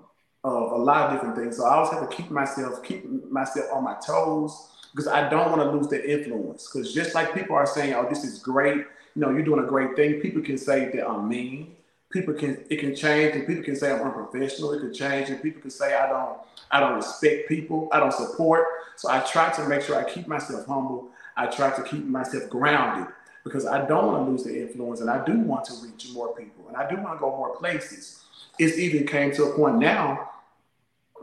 of 0.44 0.72
a 0.72 0.78
lot 0.78 1.08
of 1.08 1.14
different 1.14 1.36
things. 1.36 1.58
So 1.58 1.66
I 1.66 1.76
always 1.76 1.92
have 1.92 2.10
to 2.10 2.16
keep 2.16 2.32
myself, 2.32 2.84
keep 2.84 3.06
myself 3.30 3.66
on 3.74 3.84
my 3.84 3.96
toes 4.06 4.70
because 4.92 5.08
I 5.08 5.30
don't 5.30 5.52
want 5.52 5.62
to 5.62 5.72
lose 5.72 5.88
that 5.90 6.10
influence. 6.10 6.70
Because 6.72 6.94
just 6.94 7.16
like 7.16 7.34
people 7.34 7.56
are 7.56 7.66
saying, 7.66 7.94
oh, 7.94 8.08
this 8.08 8.24
is 8.24 8.40
great, 8.40 8.86
you 9.16 9.22
know, 9.22 9.30
you're 9.30 9.44
doing 9.44 9.64
a 9.64 9.68
great 9.68 9.96
thing, 9.96 10.20
people 10.20 10.42
can 10.42 10.58
say 10.58 10.92
that 10.94 11.08
I'm 11.08 11.28
mean. 11.28 11.76
People 12.12 12.34
can 12.34 12.64
it 12.70 12.80
can 12.80 12.96
change 12.96 13.36
and 13.36 13.48
people 13.48 13.64
can 13.64 13.76
say 13.76 13.92
I'm 13.92 14.02
unprofessional. 14.02 14.74
It 14.74 14.80
can 14.80 14.94
change 14.94 15.30
and 15.30 15.42
people 15.42 15.62
can 15.62 15.72
say 15.72 15.96
I 15.96 16.08
don't 16.08 16.38
I 16.72 16.80
don't 16.80 16.96
respect 16.96 17.50
people. 17.50 17.90
I 17.92 18.00
don't 18.00 18.14
support. 18.14 18.66
So 18.96 19.10
I 19.10 19.20
try 19.20 19.52
to 19.54 19.68
make 19.68 19.82
sure 19.82 19.96
I 19.98 20.10
keep 20.10 20.28
myself 20.28 20.66
humble. 20.66 21.10
I 21.36 21.48
try 21.48 21.76
to 21.76 21.84
keep 21.84 22.06
myself 22.06 22.50
grounded 22.50 23.14
because 23.44 23.66
I 23.66 23.86
don't 23.86 24.08
want 24.08 24.26
to 24.26 24.32
lose 24.32 24.44
the 24.44 24.62
influence 24.62 25.02
and 25.02 25.10
I 25.10 25.24
do 25.26 25.40
want 25.40 25.66
to 25.66 25.74
reach 25.84 26.10
more 26.14 26.34
people 26.36 26.68
and 26.68 26.78
I 26.78 26.90
do 26.90 26.96
want 27.02 27.16
to 27.16 27.20
go 27.20 27.36
more 27.36 27.56
places. 27.56 28.24
It's 28.58 28.78
even 28.78 29.06
came 29.06 29.34
to 29.34 29.46
a 29.46 29.56
point 29.56 29.78
now 29.78 30.32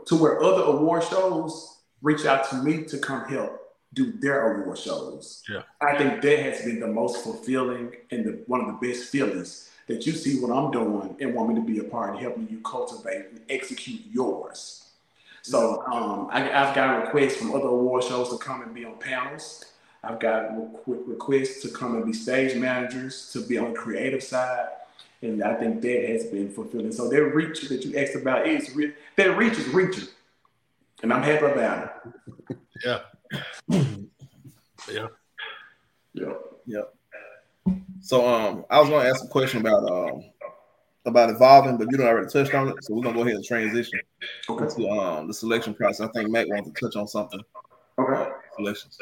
to 0.05 0.15
where 0.15 0.43
other 0.43 0.63
award 0.63 1.03
shows 1.03 1.77
reach 2.01 2.25
out 2.25 2.47
to 2.49 2.57
me 2.57 2.83
to 2.83 2.97
come 2.97 3.25
help 3.25 3.62
do 3.93 4.11
their 4.13 4.61
award 4.61 4.77
shows. 4.77 5.43
Yeah. 5.49 5.63
I 5.81 5.97
think 5.97 6.21
that 6.21 6.39
has 6.39 6.61
been 6.61 6.79
the 6.79 6.87
most 6.87 7.23
fulfilling 7.23 7.93
and 8.11 8.25
the, 8.25 8.43
one 8.47 8.61
of 8.61 8.67
the 8.67 8.87
best 8.87 9.09
feelings 9.09 9.69
that 9.87 10.05
you 10.05 10.13
see 10.13 10.39
what 10.39 10.51
I'm 10.51 10.71
doing 10.71 11.15
and 11.19 11.33
want 11.33 11.49
me 11.49 11.55
to 11.55 11.61
be 11.61 11.79
a 11.79 11.83
part 11.83 12.15
of 12.15 12.21
helping 12.21 12.47
you 12.49 12.59
cultivate 12.61 13.27
and 13.31 13.41
execute 13.49 14.01
yours. 14.11 14.89
So 15.41 15.83
um, 15.87 16.29
I, 16.31 16.39
have 16.39 16.73
got 16.73 17.03
requests 17.03 17.35
from 17.35 17.53
other 17.53 17.67
award 17.67 18.05
shows 18.05 18.29
to 18.29 18.37
come 18.37 18.61
and 18.61 18.73
be 18.73 18.85
on 18.85 18.97
panels. 18.97 19.65
I've 20.01 20.19
got 20.19 20.51
requests 20.87 21.61
to 21.63 21.69
come 21.69 21.95
and 21.95 22.05
be 22.05 22.13
stage 22.13 22.55
managers, 22.55 23.29
to 23.33 23.45
be 23.45 23.57
on 23.57 23.73
the 23.73 23.79
creative 23.79 24.23
side. 24.23 24.69
And 25.21 25.43
I 25.43 25.55
think 25.55 25.81
that 25.81 26.09
has 26.09 26.25
been 26.25 26.49
fulfilling. 26.49 26.91
So 26.91 27.09
that 27.09 27.23
reach 27.23 27.61
that 27.69 27.85
you 27.85 27.97
asked 27.97 28.15
about 28.15 28.47
is 28.47 28.73
re- 28.75 28.93
their 29.15 29.33
reach 29.33 29.57
is 29.57 29.67
reaching. 29.69 30.07
And 31.01 31.11
I'm 31.11 31.23
happy 31.23 31.45
about 31.45 32.03
it. 32.49 32.57
Yeah. 32.85 32.99
Yeah. 34.91 35.07
Yeah. 36.13 36.33
Yeah. 36.65 36.81
So 38.01 38.27
um 38.27 38.65
I 38.69 38.79
was 38.79 38.89
gonna 38.89 39.09
ask 39.09 39.23
a 39.23 39.27
question 39.27 39.61
about 39.61 39.89
um 39.89 40.23
about 41.05 41.29
evolving, 41.29 41.77
but 41.77 41.87
you 41.91 41.97
don't 41.97 42.07
already 42.07 42.29
touched 42.29 42.53
on 42.53 42.69
it. 42.69 42.75
So 42.81 42.93
we're 42.93 43.03
gonna 43.03 43.15
go 43.15 43.21
ahead 43.23 43.35
and 43.35 43.45
transition 43.45 43.99
okay. 44.49 44.75
to 44.75 44.89
um 44.89 45.27
the 45.27 45.33
selection 45.33 45.73
process. 45.73 46.09
I 46.09 46.11
think 46.11 46.29
Matt 46.29 46.47
wants 46.49 46.69
to 46.69 46.85
touch 46.85 46.95
on 46.95 47.07
something. 47.07 47.41
Okay. 47.99 48.13
Uh, 48.13 48.29
selections. 48.55 48.97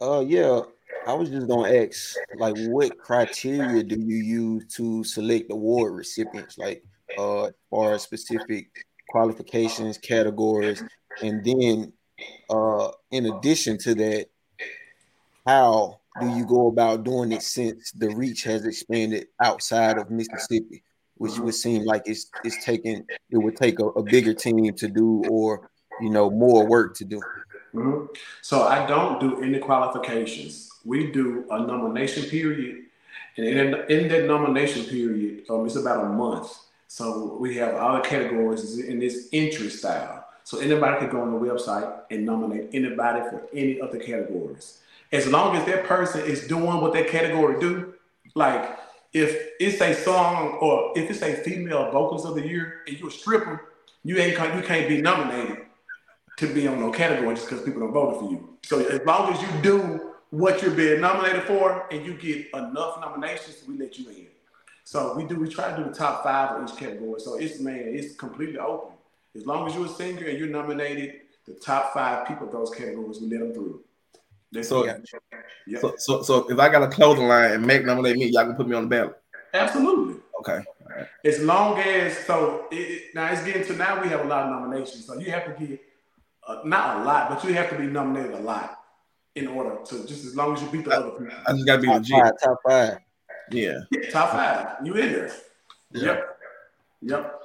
Uh, 0.00 0.24
yeah, 0.26 0.62
I 1.06 1.12
was 1.12 1.28
just 1.28 1.46
gonna 1.46 1.68
ask, 1.72 2.16
like, 2.36 2.56
what 2.56 2.96
criteria 2.98 3.82
do 3.82 4.00
you 4.00 4.16
use 4.16 4.64
to 4.76 5.04
select 5.04 5.52
award 5.52 5.94
recipients, 5.94 6.56
like, 6.56 6.82
uh, 7.18 7.50
or 7.70 7.98
specific 7.98 8.70
qualifications, 9.10 9.98
categories, 9.98 10.82
and 11.22 11.44
then, 11.44 11.92
uh, 12.48 12.90
in 13.10 13.26
addition 13.26 13.78
to 13.78 13.94
that, 13.94 14.26
how 15.46 16.00
do 16.20 16.28
you 16.30 16.44
go 16.44 16.68
about 16.68 17.04
doing 17.04 17.32
it 17.32 17.42
since 17.42 17.92
the 17.92 18.08
reach 18.14 18.42
has 18.44 18.64
expanded 18.64 19.28
outside 19.42 19.98
of 19.98 20.10
Mississippi, 20.10 20.82
which 21.16 21.38
would 21.38 21.54
seem 21.54 21.84
like 21.84 22.02
it's 22.06 22.30
it's 22.44 22.64
taking 22.64 23.06
it 23.30 23.38
would 23.38 23.56
take 23.56 23.78
a, 23.78 23.86
a 23.86 24.02
bigger 24.02 24.34
team 24.34 24.74
to 24.74 24.88
do, 24.88 25.22
or 25.28 25.70
you 26.00 26.10
know, 26.10 26.30
more 26.30 26.66
work 26.66 26.96
to 26.96 27.04
do. 27.04 27.20
Mm-hmm. 27.74 28.06
So 28.42 28.62
I 28.62 28.86
don't 28.86 29.20
do 29.20 29.42
any 29.42 29.58
qualifications. 29.58 30.70
We 30.84 31.12
do 31.12 31.44
a 31.50 31.60
nomination 31.60 32.24
period, 32.24 32.86
and 33.36 33.46
in, 33.46 33.74
in 33.88 34.08
that 34.08 34.26
nomination 34.26 34.84
period, 34.84 35.44
um, 35.48 35.66
it's 35.66 35.76
about 35.76 36.04
a 36.04 36.08
month. 36.08 36.52
So 36.88 37.36
we 37.38 37.54
have 37.56 37.76
all 37.76 37.96
the 37.96 38.08
categories 38.08 38.78
in 38.78 38.98
this 38.98 39.28
entry 39.32 39.70
style. 39.70 40.19
So 40.50 40.58
anybody 40.58 40.98
can 40.98 41.10
go 41.10 41.22
on 41.22 41.30
the 41.30 41.38
website 41.38 41.88
and 42.10 42.26
nominate 42.26 42.70
anybody 42.72 43.20
for 43.20 43.46
any 43.54 43.80
of 43.80 43.92
the 43.92 44.00
categories. 44.00 44.80
As 45.12 45.28
long 45.28 45.54
as 45.54 45.64
that 45.66 45.84
person 45.84 46.22
is 46.22 46.48
doing 46.48 46.80
what 46.80 46.92
that 46.94 47.06
category 47.06 47.60
do, 47.60 47.94
like 48.34 48.76
if 49.12 49.50
it's 49.60 49.80
a 49.80 49.94
song 49.94 50.58
or 50.60 50.92
if 50.98 51.08
it's 51.08 51.22
a 51.22 51.34
female 51.34 51.92
vocalist 51.92 52.26
of 52.26 52.34
the 52.34 52.44
year 52.44 52.80
and 52.88 52.98
you're 52.98 53.10
a 53.10 53.12
stripper, 53.12 53.68
you 54.02 54.16
ain't 54.18 54.32
you 54.32 54.62
can't 54.62 54.88
be 54.88 55.00
nominated 55.00 55.66
to 56.38 56.52
be 56.52 56.66
on 56.66 56.80
no 56.80 56.90
category 56.90 57.32
just 57.36 57.48
because 57.48 57.64
people 57.64 57.82
don't 57.82 57.92
vote 57.92 58.18
for 58.18 58.28
you. 58.28 58.58
So 58.64 58.80
as 58.80 59.06
long 59.06 59.32
as 59.32 59.40
you 59.40 59.62
do 59.62 60.14
what 60.30 60.62
you're 60.62 60.74
being 60.74 61.00
nominated 61.00 61.44
for 61.44 61.86
and 61.92 62.04
you 62.04 62.14
get 62.14 62.48
enough 62.54 63.00
nominations, 63.00 63.62
we 63.68 63.78
let 63.78 63.96
you 64.00 64.10
in. 64.10 64.26
So 64.82 65.14
we 65.14 65.22
do 65.22 65.36
we 65.36 65.48
try 65.48 65.70
to 65.70 65.76
do 65.76 65.88
the 65.88 65.94
top 65.94 66.24
five 66.24 66.56
of 66.56 66.68
each 66.68 66.76
category. 66.76 67.20
So 67.20 67.38
it's 67.38 67.60
man, 67.60 67.84
it's 67.84 68.16
completely 68.16 68.58
open. 68.58 68.96
As 69.36 69.46
long 69.46 69.66
as 69.68 69.74
you're 69.74 69.86
a 69.86 69.88
singer 69.88 70.26
and 70.26 70.38
you're 70.38 70.48
nominated, 70.48 71.20
the 71.46 71.54
top 71.54 71.94
five 71.94 72.26
people 72.26 72.46
of 72.46 72.52
those 72.52 72.70
categories, 72.70 73.20
we 73.20 73.28
let 73.28 73.40
them 73.40 73.54
through. 73.54 73.82
so, 74.62 74.84
yeah. 74.84 75.78
so, 75.80 75.94
so, 75.96 76.22
so 76.22 76.50
if 76.50 76.58
I 76.58 76.68
got 76.68 76.82
a 76.82 76.88
clothing 76.88 77.28
line 77.28 77.52
and 77.52 77.66
make 77.66 77.84
nominate 77.84 78.16
me, 78.16 78.26
y'all 78.26 78.44
can 78.44 78.56
put 78.56 78.68
me 78.68 78.74
on 78.74 78.84
the 78.84 78.88
ballot. 78.88 79.16
Absolutely. 79.54 80.20
Okay. 80.40 80.60
As 81.24 81.40
long 81.40 81.78
as 81.78 82.16
so 82.18 82.66
it, 82.70 83.14
now 83.14 83.30
it's 83.32 83.44
getting 83.44 83.64
to 83.64 83.76
now 83.76 84.02
we 84.02 84.08
have 84.08 84.24
a 84.24 84.28
lot 84.28 84.44
of 84.44 84.50
nominations, 84.50 85.06
so 85.06 85.18
you 85.18 85.30
have 85.30 85.44
to 85.44 85.66
get 85.66 85.80
uh, 86.46 86.62
not 86.64 87.00
a 87.00 87.04
lot, 87.04 87.30
but 87.30 87.44
you 87.44 87.54
have 87.54 87.70
to 87.70 87.76
be 87.76 87.86
nominated 87.86 88.32
a 88.32 88.40
lot 88.40 88.78
in 89.36 89.46
order 89.46 89.76
to 89.84 90.06
just 90.06 90.24
as 90.24 90.34
long 90.34 90.54
as 90.54 90.62
you 90.62 90.68
beat 90.68 90.84
the 90.84 90.92
I, 90.92 90.96
other 90.96 91.10
people. 91.10 91.34
I 91.46 91.52
just 91.52 91.66
gotta 91.66 91.82
be 91.82 91.86
top 91.86 91.96
legit. 91.96 92.16
Five, 92.16 92.32
top 92.42 92.58
five. 92.66 92.98
Yeah. 93.52 93.78
Top 94.10 94.30
five. 94.30 94.84
You 94.84 94.94
in 94.94 95.12
there. 95.12 95.32
Yeah. 95.92 96.02
Yep. 96.02 96.38
Yep. 97.02 97.39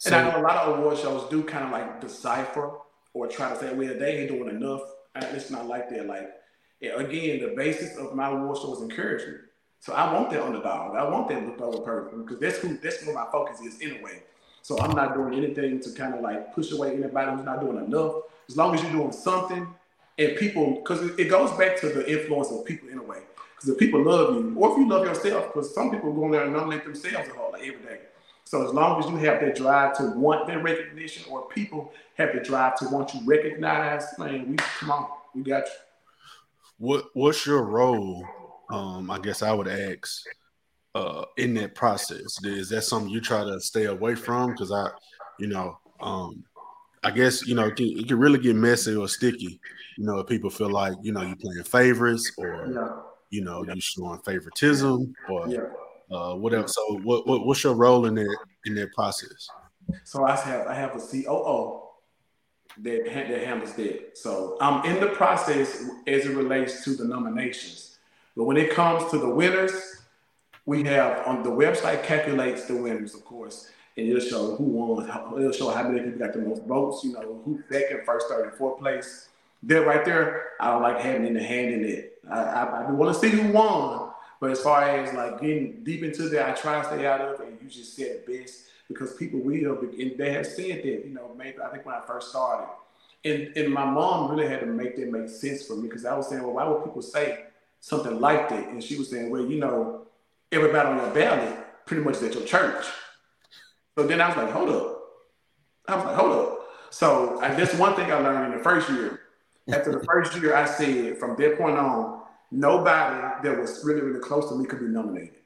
So, 0.00 0.16
and 0.16 0.28
I 0.28 0.30
know 0.30 0.40
a 0.40 0.42
lot 0.42 0.56
of 0.56 0.78
award 0.78 0.96
shows 0.96 1.28
do 1.28 1.42
kind 1.42 1.62
of 1.62 1.72
like 1.72 2.00
decipher 2.00 2.72
or 3.12 3.26
try 3.26 3.50
to 3.50 3.60
say, 3.60 3.74
well, 3.74 3.92
they 3.98 4.20
ain't 4.20 4.30
doing 4.30 4.48
enough. 4.48 4.80
It's 5.14 5.50
not 5.50 5.66
like 5.66 5.90
that. 5.90 6.06
Like, 6.06 6.32
again, 6.80 7.40
the 7.42 7.52
basis 7.54 7.98
of 7.98 8.14
my 8.14 8.30
award 8.30 8.56
show 8.56 8.74
is 8.74 8.80
encouragement. 8.80 9.40
So 9.78 9.92
I 9.92 10.10
want 10.14 10.30
that 10.30 10.42
underdog. 10.42 10.96
I 10.96 11.06
want 11.06 11.28
that 11.28 11.44
looked 11.44 11.60
over 11.60 11.80
person 11.82 12.22
because 12.22 12.40
that's 12.40 12.56
who 12.60 12.78
that's 12.78 13.04
where 13.04 13.14
my 13.14 13.26
focus 13.30 13.60
is 13.60 13.78
anyway. 13.82 14.22
So 14.62 14.78
I'm 14.80 14.96
not 14.96 15.12
doing 15.12 15.34
anything 15.34 15.80
to 15.80 15.90
kind 15.90 16.14
of 16.14 16.22
like 16.22 16.54
push 16.54 16.72
away 16.72 16.94
anybody 16.94 17.32
who's 17.32 17.44
not 17.44 17.60
doing 17.60 17.84
enough. 17.84 18.22
As 18.48 18.56
long 18.56 18.74
as 18.74 18.82
you're 18.82 18.92
doing 18.92 19.12
something, 19.12 19.68
and 20.16 20.36
people, 20.38 20.76
because 20.76 21.02
it 21.18 21.28
goes 21.28 21.50
back 21.58 21.78
to 21.80 21.90
the 21.90 22.10
influence 22.10 22.50
of 22.50 22.64
people 22.64 22.88
anyway. 22.88 23.20
Because 23.54 23.68
if 23.68 23.78
people 23.78 24.02
love 24.02 24.34
you, 24.34 24.54
or 24.56 24.72
if 24.72 24.78
you 24.78 24.88
love 24.88 25.04
yourself, 25.04 25.48
because 25.48 25.74
some 25.74 25.90
people 25.90 26.10
go 26.14 26.24
in 26.24 26.30
there 26.30 26.44
and 26.44 26.54
nominate 26.54 26.84
themselves 26.84 27.28
a 27.28 27.32
whole 27.34 27.52
like 27.52 27.60
every 27.60 27.82
day. 27.82 28.00
So 28.50 28.66
as 28.66 28.74
long 28.74 28.98
as 28.98 29.08
you 29.08 29.14
have 29.18 29.40
that 29.42 29.54
drive 29.54 29.96
to 29.98 30.10
want 30.16 30.48
that 30.48 30.60
recognition, 30.64 31.22
or 31.30 31.46
people 31.50 31.92
have 32.16 32.34
the 32.34 32.40
drive 32.40 32.76
to 32.78 32.88
want 32.88 33.14
you 33.14 33.20
recognized, 33.24 34.08
man, 34.18 34.50
we 34.50 34.56
come 34.56 34.90
on, 34.90 35.06
we 35.36 35.42
got 35.42 35.66
you. 35.66 35.72
What 36.78 37.04
What's 37.14 37.46
your 37.46 37.62
role? 37.62 38.26
Um, 38.68 39.08
I 39.08 39.20
guess 39.20 39.42
I 39.42 39.52
would 39.52 39.68
ask 39.68 40.24
uh, 40.96 41.26
in 41.36 41.54
that 41.54 41.76
process? 41.76 42.42
Is 42.42 42.70
that 42.70 42.82
something 42.82 43.08
you 43.08 43.20
try 43.20 43.44
to 43.44 43.60
stay 43.60 43.84
away 43.84 44.16
from? 44.16 44.50
Because 44.50 44.72
I, 44.72 44.88
you 45.38 45.46
know, 45.46 45.78
um, 46.00 46.42
I 47.04 47.12
guess 47.12 47.46
you 47.46 47.54
know 47.54 47.68
it 47.68 47.76
can, 47.76 47.86
it 47.86 48.08
can, 48.08 48.18
really 48.18 48.40
get 48.40 48.56
messy 48.56 48.96
or 48.96 49.06
sticky. 49.06 49.60
You 49.96 50.06
know, 50.06 50.18
if 50.18 50.26
people 50.26 50.50
feel 50.50 50.70
like 50.70 50.94
you 51.02 51.12
know 51.12 51.22
you're 51.22 51.36
playing 51.36 51.62
favorites 51.62 52.32
or 52.36 52.68
yeah. 52.74 52.88
you 53.30 53.44
know 53.44 53.62
you're 53.62 53.76
showing 53.78 54.18
favoritism 54.22 55.14
or 55.28 55.46
yeah. 55.46 55.60
Uh, 56.10 56.34
whatever. 56.34 56.68
So, 56.68 57.00
what, 57.02 57.26
what 57.26 57.46
what's 57.46 57.62
your 57.64 57.74
role 57.74 58.06
in 58.06 58.14
that 58.16 58.36
in 58.66 58.74
that 58.74 58.92
process? 58.92 59.48
So 60.04 60.24
I 60.24 60.36
have 60.36 60.66
I 60.66 60.74
have 60.74 60.94
a 60.96 61.00
COO 61.00 61.82
that 62.78 63.04
that 63.04 63.44
handles 63.44 63.74
that. 63.74 64.18
So 64.18 64.56
I'm 64.60 64.84
in 64.84 65.00
the 65.00 65.08
process 65.08 65.84
as 66.06 66.26
it 66.26 66.36
relates 66.36 66.84
to 66.84 66.94
the 66.94 67.04
nominations. 67.04 67.98
But 68.36 68.44
when 68.44 68.56
it 68.56 68.70
comes 68.70 69.10
to 69.10 69.18
the 69.18 69.28
winners, 69.28 69.72
we 70.66 70.84
have 70.84 71.26
on 71.26 71.42
the 71.42 71.50
website 71.50 72.04
calculates 72.04 72.66
the 72.66 72.76
winners, 72.76 73.14
of 73.14 73.24
course, 73.24 73.70
and 73.96 74.08
it'll 74.08 74.20
show 74.20 74.56
who 74.56 74.64
won. 74.64 75.08
It'll 75.38 75.52
show 75.52 75.70
how 75.70 75.88
many 75.88 76.00
people 76.00 76.18
got 76.18 76.32
the 76.32 76.40
most 76.40 76.64
votes. 76.64 77.04
You 77.04 77.12
know, 77.12 77.42
who 77.44 77.62
second, 77.70 78.00
first, 78.04 78.28
third, 78.28 78.48
and 78.48 78.56
fourth 78.56 78.78
place. 78.78 79.28
There, 79.62 79.84
right 79.84 80.04
there, 80.06 80.52
I 80.58 80.70
don't 80.70 80.82
like 80.82 81.00
having 81.00 81.26
in 81.26 81.34
the 81.34 81.42
hand 81.42 81.74
in 81.74 81.84
it. 81.84 82.18
I, 82.30 82.40
I, 82.40 82.62
I 82.88 82.90
want 82.92 83.14
to 83.14 83.20
see 83.20 83.28
who 83.28 83.52
won, 83.52 83.99
but 84.40 84.50
as 84.50 84.60
far 84.60 84.82
as 84.82 85.12
like 85.14 85.40
getting 85.40 85.84
deep 85.84 86.02
into 86.02 86.28
that, 86.30 86.48
I 86.48 86.52
try 86.52 86.80
to 86.80 86.86
stay 86.86 87.06
out 87.06 87.20
of. 87.20 87.40
And 87.40 87.58
you 87.62 87.68
just 87.68 87.94
said 87.94 88.06
it 88.06 88.26
best. 88.26 88.64
because 88.88 89.14
people 89.14 89.38
will, 89.40 89.78
and 89.78 90.18
they 90.18 90.32
have 90.32 90.46
said 90.46 90.82
that, 90.82 91.06
you 91.06 91.10
know, 91.12 91.32
maybe 91.38 91.58
I 91.60 91.68
think 91.68 91.86
when 91.86 91.94
I 91.94 92.00
first 92.00 92.30
started, 92.30 92.68
and 93.24 93.52
and 93.56 93.72
my 93.72 93.84
mom 93.84 94.30
really 94.30 94.48
had 94.48 94.60
to 94.60 94.66
make 94.66 94.96
that 94.96 95.12
make 95.12 95.28
sense 95.28 95.66
for 95.66 95.76
me 95.76 95.82
because 95.82 96.04
I 96.04 96.16
was 96.16 96.28
saying, 96.28 96.42
well, 96.42 96.54
why 96.54 96.66
would 96.66 96.84
people 96.84 97.02
say 97.02 97.44
something 97.80 98.18
like 98.18 98.48
that? 98.48 98.68
And 98.68 98.82
she 98.82 98.96
was 98.96 99.10
saying, 99.10 99.30
well, 99.30 99.44
you 99.44 99.58
know, 99.58 100.06
everybody 100.50 100.88
on 100.88 100.96
your 100.96 101.10
ballot 101.14 101.56
pretty 101.86 102.02
much 102.02 102.16
is 102.16 102.22
at 102.24 102.34
your 102.34 102.44
church. 102.44 102.86
So 103.96 104.06
then 104.06 104.20
I 104.20 104.28
was 104.28 104.36
like, 104.36 104.50
hold 104.50 104.70
up. 104.70 105.02
I 105.86 105.96
was 105.96 106.04
like, 106.06 106.14
hold 106.16 106.32
up. 106.32 106.58
So 106.90 107.38
I, 107.40 107.54
that's 107.54 107.74
one 107.74 107.94
thing 107.94 108.10
I 108.10 108.18
learned 108.18 108.52
in 108.52 108.58
the 108.58 108.64
first 108.64 108.88
year. 108.90 109.20
After 109.68 109.92
the 109.92 110.04
first 110.04 110.34
year, 110.40 110.56
I 110.56 110.64
said 110.64 111.18
from 111.18 111.36
that 111.36 111.58
point 111.58 111.76
on, 111.76 112.19
nobody 112.50 113.48
that 113.48 113.58
was 113.58 113.82
really, 113.84 114.00
really 114.00 114.20
close 114.20 114.48
to 114.48 114.56
me 114.56 114.66
could 114.66 114.80
be 114.80 114.86
nominated. 114.86 115.36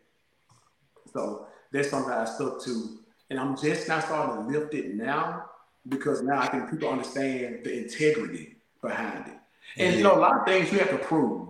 So 1.12 1.46
that's 1.72 1.90
something 1.90 2.12
I 2.12 2.24
stuck 2.24 2.62
to. 2.64 2.98
And 3.30 3.38
I'm 3.38 3.56
just 3.56 3.88
now 3.88 4.00
starting 4.00 4.44
to 4.44 4.58
lift 4.58 4.74
it 4.74 4.94
now 4.94 5.46
because 5.88 6.22
now 6.22 6.40
I 6.40 6.46
think 6.46 6.70
people 6.70 6.88
understand 6.88 7.60
the 7.64 7.82
integrity 7.82 8.56
behind 8.80 9.26
it. 9.26 9.34
And 9.76 9.96
you 9.96 10.02
know, 10.02 10.16
a 10.16 10.20
lot 10.20 10.40
of 10.40 10.46
things 10.46 10.70
you 10.72 10.78
have 10.78 10.90
to 10.90 10.98
prove. 10.98 11.48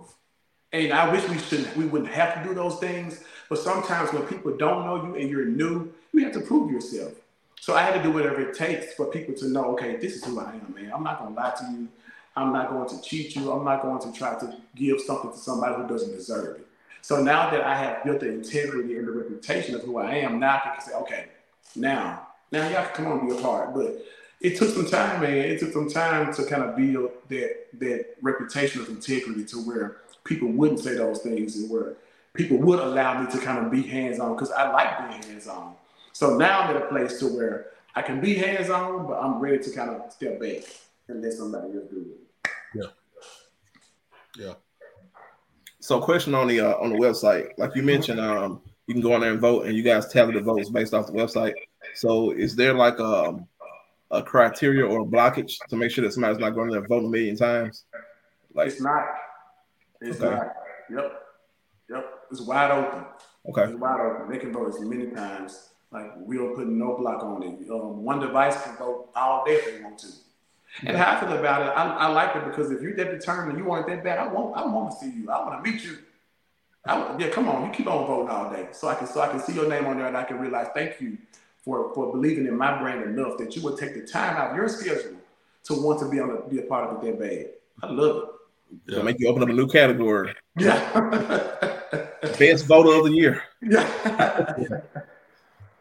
And 0.71 0.91
I 0.91 1.11
wish 1.11 1.27
we 1.29 1.37
shouldn't, 1.37 1.75
we 1.77 1.85
wouldn't 1.85 2.11
have 2.11 2.35
to 2.35 2.47
do 2.47 2.53
those 2.53 2.79
things. 2.79 3.23
But 3.49 3.59
sometimes 3.59 4.11
when 4.11 4.23
people 4.23 4.55
don't 4.57 4.85
know 4.85 5.05
you 5.05 5.15
and 5.15 5.29
you're 5.29 5.45
new, 5.45 5.93
you 6.11 6.23
have 6.23 6.33
to 6.33 6.41
prove 6.41 6.71
yourself. 6.71 7.13
So 7.61 7.75
I 7.75 7.81
had 7.81 7.93
to 7.95 8.03
do 8.03 8.11
whatever 8.11 8.41
it 8.41 8.57
takes 8.57 8.93
for 8.93 9.05
people 9.07 9.33
to 9.35 9.47
know, 9.47 9.65
okay, 9.73 9.95
this 9.95 10.15
is 10.15 10.23
who 10.23 10.39
I 10.39 10.51
am, 10.51 10.73
man. 10.75 10.91
I'm 10.93 11.03
not 11.03 11.19
gonna 11.19 11.35
lie 11.35 11.53
to 11.59 11.65
you. 11.71 11.87
I'm 12.35 12.51
not 12.51 12.69
going 12.69 12.89
to 12.89 13.01
cheat 13.01 13.35
you. 13.35 13.51
I'm 13.51 13.63
not 13.63 13.81
going 13.81 14.01
to 14.01 14.17
try 14.17 14.37
to 14.39 14.57
give 14.75 14.99
something 15.01 15.31
to 15.31 15.37
somebody 15.37 15.75
who 15.75 15.87
doesn't 15.87 16.11
deserve 16.11 16.57
it. 16.57 16.67
So 17.01 17.21
now 17.21 17.49
that 17.51 17.61
I 17.61 17.77
have 17.77 18.03
built 18.03 18.21
the 18.21 18.29
integrity 18.29 18.97
and 18.97 19.07
the 19.07 19.11
reputation 19.11 19.75
of 19.75 19.83
who 19.83 19.97
I 19.97 20.15
am, 20.15 20.39
now 20.39 20.55
I 20.55 20.69
can 20.69 20.81
say, 20.81 20.93
okay, 20.95 21.25
now, 21.75 22.27
now 22.51 22.67
y'all 22.69 22.85
can 22.85 22.95
come 22.95 23.07
on 23.07 23.19
and 23.19 23.29
be 23.29 23.37
a 23.37 23.41
part. 23.41 23.73
But 23.73 24.03
it 24.41 24.57
took 24.57 24.69
some 24.69 24.87
time, 24.87 25.21
man. 25.21 25.37
It 25.37 25.59
took 25.59 25.71
some 25.71 25.89
time 25.89 26.33
to 26.33 26.45
kind 26.45 26.63
of 26.63 26.75
build 26.75 27.11
that 27.29 27.67
that 27.79 28.15
reputation 28.21 28.81
of 28.81 28.89
integrity 28.89 29.45
to 29.45 29.57
where 29.57 29.97
people 30.23 30.49
wouldn't 30.49 30.79
say 30.79 30.95
those 30.95 31.19
things 31.19 31.55
and 31.55 31.69
where 31.69 31.93
people 32.33 32.57
would 32.57 32.79
allow 32.79 33.21
me 33.21 33.31
to 33.31 33.37
kind 33.37 33.65
of 33.65 33.71
be 33.71 33.83
hands 33.83 34.19
on 34.19 34.33
because 34.33 34.51
I 34.51 34.71
like 34.71 35.09
being 35.09 35.23
hands 35.23 35.47
on. 35.47 35.75
So 36.11 36.37
now 36.37 36.61
I'm 36.61 36.75
at 36.75 36.81
a 36.81 36.85
place 36.87 37.19
to 37.19 37.27
where 37.27 37.67
I 37.95 38.01
can 38.01 38.19
be 38.19 38.35
hands 38.35 38.69
on, 38.69 39.07
but 39.07 39.13
I'm 39.13 39.39
ready 39.39 39.59
to 39.63 39.71
kind 39.71 39.89
of 39.89 40.11
step 40.11 40.39
back 40.39 40.63
and 41.07 41.21
let 41.21 41.33
somebody 41.33 41.67
else 41.73 41.85
do 41.89 41.99
it. 41.99 42.24
Yeah. 44.37 44.45
Yeah. 44.45 44.53
So, 45.79 45.99
question 46.01 46.33
on 46.33 46.47
the 46.47 46.61
uh, 46.61 46.77
on 46.77 46.89
the 46.89 46.97
website, 46.97 47.49
like 47.57 47.75
you 47.75 47.83
mentioned, 47.83 48.19
um, 48.19 48.61
you 48.87 48.93
can 48.93 49.01
go 49.01 49.13
on 49.13 49.21
there 49.21 49.31
and 49.31 49.39
vote, 49.39 49.65
and 49.65 49.75
you 49.75 49.83
guys 49.83 50.11
tally 50.11 50.33
the 50.33 50.41
votes 50.41 50.69
based 50.69 50.93
off 50.93 51.07
the 51.07 51.13
website. 51.13 51.53
So, 51.93 52.31
is 52.31 52.55
there 52.55 52.73
like 52.73 52.99
a 52.99 53.05
um, 53.05 53.47
a 54.11 54.21
criteria 54.21 54.85
or 54.85 55.01
a 55.01 55.05
blockage 55.05 55.57
to 55.69 55.75
make 55.75 55.91
sure 55.91 56.03
that 56.03 56.11
somebody's 56.11 56.39
not 56.39 56.51
going 56.51 56.71
there 56.71 56.81
voting 56.87 57.07
a 57.07 57.11
million 57.11 57.35
times? 57.35 57.85
Like 58.53 58.67
it's 58.67 58.81
not. 58.81 59.05
It's 60.01 60.21
okay. 60.21 60.35
not. 60.35 60.53
Yep. 60.89 61.21
Yep. 61.89 62.13
It's 62.31 62.41
wide 62.41 62.71
open. 62.71 63.05
Okay. 63.49 63.71
It's 63.71 63.79
wide 63.79 63.99
open. 63.99 64.31
They 64.31 64.39
can 64.39 64.53
vote 64.53 64.69
as 64.69 64.79
many 64.79 65.07
times. 65.07 65.69
Like 65.91 66.11
we 66.17 66.37
don't 66.37 66.55
put 66.55 66.67
no 66.67 66.97
block 66.97 67.23
on 67.23 67.43
it. 67.43 67.69
Um, 67.69 68.03
one 68.03 68.19
device 68.19 68.61
can 68.63 68.75
vote 68.77 69.09
all 69.15 69.45
day 69.45 69.53
if 69.53 69.65
they 69.65 69.83
want 69.83 69.99
to. 69.99 70.07
And 70.83 70.97
how 70.97 71.15
I 71.15 71.19
feel 71.19 71.37
about 71.37 71.61
it, 71.61 71.69
I, 71.69 71.85
I, 71.85 72.07
like 72.07 72.35
it 72.35 72.45
because 72.45 72.71
if 72.71 72.81
you're 72.81 72.95
that 72.95 73.11
determined, 73.11 73.57
you 73.57 73.63
want 73.63 73.87
it 73.87 73.95
that 73.95 74.03
bad, 74.03 74.19
I 74.19 74.27
want, 74.27 74.57
I 74.57 74.65
want 74.65 74.91
to 74.91 74.97
see 74.97 75.11
you. 75.11 75.29
I 75.29 75.39
want 75.47 75.63
to 75.63 75.71
meet 75.71 75.83
you. 75.83 75.97
I, 76.85 77.15
yeah, 77.17 77.29
come 77.29 77.47
on, 77.47 77.65
you 77.65 77.71
keep 77.71 77.87
on 77.87 78.05
voting 78.05 78.29
all 78.29 78.51
day, 78.51 78.67
so 78.71 78.87
I 78.87 78.95
can, 78.95 79.07
so 79.07 79.21
I 79.21 79.29
can 79.29 79.39
see 79.39 79.53
your 79.53 79.67
name 79.67 79.85
on 79.85 79.97
there, 79.97 80.07
and 80.07 80.17
I 80.17 80.23
can 80.23 80.37
realize, 80.37 80.67
thank 80.73 80.99
you 81.01 81.17
for 81.63 81.93
for 81.95 82.11
believing 82.11 82.45
in 82.45 82.55
my 82.55 82.77
brand 82.79 83.03
enough 83.03 83.37
that 83.39 83.55
you 83.55 83.61
would 83.63 83.77
take 83.77 83.95
the 83.95 84.05
time 84.05 84.37
out 84.37 84.51
of 84.51 84.55
your 84.55 84.69
schedule 84.69 85.17
to 85.63 85.73
want 85.81 85.99
to 85.99 86.09
be 86.09 86.19
on 86.19 86.29
a, 86.29 86.47
be 86.47 86.59
a 86.59 86.61
part 86.63 86.89
of 86.89 87.03
it 87.03 87.05
that 87.05 87.19
bad. 87.19 87.47
I 87.81 87.91
love 87.91 88.17
it. 88.17 88.93
Yeah, 88.93 89.01
make 89.01 89.19
you 89.19 89.27
open 89.27 89.43
up 89.43 89.49
a 89.49 89.53
new 89.53 89.67
category. 89.67 90.33
Yeah. 90.57 92.09
Best 92.39 92.65
voter 92.65 92.99
of 92.99 93.05
the 93.05 93.11
year. 93.11 93.43
Yeah. 93.61 94.81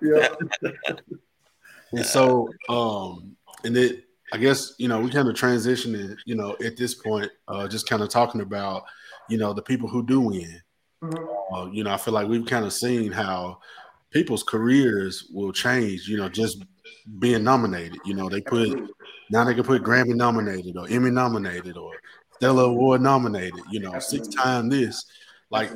yeah. 0.00 0.28
and 1.92 2.04
so, 2.04 2.48
um, 2.68 3.36
and 3.64 3.76
it 3.76 4.04
I 4.32 4.38
guess 4.38 4.74
you 4.78 4.88
know 4.88 5.00
we 5.00 5.10
kind 5.10 5.28
of 5.28 5.34
transitioned, 5.34 6.16
you 6.26 6.34
know, 6.34 6.56
at 6.64 6.76
this 6.76 6.94
point, 6.94 7.30
uh, 7.48 7.68
just 7.68 7.88
kind 7.88 8.02
of 8.02 8.08
talking 8.08 8.40
about, 8.40 8.84
you 9.28 9.38
know, 9.38 9.52
the 9.52 9.62
people 9.62 9.88
who 9.88 10.04
do 10.04 10.20
win. 10.20 10.60
Mm-hmm. 11.02 11.54
Uh, 11.54 11.70
you 11.70 11.84
know, 11.84 11.92
I 11.92 11.96
feel 11.96 12.14
like 12.14 12.28
we've 12.28 12.46
kind 12.46 12.64
of 12.64 12.72
seen 12.72 13.12
how 13.12 13.58
people's 14.10 14.42
careers 14.42 15.28
will 15.32 15.52
change. 15.52 16.08
You 16.08 16.16
know, 16.16 16.28
just 16.28 16.64
being 17.18 17.44
nominated. 17.44 17.98
You 18.04 18.14
know, 18.14 18.28
they 18.28 18.40
put 18.40 18.90
now 19.30 19.44
they 19.44 19.54
can 19.54 19.64
put 19.64 19.82
Grammy 19.82 20.14
nominated 20.14 20.76
or 20.76 20.88
Emmy 20.88 21.10
nominated 21.10 21.76
or 21.76 21.92
Stella 22.36 22.64
Award 22.64 23.02
nominated. 23.02 23.60
You 23.70 23.80
know, 23.80 23.98
six 23.98 24.28
time 24.28 24.68
this. 24.68 25.04
Like, 25.50 25.70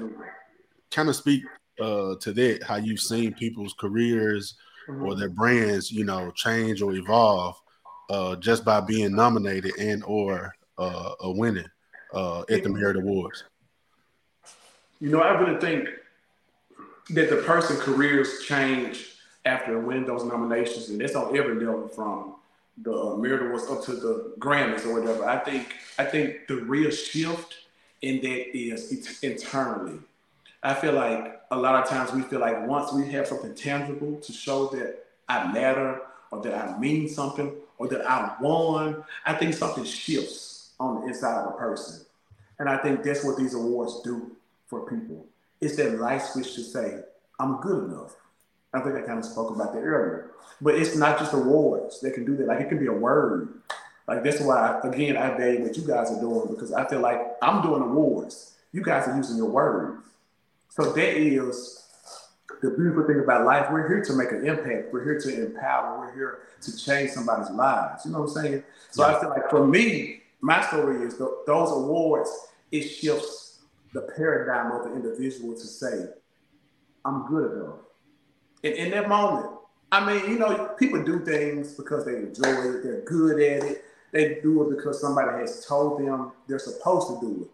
kind 0.90 1.08
of 1.08 1.16
speak 1.16 1.44
uh, 1.80 2.14
to 2.20 2.32
that. 2.32 2.62
How 2.62 2.76
you've 2.76 3.00
seen 3.00 3.34
people's 3.34 3.74
careers 3.78 4.56
mm-hmm. 4.88 5.04
or 5.04 5.14
their 5.14 5.28
brands, 5.28 5.92
you 5.92 6.04
know, 6.04 6.32
change 6.32 6.82
or 6.82 6.94
evolve 6.94 7.60
uh, 8.08 8.36
just 8.36 8.64
by 8.64 8.80
being 8.80 9.14
nominated 9.14 9.72
and 9.78 10.02
or 10.04 10.54
uh, 10.78 11.14
winning 11.22 11.68
uh, 12.12 12.40
at 12.50 12.62
the 12.62 12.68
Merit 12.68 12.96
Awards? 12.96 13.44
You 15.00 15.10
know, 15.10 15.20
I 15.20 15.38
really 15.38 15.60
think 15.60 15.88
that 17.10 17.30
the 17.30 17.36
person 17.36 17.76
careers 17.76 18.42
change 18.44 19.16
after 19.44 19.78
winning 19.78 20.06
those 20.06 20.24
nominations, 20.24 20.88
and 20.88 21.00
that's 21.00 21.14
on 21.14 21.36
every 21.36 21.54
level 21.54 21.88
from 21.88 22.34
the 22.82 22.92
uh, 22.92 23.16
Merit 23.16 23.46
Awards 23.46 23.66
up 23.70 23.82
to 23.84 23.92
the 23.92 24.34
Grammys 24.38 24.86
or 24.86 25.00
whatever. 25.00 25.24
I 25.24 25.38
think 25.38 25.74
I 25.98 26.04
think 26.04 26.46
the 26.46 26.56
real 26.56 26.90
shift 26.90 27.54
in 28.02 28.20
that 28.20 28.56
is 28.56 29.22
internally. 29.22 29.98
I 30.62 30.74
feel 30.74 30.92
like 30.92 31.40
a 31.50 31.56
lot 31.56 31.82
of 31.82 31.88
times 31.88 32.12
we 32.12 32.22
feel 32.22 32.40
like 32.40 32.66
once 32.66 32.92
we 32.92 33.08
have 33.12 33.26
something 33.26 33.54
tangible 33.54 34.16
to 34.20 34.32
show 34.32 34.66
that 34.68 35.04
I 35.28 35.50
matter 35.52 36.02
or 36.30 36.42
that 36.42 36.54
I 36.54 36.78
mean 36.78 37.08
something 37.08 37.52
or 37.78 37.88
that 37.88 38.08
I 38.08 38.34
won, 38.40 39.04
I 39.24 39.34
think 39.34 39.54
something 39.54 39.84
shifts 39.84 40.70
on 40.78 41.00
the 41.00 41.06
inside 41.08 41.42
of 41.42 41.54
a 41.54 41.56
person. 41.56 42.04
And 42.58 42.68
I 42.68 42.76
think 42.78 43.02
that's 43.02 43.24
what 43.24 43.36
these 43.36 43.54
awards 43.54 44.00
do 44.02 44.32
for 44.66 44.88
people. 44.88 45.24
It's 45.60 45.76
that 45.76 45.98
light 45.98 46.22
switch 46.22 46.54
to 46.54 46.62
say, 46.62 47.00
I'm 47.38 47.60
good 47.60 47.84
enough. 47.84 48.16
I 48.74 48.80
think 48.80 48.96
I 48.96 49.02
kind 49.02 49.18
of 49.18 49.24
spoke 49.24 49.50
about 49.54 49.72
that 49.72 49.80
earlier. 49.80 50.32
But 50.60 50.74
it's 50.74 50.96
not 50.96 51.18
just 51.18 51.32
awards 51.32 52.00
that 52.00 52.14
can 52.14 52.24
do 52.24 52.36
that. 52.36 52.46
Like 52.46 52.60
it 52.60 52.68
can 52.68 52.78
be 52.78 52.86
a 52.86 52.92
word. 52.92 53.60
Like 54.06 54.22
that's 54.24 54.40
why, 54.40 54.80
again, 54.82 55.16
I 55.16 55.36
value 55.36 55.62
what 55.62 55.76
you 55.76 55.86
guys 55.86 56.10
are 56.10 56.20
doing 56.20 56.48
because 56.48 56.72
I 56.72 56.86
feel 56.88 57.00
like 57.00 57.20
I'm 57.42 57.62
doing 57.62 57.82
awards. 57.82 58.54
You 58.72 58.82
guys 58.82 59.06
are 59.06 59.16
using 59.16 59.36
your 59.36 59.50
words. 59.50 60.06
So 60.70 60.92
that 60.92 61.16
is 61.16 61.77
the 62.60 62.70
beautiful 62.70 63.06
thing 63.06 63.20
about 63.20 63.44
life, 63.44 63.70
we're 63.70 63.86
here 63.88 64.02
to 64.04 64.12
make 64.14 64.32
an 64.32 64.46
impact. 64.46 64.92
We're 64.92 65.04
here 65.04 65.20
to 65.20 65.46
empower. 65.46 66.00
We're 66.00 66.14
here 66.14 66.38
to 66.62 66.76
change 66.76 67.10
somebody's 67.10 67.50
lives. 67.50 68.04
You 68.04 68.12
know 68.12 68.20
what 68.22 68.36
I'm 68.36 68.44
saying? 68.44 68.64
So 68.90 69.06
yeah. 69.06 69.16
I 69.16 69.20
feel 69.20 69.30
like 69.30 69.50
for 69.50 69.66
me, 69.66 70.22
my 70.40 70.64
story 70.66 71.04
is 71.04 71.16
the, 71.16 71.42
those 71.46 71.70
awards, 71.70 72.30
it 72.70 72.82
shifts 72.82 73.60
the 73.92 74.02
paradigm 74.16 74.72
of 74.72 74.84
the 74.84 74.94
individual 74.94 75.54
to 75.54 75.66
say, 75.66 76.06
I'm 77.04 77.26
good 77.26 77.52
enough. 77.52 77.76
And 78.64 78.74
in 78.74 78.90
that 78.90 79.08
moment, 79.08 79.50
I 79.90 80.04
mean, 80.04 80.30
you 80.30 80.38
know, 80.38 80.74
people 80.78 81.02
do 81.02 81.24
things 81.24 81.74
because 81.74 82.04
they 82.04 82.16
enjoy 82.16 82.48
it, 82.48 82.82
they're 82.82 83.02
good 83.02 83.40
at 83.40 83.64
it, 83.64 83.84
they 84.12 84.38
do 84.42 84.62
it 84.62 84.76
because 84.76 85.00
somebody 85.00 85.40
has 85.40 85.64
told 85.66 86.00
them 86.00 86.32
they're 86.46 86.58
supposed 86.58 87.08
to 87.08 87.20
do 87.20 87.42
it. 87.42 87.50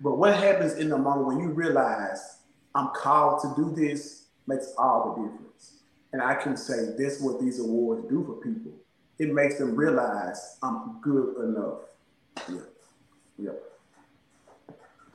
But 0.00 0.16
what 0.16 0.34
happens 0.36 0.74
in 0.74 0.88
the 0.88 0.98
moment 0.98 1.26
when 1.26 1.40
you 1.40 1.50
realize 1.50 2.38
I'm 2.74 2.88
called 2.94 3.40
to 3.42 3.54
do 3.56 3.70
this 3.74 4.23
makes 4.46 4.74
all 4.78 5.14
the 5.14 5.22
difference. 5.22 5.80
And 6.12 6.22
I 6.22 6.34
can 6.34 6.56
say 6.56 6.94
this 6.96 7.20
what 7.20 7.40
these 7.40 7.60
awards 7.60 8.08
do 8.08 8.24
for 8.24 8.34
people. 8.34 8.72
It 9.18 9.32
makes 9.32 9.58
them 9.58 9.74
realize 9.74 10.58
I'm 10.62 11.00
good 11.00 11.36
enough. 11.42 11.78
Yeah. 12.48 12.60
Yeah. 13.38 13.50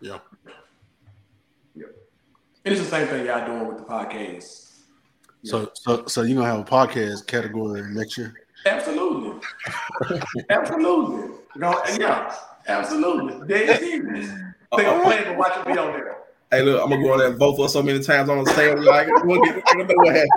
Yeah. 0.01 0.19
Yeah. 1.75 1.85
And 2.65 2.73
it's 2.73 2.81
the 2.81 2.87
same 2.87 3.07
thing 3.07 3.25
y'all 3.25 3.45
doing 3.45 3.67
with 3.67 3.77
the 3.77 3.83
podcast. 3.83 4.79
Yeah. 5.41 5.51
So 5.51 5.71
so 5.73 6.05
so 6.07 6.21
you're 6.23 6.35
gonna 6.35 6.47
have 6.47 6.59
a 6.59 6.69
podcast 6.69 7.27
category 7.27 7.83
next 7.93 8.17
year? 8.17 8.33
Absolutely. 8.65 9.39
absolutely. 10.49 11.35
No, 11.55 11.81
yeah, 11.97 12.35
absolutely. 12.67 13.47
Dead 13.47 13.79
serious. 13.79 14.29
They 14.75 14.83
gonna 14.83 15.03
plan 15.03 15.25
to 15.25 15.33
watch 15.33 15.57
it 15.57 15.65
be 15.65 15.77
on 15.77 15.93
there. 15.93 16.18
Hey, 16.51 16.63
look, 16.63 16.81
I'm 16.81 16.89
gonna 16.89 17.03
go 17.03 17.13
on 17.13 17.19
there 17.19 17.27
and 17.27 17.37
vote 17.37 17.57
for 17.57 17.69
so 17.69 17.83
many 17.83 18.01
times 18.01 18.27
on 18.27 18.43
the 18.43 18.51
stand. 18.51 18.83
Like, 18.83 19.07
we'll 19.23 19.39
get, 19.43 19.63
what 19.97 20.15
happened. 20.15 20.31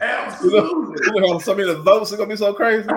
Absolutely. 0.00 1.08
We're 1.08 1.20
gonna 1.20 1.32
have 1.32 1.42
so 1.42 1.52
many 1.54 1.74
votes. 1.74 2.12
It's 2.12 2.18
gonna 2.18 2.30
be 2.30 2.36
so 2.36 2.54
crazy. 2.54 2.88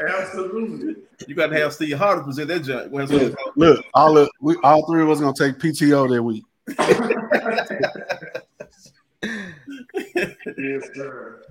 Absolutely. 0.00 0.94
You 1.26 1.34
got 1.34 1.48
to 1.48 1.58
have 1.58 1.74
Steve 1.74 1.98
Harvey 1.98 2.22
present 2.22 2.46
that 2.48 2.64
junk. 2.64 2.90
Look, 2.92 3.36
look, 3.56 3.84
all 3.92 4.16
of, 4.16 4.30
we, 4.40 4.56
all 4.62 4.86
three 4.86 5.02
of 5.02 5.10
us 5.10 5.20
gonna 5.20 5.34
take 5.34 5.58
PTO 5.58 6.08
that 6.08 6.22
week. 6.22 6.44
yes, 10.58 10.88
sir. 10.94 11.42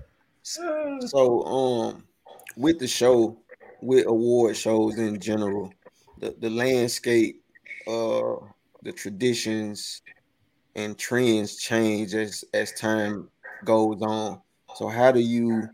So, 0.42 1.44
um, 1.44 2.04
with 2.56 2.78
the 2.78 2.88
show, 2.88 3.38
with 3.80 4.06
award 4.06 4.56
shows 4.56 4.98
in 4.98 5.20
general, 5.20 5.72
the, 6.20 6.34
the 6.38 6.50
landscape, 6.50 7.42
uh, 7.86 8.36
the 8.82 8.92
traditions 8.92 10.02
and 10.76 10.96
trends 10.96 11.56
change 11.56 12.14
as 12.14 12.44
as 12.54 12.72
time 12.72 13.28
goes 13.64 14.00
on. 14.02 14.40
So, 14.76 14.88
how 14.88 15.10
do 15.10 15.20
you 15.20 15.68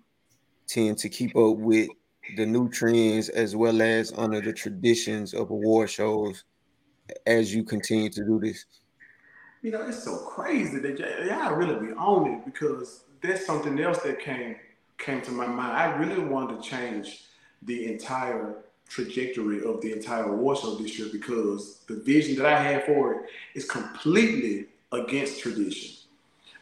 tend 0.67 0.99
to 0.99 1.09
keep 1.09 1.37
up 1.37 1.57
with 1.57 1.89
the 2.37 2.47
new 2.47 2.69
trends 2.69 3.29
as 3.29 3.55
well 3.55 3.83
as 3.83 4.13
under 4.17 4.41
the 4.41 4.53
traditions 4.53 5.35
of 5.35 5.51
award 5.51 5.91
shows 5.91 6.45
as 7.27 7.55
you 7.55 7.63
continue 7.63 8.11
to 8.11 8.25
do 8.25 8.41
this? 8.41 8.65
You 9.63 9.73
know, 9.73 9.87
it's 9.87 10.03
so 10.03 10.17
crazy 10.19 10.79
that 10.79 10.99
y'all 10.99 11.55
really 11.55 11.87
be 11.87 11.93
on 11.93 12.31
it 12.31 12.45
because 12.45 13.05
there's 13.21 13.45
something 13.45 13.79
else 13.81 13.99
that 13.99 14.21
came 14.21 14.57
came 14.99 15.21
to 15.23 15.31
my 15.31 15.47
mind. 15.47 15.77
I 15.77 15.97
really 15.97 16.23
wanted 16.23 16.63
to 16.63 16.69
change 16.69 17.25
the 17.63 17.93
entire 17.93 18.66
trajectory 18.89 19.65
of 19.65 19.81
the 19.81 19.93
entire 19.93 20.25
award 20.25 20.59
show 20.59 20.75
this 20.77 20.99
year 20.99 21.09
because 21.13 21.81
the 21.89 21.97
vision 21.97 22.37
that 22.37 22.47
I 22.47 22.63
had 22.63 22.87
for 22.87 23.15
it 23.15 23.21
is 23.55 23.69
completely 23.69 24.67
against 24.93 25.41
tradition. 25.41 25.97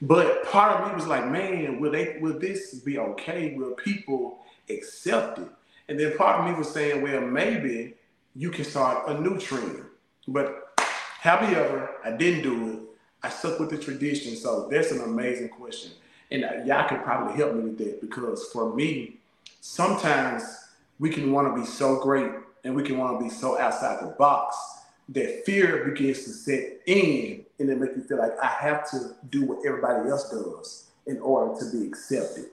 But 0.01 0.45
part 0.47 0.81
of 0.81 0.89
me 0.89 0.95
was 0.95 1.07
like, 1.07 1.29
man, 1.29 1.81
will 1.81 1.93
they 1.93 2.18
will 2.20 2.39
this 2.39 2.75
be 2.75 2.99
okay? 2.99 3.55
Will 3.55 3.72
people 3.72 4.39
accept 4.68 5.39
it? 5.39 5.49
And 5.89 5.99
then 5.99 6.16
part 6.16 6.41
of 6.41 6.51
me 6.51 6.59
was 6.59 6.70
saying, 6.70 7.03
well, 7.03 7.20
maybe 7.20 7.95
you 8.35 8.51
can 8.51 8.64
start 8.64 9.09
a 9.09 9.20
new 9.20 9.39
trend. 9.39 9.85
But 10.27 10.81
happy 11.20 11.55
ever, 11.55 11.91
I 12.05 12.12
didn't 12.12 12.43
do 12.43 12.70
it. 12.70 12.79
I 13.22 13.29
stuck 13.29 13.59
with 13.59 13.70
the 13.70 13.79
tradition. 13.79 14.37
So 14.37 14.68
that's 14.70 14.91
an 14.91 15.01
amazing 15.01 15.49
question. 15.51 15.93
And 16.31 16.43
y'all 16.66 16.89
could 16.89 17.03
probably 17.03 17.37
help 17.37 17.55
me 17.55 17.62
with 17.62 17.79
that 17.79 18.01
because 18.01 18.45
for 18.53 18.75
me, 18.75 19.16
sometimes 19.61 20.43
we 20.99 21.11
can 21.11 21.32
want 21.32 21.55
to 21.55 21.61
be 21.61 21.66
so 21.66 22.01
great 22.01 22.30
and 22.64 22.74
we 22.74 22.82
can 22.82 22.99
want 22.99 23.18
to 23.18 23.24
be 23.24 23.30
so 23.30 23.59
outside 23.59 24.01
the 24.01 24.14
box 24.18 24.57
that 25.11 25.45
fear 25.45 25.84
begins 25.84 26.24
to 26.24 26.30
set 26.30 26.80
in 26.86 27.45
and 27.59 27.70
it 27.70 27.78
makes 27.78 27.97
you 27.97 28.03
feel 28.05 28.18
like 28.18 28.32
I 28.42 28.47
have 28.47 28.88
to 28.90 29.14
do 29.30 29.45
what 29.45 29.66
everybody 29.66 30.09
else 30.09 30.30
does 30.30 30.90
in 31.07 31.18
order 31.20 31.59
to 31.61 31.70
be 31.70 31.86
accepted. 31.86 32.47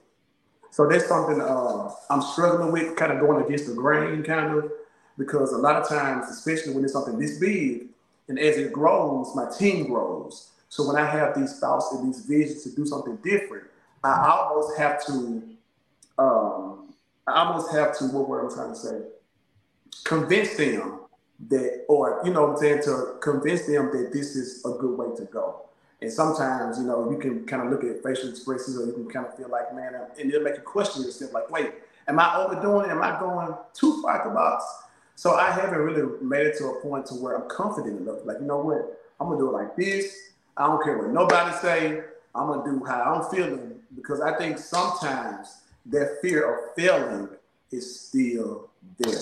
So 0.71 0.87
that's 0.87 1.07
something 1.07 1.41
uh, 1.41 1.89
I'm 2.09 2.21
struggling 2.21 2.71
with, 2.71 2.95
kind 2.95 3.11
of 3.11 3.19
going 3.19 3.43
against 3.43 3.67
the 3.67 3.73
grain, 3.73 4.23
kind 4.23 4.57
of, 4.57 4.71
because 5.17 5.51
a 5.51 5.57
lot 5.57 5.75
of 5.75 5.87
times, 5.87 6.29
especially 6.29 6.73
when 6.73 6.83
it's 6.83 6.93
something 6.93 7.19
this 7.19 7.37
big, 7.37 7.87
and 8.29 8.39
as 8.39 8.57
it 8.57 8.71
grows, 8.71 9.35
my 9.35 9.49
team 9.57 9.87
grows. 9.87 10.51
So 10.69 10.87
when 10.87 10.95
I 10.95 11.05
have 11.05 11.37
these 11.37 11.59
thoughts 11.59 11.91
and 11.91 12.07
these 12.07 12.25
visions 12.25 12.63
to 12.63 12.73
do 12.73 12.85
something 12.85 13.17
different, 13.17 13.65
I 14.03 14.29
almost 14.29 14.77
have 14.77 15.05
to, 15.07 15.43
um, 16.17 16.80
I 17.27 17.43
almost 17.43 17.71
have 17.71 17.97
to, 17.99 18.05
what 18.05 18.27
word 18.27 18.45
I'm 18.45 18.53
trying 18.53 18.73
to 18.73 18.75
say, 18.75 19.01
convince 20.03 20.55
them 20.55 21.01
that, 21.49 21.85
or 21.87 22.21
you 22.23 22.31
know 22.31 22.43
what 22.43 22.51
I'm 22.51 22.57
saying, 22.57 22.83
to 22.83 23.17
convince 23.21 23.65
them 23.65 23.91
that 23.91 24.11
this 24.11 24.35
is 24.35 24.63
a 24.65 24.69
good 24.71 24.97
way 24.97 25.15
to 25.17 25.25
go. 25.25 25.61
And 26.01 26.11
sometimes, 26.11 26.79
you 26.79 26.85
know, 26.85 27.11
you 27.11 27.17
can 27.17 27.45
kind 27.45 27.61
of 27.61 27.69
look 27.69 27.83
at 27.83 28.03
facial 28.03 28.29
expressions, 28.29 28.77
or 28.77 28.85
you 28.85 28.93
can 28.93 29.09
kind 29.09 29.27
of 29.27 29.37
feel 29.37 29.49
like, 29.49 29.73
man, 29.75 29.93
and 29.93 30.29
it'll 30.31 30.41
make 30.43 30.55
you 30.55 30.61
question 30.61 31.03
yourself, 31.03 31.31
like, 31.31 31.49
wait, 31.51 31.73
am 32.07 32.19
I 32.19 32.37
overdoing? 32.37 32.89
It? 32.89 32.91
Am 32.91 33.03
I 33.03 33.19
going 33.19 33.53
too 33.73 34.01
far 34.01 34.27
the 34.27 34.33
box? 34.33 34.65
So 35.15 35.35
I 35.35 35.51
haven't 35.51 35.77
really 35.77 36.19
made 36.23 36.47
it 36.47 36.57
to 36.57 36.65
a 36.65 36.81
point 36.81 37.05
to 37.07 37.13
where 37.13 37.35
I'm 37.35 37.47
confident 37.47 38.01
enough. 38.01 38.25
Like, 38.25 38.39
you 38.39 38.47
know 38.47 38.59
what? 38.59 38.99
I'm 39.19 39.27
gonna 39.27 39.39
do 39.39 39.49
it 39.49 39.53
like 39.53 39.75
this. 39.75 40.31
I 40.57 40.65
don't 40.65 40.83
care 40.83 40.97
what 40.97 41.09
nobody 41.09 41.55
say. 41.57 42.01
I'm 42.33 42.47
gonna 42.47 42.63
do 42.63 42.83
how 42.83 43.01
I'm 43.01 43.31
feeling 43.35 43.75
because 43.95 44.21
I 44.21 44.35
think 44.37 44.57
sometimes 44.57 45.60
that 45.87 46.17
fear 46.21 46.53
of 46.53 46.75
failing 46.75 47.29
is 47.71 47.99
still 47.99 48.69
there, 48.97 49.19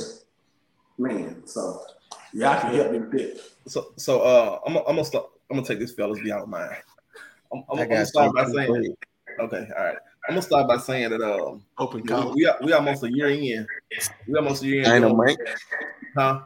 man. 0.98 1.46
So 1.46 1.82
yeah, 2.34 2.52
I 2.52 2.60
can 2.60 2.74
help 2.76 2.92
me 2.92 3.00
with 3.00 3.54
So, 3.68 3.94
so 3.96 4.22
uh, 4.22 4.60
I'm, 4.66 4.78
I'm 4.78 4.84
gonna 4.84 5.06
start. 5.06 5.28
I'm 5.50 5.58
gonna 5.58 5.68
take 5.68 5.80
this 5.80 5.94
fellas 5.94 6.20
beyond 6.20 6.50
mine. 6.50 6.70
I'm, 7.52 7.64
I'm, 7.72 7.80
I'm 7.80 7.90
gonna 7.90 8.06
start 8.06 8.34
by 8.36 8.46
saying, 8.46 8.96
okay, 9.40 9.68
all 9.78 9.84
right. 9.84 9.98
I'm 10.28 10.36
gonna 10.36 10.42
start 10.42 10.68
by 10.68 10.78
saying 10.78 11.10
that 11.10 11.22
um, 11.22 11.64
open 11.78 12.06
college. 12.06 12.36
We 12.36 12.46
are 12.46 12.58
we 12.62 12.74
almost 12.74 13.04
a 13.04 13.12
year 13.12 13.30
in. 13.30 13.66
We 14.28 14.36
almost 14.36 14.62
a 14.64 14.68
year 14.68 14.80
in. 14.80 14.84
Dynamite, 14.84 15.38
huh? 16.16 16.42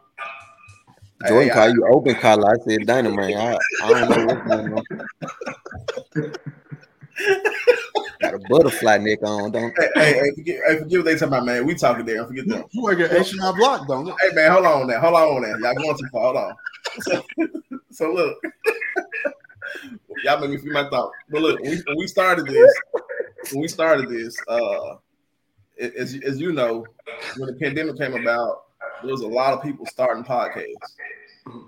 Jordan 1.27 1.49
hey, 1.49 1.53
call 1.53 1.69
you 1.69 1.87
open 1.87 2.15
collar. 2.15 2.51
I 2.51 2.55
said 2.67 2.85
dynamite. 2.85 3.35
I, 3.35 3.57
I 3.83 3.89
don't 3.89 4.09
know 4.09 4.25
what's 4.25 4.47
going 4.47 4.73
on. 4.73 4.83
Got 8.23 8.35
a 8.35 8.39
butterfly 8.39 8.97
neck 8.99 9.19
on, 9.23 9.51
don't 9.51 9.73
hey, 9.77 9.89
hey, 9.95 10.13
hey, 10.13 10.31
forget, 10.33 10.59
hey, 10.65 10.77
forget 10.79 10.99
what 10.99 11.05
they 11.05 11.13
talking 11.13 11.27
about, 11.27 11.45
man. 11.45 11.65
We 11.65 11.75
talking 11.75 12.05
there. 12.05 12.25
Forget 12.25 12.47
them. 12.47 12.63
You 12.71 12.81
work 12.81 12.99
at 13.01 13.11
H&R 13.11 13.53
Block, 13.53 13.85
don't 13.85 14.07
you? 14.07 14.15
Hey, 14.21 14.33
man, 14.33 14.49
hold 14.49 14.65
on 14.65 14.87
there. 14.87 14.99
Hold 15.01 15.15
on 15.15 15.41
there. 15.41 15.59
Y'all 15.59 15.75
going 15.75 15.97
too 15.97 16.07
far. 16.09 16.33
Hold 16.33 16.37
on. 16.37 16.55
So, 17.01 17.23
so 17.91 18.11
look. 18.13 18.37
Y'all 20.23 20.39
make 20.39 20.51
me 20.51 20.57
feel 20.57 20.71
my 20.71 20.89
thought. 20.89 21.11
But 21.29 21.41
look, 21.41 21.59
when 21.59 21.71
we, 21.71 21.77
when 21.85 21.97
we 21.97 22.07
started 22.07 22.47
this, 22.47 22.73
when 23.51 23.61
we 23.61 23.67
started 23.67 24.09
this, 24.09 24.37
uh, 24.47 24.95
as, 25.77 26.17
as 26.23 26.39
you 26.39 26.53
know, 26.53 26.85
when 27.37 27.47
the 27.47 27.59
pandemic 27.59 27.97
came 27.97 28.13
about, 28.13 28.67
there 29.01 29.11
was 29.11 29.21
a 29.21 29.27
lot 29.27 29.53
of 29.53 29.61
people 29.61 29.85
starting 29.85 30.23
podcasts. 30.23 30.73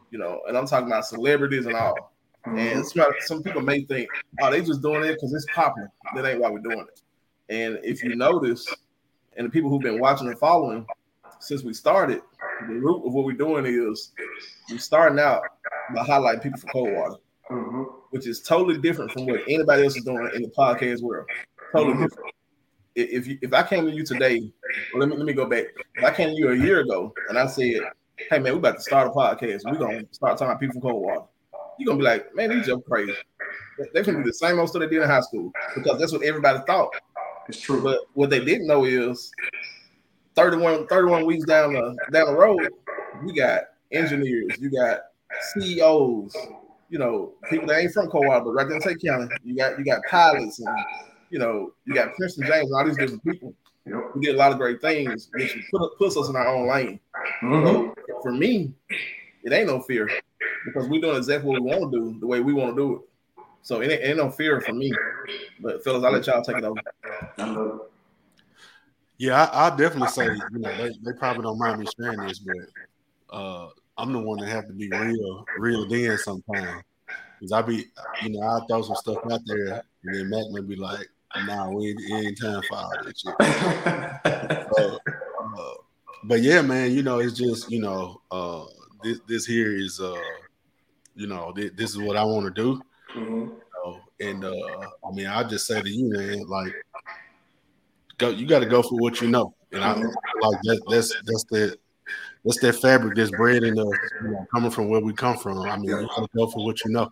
You 0.09 0.19
know, 0.19 0.41
and 0.47 0.57
I'm 0.57 0.67
talking 0.67 0.87
about 0.87 1.05
celebrities 1.05 1.65
and 1.65 1.75
all. 1.75 2.14
Mm-hmm. 2.45 2.57
And 2.57 2.85
some, 2.85 3.05
some 3.21 3.43
people 3.43 3.61
may 3.61 3.83
think, 3.85 4.07
oh, 4.41 4.51
they 4.51 4.61
just 4.61 4.81
doing 4.81 5.03
it 5.03 5.13
because 5.13 5.33
it's 5.33 5.45
popular. 5.53 5.91
That 6.15 6.25
ain't 6.25 6.39
why 6.39 6.49
we're 6.49 6.59
doing 6.59 6.85
it. 6.87 7.01
And 7.49 7.79
if 7.83 8.03
you 8.03 8.15
notice, 8.15 8.67
and 9.37 9.47
the 9.47 9.51
people 9.51 9.69
who've 9.69 9.81
been 9.81 9.99
watching 9.99 10.27
and 10.27 10.37
following 10.37 10.85
since 11.39 11.63
we 11.63 11.73
started, 11.73 12.21
the 12.67 12.75
root 12.75 13.05
of 13.05 13.13
what 13.13 13.25
we're 13.25 13.33
doing 13.33 13.65
is 13.65 14.11
we're 14.69 14.77
starting 14.77 15.19
out 15.19 15.41
by 15.93 16.03
highlighting 16.03 16.43
people 16.43 16.59
from 16.59 16.69
Coldwater, 16.69 17.15
mm-hmm. 17.49 17.83
which 18.11 18.27
is 18.27 18.41
totally 18.41 18.79
different 18.79 19.11
from 19.11 19.25
what 19.25 19.41
anybody 19.47 19.83
else 19.83 19.95
is 19.95 20.03
doing 20.03 20.29
in 20.35 20.43
the 20.43 20.49
podcast 20.49 21.01
world. 21.01 21.27
Totally 21.71 21.93
mm-hmm. 21.93 22.03
different. 22.03 22.31
If 22.95 23.27
you, 23.27 23.37
if 23.41 23.53
I 23.53 23.63
came 23.63 23.85
to 23.85 23.91
you 23.91 24.05
today, 24.05 24.51
well, 24.93 25.01
let 25.01 25.09
me 25.09 25.17
let 25.17 25.25
me 25.25 25.33
go 25.33 25.45
back. 25.45 25.65
If 25.95 26.03
I 26.03 26.11
came 26.11 26.29
to 26.29 26.35
you 26.35 26.51
a 26.51 26.55
year 26.55 26.79
ago 26.79 27.13
and 27.27 27.37
I 27.37 27.45
said, 27.45 27.81
"Hey 28.29 28.39
man, 28.39 28.53
we're 28.53 28.59
about 28.59 28.75
to 28.77 28.81
start 28.81 29.07
a 29.07 29.11
podcast. 29.11 29.63
We're 29.65 29.77
gonna 29.77 30.05
start 30.11 30.37
talking 30.37 30.47
about 30.47 30.61
people 30.61 30.79
from 30.79 30.81
Coldwater," 30.81 31.25
you're 31.77 31.87
gonna 31.87 31.97
be 31.97 32.03
like, 32.03 32.33
"Man, 32.35 32.49
these 32.49 32.69
are 32.69 32.79
crazy." 32.79 33.13
They're 33.93 34.03
gonna 34.03 34.19
do 34.19 34.23
the 34.23 34.33
same 34.33 34.59
old 34.59 34.69
stuff 34.69 34.81
they 34.81 34.87
did 34.87 35.01
in 35.01 35.09
high 35.09 35.21
school 35.21 35.51
because 35.75 35.99
that's 35.99 36.11
what 36.11 36.23
everybody 36.23 36.59
thought. 36.65 36.93
It's 37.47 37.59
true. 37.59 37.81
But 37.81 38.01
what 38.13 38.29
they 38.29 38.43
didn't 38.43 38.67
know 38.67 38.85
is 38.85 39.31
31, 40.35 40.87
31 40.87 41.25
weeks 41.25 41.45
down 41.45 41.73
the 41.73 41.95
down 42.11 42.27
the 42.27 42.35
road, 42.35 42.69
you 43.25 43.33
got 43.33 43.63
engineers, 43.91 44.57
you 44.59 44.69
got 44.69 45.01
CEOs, 45.53 46.35
you 46.89 46.99
know, 46.99 47.33
people 47.49 47.67
that 47.67 47.79
ain't 47.79 47.93
from 47.93 48.07
Coldwater, 48.07 48.45
but 48.45 48.51
right 48.51 48.67
there 48.67 48.77
in 48.77 48.81
Tate 48.81 49.01
County, 49.01 49.27
you 49.43 49.55
got 49.55 49.77
you 49.77 49.85
got 49.85 50.01
pilots 50.09 50.59
and 50.59 50.77
you 51.29 51.39
know, 51.39 51.73
you 51.85 51.93
got 51.93 52.13
Princeton 52.15 52.47
James 52.47 52.69
and 52.69 52.75
all 52.75 52.85
these 52.85 52.97
different 52.97 53.23
people. 53.23 53.53
We 53.85 54.25
did 54.25 54.35
a 54.35 54.37
lot 54.37 54.51
of 54.51 54.57
great 54.57 54.81
things, 54.81 55.29
which 55.33 55.57
put, 55.69 55.97
puts 55.97 56.17
us 56.17 56.29
in 56.29 56.35
our 56.35 56.47
own 56.47 56.67
lane. 56.67 56.99
Mm-hmm. 57.43 57.91
So 58.07 58.21
for 58.21 58.31
me, 58.31 58.73
it 59.43 59.53
ain't 59.53 59.67
no 59.67 59.81
fear 59.81 60.09
because 60.65 60.87
we're 60.87 61.01
doing 61.01 61.17
exactly 61.17 61.49
what 61.49 61.61
we 61.61 61.69
want 61.69 61.91
to 61.91 61.99
do 61.99 62.19
the 62.19 62.27
way 62.27 62.41
we 62.41 62.53
want 62.53 62.75
to 62.75 62.81
do 62.81 62.95
it. 62.95 63.01
So 63.61 63.81
it 63.81 63.91
ain't, 63.91 64.01
it 64.01 64.07
ain't 64.09 64.17
no 64.17 64.29
fear 64.29 64.61
for 64.61 64.73
me. 64.73 64.91
But 65.59 65.83
fellas, 65.83 66.03
I'll 66.03 66.11
let 66.11 66.27
y'all 66.27 66.43
take 66.43 66.57
it 66.57 66.63
over. 66.63 67.79
Yeah, 69.17 69.45
I, 69.45 69.69
will 69.69 69.77
definitely 69.77 70.09
say, 70.09 70.25
you 70.25 70.59
know, 70.59 70.75
they, 70.77 70.89
they 71.03 71.17
probably 71.17 71.43
don't 71.43 71.57
mind 71.57 71.79
me 71.79 71.85
sharing 71.97 72.19
this, 72.27 72.39
but 72.39 73.35
uh, 73.35 73.69
I'm 73.97 74.11
the 74.11 74.19
one 74.19 74.39
that 74.39 74.49
have 74.49 74.67
to 74.67 74.73
be 74.73 74.89
real, 74.89 75.45
real 75.57 75.87
then 75.87 76.17
sometimes. 76.17 76.83
Because 77.39 77.51
I 77.51 77.61
be, 77.61 77.85
you 78.23 78.29
know, 78.29 78.41
I 78.41 78.59
throw 78.67 78.81
some 78.81 78.95
stuff 78.95 79.17
out 79.31 79.41
there, 79.45 79.83
and 80.03 80.15
then 80.15 80.29
Matt 80.29 80.51
may 80.51 80.61
be 80.61 80.75
like, 80.75 81.07
"Nah, 81.45 81.69
we 81.69 81.89
ain't, 81.89 82.11
ain't 82.11 82.41
time 82.41 82.61
for 82.69 82.75
all 82.75 82.91
that 83.03 83.17
shit." 83.17 83.35
uh, 84.79 84.97
uh, 85.57 85.73
but 86.23 86.41
yeah, 86.41 86.61
man, 86.61 86.91
you 86.91 87.03
know, 87.03 87.19
it's 87.19 87.37
just, 87.37 87.69
you 87.69 87.81
know, 87.81 88.21
uh, 88.31 88.65
this 89.03 89.19
this 89.27 89.45
here 89.45 89.75
is, 89.75 89.99
uh, 89.99 90.15
you 91.15 91.27
know, 91.27 91.53
this, 91.55 91.71
this 91.75 91.91
is 91.91 91.97
what 91.97 92.17
I 92.17 92.23
want 92.23 92.45
to 92.45 92.61
do. 92.61 92.81
Mm-hmm. 93.15 93.33
You 93.33 93.61
know, 93.83 93.99
and 94.19 94.45
uh, 94.45 94.87
I 95.07 95.11
mean, 95.13 95.27
I 95.27 95.43
just 95.43 95.67
say 95.67 95.81
to 95.81 95.89
you, 95.89 96.09
man, 96.09 96.45
like, 96.47 96.73
go, 98.17 98.29
you 98.29 98.45
got 98.45 98.59
to 98.59 98.65
go 98.65 98.81
for 98.81 98.97
what 98.97 99.21
you 99.21 99.29
know, 99.29 99.55
and 99.71 99.83
I 99.83 99.93
like 99.93 100.61
that. 100.63 100.81
That's 100.89 101.15
that's 101.25 101.45
the 101.45 101.77
that's 102.43 102.59
that 102.59 102.73
fabric 102.73 103.15
that's 103.15 103.31
bred 103.31 103.63
in 103.63 103.79
us, 103.79 103.87
you 104.21 104.29
know, 104.29 104.45
coming 104.53 104.71
from 104.71 104.89
where 104.89 105.01
we 105.01 105.13
come 105.13 105.37
from. 105.37 105.59
I 105.61 105.75
mean, 105.77 105.89
you 105.89 106.07
gotta 106.07 106.27
go 106.35 106.47
for 106.47 106.63
what 106.65 106.83
you 106.85 106.91
know. 106.91 107.11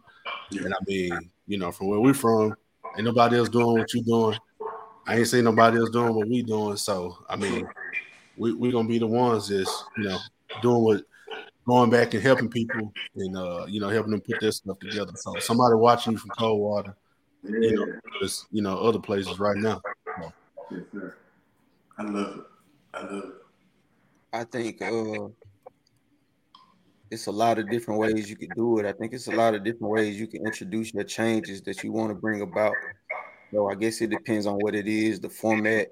And 0.51 0.73
I 0.73 0.77
mean, 0.85 1.31
you 1.47 1.57
know, 1.57 1.71
from 1.71 1.87
where 1.87 1.99
we 1.99 2.13
from, 2.13 2.55
ain't 2.95 3.05
nobody 3.05 3.37
else 3.37 3.49
doing 3.49 3.79
what 3.79 3.93
you 3.93 4.03
doing. 4.03 4.37
I 5.07 5.17
ain't 5.17 5.27
seen 5.27 5.43
nobody 5.43 5.77
else 5.79 5.89
doing 5.89 6.13
what 6.13 6.27
we 6.27 6.43
doing. 6.43 6.77
So 6.77 7.17
I 7.29 7.35
mean, 7.35 7.67
we 8.37 8.53
we 8.53 8.71
gonna 8.71 8.87
be 8.87 8.99
the 8.99 9.07
ones 9.07 9.47
that's 9.49 9.85
you 9.97 10.03
know 10.03 10.17
doing 10.61 10.83
what 10.83 11.03
going 11.65 11.89
back 11.89 12.13
and 12.13 12.23
helping 12.23 12.49
people 12.49 12.93
and 13.15 13.37
uh 13.37 13.65
you 13.67 13.79
know 13.79 13.89
helping 13.89 14.11
them 14.11 14.21
put 14.21 14.39
their 14.39 14.51
stuff 14.51 14.79
together. 14.79 15.13
So 15.15 15.37
somebody 15.39 15.75
watching 15.75 16.13
you 16.13 16.19
from 16.19 16.31
Coldwater, 16.31 16.95
yeah. 17.43 17.51
you 17.51 17.75
know, 17.75 17.99
just, 18.21 18.47
you 18.51 18.61
know, 18.61 18.77
other 18.77 18.99
places 18.99 19.39
right 19.39 19.57
now. 19.57 19.81
Yes, 20.71 20.81
sir. 20.91 21.15
I 21.97 22.03
love 22.03 22.37
it. 22.37 22.43
I 22.93 23.01
love 23.03 23.23
it. 23.23 23.33
I 24.33 24.43
think 24.43 24.81
uh 24.81 25.27
it's 27.11 27.27
a 27.27 27.31
lot 27.31 27.59
of 27.59 27.69
different 27.69 27.99
ways 27.99 28.27
you 28.27 28.35
can 28.35 28.49
do 28.55 28.79
it. 28.79 28.87
I 28.87 28.91
think 28.91 29.13
it's 29.13 29.27
a 29.27 29.35
lot 29.35 29.53
of 29.53 29.63
different 29.63 29.93
ways 29.93 30.19
you 30.19 30.25
can 30.25 30.43
introduce 30.45 30.93
your 30.93 31.03
changes 31.03 31.61
that 31.61 31.83
you 31.83 31.91
want 31.91 32.09
to 32.09 32.15
bring 32.15 32.41
about. 32.41 32.73
So 33.51 33.69
I 33.69 33.75
guess 33.75 34.01
it 34.01 34.09
depends 34.09 34.47
on 34.47 34.55
what 34.55 34.73
it 34.73 34.87
is, 34.87 35.19
the 35.19 35.29
format, 35.29 35.89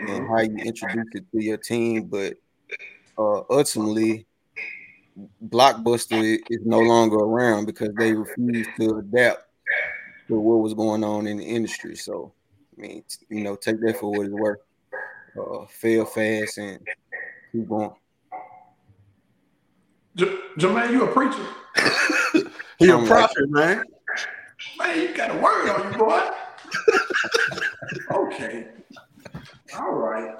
and 0.00 0.26
how 0.26 0.40
you 0.40 0.56
introduce 0.56 1.06
it 1.12 1.24
to 1.30 1.44
your 1.44 1.58
team. 1.58 2.06
But 2.06 2.34
uh, 3.16 3.42
ultimately, 3.50 4.26
Blockbuster 5.46 6.38
is 6.50 6.60
no 6.64 6.80
longer 6.80 7.16
around 7.16 7.66
because 7.66 7.90
they 7.96 8.12
refused 8.12 8.70
to 8.80 8.96
adapt 8.98 9.44
to 10.28 10.34
what 10.34 10.56
was 10.56 10.74
going 10.74 11.04
on 11.04 11.26
in 11.26 11.36
the 11.36 11.44
industry. 11.44 11.96
So, 11.96 12.32
I 12.76 12.80
mean, 12.80 13.04
you 13.28 13.42
know, 13.42 13.54
take 13.56 13.80
that 13.82 13.98
for 13.98 14.10
what 14.10 14.26
it's 14.26 14.34
worth. 14.34 14.60
Uh, 15.38 15.66
fail 15.66 16.04
fast 16.04 16.58
and 16.58 16.80
keep 17.52 17.68
going. 17.68 17.92
J- 20.16 20.38
Jermaine, 20.58 20.92
you 20.92 21.04
a 21.04 21.12
preacher? 21.12 21.44
he 22.78 22.88
a 22.88 22.98
prophet, 22.98 23.50
like, 23.50 23.76
man. 23.76 23.84
Man, 24.78 25.00
you 25.00 25.14
got 25.14 25.34
a 25.34 25.38
word 25.38 25.68
on 25.68 25.92
you, 25.92 25.98
boy. 25.98 26.30
okay. 28.12 28.68
All 29.76 29.92
right. 29.92 30.36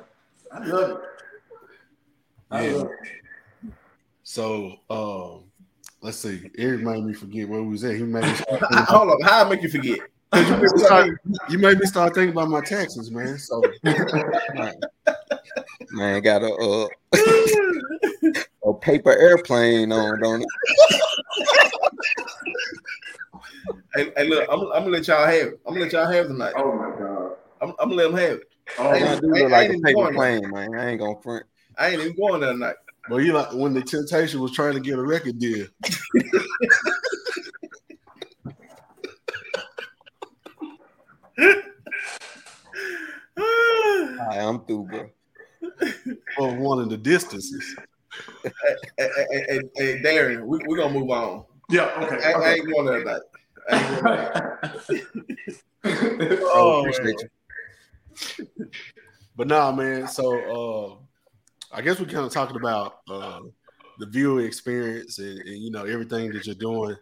I 0.52 0.64
love 0.64 0.90
it. 0.90 0.98
I 2.50 2.66
yeah. 2.66 2.72
love 2.74 2.86
it. 2.86 3.23
So, 4.34 4.80
um, 4.90 5.44
let's 6.02 6.16
see. 6.16 6.50
Eric 6.58 6.80
made 6.80 7.04
me 7.04 7.14
forget 7.14 7.48
where 7.48 7.62
we 7.62 7.68
was 7.68 7.84
at. 7.84 7.94
He 7.94 8.02
made 8.02 8.24
me 8.24 8.30
hold 8.88 9.10
on. 9.10 9.20
How 9.22 9.44
I 9.44 9.48
make 9.48 9.62
you 9.62 9.68
forget? 9.68 10.00
You 10.34 10.56
made, 10.56 10.70
start, 10.70 11.10
you 11.48 11.58
made 11.58 11.78
me 11.78 11.86
start 11.86 12.16
thinking 12.16 12.32
about 12.32 12.48
my 12.48 12.60
taxes, 12.60 13.12
man. 13.12 13.38
So, 13.38 13.62
man, 15.92 16.20
got 16.20 16.42
a 16.42 16.52
uh, 16.52 16.88
a 18.66 18.74
paper 18.74 19.16
airplane 19.16 19.92
on, 19.92 20.20
don't 20.20 20.42
it? 20.42 20.48
hey, 23.94 24.12
hey, 24.16 24.28
look, 24.28 24.48
I'm, 24.50 24.62
I'm, 24.62 24.68
gonna 24.68 24.88
let 24.88 25.06
y'all 25.06 25.24
have 25.24 25.46
it. 25.46 25.60
I'm 25.64 25.74
gonna 25.74 25.84
let 25.84 25.92
y'all 25.92 26.10
have 26.10 26.26
tonight. 26.26 26.54
Oh 26.56 26.72
my 26.72 26.90
god, 26.98 27.36
I'm, 27.60 27.68
I'm 27.78 27.90
gonna 27.90 27.94
let 27.94 28.10
them 28.10 28.18
have 28.18 28.38
it. 28.38 28.48
Oh, 28.80 28.90
I 28.90 29.20
do 29.20 29.28
look 29.28 29.48
like 29.52 29.70
a 29.70 29.78
paper 29.78 30.12
plane, 30.12 30.50
man. 30.50 30.74
I 30.74 30.90
ain't 30.90 30.98
gonna 30.98 31.22
front. 31.22 31.46
I 31.78 31.90
ain't 31.90 32.00
even 32.00 32.16
going 32.16 32.40
that 32.40 32.56
night. 32.56 32.74
But 33.08 33.18
you 33.18 33.32
like 33.32 33.52
when 33.52 33.72
the 33.74 33.82
Temptation 33.82 34.40
was 34.40 34.50
trying 34.52 34.74
to 34.74 34.80
get 34.80 34.98
a 34.98 35.02
record 35.02 35.38
deal. 35.38 35.66
Hi, 43.38 44.38
I'm 44.38 44.64
through, 44.64 44.84
bro. 44.84 45.10
Of 46.38 46.56
one 46.56 46.80
of 46.80 46.88
the 46.88 46.96
distances. 46.96 47.76
hey, 48.42 48.50
hey, 48.98 49.08
hey, 49.30 49.60
hey, 49.76 50.00
Darren, 50.02 50.46
we, 50.46 50.58
we're 50.66 50.78
gonna 50.78 50.94
move 50.94 51.10
on. 51.10 51.44
Yeah, 51.70 51.90
okay. 52.02 52.24
I, 52.24 52.32
okay. 52.32 52.46
I 52.46 52.54
ain't 52.54 52.72
going 52.72 52.86
that 52.86 53.04
night. 53.04 53.20
oh, 56.44 56.80
appreciate 56.80 57.16
you. 58.38 58.48
But 59.36 59.48
nah, 59.48 59.72
man. 59.72 60.08
So 60.08 60.38
uh 60.38 60.94
I 61.74 61.82
guess 61.82 61.98
we're 61.98 62.06
kind 62.06 62.24
of 62.24 62.32
talking 62.32 62.56
about 62.56 63.00
uh 63.10 63.40
the 63.98 64.06
viewer 64.06 64.42
experience 64.42 65.18
and, 65.18 65.38
and, 65.40 65.58
you 65.58 65.70
know 65.72 65.84
everything 65.84 66.32
that 66.32 66.46
you're 66.46 66.54
doing, 66.54 66.96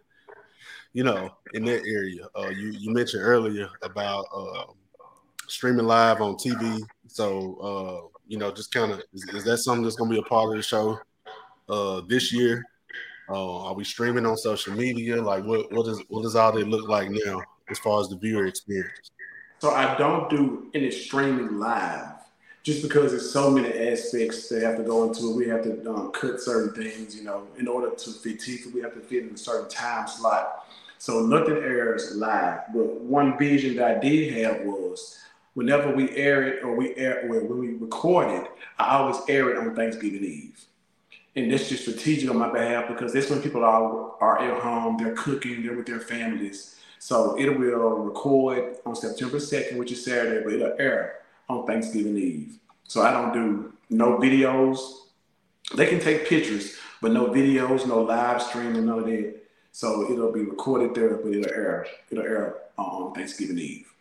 you 0.93 1.03
know, 1.03 1.29
in 1.53 1.63
that 1.65 1.83
area. 1.85 2.27
Uh 2.35 2.49
you 2.49 2.71
you 2.71 2.91
mentioned 2.91 3.23
earlier 3.23 3.69
about 3.83 4.25
uh 4.35 4.63
streaming 5.47 5.85
live 5.85 6.21
on 6.21 6.37
TV. 6.37 6.81
So 7.07 7.55
uh, 7.61 8.17
you 8.27 8.39
know, 8.39 8.51
just 8.51 8.73
kind 8.73 8.91
of 8.91 9.03
is, 9.13 9.23
is, 9.25 9.43
that 9.43 9.57
something 9.57 9.83
that's 9.83 9.95
gonna 9.95 10.09
be 10.09 10.17
a 10.17 10.23
part 10.23 10.49
of 10.49 10.55
the 10.55 10.63
show 10.63 10.99
uh 11.69 12.01
this 12.07 12.33
year? 12.33 12.63
Uh, 13.29 13.65
are 13.65 13.73
we 13.75 13.83
streaming 13.83 14.25
on 14.25 14.35
social 14.35 14.73
media? 14.73 15.21
Like 15.21 15.45
what 15.45 15.71
what 15.71 15.87
is 15.87 16.01
what 16.09 16.23
does 16.23 16.35
all 16.35 16.51
that 16.51 16.67
look 16.67 16.89
like 16.89 17.09
now 17.11 17.41
as 17.69 17.77
far 17.77 18.01
as 18.01 18.09
the 18.09 18.17
viewer 18.17 18.47
experience? 18.47 19.11
So 19.59 19.69
I 19.69 19.95
don't 19.97 20.29
do 20.31 20.71
any 20.73 20.89
streaming 20.89 21.59
live 21.59 22.12
just 22.63 22.81
because 22.81 23.11
there's 23.11 23.31
so 23.31 23.51
many 23.51 23.67
aspects 23.67 24.47
that 24.47 24.63
have 24.63 24.77
to 24.77 24.83
go 24.83 25.03
into 25.03 25.31
it. 25.31 25.35
We 25.35 25.47
have 25.49 25.63
to 25.63 25.93
um, 25.93 26.11
cut 26.11 26.39
certain 26.39 26.73
things, 26.73 27.15
you 27.15 27.23
know, 27.23 27.45
in 27.57 27.67
order 27.67 27.93
to 27.93 28.11
fit 28.11 28.39
TV, 28.39 28.73
we 28.73 28.81
have 28.81 28.93
to 28.93 29.01
fit 29.01 29.23
in 29.23 29.33
a 29.33 29.37
certain 29.37 29.69
time 29.69 30.07
slot. 30.07 30.65
So 30.97 31.25
nothing 31.25 31.57
airs 31.57 32.15
live. 32.15 32.61
But 32.73 33.01
one 33.01 33.37
vision 33.37 33.75
that 33.75 33.97
I 33.97 33.99
did 33.99 34.33
have 34.45 34.61
was 34.61 35.19
whenever 35.55 35.93
we 35.93 36.09
air 36.11 36.43
it 36.43 36.63
or 36.63 36.75
we 36.75 36.95
air 36.95 37.25
when 37.27 37.59
we 37.59 37.73
record 37.73 38.29
it, 38.29 38.49
I 38.79 38.95
always 38.95 39.17
air 39.27 39.49
it 39.49 39.57
on 39.57 39.75
Thanksgiving 39.75 40.23
Eve. 40.23 40.63
And 41.35 41.51
that's 41.51 41.67
just 41.67 41.81
strategic 41.81 42.29
on 42.29 42.37
my 42.37 42.49
behalf 42.49 42.87
because 42.87 43.11
that's 43.11 43.29
when 43.29 43.41
people 43.41 43.65
are 43.65 44.13
are 44.21 44.39
at 44.39 44.61
home, 44.61 44.95
they're 44.97 45.15
cooking, 45.15 45.63
they're 45.63 45.75
with 45.75 45.87
their 45.87 45.99
families. 45.99 46.79
So 46.99 47.35
it 47.37 47.49
will 47.49 47.97
record 47.97 48.77
on 48.85 48.95
September 48.95 49.37
2nd, 49.37 49.75
which 49.75 49.91
is 49.91 50.05
Saturday, 50.05 50.41
but 50.45 50.53
it'll 50.53 50.79
air 50.79 51.22
on 51.59 51.67
Thanksgiving 51.67 52.17
Eve. 52.17 52.57
So 52.83 53.01
I 53.01 53.11
don't 53.11 53.33
do 53.33 53.73
no 53.89 54.17
videos. 54.17 54.77
They 55.75 55.87
can 55.87 55.99
take 55.99 56.27
pictures, 56.27 56.77
but 57.01 57.11
no 57.11 57.27
videos, 57.27 57.87
no 57.87 58.01
live 58.01 58.41
streaming, 58.41 58.85
none 58.85 58.99
of 58.99 59.05
that. 59.05 59.35
So 59.71 60.11
it'll 60.11 60.31
be 60.31 60.41
recorded 60.41 60.93
there, 60.93 61.15
but 61.15 61.33
it'll 61.33 61.51
air. 61.51 61.87
It'll 62.11 62.23
air 62.23 62.55
on 62.77 63.13
Thanksgiving 63.13 63.57
Eve 63.57 63.93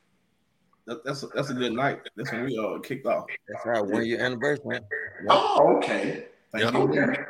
that's 1.05 1.23
a, 1.23 1.27
that's 1.29 1.51
a 1.51 1.55
good 1.55 1.73
night. 1.73 2.01
That's 2.17 2.33
when 2.33 2.45
we 2.45 2.59
uh 2.59 2.79
kicked 2.81 3.07
off. 3.07 3.27
That's 3.49 3.67
right, 3.67 3.85
one 3.85 4.05
year 4.05 4.25
anniversary. 4.25 4.65
Yep. 4.75 4.83
Oh, 5.29 5.77
okay. 5.77 6.27
Thank 6.53 6.65
yep. 6.65 6.75
you. 6.75 6.81
Okay. 6.81 7.23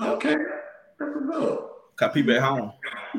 Okay. 0.00 0.36
That's 0.98 1.12
good. 1.12 1.58
Got 1.96 2.14
people 2.14 2.34
at 2.34 2.42
home. 2.42 2.72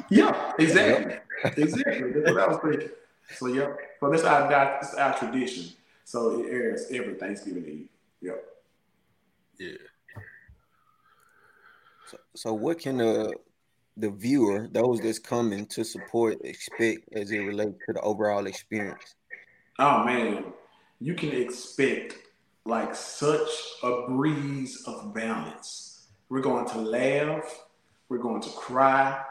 Yeah, 0.09 0.53
exactly. 0.59 1.15
exactly. 1.57 2.11
That's 2.11 2.31
what 2.31 2.39
I 2.39 2.47
was 2.47 2.57
thinking. 2.61 2.89
So 3.37 3.47
yep. 3.47 3.77
So 3.99 4.09
this 4.09 4.23
our 4.23 4.79
this 4.81 4.93
our 4.95 5.17
tradition. 5.17 5.73
So 6.05 6.39
it 6.39 6.51
airs 6.51 6.85
every 6.91 7.15
Thanksgiving 7.15 7.65
Eve. 7.65 7.89
Yep. 8.21 8.45
Yeah. 9.59 9.69
So, 12.07 12.17
so 12.35 12.53
what 12.53 12.79
can 12.79 12.97
the 12.97 13.33
the 13.97 14.11
viewer, 14.11 14.67
those 14.71 14.99
that's 14.99 15.19
coming 15.19 15.65
to 15.67 15.83
support, 15.83 16.37
expect 16.43 17.09
as 17.13 17.31
it 17.31 17.39
relates 17.39 17.77
to 17.87 17.93
the 17.93 18.01
overall 18.01 18.45
experience? 18.45 19.15
Oh 19.79 20.03
man, 20.03 20.53
you 20.99 21.15
can 21.15 21.31
expect 21.31 22.17
like 22.65 22.93
such 22.93 23.49
a 23.81 24.05
breeze 24.07 24.83
of 24.85 25.13
balance. 25.13 26.07
We're 26.29 26.41
going 26.41 26.67
to 26.69 26.77
laugh, 26.77 27.63
we're 28.09 28.19
going 28.19 28.41
to 28.41 28.49
cry, 28.49 29.23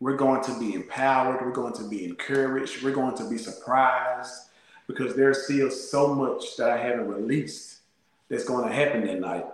we're 0.00 0.16
going 0.16 0.42
to 0.44 0.58
be 0.58 0.74
empowered, 0.74 1.40
we're 1.40 1.52
going 1.52 1.74
to 1.74 1.88
be 1.88 2.04
encouraged, 2.04 2.82
we're 2.82 2.92
going 2.92 3.16
to 3.16 3.30
be 3.30 3.38
surprised 3.38 4.50
because 4.86 5.14
there's 5.14 5.44
still 5.44 5.70
so 5.70 6.14
much 6.14 6.56
that 6.56 6.70
I 6.70 6.76
haven't 6.76 7.08
released 7.08 7.80
that's 8.28 8.44
going 8.44 8.68
to 8.68 8.74
happen 8.74 9.06
that 9.06 9.20
night. 9.20 9.44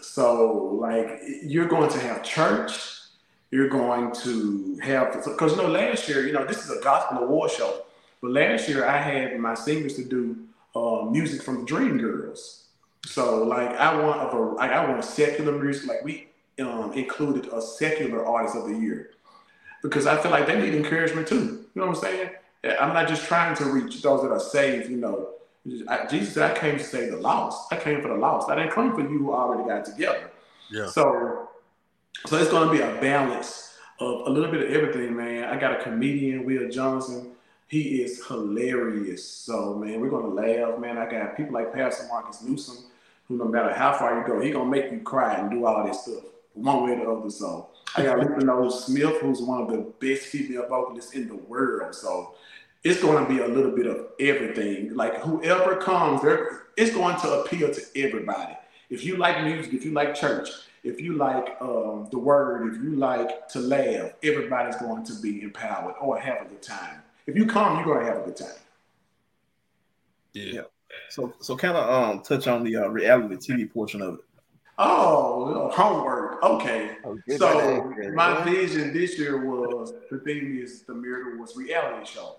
So, 0.00 0.78
like, 0.80 1.20
you're 1.42 1.68
going 1.68 1.90
to 1.90 2.00
have 2.00 2.22
church, 2.22 2.72
you're 3.50 3.68
going 3.68 4.12
to 4.22 4.78
have, 4.82 5.24
because 5.24 5.52
you 5.52 5.58
know, 5.58 5.68
last 5.68 6.08
year, 6.08 6.26
you 6.26 6.32
know, 6.32 6.44
this 6.44 6.64
is 6.64 6.76
a 6.76 6.82
gospel 6.82 7.18
award 7.18 7.50
show. 7.50 7.82
But 8.20 8.32
last 8.32 8.68
year 8.68 8.86
I 8.86 8.98
had 8.98 9.38
my 9.38 9.54
singers 9.54 9.96
to 9.96 10.04
do 10.04 10.36
uh, 10.74 11.04
music 11.10 11.42
from 11.42 11.64
the 11.64 11.70
Dreamgirls. 11.70 12.62
So 13.06 13.44
like 13.44 13.68
I 13.76 13.94
want 14.02 14.32
a 14.32 14.38
like 14.38 14.70
I 14.70 14.84
want 14.86 14.98
a 14.98 15.02
secular 15.02 15.52
music. 15.52 15.88
Like 15.88 16.02
we 16.02 16.28
um, 16.58 16.92
included 16.94 17.52
a 17.52 17.60
secular 17.60 18.24
artist 18.24 18.56
of 18.56 18.64
the 18.64 18.74
year 18.74 19.10
because 19.82 20.06
I 20.06 20.16
feel 20.16 20.30
like 20.30 20.46
they 20.46 20.58
need 20.58 20.74
encouragement 20.74 21.28
too. 21.28 21.34
You 21.34 21.68
know 21.74 21.86
what 21.86 21.96
I'm 21.96 22.02
saying? 22.02 22.30
I'm 22.80 22.94
not 22.94 23.08
just 23.08 23.26
trying 23.26 23.54
to 23.56 23.64
reach 23.66 24.00
those 24.02 24.22
that 24.22 24.30
are 24.30 24.40
saved. 24.40 24.90
You 24.90 24.96
know, 24.96 25.28
I, 25.88 26.06
Jesus 26.06 26.34
said 26.34 26.50
I 26.50 26.58
came 26.58 26.78
to 26.78 26.84
save 26.84 27.12
the 27.12 27.18
lost. 27.18 27.72
I 27.72 27.76
came 27.76 28.00
for 28.00 28.08
the 28.08 28.14
lost. 28.14 28.50
I 28.50 28.56
didn't 28.56 28.72
come 28.72 28.94
for 28.94 29.02
you 29.02 29.18
who 29.18 29.32
already 29.32 29.68
got 29.68 29.84
together. 29.84 30.30
Yeah. 30.70 30.86
So, 30.86 31.48
so 32.26 32.36
it's 32.36 32.50
going 32.50 32.68
to 32.68 32.72
be 32.72 32.80
a 32.80 33.00
balance 33.00 33.76
of 34.00 34.26
a 34.26 34.30
little 34.30 34.50
bit 34.50 34.62
of 34.62 34.70
everything, 34.70 35.16
man. 35.16 35.44
I 35.44 35.58
got 35.58 35.80
a 35.80 35.82
comedian, 35.82 36.44
Will 36.44 36.68
Johnson. 36.68 37.32
He 37.66 38.02
is 38.02 38.26
hilarious. 38.26 39.24
So 39.24 39.74
man, 39.74 40.00
we're 40.00 40.10
gonna 40.10 40.28
laugh, 40.28 40.78
man. 40.78 40.98
I 40.98 41.10
got 41.10 41.36
people 41.36 41.54
like 41.54 41.72
Pastor 41.72 42.06
Marcus 42.08 42.42
Newsom, 42.42 42.84
who 43.26 43.36
no 43.36 43.46
matter 43.46 43.72
how 43.72 43.94
far 43.94 44.18
you 44.18 44.26
go, 44.26 44.40
he 44.40 44.50
gonna 44.50 44.70
make 44.70 44.92
you 44.92 45.00
cry 45.00 45.34
and 45.34 45.50
do 45.50 45.64
all 45.66 45.86
this 45.86 46.02
stuff 46.02 46.24
one 46.52 46.84
way 46.84 46.92
or 46.92 46.96
the 46.96 47.10
other. 47.10 47.30
So 47.30 47.68
I 47.96 48.02
got 48.02 48.42
Knowles 48.42 48.86
Smith, 48.86 49.20
who's 49.20 49.40
one 49.40 49.62
of 49.62 49.68
the 49.68 49.92
best 49.98 50.26
female 50.26 50.68
vocalists 50.68 51.12
in 51.12 51.26
the 51.26 51.36
world. 51.36 51.94
So 51.94 52.34
it's 52.84 53.00
going 53.00 53.24
to 53.24 53.32
be 53.32 53.40
a 53.40 53.48
little 53.48 53.72
bit 53.72 53.86
of 53.86 54.08
everything. 54.20 54.94
Like 54.94 55.20
whoever 55.22 55.76
comes, 55.76 56.22
there, 56.22 56.64
it's 56.76 56.94
going 56.94 57.16
to 57.20 57.40
appeal 57.40 57.72
to 57.72 57.82
everybody. 57.96 58.56
If 58.90 59.04
you 59.04 59.16
like 59.16 59.42
music, 59.42 59.72
if 59.72 59.84
you 59.84 59.92
like 59.92 60.14
church, 60.14 60.50
if 60.82 61.00
you 61.00 61.14
like 61.16 61.56
um, 61.60 62.08
the 62.10 62.18
word, 62.18 62.74
if 62.74 62.82
you 62.82 62.96
like 62.96 63.48
to 63.48 63.60
laugh, 63.60 64.12
everybody's 64.22 64.76
going 64.76 65.04
to 65.04 65.14
be 65.14 65.42
empowered 65.42 65.94
or 66.00 66.20
have 66.20 66.42
a 66.42 66.44
good 66.44 66.62
time 66.62 67.02
If 67.26 67.36
you 67.36 67.46
come, 67.46 67.78
you're 67.78 67.94
gonna 67.94 68.06
have 68.06 68.18
a 68.22 68.26
good 68.26 68.36
time. 68.36 68.48
Yeah. 70.34 70.62
So 71.08 71.32
so 71.40 71.56
kind 71.56 71.76
of 71.76 71.88
um 71.88 72.22
touch 72.22 72.46
on 72.46 72.64
the 72.64 72.76
uh, 72.76 72.88
reality 72.88 73.36
TV 73.36 73.72
portion 73.72 74.02
of 74.02 74.14
it. 74.14 74.20
Oh, 74.76 75.70
homework. 75.70 76.42
Okay. 76.42 76.96
Oh, 77.04 77.16
So 77.38 77.94
my 78.14 78.42
vision 78.42 78.92
this 78.92 79.18
year 79.18 79.44
was 79.44 79.94
the 80.10 80.18
theme 80.18 80.58
is 80.60 80.82
the 80.82 80.94
Merit 80.94 81.34
Awards 81.34 81.56
reality 81.56 82.04
show. 82.04 82.36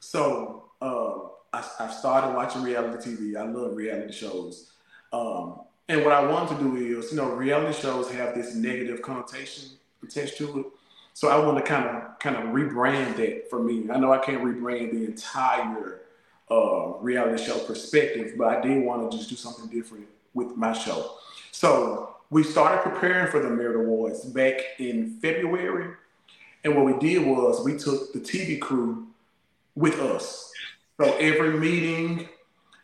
So 0.00 0.64
uh, 0.80 1.14
I, 1.52 1.64
I 1.80 1.90
started 1.90 2.34
watching 2.34 2.62
reality 2.62 3.10
TV. 3.10 3.36
I 3.36 3.44
love 3.44 3.76
reality 3.76 4.12
shows. 4.12 4.72
Um, 5.12 5.60
and 5.88 6.04
what 6.04 6.12
I 6.12 6.24
wanted 6.26 6.58
to 6.58 6.62
do 6.62 6.76
is, 6.76 7.12
you 7.12 7.16
know, 7.16 7.30
reality 7.30 7.80
shows 7.80 8.10
have 8.10 8.34
this 8.34 8.54
negative 8.54 9.02
connotation 9.02 9.70
attached 10.02 10.36
to 10.38 10.60
it. 10.60 10.66
So 11.14 11.28
I 11.28 11.38
want 11.38 11.56
to 11.56 11.64
kind 11.64 11.86
of 11.86 12.18
kind 12.18 12.36
of 12.36 12.42
rebrand 12.50 13.16
that 13.16 13.48
for 13.48 13.62
me. 13.62 13.86
I 13.90 13.98
know 13.98 14.12
I 14.12 14.18
can't 14.18 14.42
rebrand 14.42 14.92
the 14.92 15.06
entire 15.06 16.00
uh, 16.50 16.92
reality 17.00 17.42
show 17.42 17.58
perspective, 17.60 18.34
but 18.36 18.48
I 18.48 18.60
did 18.60 18.84
want 18.84 19.10
to 19.10 19.16
just 19.16 19.30
do 19.30 19.36
something 19.36 19.66
different 19.68 20.06
with 20.34 20.56
my 20.56 20.72
show. 20.72 21.12
So 21.52 22.16
we 22.28 22.42
started 22.42 22.82
preparing 22.82 23.30
for 23.30 23.40
the 23.40 23.48
Merit 23.48 23.76
Awards 23.76 24.24
back 24.24 24.60
in 24.78 25.18
February. 25.20 25.94
And 26.64 26.76
what 26.76 26.84
we 26.84 26.98
did 26.98 27.26
was 27.26 27.64
we 27.64 27.78
took 27.78 28.12
the 28.12 28.18
TV 28.18 28.60
crew 28.60 29.06
with 29.76 30.00
us. 30.00 30.52
So 30.98 31.14
every 31.18 31.58
meeting, 31.58 32.28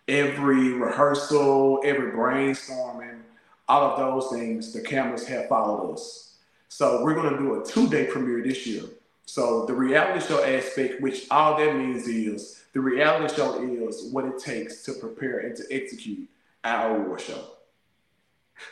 every 0.06 0.74
rehearsal, 0.74 1.80
every 1.84 2.12
brainstorming, 2.12 3.20
all 3.68 3.82
of 3.82 3.98
those 3.98 4.30
things, 4.30 4.72
the 4.72 4.82
cameras 4.82 5.26
have 5.26 5.48
followed 5.48 5.94
us. 5.94 6.36
So 6.68 7.02
we're 7.02 7.14
going 7.14 7.32
to 7.32 7.38
do 7.38 7.60
a 7.60 7.64
two-day 7.64 8.06
premiere 8.06 8.42
this 8.42 8.66
year. 8.66 8.84
So 9.24 9.64
the 9.66 9.72
reality 9.74 10.26
show 10.26 10.44
aspect, 10.44 11.00
which 11.00 11.26
all 11.30 11.56
that 11.56 11.76
means 11.76 12.06
is 12.06 12.64
the 12.72 12.80
reality 12.80 13.34
show 13.34 13.62
is 13.62 14.10
what 14.12 14.24
it 14.24 14.38
takes 14.38 14.82
to 14.84 14.92
prepare 14.92 15.38
and 15.38 15.56
to 15.56 15.64
execute 15.70 16.28
our 16.64 16.96
award 16.96 17.20
show. 17.20 17.44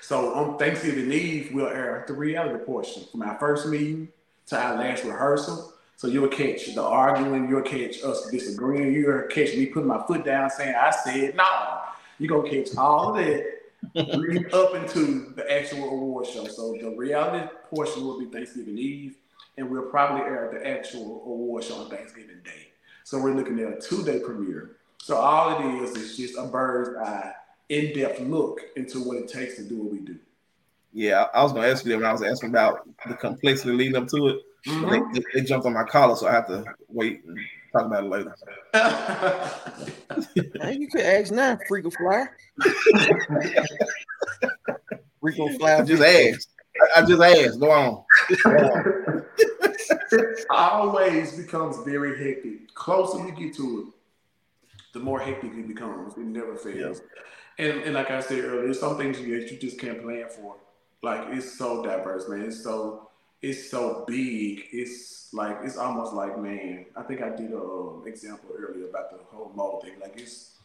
So 0.00 0.34
on 0.34 0.58
Thanksgiving 0.58 1.10
Eve, 1.12 1.50
we'll 1.52 1.68
air 1.68 2.04
the 2.06 2.14
reality 2.14 2.64
portion 2.64 3.04
from 3.10 3.22
our 3.22 3.38
first 3.38 3.66
meeting 3.66 4.08
to 4.48 4.58
our 4.58 4.76
last 4.76 5.04
rehearsal. 5.04 5.72
So 6.00 6.06
you'll 6.06 6.28
catch 6.28 6.74
the 6.74 6.82
arguing, 6.82 7.50
you'll 7.50 7.60
catch 7.60 8.02
us 8.02 8.30
disagreeing, 8.30 8.94
you'll 8.94 9.24
catch 9.24 9.54
me 9.54 9.66
putting 9.66 9.88
my 9.88 10.02
foot 10.06 10.24
down 10.24 10.48
saying 10.48 10.74
I 10.74 10.90
said 10.92 11.36
no. 11.36 11.44
You're 12.18 12.40
gonna 12.40 12.48
catch 12.48 12.74
all 12.74 13.10
of 13.10 13.16
that 13.22 13.44
leading 13.94 14.46
up 14.54 14.74
into 14.74 15.34
the 15.36 15.44
actual 15.52 15.90
award 15.90 16.26
show. 16.26 16.46
So 16.46 16.72
the 16.80 16.94
reality 16.96 17.46
portion 17.68 18.02
will 18.02 18.18
be 18.18 18.24
Thanksgiving 18.24 18.78
Eve, 18.78 19.16
and 19.58 19.68
we'll 19.68 19.90
probably 19.90 20.22
air 20.22 20.48
the 20.50 20.66
actual 20.66 21.22
award 21.26 21.64
show 21.64 21.74
on 21.74 21.90
Thanksgiving 21.90 22.40
Day. 22.46 22.68
So 23.04 23.20
we're 23.20 23.34
looking 23.34 23.60
at 23.60 23.70
a 23.70 23.78
two-day 23.78 24.20
premiere. 24.20 24.76
So 25.02 25.16
all 25.16 25.60
it 25.60 25.82
is 25.82 25.94
is 25.98 26.16
just 26.16 26.38
a 26.38 26.46
bird's 26.46 26.96
eye, 26.96 27.34
in-depth 27.68 28.20
look 28.20 28.62
into 28.74 29.00
what 29.00 29.18
it 29.18 29.28
takes 29.28 29.56
to 29.56 29.64
do 29.64 29.76
what 29.76 29.92
we 29.92 29.98
do. 29.98 30.16
Yeah, 30.94 31.26
I 31.34 31.42
was 31.42 31.52
gonna 31.52 31.68
ask 31.68 31.84
you 31.84 31.90
that 31.90 31.98
when 31.98 32.06
I 32.06 32.12
was 32.12 32.22
asking 32.22 32.48
about 32.48 32.88
the 33.06 33.12
complexity 33.16 33.74
leading 33.74 33.96
up 33.96 34.08
to 34.08 34.28
it. 34.28 34.46
But 34.66 34.72
Mhm. 34.72 35.14
They, 35.14 35.22
they 35.40 35.46
jumped 35.46 35.66
on 35.66 35.72
my 35.72 35.84
collar, 35.84 36.16
so 36.16 36.26
I 36.28 36.32
have 36.32 36.46
to 36.48 36.64
wait 36.88 37.24
and 37.24 37.38
talk 37.72 37.86
about 37.86 38.04
it 38.04 38.08
later. 38.08 38.34
Man, 40.58 40.80
you 40.80 40.88
could 40.88 41.00
ask 41.00 41.32
now, 41.32 41.58
freak 41.66 41.86
fly. 41.96 42.26
freak 45.20 45.36
fly. 45.58 45.76
I 45.76 45.82
just 45.82 46.02
asked. 46.02 46.48
I, 46.80 47.00
I 47.00 47.04
just 47.06 47.22
asked. 47.22 47.60
Go 47.60 47.70
on. 47.70 48.04
it 50.12 50.46
always 50.50 51.36
becomes 51.36 51.78
very 51.84 52.18
hectic. 52.22 52.74
Closer 52.74 53.26
you 53.26 53.32
get 53.32 53.54
to 53.56 53.80
it, 53.88 53.94
the 54.92 55.00
more 55.00 55.20
hectic 55.20 55.52
it 55.54 55.68
becomes. 55.68 56.14
It 56.14 56.20
never 56.24 56.56
fails. 56.56 57.00
And 57.58 57.82
and 57.82 57.94
like 57.94 58.10
I 58.10 58.20
said 58.20 58.44
earlier, 58.44 58.64
there's 58.64 58.80
some 58.80 58.96
things 58.96 59.20
you 59.20 59.36
you 59.36 59.58
just 59.58 59.78
can't 59.78 60.02
plan 60.02 60.26
for. 60.28 60.56
Like 61.02 61.28
it's 61.34 61.56
so 61.58 61.82
diverse, 61.82 62.28
man. 62.28 62.42
It's 62.42 62.62
so 62.62 63.09
it's 63.42 63.70
so 63.70 64.04
big. 64.06 64.64
It's 64.72 65.32
like 65.32 65.58
it's 65.64 65.76
almost 65.76 66.12
like 66.12 66.38
man. 66.38 66.86
I 66.96 67.02
think 67.02 67.22
I 67.22 67.30
did 67.30 67.52
a 67.52 67.58
um, 67.58 68.02
example 68.06 68.50
earlier 68.56 68.88
about 68.88 69.10
the 69.10 69.24
whole 69.24 69.52
mold 69.54 69.82
thing. 69.82 69.94
Like 70.00 70.18
it's 70.18 70.58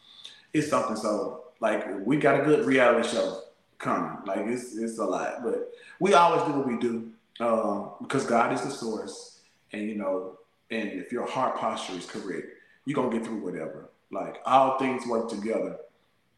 it's 0.53 0.69
something 0.69 0.95
so 0.95 1.45
like 1.59 1.85
we 2.05 2.17
got 2.17 2.39
a 2.39 2.43
good 2.43 2.65
reality 2.65 3.09
show 3.09 3.41
coming. 3.77 4.17
Like 4.25 4.47
it's 4.47 4.75
it's 4.75 4.97
a 4.99 5.05
lot, 5.05 5.43
but 5.43 5.71
we 5.99 6.13
always 6.13 6.43
do 6.43 6.57
what 6.57 6.67
we 6.67 6.77
do 6.77 7.11
um, 7.39 7.91
because 8.01 8.25
God 8.25 8.53
is 8.53 8.61
the 8.61 8.71
source, 8.71 9.39
and 9.71 9.83
you 9.83 9.95
know, 9.95 10.37
and 10.71 10.89
if 10.89 11.11
your 11.11 11.25
heart 11.25 11.57
posture 11.57 11.93
is 11.93 12.05
correct, 12.05 12.47
you're 12.85 12.95
gonna 12.95 13.15
get 13.15 13.25
through 13.25 13.43
whatever. 13.43 13.89
Like 14.11 14.37
all 14.45 14.77
things 14.77 15.07
work 15.07 15.29
together 15.29 15.77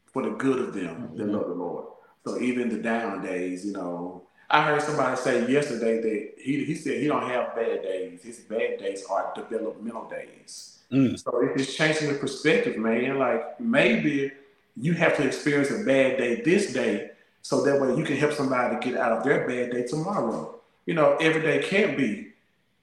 for 0.06 0.22
the 0.22 0.30
good 0.30 0.60
of 0.60 0.74
them 0.74 1.10
that 1.16 1.28
love 1.28 1.48
the 1.48 1.54
Lord. 1.54 1.86
So 2.24 2.38
even 2.40 2.68
the 2.68 2.78
down 2.78 3.22
days, 3.22 3.64
you 3.64 3.72
know, 3.72 4.27
I 4.50 4.62
heard 4.62 4.82
somebody 4.82 5.16
say 5.16 5.50
yesterday 5.50 6.00
that 6.00 6.42
he 6.42 6.64
he 6.64 6.74
said 6.74 7.00
he 7.00 7.06
don't 7.06 7.28
have 7.28 7.54
bad 7.54 7.82
days. 7.82 8.22
His 8.22 8.38
bad 8.38 8.78
days 8.78 9.04
are 9.10 9.32
developmental 9.34 10.08
days. 10.08 10.78
Mm. 10.90 11.22
So 11.22 11.40
it's 11.42 11.66
just 11.66 11.76
changing 11.76 12.12
the 12.12 12.18
perspective, 12.18 12.78
man. 12.78 13.18
Like 13.18 13.60
maybe 13.60 14.32
you 14.76 14.94
have 14.94 15.16
to 15.18 15.26
experience 15.26 15.70
a 15.70 15.84
bad 15.84 16.16
day 16.16 16.40
this 16.40 16.72
day, 16.72 17.10
so 17.42 17.62
that 17.62 17.78
way 17.80 17.94
you 17.94 18.04
can 18.04 18.16
help 18.16 18.32
somebody 18.32 18.76
get 18.80 18.98
out 18.98 19.12
of 19.12 19.22
their 19.22 19.46
bad 19.46 19.70
day 19.70 19.86
tomorrow. 19.86 20.54
You 20.86 20.94
know, 20.94 21.16
every 21.20 21.42
day 21.42 21.62
can't 21.62 21.96
be 21.98 22.28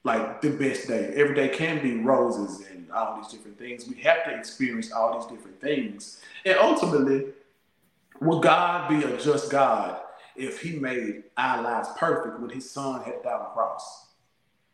like 0.04 0.40
the 0.40 0.50
best 0.50 0.86
day. 0.86 1.12
Every 1.16 1.34
day 1.34 1.48
can 1.48 1.82
be 1.82 1.94
roses 1.94 2.64
and 2.68 2.88
all 2.92 3.20
these 3.20 3.32
different 3.32 3.58
things. 3.58 3.88
We 3.88 3.96
have 4.02 4.24
to 4.26 4.38
experience 4.38 4.92
all 4.92 5.18
these 5.18 5.28
different 5.28 5.60
things. 5.60 6.22
And 6.44 6.56
ultimately, 6.58 7.26
will 8.20 8.38
God 8.38 8.88
be 8.88 9.02
a 9.02 9.16
just 9.18 9.50
God 9.50 10.00
if 10.36 10.60
he 10.60 10.78
made 10.78 11.24
our 11.36 11.62
lives 11.62 11.88
perfect 11.96 12.40
when 12.40 12.50
his 12.50 12.70
son 12.70 13.02
had 13.02 13.22
died 13.22 13.32
on 13.32 13.38
the 13.40 13.50
cross? 13.50 14.06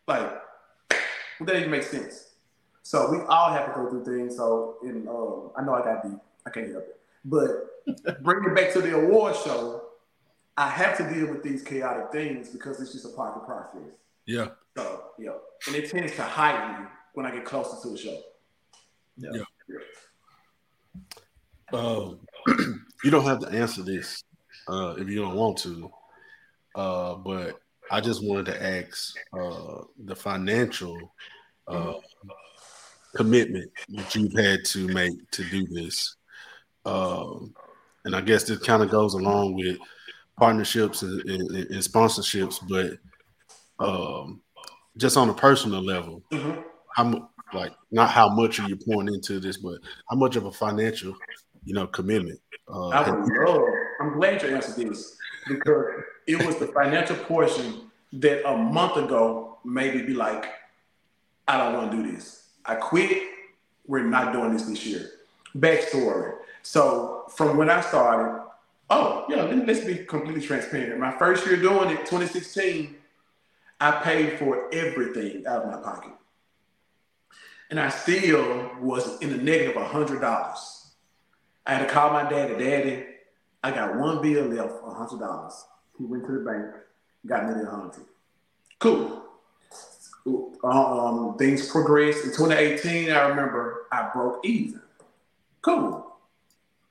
Like, 0.07 0.43
that 0.89 1.47
doesn't 1.47 1.71
make 1.71 1.83
sense. 1.83 2.31
So 2.83 3.11
we 3.11 3.19
all 3.29 3.53
have 3.53 3.67
to 3.67 3.73
go 3.73 3.89
through 3.89 4.05
things. 4.05 4.37
So, 4.37 4.77
in, 4.83 5.09
um, 5.09 5.51
I 5.57 5.65
know 5.65 5.75
I 5.75 5.85
got 5.85 6.03
deep. 6.03 6.19
I 6.47 6.51
can't 6.51 6.71
help 6.71 6.85
it. 6.85 7.01
But 7.25 8.23
bring 8.23 8.45
it 8.45 8.55
back 8.55 8.73
to 8.73 8.81
the 8.81 8.97
award 8.97 9.37
show. 9.37 9.83
I 10.57 10.69
have 10.69 10.97
to 10.99 11.15
deal 11.15 11.29
with 11.29 11.43
these 11.43 11.63
chaotic 11.63 12.13
things 12.13 12.51
because 12.51 12.81
it's 12.81 12.93
just 12.93 13.07
a 13.07 13.09
part 13.11 13.37
of 13.37 13.43
the 13.43 13.47
process. 13.47 13.97
Yeah. 14.27 14.49
So, 14.77 15.05
yeah. 15.19 15.31
And 15.67 15.77
it 15.77 15.91
tends 15.91 16.15
to 16.17 16.23
heighten 16.23 16.89
when 17.15 17.25
I 17.25 17.31
get 17.31 17.45
closer 17.45 17.81
to 17.83 17.89
the 17.89 17.99
show. 17.99 18.21
Yeah. 19.17 19.43
Um, 21.73 22.21
you 23.05 23.11
don't 23.11 23.25
have 23.25 23.41
to 23.41 23.49
answer 23.49 23.83
this 23.83 24.23
uh, 24.69 24.95
if 24.99 25.09
you 25.09 25.21
don't 25.21 25.37
want 25.37 25.59
to, 25.59 25.91
uh, 26.75 27.15
but 27.17 27.61
I 27.91 28.01
just 28.01 28.25
wanted 28.25 28.47
to 28.47 28.63
ask 28.63 29.15
uh, 29.39 29.83
the 30.05 30.17
financial 30.17 30.97
uh, 31.69 31.95
commitment 33.15 33.71
that 33.91 34.15
you've 34.15 34.33
had 34.33 34.65
to 34.67 34.89
make 34.89 35.31
to 35.33 35.45
do 35.45 35.67
this. 35.67 36.17
Um, 36.85 37.55
and 38.05 38.17
I 38.17 38.21
guess 38.21 38.45
this 38.45 38.59
kind 38.59 38.83
of 38.83 38.91
goes 38.91 39.15
along 39.15 39.55
with 39.55 39.79
partnerships 40.39 41.03
and, 41.03 41.21
and, 41.29 41.51
and 41.51 41.83
sponsorships, 41.83 42.59
but 42.69 42.99
um, 43.85 44.41
just 44.97 45.17
on 45.17 45.29
a 45.29 45.35
personal 45.35 45.83
level, 45.83 46.23
Mhm. 46.33 46.65
how 46.97 47.05
mu- 47.05 47.27
like 47.53 47.73
not 47.91 48.11
how 48.11 48.29
much 48.35 48.59
are 48.61 48.69
you 48.69 48.77
pouring 48.77 49.13
into 49.13 49.39
this, 49.39 49.59
but 49.59 49.79
how 50.09 50.17
much 50.17 50.37
of 50.37 50.47
a 50.47 50.53
financial, 50.53 51.15
you 51.65 51.75
know, 51.75 51.87
commitment? 51.87 52.41
Uh, 52.69 52.89
I 52.89 53.11
would 53.11 53.29
love. 53.47 53.61
I'm 54.03 54.15
glad 54.15 54.43
you 54.43 54.49
answered 54.49 54.77
this 54.89 55.17
because 55.47 56.03
it 56.27 56.45
was 56.45 56.57
the 56.57 56.67
financial 56.69 57.17
portion 57.17 57.91
that 58.15 58.49
a 58.49 58.57
month 58.57 58.97
ago 58.97 59.59
made 59.65 59.95
me 59.95 60.03
be 60.03 60.15
like, 60.15 60.47
I 61.47 61.59
don't 61.59 61.75
want 61.75 61.93
to 61.93 61.97
do 62.03 62.13
this. 62.13 62.49
I 62.65 62.75
quit. 62.75 63.23
We're 63.87 64.03
not 64.05 64.33
doing 64.33 64.53
this 64.53 64.65
this 64.65 64.85
year. 64.85 65.11
Backstory. 65.57 66.35
So 66.63 67.25
from 67.35 67.57
when 67.57 67.71
I 67.71 67.81
started, 67.81 68.43
oh 68.91 69.25
yeah, 69.29 69.43
let- 69.43 69.67
let's 69.67 69.85
be 69.85 69.97
completely 70.05 70.43
transparent. 70.43 70.99
My 70.99 71.13
first 71.13 71.47
year 71.47 71.57
doing 71.57 71.91
it, 71.91 72.01
2016, 72.01 72.97
I 73.81 73.91
paid 74.03 74.39
for 74.39 74.73
everything 74.73 75.47
out 75.47 75.63
of 75.65 75.71
my 75.71 75.79
pocket, 75.79 76.13
and 77.71 77.81
I 77.81 77.89
still 77.89 78.71
was 78.81 79.21
in 79.21 79.31
the 79.31 79.37
negative 79.39 79.75
negative 79.75 79.83
hundred 79.91 80.21
dollars. 80.21 80.93
I 81.67 81.75
had 81.75 81.89
to 81.89 81.93
call 81.93 82.13
my 82.13 82.29
daddy. 82.29 82.55
Daddy, 82.55 83.07
I 83.63 83.71
got 83.71 83.97
one 83.97 84.21
bill 84.21 84.47
left, 84.47 84.75
a 84.85 84.91
hundred 84.93 85.21
dollars. 85.21 85.65
He 85.99 86.05
went 86.05 86.27
to 86.27 86.33
the 86.33 86.41
bank, 86.41 86.67
got 87.27 87.47
me 87.47 87.63
the 87.63 87.71
hundred. 87.71 88.05
Cool. 88.79 89.23
Um, 90.65 91.37
things 91.39 91.69
progressed. 91.69 92.25
In 92.25 92.31
2018, 92.31 93.11
I 93.11 93.29
remember 93.29 93.87
I 93.91 94.11
broke 94.13 94.45
even. 94.45 94.81
Cool. 95.61 96.13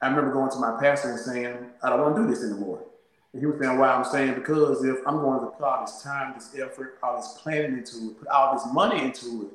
I 0.02 0.08
remember 0.08 0.34
going 0.34 0.52
to 0.52 0.58
my 0.58 0.78
pastor 0.80 1.12
and 1.12 1.20
saying, 1.20 1.58
I 1.84 1.90
don't 1.90 2.02
want 2.02 2.16
to 2.16 2.22
do 2.24 2.28
this 2.30 2.44
anymore. 2.44 2.84
And 3.34 3.42
he 3.42 3.46
was 3.46 3.60
saying, 3.62 3.78
why 3.78 3.90
I'm 3.90 4.04
saying, 4.04 4.34
because 4.34 4.84
if 4.84 4.98
I'm 5.06 5.20
going 5.20 5.42
to 5.42 5.48
put 5.48 5.64
all 5.64 5.86
this 5.86 6.02
time, 6.02 6.34
this 6.34 6.54
effort, 6.56 6.98
all 7.04 7.18
this 7.18 7.38
planning 7.42 7.78
into 7.78 8.12
it, 8.12 8.20
put 8.20 8.28
all 8.28 8.54
this 8.54 8.66
money 8.74 9.04
into 9.04 9.44
it, 9.44 9.48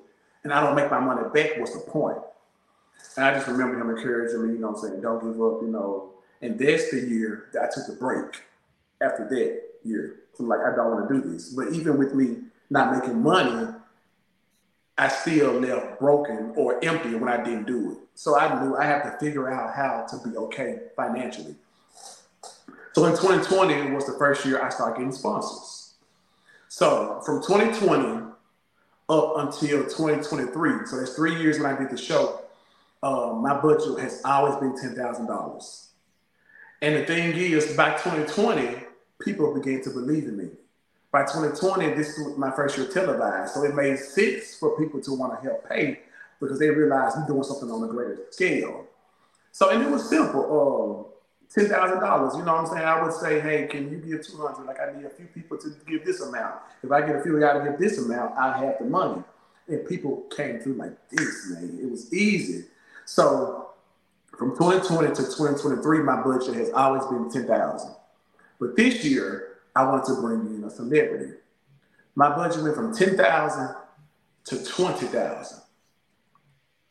and 0.45 0.53
I 0.53 0.61
don't 0.61 0.77
make 0.77 0.91
my 0.91 1.01
money 1.01 1.29
back, 1.35 1.59
what's 1.59 1.75
the 1.75 1.81
point? 1.91 2.19
And 3.17 3.27
I 3.27 3.35
just 3.35 3.49
remember 3.49 3.79
him 3.81 3.91
encouraging 3.91 4.47
me, 4.47 4.55
you 4.55 4.61
know 4.61 4.69
what 4.69 4.83
I'm 4.83 4.89
saying, 4.89 5.03
don't 5.03 5.21
give 5.21 5.43
up, 5.43 5.61
you 5.63 5.69
know. 5.69 6.11
And 6.43 6.59
that's 6.59 6.91
the 6.91 7.01
year 7.01 7.49
that 7.53 7.63
I 7.63 7.69
took 7.75 7.89
a 7.89 7.99
break 7.99 8.43
after 9.01 9.27
that 9.29 9.63
year. 9.85 10.17
I'm 10.39 10.49
like, 10.49 10.61
I 10.61 10.75
don't 10.75 10.91
want 10.91 11.09
to 11.09 11.15
do 11.15 11.33
this. 11.33 11.51
But 11.51 11.73
even 11.73 11.99
with 11.99 12.15
me 12.15 12.39
not 12.69 12.97
making 12.97 13.23
money, 13.23 13.73
I 14.99 15.09
still 15.09 15.53
left 15.53 16.01
broken 16.01 16.53
or 16.57 16.83
empty 16.85 17.15
when 17.15 17.29
I 17.29 17.43
didn't 17.43 17.67
do 17.67 17.93
it. 17.93 17.99
So 18.15 18.39
I 18.39 18.63
knew 18.63 18.77
I 18.77 18.85
had 18.85 19.03
to 19.03 19.19
figure 19.19 19.53
out 19.53 19.75
how 19.75 20.07
to 20.09 20.29
be 20.29 20.37
okay 20.37 20.81
financially. 20.97 21.55
So 22.95 23.05
in 23.05 23.13
2020 23.13 23.93
was 23.93 24.07
the 24.07 24.15
first 24.15 24.47
year 24.47 24.63
I 24.63 24.71
started 24.71 24.97
getting 24.97 25.13
sponsors. 25.13 25.95
So 26.69 27.21
from 27.27 27.43
2020 27.43 28.33
up 29.09 29.35
until 29.37 29.85
2023, 29.85 30.87
so 30.87 30.97
that's 30.97 31.15
three 31.15 31.39
years 31.39 31.59
when 31.59 31.75
I 31.75 31.79
did 31.79 31.91
the 31.91 31.99
show, 31.99 32.41
uh, 33.03 33.35
my 33.35 33.61
budget 33.61 33.99
has 33.99 34.23
always 34.25 34.57
been 34.57 34.73
$10,000. 34.73 35.86
And 36.83 36.95
the 36.95 37.05
thing 37.05 37.35
is, 37.35 37.77
by 37.77 37.93
2020, 37.93 38.85
people 39.21 39.55
began 39.55 39.83
to 39.83 39.91
believe 39.91 40.25
in 40.25 40.37
me. 40.37 40.49
By 41.11 41.23
2020, 41.23 41.95
this 41.95 42.19
was 42.19 42.37
my 42.37 42.51
first 42.51 42.77
year 42.77 42.87
televised. 42.89 43.55
So 43.55 43.65
it 43.65 43.75
made 43.75 43.99
sense 43.99 44.57
for 44.59 44.77
people 44.79 45.01
to 45.01 45.15
want 45.15 45.41
to 45.41 45.49
help 45.49 45.69
pay 45.69 46.01
because 46.41 46.59
they 46.59 46.69
realized 46.69 47.17
we're 47.19 47.27
doing 47.27 47.43
something 47.43 47.71
on 47.71 47.85
a 47.85 47.89
greater 47.89 48.19
scale. 48.31 48.87
So, 49.53 49.71
and 49.71 49.83
it 49.83 49.91
was 49.91 50.09
simple. 50.09 51.09
Uh, 51.09 51.13
ten 51.53 51.71
thousand 51.71 52.01
dollars. 52.01 52.35
You 52.37 52.45
know 52.45 52.53
what 52.55 52.63
I'm 52.63 52.67
saying? 52.67 52.85
I 52.85 53.03
would 53.03 53.13
say, 53.13 53.41
hey, 53.41 53.67
can 53.67 53.91
you 53.91 53.99
give 53.99 54.27
two 54.27 54.37
hundred? 54.37 54.67
Like 54.67 54.79
I 54.81 54.95
need 54.95 55.07
a 55.07 55.11
few 55.11 55.27
people 55.27 55.57
to 55.59 55.73
give 55.87 56.05
this 56.05 56.21
amount. 56.21 56.57
If 56.83 56.93
I 56.93 57.01
get 57.01 57.17
a 57.17 57.23
few 57.23 57.41
guys 57.41 57.63
to 57.63 57.71
give 57.71 57.79
this 57.79 57.99
amount, 57.99 58.37
I 58.37 58.59
have 58.59 58.79
the 58.79 58.85
money. 58.85 59.23
And 59.69 59.89
people 59.89 60.25
came 60.37 60.61
through 60.61 60.75
like 60.75 60.97
this, 61.09 61.51
man. 61.51 61.79
It 61.83 61.91
was 61.91 62.13
easy. 62.13 62.67
So 63.05 63.66
from 64.39 64.57
2020 64.57 65.09
to 65.09 65.23
2023, 65.23 66.01
my 66.01 66.23
budget 66.23 66.55
has 66.55 66.71
always 66.73 67.05
been 67.07 67.31
ten 67.31 67.47
thousand. 67.47 67.95
But 68.61 68.77
this 68.77 69.05
year, 69.05 69.59
I 69.75 69.85
wanted 69.85 70.07
to 70.07 70.21
bring 70.21 70.41
in 70.55 70.65
a 70.65 70.71
celebrity. 70.71 71.35
My 72.15 72.35
budget 72.35 72.63
went 72.63 72.75
from 72.75 72.95
ten 72.95 73.17
thousand 73.17 73.75
to 74.47 74.65
twenty 74.65 75.07
thousand. 75.07 75.61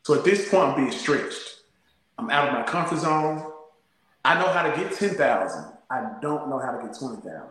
So 0.02 0.14
at 0.14 0.24
this 0.24 0.48
point, 0.48 0.70
I'm 0.70 0.76
being 0.76 0.92
stretched. 0.92 1.62
I'm 2.18 2.30
out 2.30 2.48
of 2.48 2.54
my 2.54 2.62
comfort 2.62 3.00
zone. 3.00 3.52
I 4.24 4.38
know 4.38 4.48
how 4.52 4.62
to 4.62 4.76
get 4.76 4.92
10,000. 4.92 5.64
I 5.90 6.12
don't 6.20 6.48
know 6.48 6.58
how 6.58 6.72
to 6.72 6.86
get 6.86 6.98
20,000. 6.98 7.42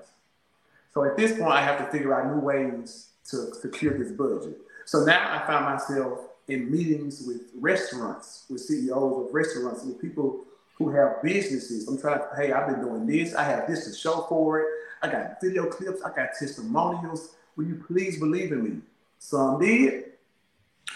So 0.93 1.03
at 1.03 1.17
this 1.17 1.37
point, 1.37 1.51
I 1.51 1.61
have 1.61 1.77
to 1.79 1.85
figure 1.91 2.13
out 2.13 2.33
new 2.33 2.41
ways 2.41 3.09
to 3.29 3.53
secure 3.55 3.97
this 3.97 4.11
budget. 4.11 4.57
So 4.85 5.03
now 5.03 5.37
I 5.41 5.45
find 5.45 5.65
myself 5.65 6.19
in 6.47 6.71
meetings 6.71 7.23
with 7.25 7.49
restaurants, 7.59 8.45
with 8.49 8.61
CEOs 8.61 9.27
of 9.27 9.33
restaurants, 9.33 9.83
with 9.83 9.99
people 9.99 10.45
who 10.75 10.89
have 10.89 11.23
businesses. 11.23 11.87
I'm 11.87 11.99
trying 11.99 12.19
to, 12.19 12.29
hey, 12.35 12.51
I've 12.51 12.67
been 12.67 12.81
doing 12.81 13.07
this. 13.07 13.33
I 13.33 13.43
have 13.43 13.67
this 13.67 13.85
to 13.85 13.95
show 13.95 14.25
for 14.27 14.59
it. 14.59 14.67
I 15.01 15.11
got 15.11 15.41
video 15.41 15.65
clips. 15.65 16.01
I 16.01 16.09
got 16.09 16.29
testimonials. 16.37 17.35
Will 17.55 17.65
you 17.65 17.83
please 17.87 18.19
believe 18.19 18.51
in 18.51 18.63
me? 18.63 18.81
Some 19.19 19.59
did, 19.59 20.11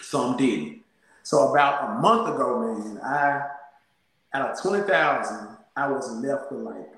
some 0.02 0.38
didn't. 0.38 0.82
So 1.24 1.52
about 1.52 1.90
a 1.90 2.02
month 2.02 2.36
ago, 2.36 2.60
man, 2.60 3.00
I 3.04 3.48
out 4.34 4.52
of 4.52 4.62
twenty 4.62 4.84
thousand, 4.88 5.48
I 5.76 5.88
was 5.88 6.12
left 6.12 6.52
with 6.52 6.62
like 6.62 6.94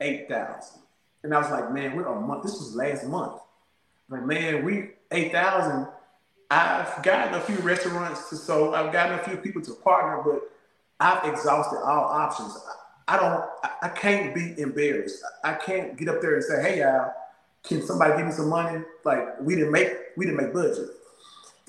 eight 0.00 0.28
thousand, 0.28 0.80
and 1.22 1.34
I 1.34 1.38
was 1.38 1.50
like, 1.50 1.72
man, 1.72 1.96
we're 1.96 2.06
a 2.06 2.20
month. 2.20 2.44
This 2.44 2.52
was 2.52 2.74
last 2.74 3.06
month. 3.06 3.40
Like, 4.08 4.24
man, 4.24 4.64
we 4.64 4.90
eight 5.10 5.32
thousand. 5.32 5.88
I've 6.50 7.02
gotten 7.02 7.34
a 7.34 7.40
few 7.40 7.56
restaurants 7.58 8.28
to 8.30 8.36
so 8.36 8.74
I've 8.74 8.92
gotten 8.92 9.18
a 9.18 9.22
few 9.22 9.36
people 9.36 9.62
to 9.62 9.74
partner, 9.74 10.22
but 10.24 10.50
I've 10.98 11.32
exhausted 11.32 11.78
all 11.78 12.04
options. 12.04 12.58
I 13.06 13.16
don't. 13.16 13.44
I 13.82 13.88
can't 13.88 14.34
be 14.34 14.60
embarrassed. 14.60 15.22
I 15.44 15.54
can't 15.54 15.96
get 15.96 16.08
up 16.08 16.20
there 16.20 16.34
and 16.34 16.44
say, 16.44 16.62
"Hey, 16.62 16.80
y'all, 16.80 17.12
can 17.62 17.82
somebody 17.82 18.16
give 18.16 18.26
me 18.26 18.32
some 18.32 18.48
money?" 18.48 18.84
Like 19.04 19.40
we 19.40 19.54
didn't 19.54 19.72
make 19.72 19.92
we 20.16 20.26
didn't 20.26 20.42
make 20.42 20.52
budget. 20.52 20.88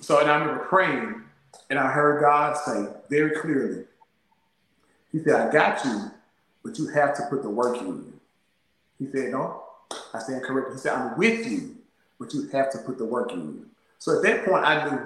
So 0.01 0.19
and 0.19 0.29
I 0.29 0.35
remember 0.37 0.65
praying 0.65 1.21
and 1.69 1.79
I 1.79 1.89
heard 1.89 2.21
God 2.21 2.57
say 2.57 2.85
very 3.09 3.39
clearly, 3.39 3.85
He 5.11 5.19
said, 5.19 5.35
I 5.35 5.51
got 5.51 5.83
you, 5.85 6.11
but 6.63 6.77
you 6.77 6.87
have 6.87 7.15
to 7.15 7.23
put 7.29 7.43
the 7.43 7.49
work 7.49 7.77
in. 7.77 8.13
He 8.99 9.07
said, 9.07 9.31
No. 9.31 9.63
I 10.13 10.19
stand 10.19 10.43
corrected. 10.43 10.73
He 10.75 10.79
said, 10.79 10.93
I'm 10.93 11.17
with 11.17 11.45
you, 11.49 11.77
but 12.19 12.33
you 12.33 12.47
have 12.49 12.71
to 12.73 12.77
put 12.79 12.97
the 12.97 13.05
work 13.05 13.31
in. 13.31 13.65
So 14.01 14.17
at 14.17 14.23
that 14.23 14.45
point, 14.45 14.65
I 14.65 14.89
knew, 14.89 14.97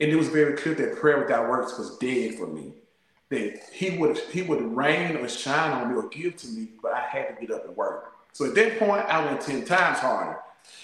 and 0.00 0.10
it 0.10 0.16
was 0.16 0.26
very 0.26 0.56
clear 0.56 0.74
that 0.74 0.96
prayer 0.96 1.20
without 1.20 1.48
works 1.48 1.78
was 1.78 1.96
dead 1.98 2.34
for 2.34 2.48
me. 2.48 2.72
That 3.28 3.60
he 3.72 3.98
would 3.98 4.18
he 4.18 4.42
would 4.42 4.76
rain 4.76 5.16
or 5.16 5.28
shine 5.28 5.70
on 5.70 5.90
me 5.90 5.94
or 5.96 6.08
give 6.08 6.36
to 6.38 6.48
me, 6.48 6.70
but 6.82 6.92
I 6.92 7.02
had 7.02 7.28
to 7.28 7.46
get 7.46 7.54
up 7.54 7.68
and 7.68 7.76
work. 7.76 8.12
So 8.32 8.46
at 8.46 8.56
that 8.56 8.80
point, 8.80 9.06
I 9.06 9.24
went 9.24 9.40
10 9.40 9.64
times 9.64 9.98
harder. 10.00 10.40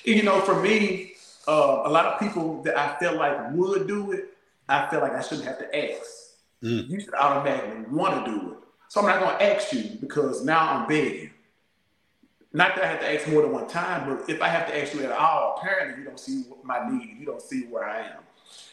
And 0.07 0.15
you 0.15 0.23
know, 0.23 0.41
for 0.41 0.63
me, 0.63 1.15
uh, 1.49 1.83
a 1.85 1.91
lot 1.91 2.07
of 2.07 2.21
people 2.21 2.63
that 2.63 2.79
I 2.79 2.97
felt 3.01 3.17
like 3.17 3.51
would 3.55 3.89
do 3.89 4.13
it, 4.13 4.37
I 4.69 4.87
felt 4.87 5.03
like 5.03 5.15
I 5.15 5.21
shouldn't 5.21 5.49
have 5.49 5.59
to 5.59 5.95
ask. 5.95 6.09
Mm. 6.63 6.89
You 6.89 7.01
should 7.01 7.15
automatically 7.15 7.87
want 7.91 8.25
to 8.25 8.31
do 8.31 8.53
it. 8.53 8.59
So 8.87 9.01
I'm 9.01 9.07
not 9.07 9.19
going 9.19 9.37
to 9.37 9.53
ask 9.53 9.73
you 9.73 9.99
because 10.01 10.45
now 10.45 10.61
I'm 10.61 10.87
begging. 10.87 11.31
Not 12.53 12.77
that 12.77 12.85
I 12.85 12.87
have 12.87 13.01
to 13.01 13.13
ask 13.13 13.29
more 13.29 13.43
than 13.43 13.53
one 13.53 13.69
time, 13.69 14.09
but 14.09 14.31
if 14.31 14.41
I 14.41 14.49
have 14.49 14.67
to 14.69 14.81
ask 14.81 14.95
you 14.95 15.05
at 15.05 15.13
all, 15.13 15.59
apparently 15.59 15.99
you 15.99 16.05
don't 16.05 16.19
see 16.19 16.45
my 16.63 16.89
need. 16.89 17.17
You 17.19 17.27
don't 17.27 17.43
see 17.43 17.65
where 17.65 17.85
I 17.85 18.01
am. 18.01 18.21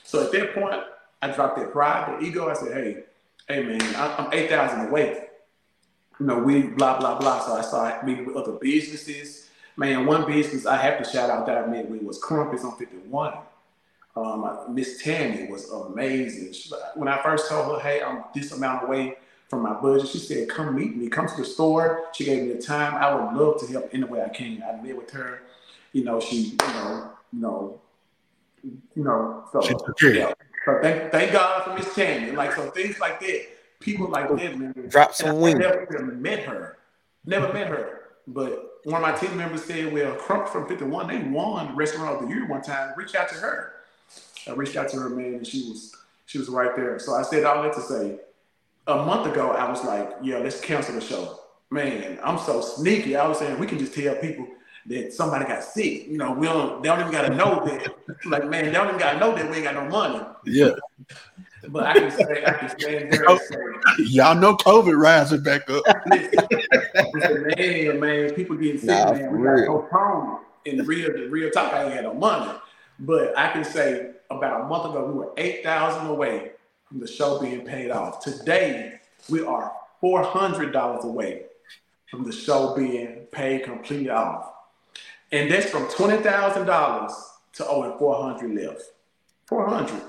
So 0.03 0.23
at 0.23 0.31
that 0.31 0.53
point, 0.53 0.81
I 1.21 1.31
dropped 1.31 1.57
that 1.57 1.71
pride, 1.71 2.19
the 2.19 2.25
ego. 2.25 2.49
I 2.49 2.53
said, 2.53 2.73
hey, 2.73 3.03
hey 3.47 3.63
man, 3.63 3.81
I'm 3.95 4.31
8,000 4.31 4.87
away. 4.87 5.25
You 6.19 6.25
know, 6.27 6.39
we 6.39 6.63
blah, 6.63 6.99
blah, 6.99 7.17
blah. 7.17 7.39
So 7.41 7.53
I 7.53 7.61
started 7.61 8.05
meeting 8.05 8.25
with 8.25 8.35
other 8.35 8.53
businesses. 8.53 9.49
Man, 9.75 10.05
one 10.05 10.25
business 10.25 10.65
I 10.65 10.77
have 10.77 11.03
to 11.03 11.09
shout 11.09 11.29
out 11.29 11.45
that 11.47 11.57
I 11.57 11.65
met 11.65 11.89
with 11.89 12.03
was 12.03 12.19
Crumpets 12.19 12.63
on 12.63 12.77
51. 12.77 13.37
Um, 14.15 14.65
Miss 14.69 15.01
Tammy 15.01 15.49
was 15.49 15.71
amazing. 15.71 16.53
She, 16.53 16.71
when 16.93 17.07
I 17.07 17.21
first 17.23 17.49
told 17.49 17.73
her, 17.73 17.79
"Hey, 17.79 18.03
I'm 18.03 18.23
this 18.35 18.51
amount 18.51 18.83
away 18.83 19.17
from 19.53 19.63
my 19.63 19.73
budget," 19.73 20.09
she 20.09 20.19
said, 20.19 20.49
"Come 20.49 20.75
meet 20.75 20.95
me. 20.95 21.07
Come 21.09 21.27
to 21.27 21.35
the 21.37 21.45
store." 21.45 22.05
She 22.13 22.25
gave 22.25 22.43
me 22.43 22.53
the 22.53 22.61
time. 22.61 22.95
I 22.95 23.13
would 23.13 23.39
love 23.39 23.59
to 23.61 23.67
help 23.67 23.89
any 23.93 24.03
way 24.03 24.23
I 24.23 24.29
can. 24.29 24.63
I 24.63 24.81
met 24.81 24.97
with 24.97 25.11
her. 25.11 25.41
You 25.91 26.03
know, 26.03 26.19
she, 26.19 26.35
you 26.35 26.57
know, 26.59 27.11
you 27.31 27.39
know, 27.39 27.81
you 28.63 29.03
know. 29.03 29.43
So, 29.51 29.61
yeah. 30.01 30.33
so 30.65 30.79
thank, 30.81 31.11
thank 31.11 31.31
God 31.31 31.63
for 31.63 31.73
Miss 31.75 31.93
Tammy. 31.93 32.31
Like 32.31 32.53
so, 32.53 32.69
things 32.71 32.99
like 32.99 33.19
that. 33.19 33.47
People 33.79 34.09
like 34.09 34.29
that, 34.29 34.57
man. 34.57 34.73
Drop 34.89 35.13
some 35.13 35.39
wings. 35.39 35.59
Never 35.59 36.05
met 36.13 36.39
her. 36.39 36.77
Never 37.25 37.53
met 37.53 37.67
her. 37.67 37.99
But 38.25 38.79
one 38.85 38.95
of 38.95 39.01
my 39.01 39.15
team 39.15 39.37
members 39.37 39.63
said, 39.65 39.93
"Well, 39.93 40.15
Crump 40.15 40.47
from 40.47 40.67
51, 40.67 41.07
they 41.07 41.19
won 41.19 41.75
Restaurant 41.75 42.15
of 42.15 42.27
the 42.27 42.33
Year 42.33 42.47
one 42.47 42.61
time. 42.61 42.93
Reach 42.97 43.13
out 43.15 43.29
to 43.29 43.35
her." 43.35 43.73
I 44.47 44.51
reached 44.51 44.75
out 44.75 44.89
to 44.89 44.97
her, 44.97 45.09
man, 45.09 45.35
and 45.35 45.47
she 45.47 45.69
was 45.69 45.95
she 46.25 46.37
was 46.37 46.49
right 46.49 46.75
there. 46.75 46.97
So 46.99 47.13
I 47.13 47.21
said 47.21 47.43
all 47.43 47.61
that 47.63 47.73
to 47.73 47.81
say, 47.81 48.19
a 48.87 48.95
month 48.97 49.31
ago, 49.31 49.51
I 49.51 49.69
was 49.69 49.83
like, 49.83 50.11
yeah, 50.21 50.37
let's 50.37 50.59
cancel 50.59 50.95
the 50.95 51.01
show. 51.01 51.39
Man, 51.69 52.19
I'm 52.23 52.37
so 52.37 52.61
sneaky. 52.61 53.15
I 53.15 53.27
was 53.27 53.39
saying 53.39 53.57
we 53.59 53.65
can 53.65 53.79
just 53.79 53.93
tell 53.93 54.15
people 54.15 54.47
that 54.87 55.13
somebody 55.13 55.45
got 55.45 55.63
sick. 55.63 56.07
You 56.07 56.17
know, 56.17 56.33
we 56.33 56.45
don't 56.45 56.83
they 56.83 56.89
don't 56.89 56.99
even 56.99 57.11
gotta 57.11 57.33
know 57.35 57.65
that. 57.65 57.95
Like, 58.25 58.49
man, 58.49 58.65
they 58.65 58.71
don't 58.71 58.87
even 58.87 58.99
gotta 58.99 59.19
know 59.19 59.35
that 59.35 59.49
we 59.49 59.57
ain't 59.57 59.65
got 59.65 59.75
no 59.75 59.89
money. 59.89 60.23
Yeah. 60.45 60.71
But 61.69 61.85
I 61.85 61.93
can 61.93 62.11
say, 62.11 62.43
I 62.45 62.51
can 62.53 62.69
stand 62.69 63.11
there 63.11 63.29
and 63.29 63.39
say, 63.39 63.57
y'all 63.99 64.35
know 64.35 64.55
COVID 64.57 64.97
rising 64.97 65.41
back 65.41 65.69
up. 65.69 65.83
man, 67.57 67.99
man, 67.99 68.33
people 68.33 68.55
getting 68.57 68.79
sick, 68.79 68.89
nah, 68.89 69.13
man. 69.13 69.37
We 69.37 69.43
got 69.43 69.67
postponed. 69.67 70.39
In 70.65 70.85
real, 70.85 71.11
the 71.11 71.27
real 71.27 71.49
talk, 71.49 71.73
I 71.73 71.85
ain't 71.85 71.93
had 71.93 72.03
no 72.03 72.13
money. 72.13 72.51
But 72.99 73.37
I 73.37 73.51
can 73.51 73.63
say 73.63 74.11
about 74.29 74.61
a 74.61 74.63
month 74.65 74.85
ago, 74.85 75.05
we 75.05 75.13
were 75.13 75.33
8,000 75.37 76.07
away 76.07 76.51
from 76.87 76.99
the 76.99 77.07
show 77.07 77.39
being 77.39 77.65
paid 77.65 77.91
off. 77.91 78.23
Today, 78.23 78.99
we 79.29 79.43
are 79.43 79.71
$400 80.01 81.03
away 81.03 81.43
from 82.09 82.23
the 82.23 82.31
show 82.31 82.75
being 82.75 83.27
paid 83.31 83.63
completely 83.63 84.09
off. 84.09 84.51
And 85.31 85.49
that's 85.51 85.69
from 85.69 85.87
$20,000 85.87 87.13
to 87.53 87.67
over 87.67 87.97
400 87.97 88.53
left. 88.53 88.83
400. 89.47 90.01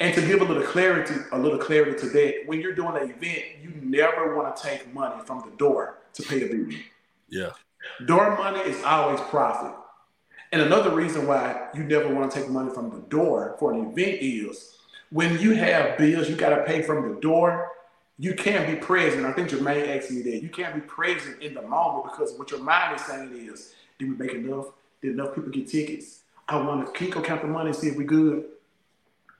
And 0.00 0.14
to 0.14 0.20
give 0.20 0.40
a 0.40 0.44
little 0.44 0.62
clarity, 0.62 1.14
a 1.32 1.38
little 1.38 1.58
clarity 1.58 1.98
to 1.98 2.06
that, 2.10 2.42
when 2.46 2.60
you're 2.60 2.74
doing 2.74 2.96
an 2.96 3.10
event, 3.10 3.44
you 3.62 3.72
never 3.82 4.36
want 4.36 4.54
to 4.54 4.62
take 4.62 4.92
money 4.92 5.22
from 5.24 5.48
the 5.48 5.56
door 5.56 5.98
to 6.14 6.22
pay 6.22 6.42
a 6.42 6.48
bill. 6.48 6.78
Yeah. 7.28 7.50
Door 8.06 8.36
money 8.36 8.60
is 8.60 8.82
always 8.84 9.20
profit. 9.22 9.74
And 10.52 10.60
another 10.60 10.90
reason 10.90 11.26
why 11.26 11.68
you 11.74 11.82
never 11.82 12.14
want 12.14 12.30
to 12.30 12.40
take 12.40 12.50
money 12.50 12.72
from 12.72 12.90
the 12.90 13.00
door 13.08 13.56
for 13.58 13.72
an 13.72 13.80
event 13.80 14.18
is 14.20 14.76
when 15.12 15.38
you 15.38 15.54
have 15.54 15.98
bills 15.98 16.28
you 16.28 16.36
got 16.36 16.56
to 16.56 16.64
pay 16.64 16.82
from 16.82 17.14
the 17.14 17.20
door, 17.20 17.70
you 18.18 18.34
can't 18.34 18.66
be 18.66 18.76
present. 18.76 19.26
I 19.26 19.32
think 19.32 19.50
Jermaine 19.50 19.96
asked 19.96 20.10
me 20.10 20.22
that. 20.22 20.42
You 20.42 20.48
can't 20.48 20.74
be 20.74 20.80
present 20.80 21.42
in 21.42 21.54
the 21.54 21.62
moment 21.62 22.10
because 22.10 22.32
what 22.38 22.50
your 22.50 22.60
mind 22.60 22.96
is 22.96 23.04
saying 23.04 23.30
is, 23.34 23.74
did 23.98 24.08
we 24.08 24.16
make 24.16 24.34
enough? 24.34 24.66
Did 25.02 25.12
enough 25.12 25.34
people 25.34 25.50
get 25.50 25.68
tickets? 25.68 26.20
I 26.48 26.56
want 26.56 26.86
to 26.86 26.92
keep 26.98 27.12
count 27.12 27.42
the 27.42 27.48
money 27.48 27.70
and 27.70 27.76
see 27.76 27.88
if 27.88 27.96
we're 27.96 28.04
good. 28.04 28.44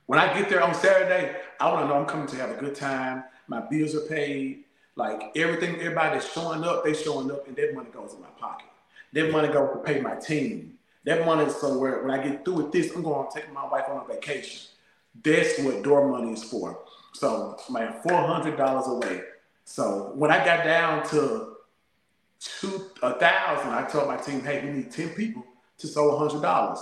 When 0.05 0.19
I 0.19 0.37
get 0.37 0.49
there 0.49 0.61
on 0.61 0.75
Saturday, 0.75 1.35
I 1.59 1.71
want 1.71 1.85
to 1.85 1.87
know 1.87 1.95
I'm 1.95 2.05
coming 2.05 2.27
to 2.27 2.35
have 2.37 2.51
a 2.51 2.55
good 2.55 2.75
time. 2.75 3.23
My 3.47 3.61
bills 3.61 3.95
are 3.95 4.01
paid. 4.01 4.65
Like 4.95 5.31
everything, 5.35 5.77
everybody's 5.77 6.29
showing 6.31 6.63
up, 6.63 6.83
they 6.83 6.93
showing 6.93 7.31
up, 7.31 7.47
and 7.47 7.55
that 7.55 7.73
money 7.73 7.89
goes 7.91 8.13
in 8.13 8.21
my 8.21 8.27
pocket. 8.39 8.67
That 9.13 9.31
money 9.31 9.47
goes 9.47 9.71
to 9.73 9.79
pay 9.79 9.99
my 10.01 10.15
team. 10.15 10.77
That 11.05 11.25
money 11.25 11.45
is 11.45 11.55
somewhere. 11.55 12.03
When 12.03 12.11
I 12.11 12.23
get 12.23 12.45
through 12.45 12.55
with 12.55 12.71
this, 12.71 12.93
I'm 12.95 13.01
going 13.01 13.27
to 13.27 13.39
take 13.39 13.51
my 13.51 13.67
wife 13.67 13.85
on 13.89 14.05
a 14.05 14.13
vacation. 14.13 14.61
That's 15.21 15.59
what 15.59 15.83
door 15.83 16.07
money 16.09 16.33
is 16.33 16.43
for. 16.43 16.79
So 17.13 17.57
my 17.69 17.91
four 17.91 18.25
hundred 18.25 18.57
dollars 18.57 18.87
away. 18.87 19.21
So 19.65 20.11
when 20.15 20.31
I 20.31 20.43
got 20.43 20.63
down 20.65 21.07
to 21.09 21.57
two 22.39 22.89
a 23.01 23.13
thousand, 23.13 23.71
I 23.71 23.87
told 23.87 24.07
my 24.07 24.17
team, 24.17 24.41
"Hey, 24.41 24.65
we 24.65 24.71
need 24.71 24.91
ten 24.91 25.09
people 25.09 25.45
to 25.77 25.87
sell 25.87 26.17
hundred 26.17 26.41
dollars." 26.41 26.79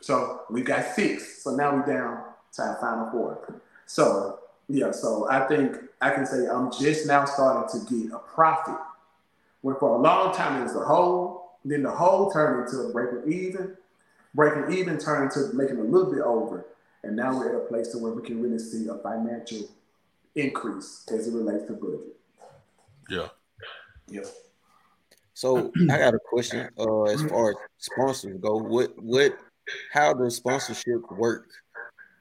So 0.00 0.42
we 0.50 0.62
got 0.62 0.94
six. 0.94 1.42
So 1.42 1.54
now 1.54 1.76
we're 1.76 1.86
down 1.86 2.24
to 2.54 2.62
our 2.62 2.76
final 2.80 3.10
four. 3.10 3.60
So 3.86 4.40
yeah, 4.68 4.90
so 4.90 5.28
I 5.30 5.46
think 5.46 5.76
I 6.00 6.10
can 6.10 6.26
say 6.26 6.46
I'm 6.46 6.72
just 6.72 7.06
now 7.06 7.24
starting 7.24 7.80
to 7.80 7.94
get 7.94 8.12
a 8.12 8.18
profit. 8.18 8.78
When 9.60 9.76
for 9.76 9.96
a 9.96 9.98
long 9.98 10.34
time 10.34 10.60
it 10.60 10.64
was 10.64 10.72
the 10.72 10.80
whole, 10.80 11.52
then 11.64 11.82
the 11.82 11.90
whole 11.90 12.30
turned 12.30 12.64
into 12.64 12.82
a 12.82 12.92
breaking 12.92 13.32
even, 13.32 13.76
breaking 14.34 14.76
even 14.76 14.98
turned 14.98 15.30
into 15.30 15.54
making 15.54 15.78
a 15.78 15.82
little 15.82 16.10
bit 16.10 16.22
over, 16.22 16.66
and 17.04 17.16
now 17.16 17.36
we're 17.36 17.48
at 17.48 17.62
a 17.62 17.66
place 17.66 17.88
to 17.88 17.98
where 17.98 18.12
we 18.12 18.22
can 18.22 18.42
really 18.42 18.58
see 18.58 18.86
a 18.88 18.94
financial 18.94 19.68
increase 20.34 21.06
as 21.12 21.28
it 21.28 21.34
relates 21.34 21.66
to 21.66 21.72
budget. 21.72 22.16
Yeah. 23.10 23.28
Yeah. 24.08 24.28
So 25.34 25.72
I 25.90 25.98
got 25.98 26.14
a 26.14 26.18
question. 26.18 26.68
Uh, 26.78 27.04
as 27.04 27.22
far 27.22 27.50
as 27.50 27.56
sponsors 27.78 28.38
go, 28.40 28.56
what 28.56 28.92
what 29.02 29.36
how 29.92 30.12
does 30.12 30.36
sponsorship 30.36 31.10
work? 31.12 31.48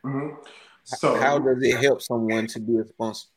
Mm-hmm. 0.04 0.36
So 0.84 1.20
how 1.20 1.38
does 1.40 1.62
it 1.62 1.78
help 1.78 2.02
someone 2.02 2.48
to 2.48 2.60
be 2.60 2.78
a 2.78 2.86
sponsor? 2.86 3.28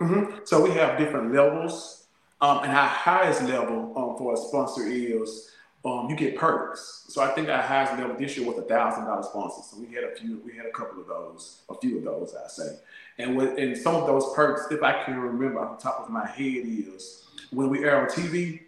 Mm-hmm. 0.00 0.38
So 0.44 0.62
we 0.62 0.70
have 0.72 0.98
different 0.98 1.34
levels, 1.34 2.06
um, 2.40 2.62
and 2.62 2.72
our 2.72 2.86
highest 2.86 3.42
level 3.42 3.92
um, 3.96 4.16
for 4.18 4.34
a 4.34 4.36
sponsor 4.36 4.86
is 4.86 5.50
um, 5.84 6.08
you 6.10 6.16
get 6.16 6.36
perks. 6.36 7.04
So 7.08 7.22
I 7.22 7.28
think 7.28 7.48
our 7.48 7.62
highest 7.62 7.92
level 7.92 8.16
this 8.16 8.36
year 8.36 8.46
was 8.46 8.58
a 8.58 8.62
thousand 8.62 9.04
dollar 9.04 9.22
sponsor. 9.22 9.62
So 9.62 9.80
we 9.80 9.94
had 9.94 10.04
a 10.04 10.14
few, 10.16 10.40
we 10.44 10.56
had 10.56 10.66
a 10.66 10.70
couple 10.70 11.00
of 11.00 11.06
those, 11.06 11.62
a 11.68 11.74
few 11.74 11.98
of 11.98 12.04
those, 12.04 12.34
I 12.34 12.48
say. 12.48 12.76
And 13.18 13.36
with 13.36 13.58
and 13.58 13.76
some 13.76 13.94
of 13.94 14.06
those 14.06 14.32
perks, 14.34 14.70
if 14.70 14.82
I 14.82 15.04
can 15.04 15.18
remember 15.18 15.60
off 15.60 15.78
the 15.78 15.82
top 15.82 16.04
of 16.04 16.10
my 16.10 16.26
head, 16.26 16.64
is 16.66 17.26
when 17.50 17.68
we 17.68 17.84
air 17.84 18.00
on 18.02 18.08
TV. 18.08 18.60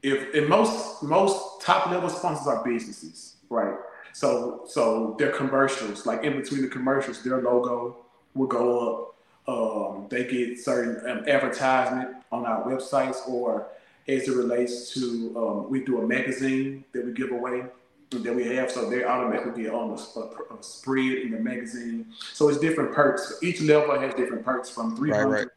If 0.00 0.32
and 0.34 0.48
most 0.48 1.02
most 1.02 1.60
top 1.60 1.90
level 1.90 2.08
sponsors 2.08 2.46
are 2.46 2.64
businesses, 2.64 3.36
right? 3.50 3.74
So 4.12 4.62
so 4.66 5.16
their 5.18 5.32
commercials, 5.32 6.06
like 6.06 6.24
in 6.24 6.40
between 6.40 6.62
the 6.62 6.68
commercials, 6.68 7.22
their 7.22 7.42
logo 7.42 7.96
will 8.34 8.46
go 8.46 8.88
up. 8.88 9.14
Um, 9.48 10.06
they 10.10 10.24
get 10.24 10.58
certain 10.58 11.10
um, 11.10 11.24
advertisement 11.26 12.16
on 12.30 12.44
our 12.44 12.64
websites 12.64 13.26
or 13.28 13.68
as 14.08 14.26
it 14.26 14.34
relates 14.34 14.94
to 14.94 15.34
um, 15.36 15.70
we 15.70 15.84
do 15.84 16.00
a 16.00 16.06
magazine 16.06 16.84
that 16.92 17.04
we 17.04 17.12
give 17.12 17.30
away 17.30 17.64
that 18.10 18.34
we 18.34 18.46
have, 18.56 18.70
so 18.70 18.88
they 18.88 19.04
automatically 19.04 19.64
get 19.64 19.72
on 19.72 19.90
a, 19.90 20.18
a, 20.18 20.58
a, 20.58 20.62
spread 20.62 21.18
in 21.18 21.30
the 21.32 21.38
magazine. 21.38 22.06
So 22.32 22.48
it's 22.48 22.58
different 22.58 22.92
perks. 22.92 23.38
Each 23.42 23.60
level 23.60 23.98
has 24.00 24.14
different 24.14 24.44
perks 24.44 24.70
from 24.70 24.96
300. 24.96 25.28
Right, 25.28 25.48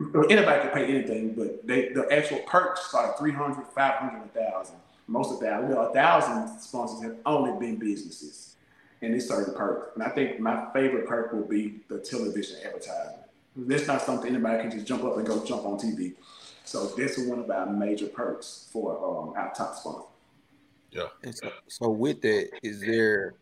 right. 0.00 0.30
Anybody 0.30 0.60
can 0.60 0.70
pay 0.70 0.84
anything, 0.86 1.32
but 1.32 1.66
they, 1.66 1.88
the 1.88 2.06
actual 2.12 2.38
perks 2.40 2.88
start 2.88 3.10
at 3.10 3.18
300, 3.18 3.66
500, 3.68 4.20
1,000. 4.20 4.76
Most 5.06 5.32
of 5.32 5.40
that, 5.40 5.64
well, 5.64 5.90
a 5.90 5.94
thousand 5.94 6.60
sponsors 6.60 7.02
have 7.02 7.16
only 7.24 7.58
been 7.58 7.76
businesses, 7.76 8.56
and 9.00 9.14
it's 9.14 9.26
certain 9.26 9.54
perks. 9.54 9.94
And 9.94 10.02
I 10.04 10.10
think 10.10 10.38
my 10.40 10.70
favorite 10.74 11.06
perk 11.06 11.32
will 11.32 11.46
be 11.46 11.80
the 11.88 11.98
television 11.98 12.58
advertisement. 12.64 13.24
That's 13.56 13.86
not 13.86 14.02
something 14.02 14.30
anybody 14.30 14.60
can 14.60 14.70
just 14.70 14.86
jump 14.86 15.04
up 15.04 15.16
and 15.16 15.26
go 15.26 15.42
jump 15.44 15.64
on 15.64 15.78
TV. 15.78 16.12
So 16.68 16.86
this 16.88 17.16
is 17.16 17.26
one 17.26 17.38
of 17.38 17.50
our 17.50 17.64
major 17.64 18.08
perks 18.08 18.68
for 18.70 18.92
um, 18.98 19.32
our 19.34 19.50
top 19.54 19.74
sponsor. 19.74 20.02
Yeah. 20.90 21.06
So, 21.32 21.50
so, 21.66 21.88
with 21.88 22.20
that, 22.20 22.50
is 22.62 22.82
there 22.82 23.36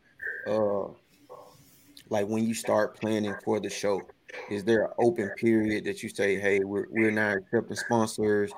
uh 0.46 0.84
like 2.08 2.28
when 2.28 2.46
you 2.46 2.54
start 2.54 3.00
planning 3.00 3.34
for 3.44 3.58
the 3.58 3.68
show, 3.68 4.00
is 4.48 4.62
there 4.62 4.84
an 4.84 4.92
open 5.00 5.28
period 5.30 5.86
that 5.86 6.04
you 6.04 6.08
say, 6.08 6.38
hey, 6.38 6.60
we're 6.60 6.86
we're 6.88 7.10
not 7.10 7.38
accepting 7.38 7.74
sponsors? 7.74 8.52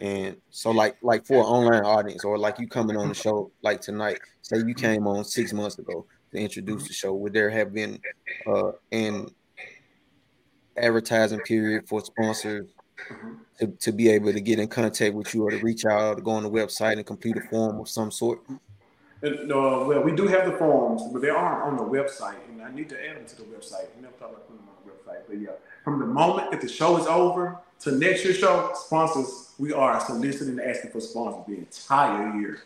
And 0.00 0.36
so 0.50 0.70
like 0.70 0.98
like 1.00 1.24
for 1.24 1.36
an 1.40 1.46
online 1.46 1.84
audience 1.86 2.22
or 2.22 2.36
like 2.36 2.58
you 2.58 2.68
coming 2.68 2.98
on 2.98 3.08
the 3.08 3.14
show 3.14 3.50
like 3.62 3.80
tonight, 3.80 4.20
say 4.42 4.58
you 4.58 4.74
came 4.74 5.06
on 5.06 5.24
six 5.24 5.54
months 5.54 5.78
ago 5.78 6.04
to 6.32 6.38
introduce 6.38 6.86
the 6.86 6.92
show, 6.92 7.14
would 7.14 7.32
there 7.32 7.48
have 7.48 7.72
been 7.72 7.98
uh 8.46 8.72
an 8.92 9.34
advertising 10.76 11.40
period 11.40 11.88
for 11.88 12.02
sponsors 12.02 12.68
mm-hmm. 13.08 13.34
to, 13.58 13.66
to 13.66 13.92
be 13.92 14.08
able 14.08 14.32
to 14.32 14.40
get 14.40 14.58
in 14.58 14.68
contact 14.68 15.14
with 15.14 15.34
you 15.34 15.44
or 15.44 15.50
to 15.50 15.58
reach 15.58 15.84
out 15.84 16.18
or 16.18 16.20
go 16.20 16.32
on 16.32 16.42
the 16.42 16.50
website 16.50 16.94
and 16.94 17.06
complete 17.06 17.36
a 17.36 17.40
form 17.42 17.80
of 17.80 17.88
some 17.88 18.10
sort? 18.10 18.40
And, 19.22 19.52
uh, 19.52 19.84
well, 19.86 20.02
we 20.02 20.12
do 20.12 20.26
have 20.26 20.50
the 20.50 20.56
forms, 20.56 21.02
but 21.12 21.20
they 21.20 21.28
aren't 21.28 21.62
on 21.64 21.76
the 21.76 21.82
website, 21.82 22.36
and 22.48 22.62
I 22.62 22.72
need 22.72 22.88
to 22.88 23.08
add 23.08 23.16
them 23.16 23.26
to 23.26 23.36
the 23.36 23.42
website. 23.42 23.94
We 23.94 24.02
never 24.02 24.14
thought 24.14 24.30
about 24.30 24.46
putting 24.46 24.64
them 24.64 24.68
on 24.68 24.76
the 24.84 24.92
website, 24.92 25.22
but 25.28 25.38
yeah, 25.38 25.50
from 25.84 26.00
the 26.00 26.06
moment 26.06 26.50
that 26.52 26.60
the 26.62 26.68
show 26.68 26.96
is 26.96 27.06
over 27.06 27.58
to 27.80 27.92
next 27.92 28.24
year's 28.24 28.38
show, 28.38 28.70
sponsors, 28.74 29.52
we 29.58 29.72
are 29.72 30.00
soliciting 30.00 30.58
and 30.58 30.60
asking 30.60 30.90
for 30.90 31.00
sponsors 31.00 31.44
the 31.46 31.58
entire 31.58 32.40
year. 32.40 32.62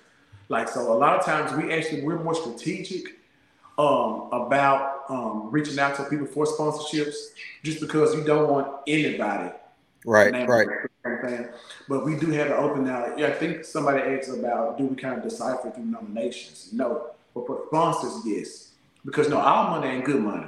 Like 0.49 0.69
so, 0.69 0.93
a 0.93 0.95
lot 0.95 1.19
of 1.19 1.25
times 1.25 1.53
we 1.53 1.73
actually 1.73 2.03
we're 2.03 2.23
more 2.23 2.35
strategic 2.35 3.19
um, 3.79 4.29
about 4.31 5.05
um, 5.09 5.51
reaching 5.51 5.79
out 5.79 5.97
to 5.97 6.05
people 6.05 6.27
for 6.27 6.45
sponsorships, 6.45 7.15
just 7.65 7.81
because 7.81 8.15
you 8.15 8.23
don't 8.23 8.49
want 8.49 8.69
anybody 8.87 9.51
Right, 10.05 10.47
right. 10.47 10.69
But 11.89 12.05
we 12.05 12.17
do 12.17 12.31
have 12.31 12.49
to 12.49 12.57
open 12.57 12.85
now. 12.85 13.15
Yeah, 13.17 13.29
I 13.29 13.33
think 13.33 13.65
somebody 13.65 14.01
asked 14.03 14.29
about 14.29 14.79
do 14.79 14.87
we 14.87 14.97
kind 14.97 15.17
of 15.17 15.23
decipher 15.23 15.71
through 15.71 15.85
nominations? 15.85 16.71
No, 16.73 17.11
but 17.35 17.47
for 17.47 17.63
sponsors, 17.69 18.21
yes, 18.25 18.73
because 19.05 19.29
no, 19.29 19.39
our 19.39 19.71
money 19.71 19.93
ain't 19.95 20.05
good 20.05 20.23
money. 20.23 20.47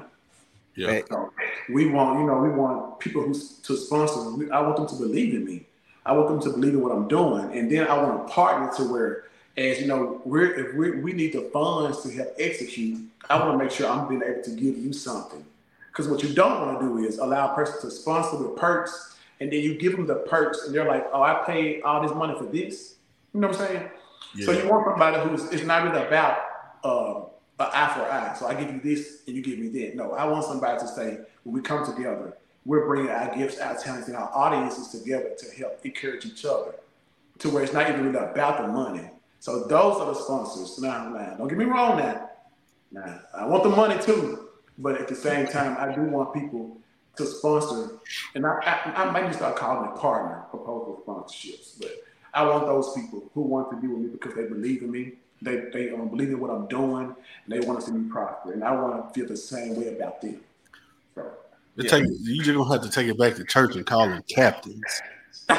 Yeah. 0.75 1.01
So 1.09 1.33
we 1.73 1.89
want, 1.89 2.21
you 2.21 2.27
know, 2.27 2.39
we 2.39 2.51
want 2.51 3.01
people 3.01 3.23
who 3.23 3.33
to 3.33 3.77
sponsor. 3.77 4.31
We, 4.31 4.51
I 4.51 4.61
want 4.61 4.77
them 4.77 4.87
to 4.89 4.95
believe 4.97 5.35
in 5.35 5.45
me. 5.45 5.67
I 6.05 6.13
want 6.13 6.29
them 6.29 6.41
to 6.43 6.51
believe 6.51 6.75
in 6.75 6.83
what 6.83 6.93
I'm 6.93 7.09
doing, 7.09 7.57
and 7.57 7.71
then 7.71 7.89
I 7.89 7.97
want 8.01 8.27
to 8.27 8.33
partner 8.33 8.71
to 8.77 8.93
where, 8.93 9.25
as 9.57 9.81
you 9.81 9.87
know, 9.87 10.21
we're 10.25 10.53
if 10.55 10.75
we 10.75 11.01
we 11.01 11.13
need 11.13 11.33
the 11.33 11.49
funds 11.53 12.03
to 12.03 12.11
help 12.11 12.35
execute. 12.39 13.01
I 13.29 13.39
want 13.39 13.59
to 13.59 13.65
make 13.65 13.73
sure 13.73 13.89
I'm 13.89 14.07
being 14.07 14.23
able 14.23 14.43
to 14.43 14.51
give 14.51 14.77
you 14.77 14.93
something, 14.93 15.45
because 15.89 16.09
what 16.09 16.23
you 16.23 16.33
don't 16.35 16.61
want 16.61 16.79
to 16.79 16.87
do 16.87 16.99
is 16.99 17.19
allow 17.19 17.53
a 17.53 17.55
person 17.55 17.81
to 17.81 17.91
sponsor 17.91 18.37
with 18.37 18.57
perks 18.57 19.16
and 19.41 19.53
then 19.53 19.61
you 19.61 19.75
give 19.77 19.93
them 19.93 20.07
the 20.07 20.17
perks, 20.17 20.65
and 20.67 20.75
they're 20.75 20.87
like, 20.87 21.07
"Oh, 21.13 21.23
I 21.23 21.43
paid 21.47 21.83
all 21.83 22.03
this 22.03 22.15
money 22.15 22.35
for 22.39 22.47
this." 22.47 22.97
You 23.33 23.41
know 23.41 23.49
what 23.49 23.61
I'm 23.61 23.67
saying? 23.67 23.91
Yeah. 24.35 24.47
So 24.47 24.53
you 24.53 24.69
want 24.69 24.87
somebody 24.87 25.29
who's 25.29 25.45
it's 25.53 25.65
not 25.65 25.85
really 25.85 26.05
about 26.05 26.39
uh, 26.85 27.21
an 27.59 27.71
eye 27.73 27.93
for 27.95 28.03
eye. 28.03 28.35
So 28.39 28.47
I 28.47 28.55
give 28.55 28.73
you 28.73 28.81
this, 28.81 29.23
and 29.27 29.37
you 29.37 29.43
give 29.43 29.59
me 29.59 29.69
that. 29.81 29.97
No, 29.97 30.13
I 30.13 30.25
want 30.25 30.45
somebody 30.45 30.79
to 30.81 30.89
say, 30.89 31.19
when 31.45 31.55
we 31.55 31.61
come 31.61 31.85
together, 31.85 32.37
we're 32.65 32.87
bringing 32.87 33.11
our 33.11 33.35
gifts, 33.35 33.59
our 33.59 33.77
talents, 33.77 34.09
and 34.09 34.17
our 34.17 34.31
audiences 34.35 34.89
together 34.89 35.31
to 35.39 35.57
help 35.57 35.81
encourage 35.85 36.27
each 36.27 36.45
other, 36.45 36.75
to 37.39 37.51
where 37.51 37.63
it's 37.63 37.73
not 37.73 37.89
even 37.89 38.07
really 38.07 38.19
about 38.19 38.61
the 38.61 38.69
money. 38.69 39.11
So 39.41 39.65
those 39.65 39.97
are 40.01 40.07
the 40.07 40.15
sponsors. 40.15 40.79
Now, 40.79 41.09
now, 41.09 41.35
don't 41.39 41.49
get 41.49 41.59
me 41.59 41.67
wrong. 41.67 41.99
Now, 41.99 42.31
now, 42.91 43.21
I 43.35 43.47
want 43.47 43.63
the 43.63 43.69
money 43.71 44.01
too, 44.03 44.49
but 44.79 45.01
at 45.01 45.09
the 45.09 45.15
same 45.15 45.47
time, 45.47 45.77
I 45.79 45.95
do 45.95 46.03
want 46.03 46.35
people 46.35 46.79
to 47.17 47.27
sponsor, 47.27 47.99
and 48.35 48.47
I, 48.47 48.59
I, 48.63 49.05
I 49.05 49.11
might 49.11 49.35
start 49.35 49.57
calling 49.57 49.91
it 49.91 49.97
partner 49.97 50.45
proposal 50.51 51.03
sponsorships, 51.07 51.79
but 51.81 51.93
I 52.35 52.45
want 52.45 52.67
those 52.67 52.93
people 52.95 53.31
who 53.35 53.43
want 53.43 53.71
to 53.71 53.77
be 53.77 53.89
with 53.89 53.99
me 53.99 54.09
because 54.09 54.35
they 54.35 54.45
believe 54.45 54.83
in 54.83 54.91
me. 54.91 55.13
They 55.43 55.57
they 55.73 55.91
um, 55.91 56.09
believe 56.09 56.29
in 56.29 56.41
what 56.41 56.51
I'm 56.51 56.67
doing, 56.67 57.07
and 57.07 57.17
they 57.49 57.61
want 57.61 57.81
to 57.81 57.87
see 57.87 57.93
me 57.93 58.09
prosper, 58.11 58.53
and 58.53 58.65
I 58.65 58.73
want 58.73 59.07
to 59.07 59.19
feel 59.19 59.29
the 59.29 59.37
same 59.37 59.77
way 59.77 59.89
about 59.89 60.21
them. 60.21 60.41
So, 61.15 61.31
yeah. 61.77 61.91
take, 61.91 62.05
you 62.23 62.43
just 62.43 62.57
gonna 62.57 62.73
have 62.73 62.83
to 62.83 62.91
take 62.91 63.09
it 63.09 63.19
back 63.19 63.35
to 63.37 63.45
church 63.45 63.77
and 63.77 63.85
call 63.85 64.09
them 64.09 64.23
captains. 64.29 65.03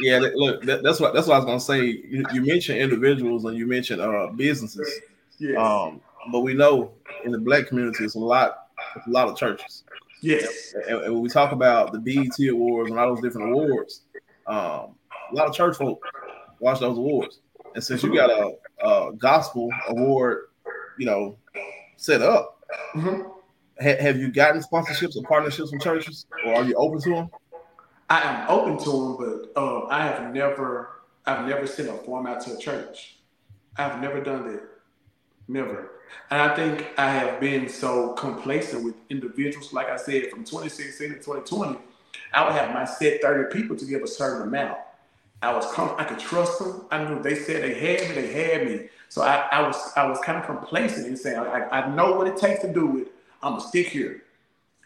yeah, 0.00 0.18
look, 0.34 0.62
that, 0.64 0.82
that's 0.82 1.00
what 1.00 1.14
that's 1.14 1.26
what 1.26 1.34
I 1.34 1.38
was 1.38 1.44
gonna 1.44 1.60
say. 1.60 1.84
You, 1.86 2.24
you 2.32 2.42
mentioned 2.42 2.78
individuals 2.78 3.44
and 3.44 3.56
you 3.56 3.66
mentioned 3.66 4.00
uh, 4.00 4.28
businesses. 4.28 4.92
Yes. 5.38 5.56
Um, 5.56 6.00
but 6.30 6.40
we 6.40 6.54
know 6.54 6.92
in 7.24 7.32
the 7.32 7.38
black 7.38 7.66
community, 7.66 8.04
it's 8.04 8.14
a 8.14 8.18
lot, 8.18 8.68
it's 8.96 9.06
a 9.06 9.10
lot 9.10 9.28
of 9.28 9.36
churches. 9.36 9.84
Yes. 10.20 10.74
And, 10.74 11.00
and, 11.02 11.14
when 11.14 11.22
we 11.22 11.28
talk 11.28 11.52
about 11.52 11.92
the 11.92 11.98
BET 11.98 12.48
awards 12.48 12.90
and 12.90 12.98
all 12.98 13.14
those 13.14 13.22
different 13.22 13.52
awards, 13.52 14.02
um, 14.46 14.96
a 15.30 15.34
lot 15.34 15.48
of 15.48 15.54
church 15.54 15.76
folk 15.76 16.02
watch 16.60 16.80
those 16.80 16.98
awards. 16.98 17.40
And 17.74 17.84
since 17.84 18.02
you 18.02 18.14
got 18.14 18.30
a, 18.30 18.52
a 18.84 19.12
gospel 19.16 19.70
award, 19.88 20.48
you 20.98 21.06
know, 21.06 21.36
set 21.96 22.22
up, 22.22 22.60
mm-hmm. 22.94 23.22
ha- 23.80 24.02
have 24.02 24.18
you 24.18 24.32
gotten 24.32 24.60
sponsorships 24.62 25.16
or 25.16 25.22
partnerships 25.22 25.70
from 25.70 25.80
churches, 25.80 26.26
or 26.44 26.54
are 26.54 26.64
you 26.64 26.74
open 26.74 27.00
to 27.02 27.10
them? 27.10 27.30
I 28.10 28.22
am 28.22 28.48
open 28.48 28.78
to 28.84 28.90
them, 28.90 29.16
but 29.16 29.60
uh, 29.60 29.86
I 29.86 30.06
have 30.06 30.34
never, 30.34 31.02
I've 31.26 31.46
never 31.46 31.66
sent 31.66 31.88
a 31.88 31.92
form 31.92 32.26
out 32.26 32.40
to 32.42 32.54
a 32.54 32.58
church. 32.58 33.18
I've 33.76 34.00
never 34.00 34.20
done 34.20 34.50
that. 34.50 34.62
Never. 35.48 35.90
And 36.30 36.40
I 36.40 36.54
think 36.54 36.86
I 36.98 37.10
have 37.10 37.40
been 37.40 37.68
so 37.68 38.12
complacent 38.12 38.84
with 38.84 38.94
individuals. 39.08 39.72
Like 39.72 39.88
I 39.88 39.96
said, 39.96 40.30
from 40.30 40.44
2016 40.44 41.08
to 41.08 41.14
2020, 41.16 41.78
I 42.32 42.44
would 42.44 42.52
have 42.52 42.74
my 42.74 42.84
set 42.84 43.22
30 43.22 43.52
people 43.58 43.76
to 43.76 43.84
give 43.86 44.02
a 44.02 44.06
certain 44.06 44.42
amount. 44.42 44.78
I 45.40 45.54
was 45.54 45.70
com- 45.72 45.94
I 45.98 46.04
could 46.04 46.18
trust 46.18 46.58
them. 46.58 46.84
I 46.90 47.04
knew 47.04 47.22
they 47.22 47.36
said 47.36 47.62
they 47.62 47.74
had 47.74 48.08
me, 48.08 48.22
they 48.22 48.32
had 48.32 48.66
me. 48.66 48.88
So 49.08 49.22
I, 49.22 49.48
I 49.52 49.62
was 49.66 49.92
I 49.96 50.06
was 50.06 50.18
kind 50.20 50.36
of 50.36 50.44
complacent 50.44 51.06
in 51.06 51.16
saying 51.16 51.38
I, 51.38 51.68
I 51.68 51.94
know 51.94 52.16
what 52.16 52.26
it 52.26 52.36
takes 52.36 52.60
to 52.62 52.72
do 52.72 52.98
it. 52.98 53.12
I'm 53.42 53.52
gonna 53.52 53.66
stick 53.66 53.86
here, 53.86 54.24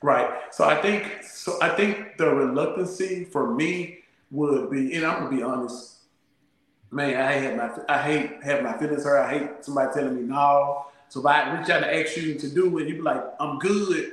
right? 0.02 0.28
So 0.52 0.64
I 0.64 0.80
think 0.80 1.22
so. 1.22 1.58
I 1.62 1.70
think 1.70 2.18
the 2.18 2.28
reluctancy 2.28 3.24
for 3.24 3.54
me 3.54 4.00
would 4.30 4.70
be, 4.70 4.94
and 4.94 5.06
I'm 5.06 5.24
gonna 5.24 5.36
be 5.36 5.42
honest, 5.42 5.96
man. 6.92 7.16
I 7.16 7.32
hate 7.32 7.56
my 7.56 7.70
I 7.88 8.02
hate 8.02 8.42
having 8.42 8.64
my 8.64 8.76
feelings 8.78 9.04
hurt. 9.04 9.18
I 9.18 9.38
hate 9.38 9.64
somebody 9.64 9.92
telling 9.94 10.14
me 10.14 10.22
no. 10.22 10.86
So 11.08 11.20
if 11.20 11.26
I 11.26 11.58
reach 11.58 11.68
out 11.70 11.80
to 11.80 11.94
ask 11.94 12.16
you 12.16 12.34
to 12.36 12.48
do 12.48 12.78
it, 12.78 12.88
you 12.88 12.94
be 12.94 13.00
like, 13.02 13.22
I'm 13.40 13.58
good. 13.58 14.12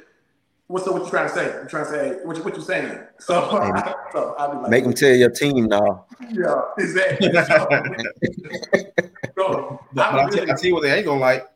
What's 0.67 0.85
up? 0.87 0.93
What 0.93 1.05
you 1.05 1.09
trying 1.09 1.29
to 1.29 1.33
say? 1.33 1.59
I'm 1.59 1.67
trying 1.67 1.85
to 1.85 1.89
say 1.89 2.19
what 2.23 2.37
you 2.37 2.43
what 2.43 2.55
you 2.55 2.61
saying? 2.61 2.99
So, 3.19 3.49
so 4.11 4.35
I'll 4.37 4.51
be 4.51 4.57
like, 4.57 4.69
make 4.69 4.83
them 4.83 4.93
tell 4.93 5.13
your 5.15 5.29
team 5.29 5.65
now. 5.65 6.05
Yeah, 6.31 6.61
exactly. 6.77 7.31
So, 9.35 9.79
so 9.95 10.01
I, 10.01 10.25
really, 10.25 10.51
I 10.51 10.55
see 10.55 10.73
what 10.73 10.81
they 10.81 10.93
ain't 10.93 11.05
gonna 11.05 11.21
like. 11.21 11.47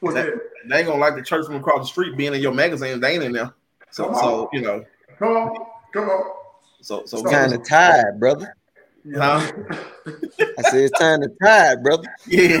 They, 0.00 0.30
they 0.70 0.78
ain't 0.78 0.86
gonna 0.86 0.98
like 0.98 1.16
the 1.16 1.22
church 1.22 1.44
from 1.44 1.56
across 1.56 1.80
the 1.80 1.86
street 1.86 2.16
being 2.16 2.34
in 2.34 2.40
your 2.40 2.54
magazine. 2.54 2.98
They 2.98 3.12
ain't 3.12 3.24
in 3.24 3.32
there. 3.32 3.52
So, 3.90 4.10
so 4.14 4.48
you 4.54 4.62
know. 4.62 4.82
Come 5.18 5.36
on, 5.36 5.66
come 5.92 6.08
on. 6.08 6.32
So, 6.80 7.04
so, 7.04 7.18
so 7.18 7.24
kind 7.24 7.52
of 7.52 7.62
tired, 7.68 8.18
brother. 8.18 8.56
Huh? 9.14 9.52
I 10.58 10.62
said 10.62 10.80
it's 10.80 10.98
time 10.98 11.22
to 11.22 11.30
tie, 11.42 11.76
brother. 11.76 12.08
Yeah. 12.26 12.60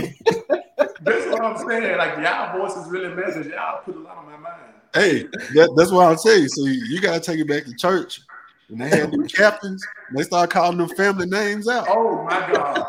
that's 1.00 1.26
what 1.26 1.42
I'm 1.42 1.56
saying. 1.68 1.98
Like 1.98 2.18
y'all 2.18 2.58
voices 2.58 2.90
really 2.90 3.14
message. 3.14 3.48
Y'all 3.48 3.82
put 3.84 3.96
a 3.96 4.00
lot 4.00 4.18
on 4.18 4.26
my 4.26 4.36
mind. 4.36 4.62
Hey, 4.94 5.24
that, 5.54 5.74
that's 5.76 5.90
what 5.90 6.06
I'll 6.06 6.16
tell 6.16 6.38
you. 6.38 6.48
So 6.48 6.64
you, 6.64 6.84
you 6.88 7.00
gotta 7.00 7.20
take 7.20 7.40
it 7.40 7.48
back 7.48 7.64
to 7.64 7.74
church. 7.74 8.20
When 8.68 8.78
they 8.78 8.88
had 8.88 9.10
the 9.10 9.28
captains, 9.36 9.84
they 10.14 10.22
start 10.22 10.50
calling 10.50 10.78
them 10.78 10.88
family 10.90 11.26
names 11.26 11.68
out. 11.68 11.86
Oh 11.88 12.24
my 12.24 12.52
god. 12.52 12.86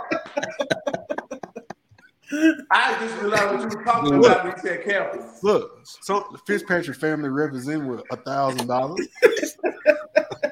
I 2.72 2.98
just 3.00 3.22
realized 3.22 3.46
what 3.46 3.72
you 3.72 3.78
were 3.78 3.86
talking 3.86 4.14
about 4.16 4.44
when 4.44 4.54
you 4.54 4.62
said 4.62 4.84
captains. 4.84 5.44
Look, 5.44 5.80
so 5.84 6.28
the 6.32 6.38
Fitzpatrick 6.40 6.98
family 6.98 7.30
represent 7.30 7.88
with 7.88 8.04
a 8.12 8.18
thousand 8.18 8.68
dollars. 8.68 9.08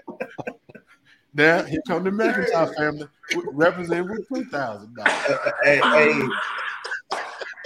Now 1.36 1.64
here 1.64 1.82
come 1.86 2.04
the 2.06 2.12
McIntyre 2.12 2.74
family 2.76 3.08
represent 3.52 4.10
with 4.10 4.26
two 4.30 4.46
thousand 4.46 4.96
dollars. 4.96 5.12
Hey, 5.64 5.82
hey, 5.84 6.22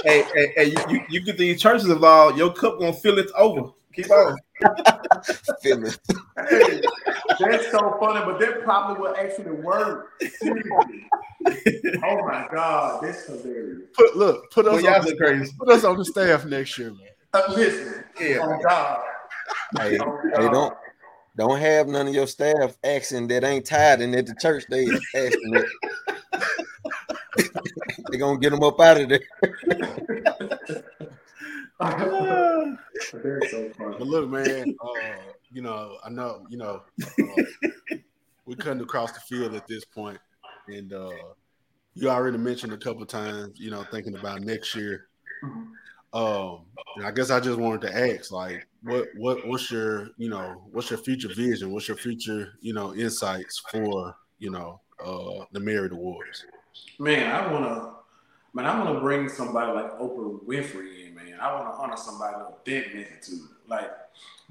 hey, 0.03 0.23
hey, 0.33 0.53
hey, 0.55 0.65
you, 0.65 0.77
you, 0.89 1.01
you 1.09 1.21
get 1.21 1.37
these 1.37 1.61
churches 1.61 1.87
involved, 1.87 2.37
your 2.37 2.51
cup 2.51 2.79
gonna 2.79 2.93
fill 2.93 3.19
it 3.19 3.29
over. 3.37 3.69
Keep 3.93 4.09
on. 4.11 4.37
Fill 5.61 5.85
it. 5.85 5.99
Hey, 6.49 6.81
that's 7.39 7.69
so 7.71 7.97
funny, 7.99 8.25
but 8.25 8.39
that 8.39 8.63
probably 8.63 9.01
will 9.01 9.15
actually 9.15 9.51
work. 9.51 10.13
oh 12.03 12.25
my 12.25 12.47
god, 12.51 13.03
that's 13.03 13.25
hilarious. 13.25 13.81
Put 13.93 14.15
look, 14.17 14.49
put 14.51 14.65
us 14.67 14.81
Well, 14.81 14.95
on 14.95 15.05
the, 15.05 15.15
crazy. 15.15 15.51
put 15.59 15.69
us 15.69 15.83
on 15.83 15.97
the 15.97 16.05
staff 16.05 16.45
next 16.45 16.77
year, 16.77 16.89
man. 16.91 17.07
Uh, 17.33 17.41
listen, 17.49 18.03
Yeah. 18.19 18.39
oh 18.41 18.59
god. 18.67 19.01
Hey, 19.77 19.97
Oh, 19.99 20.19
hey, 20.35 20.49
don't 20.49 20.73
don't 21.39 21.59
have 21.59 21.87
none 21.87 22.07
of 22.07 22.13
your 22.13 22.27
staff 22.27 22.77
asking 22.83 23.29
that 23.29 23.45
ain't 23.45 23.65
tied 23.65 24.01
and 24.01 24.13
at 24.13 24.25
the 24.25 24.35
church 24.41 24.65
they 24.69 24.85
asking 25.15 25.55
it. 25.55 25.65
They're 28.09 28.19
gonna 28.19 28.39
get 28.39 28.49
them 28.49 28.61
up 28.61 28.77
out 28.81 28.99
of 28.99 29.07
there. 29.07 29.21
But 33.79 34.01
look, 34.01 34.29
man, 34.29 34.75
uh, 34.81 35.15
you 35.49 35.61
know, 35.61 35.97
I 36.03 36.09
know, 36.09 36.45
you 36.49 36.57
know, 36.57 36.81
uh, 37.01 37.43
we 38.45 38.55
cutting 38.55 38.81
across 38.81 39.13
the 39.13 39.21
field 39.21 39.53
at 39.53 39.65
this 39.65 39.85
point, 39.85 40.19
and 40.67 40.91
uh, 40.91 41.09
you 41.93 42.09
already 42.09 42.37
mentioned 42.37 42.73
a 42.73 42.77
couple 42.77 43.05
times, 43.05 43.57
you 43.57 43.71
know, 43.71 43.85
thinking 43.91 44.15
about 44.15 44.41
next 44.41 44.75
year. 44.75 45.07
Um, 46.11 46.65
I 47.03 47.11
guess 47.11 47.29
I 47.29 47.39
just 47.39 47.59
wanted 47.59 47.81
to 47.81 48.15
ask, 48.15 48.31
like, 48.31 48.67
what, 48.81 49.07
what, 49.15 49.47
what's 49.47 49.69
your, 49.69 50.09
you 50.17 50.29
know, 50.29 50.63
what's 50.71 50.89
your 50.89 50.99
future 50.99 51.27
vision? 51.27 51.71
What's 51.71 51.87
your 51.87 51.97
future, 51.97 52.53
you 52.61 52.73
know, 52.73 52.95
insights 52.95 53.59
for, 53.71 54.15
you 54.39 54.49
know, 54.49 54.81
uh, 55.03 55.45
the 55.51 55.59
Merit 55.59 55.91
Awards? 55.91 56.45
Man, 56.97 57.31
I 57.31 57.51
wanna, 57.51 57.91
man, 58.53 58.65
I 58.65 58.83
wanna 58.83 58.99
bring 58.99 59.29
somebody 59.29 59.71
like 59.71 59.91
Oprah 59.99 60.43
Winfrey 60.43 61.07
in, 61.07 61.15
man. 61.15 61.39
I 61.39 61.53
wanna 61.53 61.71
honor 61.71 61.97
somebody 61.97 62.35
of 62.35 62.55
that 62.65 62.93
magnitude. 62.93 63.47
Like 63.67 63.91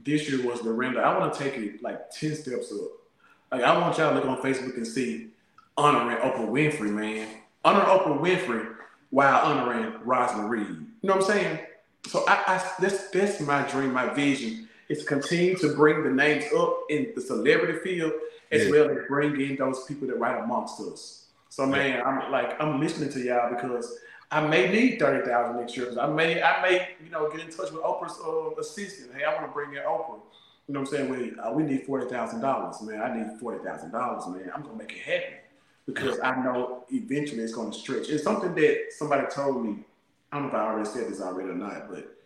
this 0.04 0.28
year 0.30 0.46
was 0.46 0.60
the 0.60 0.72
render. 0.72 1.04
I 1.04 1.18
wanna 1.18 1.34
take 1.34 1.54
it 1.56 1.82
like 1.82 2.10
ten 2.10 2.34
steps 2.34 2.72
up. 2.72 2.90
Like 3.50 3.62
I 3.62 3.76
want 3.78 3.98
y'all 3.98 4.10
to 4.10 4.16
look 4.16 4.26
on 4.26 4.40
Facebook 4.40 4.76
and 4.76 4.86
see 4.86 5.28
honoring 5.76 6.18
Oprah 6.18 6.48
Winfrey, 6.48 6.90
man. 6.90 7.28
Honoring 7.64 7.86
Oprah 7.86 8.20
Winfrey 8.20 8.74
while 9.10 9.44
honoring 9.44 9.94
Rosamond 10.04 10.50
Reed. 10.50 10.86
You 11.08 11.14
know 11.14 11.20
what 11.20 11.30
I'm 11.30 11.38
saying? 11.38 11.58
So 12.06 12.24
I, 12.28 12.34
I 12.46 12.72
that's 12.80 13.08
that's 13.08 13.40
my 13.40 13.62
dream, 13.62 13.94
my 13.94 14.12
vision 14.12 14.68
is 14.90 14.98
to 14.98 15.04
continue 15.06 15.56
to 15.56 15.72
bring 15.74 16.04
the 16.04 16.10
names 16.10 16.44
up 16.54 16.80
in 16.90 17.12
the 17.14 17.22
celebrity 17.22 17.78
field 17.78 18.12
as 18.52 18.66
Yeah. 18.66 18.70
well 18.72 18.90
as 18.90 18.98
bring 19.08 19.40
in 19.40 19.56
those 19.56 19.86
people 19.86 20.06
that 20.08 20.18
right 20.18 20.38
amongst 20.38 20.78
us. 20.82 21.28
So 21.48 21.64
man, 21.64 22.02
I'm 22.04 22.30
like 22.30 22.62
I'm 22.62 22.78
listening 22.78 23.10
to 23.12 23.20
y'all 23.20 23.48
because 23.54 23.98
I 24.30 24.46
may 24.46 24.70
need 24.70 24.98
thirty 24.98 25.26
thousand 25.26 25.56
next 25.56 25.78
year. 25.78 25.98
I 25.98 26.08
may 26.08 26.42
I 26.42 26.60
may 26.60 26.88
you 27.02 27.08
know 27.08 27.30
get 27.30 27.40
in 27.40 27.46
touch 27.50 27.72
with 27.72 27.82
Oprah's 27.82 28.20
uh, 28.22 28.60
assistant. 28.60 29.12
Hey, 29.16 29.24
I 29.24 29.32
want 29.32 29.46
to 29.46 29.52
bring 29.52 29.70
in 29.70 29.78
Oprah. 29.78 30.20
You 30.66 30.74
know 30.74 30.80
what 30.80 30.90
I'm 30.90 30.94
saying? 30.94 31.08
We 31.08 31.38
uh, 31.40 31.52
we 31.52 31.62
need 31.62 31.84
forty 31.86 32.06
thousand 32.06 32.42
dollars, 32.42 32.82
man. 32.82 33.00
I 33.00 33.16
need 33.16 33.40
forty 33.40 33.64
thousand 33.64 33.92
dollars, 33.92 34.26
man. 34.26 34.52
I'm 34.54 34.60
gonna 34.60 34.76
make 34.76 34.92
it 34.92 34.98
happen 34.98 35.38
because 35.86 36.20
I 36.20 36.36
know 36.44 36.84
eventually 36.92 37.44
it's 37.44 37.54
gonna 37.54 37.72
stretch. 37.72 38.10
It's 38.10 38.22
something 38.24 38.54
that 38.56 38.88
somebody 38.90 39.26
told 39.34 39.64
me. 39.64 39.84
I 40.30 40.36
don't 40.36 40.44
know 40.44 40.48
if 40.48 40.54
I 40.54 40.66
already 40.66 40.88
said 40.88 41.08
this 41.08 41.20
already 41.20 41.50
or 41.50 41.54
not, 41.54 41.88
but 41.88 42.16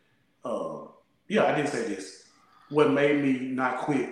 uh, 0.44 0.88
yeah, 1.28 1.44
I 1.44 1.54
did 1.54 1.68
say 1.68 1.88
this. 1.88 2.24
What 2.68 2.90
made 2.90 3.22
me 3.22 3.38
not 3.48 3.78
quit 3.78 4.08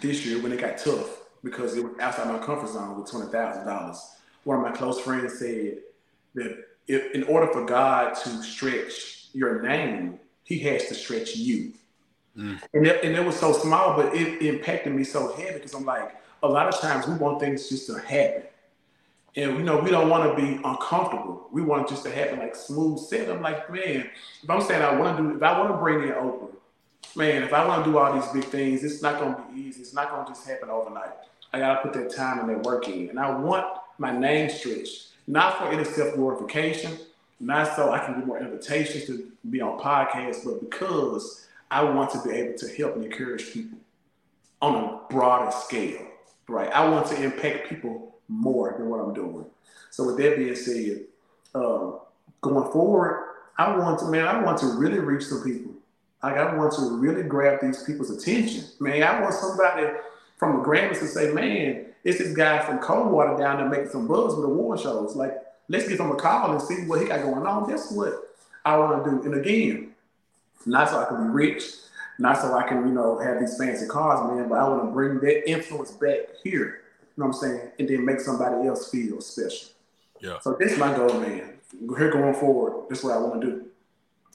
this 0.00 0.26
year 0.26 0.42
when 0.42 0.52
it 0.52 0.60
got 0.60 0.78
tough 0.78 1.22
because 1.42 1.76
it 1.76 1.84
was 1.84 1.98
outside 2.00 2.28
my 2.28 2.38
comfort 2.38 2.68
zone 2.68 2.98
with 2.98 3.10
twenty 3.10 3.30
thousand 3.30 3.66
dollars. 3.66 4.00
One 4.44 4.58
of 4.58 4.62
my 4.62 4.72
close 4.72 5.00
friends 5.00 5.38
said 5.38 5.78
that 6.34 6.64
if, 6.88 7.14
in 7.14 7.22
order 7.24 7.52
for 7.52 7.64
God 7.64 8.14
to 8.14 8.42
stretch 8.42 9.28
your 9.32 9.62
name, 9.62 10.18
He 10.44 10.58
has 10.60 10.86
to 10.86 10.94
stretch 10.94 11.36
you. 11.36 11.72
Mm. 12.36 12.60
And 12.74 12.86
it, 12.86 13.04
and 13.04 13.14
it 13.14 13.24
was 13.24 13.38
so 13.38 13.52
small, 13.52 13.96
but 13.96 14.14
it 14.14 14.42
impacted 14.42 14.94
me 14.94 15.04
so 15.04 15.34
heavy 15.34 15.54
because 15.54 15.74
I'm 15.74 15.84
like, 15.84 16.16
a 16.42 16.48
lot 16.48 16.66
of 16.66 16.80
times 16.80 17.06
we 17.06 17.14
want 17.14 17.40
things 17.40 17.68
just 17.68 17.86
to 17.86 17.98
happen. 17.98 18.42
And 19.34 19.56
you 19.56 19.62
know, 19.62 19.78
we 19.78 19.90
don't 19.90 20.10
want 20.10 20.36
to 20.36 20.42
be 20.42 20.60
uncomfortable. 20.62 21.48
We 21.52 21.62
want 21.62 21.88
just 21.88 22.04
to 22.04 22.10
happen 22.10 22.38
like 22.38 22.54
smooth 22.54 22.98
set. 22.98 23.30
I'm 23.30 23.40
like, 23.40 23.70
man, 23.72 24.10
if 24.42 24.50
I'm 24.50 24.60
saying 24.60 24.82
I 24.82 24.94
want 24.94 25.16
to 25.16 25.22
do, 25.22 25.36
if 25.36 25.42
I 25.42 25.58
want 25.58 25.72
to 25.72 25.78
bring 25.78 26.02
in 26.02 26.10
Oprah, 26.10 26.50
man, 27.16 27.42
if 27.42 27.52
I 27.52 27.66
want 27.66 27.84
to 27.84 27.90
do 27.90 27.98
all 27.98 28.12
these 28.12 28.28
big 28.28 28.44
things, 28.44 28.84
it's 28.84 29.02
not 29.02 29.18
gonna 29.18 29.42
be 29.52 29.62
easy. 29.62 29.80
It's 29.80 29.94
not 29.94 30.10
gonna 30.10 30.28
just 30.28 30.46
happen 30.46 30.68
overnight. 30.68 31.12
I 31.52 31.58
gotta 31.58 31.80
put 31.80 31.92
that 31.94 32.14
time 32.14 32.40
and 32.40 32.48
that 32.50 32.62
work 32.62 32.88
in. 32.88 33.08
And 33.08 33.18
I 33.18 33.36
want 33.36 33.66
my 33.98 34.16
name 34.16 34.50
stretched, 34.50 35.08
not 35.26 35.58
for 35.58 35.64
any 35.68 35.84
self 35.84 36.14
glorification, 36.14 36.98
not 37.40 37.74
so 37.74 37.90
I 37.90 37.98
can 37.98 38.14
get 38.14 38.26
more 38.26 38.38
invitations 38.38 39.06
to 39.06 39.30
be 39.50 39.60
on 39.60 39.80
podcasts, 39.80 40.44
but 40.44 40.60
because 40.60 41.46
I 41.70 41.82
want 41.84 42.10
to 42.10 42.22
be 42.22 42.34
able 42.34 42.58
to 42.58 42.68
help 42.76 42.96
and 42.96 43.04
encourage 43.04 43.52
people 43.52 43.78
on 44.60 44.74
a 44.76 45.00
broader 45.12 45.50
scale, 45.50 46.06
right? 46.48 46.70
I 46.70 46.88
want 46.88 47.06
to 47.08 47.22
impact 47.22 47.68
people 47.68 48.11
more 48.32 48.74
than 48.76 48.88
what 48.88 49.00
I'm 49.00 49.14
doing. 49.14 49.44
So 49.90 50.06
with 50.06 50.16
that 50.18 50.36
being 50.36 50.56
said, 50.56 51.04
um, 51.54 52.00
going 52.40 52.70
forward, 52.72 53.28
I 53.58 53.76
want 53.76 53.98
to, 54.00 54.06
man, 54.06 54.26
I 54.26 54.42
want 54.42 54.58
to 54.58 54.66
really 54.66 54.98
reach 54.98 55.24
some 55.24 55.42
people. 55.42 55.72
Like 56.22 56.36
I 56.36 56.54
want 56.54 56.72
to 56.74 56.98
really 56.98 57.22
grab 57.22 57.60
these 57.60 57.82
people's 57.82 58.10
attention. 58.10 58.64
Man, 58.80 59.02
I 59.02 59.20
want 59.20 59.34
somebody 59.34 59.86
from 60.38 60.58
the 60.58 60.68
Grammys 60.68 60.98
to 61.00 61.06
say, 61.06 61.32
man, 61.32 61.86
it's 62.04 62.18
this 62.18 62.34
guy 62.34 62.60
from 62.64 62.78
Coldwater 62.78 63.36
down 63.36 63.58
there 63.58 63.68
making 63.68 63.90
some 63.90 64.08
buzz 64.08 64.34
with 64.34 64.44
the 64.44 64.50
award 64.50 64.80
shows. 64.80 65.14
Like, 65.14 65.36
let's 65.68 65.88
give 65.88 66.00
him 66.00 66.10
a 66.10 66.16
call 66.16 66.52
and 66.52 66.62
see 66.62 66.86
what 66.86 67.00
he 67.00 67.06
got 67.08 67.22
going 67.22 67.46
on. 67.46 67.68
That's 67.68 67.92
what 67.92 68.14
I 68.64 68.76
want 68.76 69.04
to 69.04 69.10
do. 69.10 69.22
And 69.24 69.34
again, 69.40 69.92
not 70.64 70.88
so 70.88 71.00
I 71.00 71.04
can 71.06 71.28
be 71.28 71.32
rich, 71.32 71.64
not 72.18 72.38
so 72.40 72.54
I 72.54 72.66
can, 72.68 72.86
you 72.86 72.94
know, 72.94 73.18
have 73.18 73.40
these 73.40 73.56
fancy 73.58 73.86
cars, 73.86 74.30
man, 74.30 74.48
but 74.48 74.58
I 74.58 74.68
want 74.68 74.84
to 74.84 74.92
bring 74.92 75.20
that 75.20 75.48
influence 75.48 75.90
back 75.92 76.18
here. 76.42 76.81
You 77.16 77.22
know 77.22 77.26
what 77.26 77.36
I'm 77.36 77.40
saying? 77.40 77.70
And 77.78 77.88
then 77.88 78.04
make 78.04 78.20
somebody 78.20 78.66
else 78.68 78.90
feel 78.90 79.20
special. 79.20 79.68
Yeah. 80.20 80.38
So 80.40 80.56
that's 80.58 80.78
my 80.78 80.94
goal, 80.94 81.20
man. 81.20 81.58
Here 81.98 82.10
going 82.10 82.34
forward, 82.34 82.86
that's 82.88 83.02
what 83.02 83.14
I 83.14 83.18
want 83.18 83.40
to 83.40 83.46
do. 83.46 83.66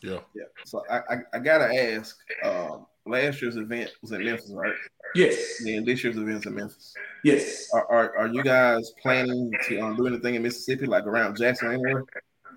Yeah. 0.02 0.20
Yeah. 0.36 0.44
So 0.66 0.84
I, 0.90 0.98
I, 0.98 1.18
I 1.34 1.40
gotta 1.40 1.74
ask. 1.74 2.18
Um, 2.44 2.86
last 3.06 3.41
year's 3.41 3.56
event 3.56 3.90
was 4.02 4.12
in 4.12 4.24
Memphis, 4.24 4.52
right? 4.52 4.74
Yes. 5.16 5.62
And 5.66 5.86
this 5.86 6.04
year's 6.04 6.18
event's 6.18 6.45
in 6.45 6.56
Memphis. 6.56 6.94
Yes. 7.24 7.70
Are, 7.74 7.90
are, 7.90 8.18
are 8.18 8.28
you 8.28 8.44
guys 8.44 8.91
planning 9.02 9.52
to 9.68 9.80
um, 9.80 9.95
do 9.95 10.08
anything 10.08 10.36
in 10.36 10.44
Mississippi, 10.44 10.86
like 10.86 11.06
around 11.06 11.38
Jackson 11.38 11.72
anywhere? 11.72 12.04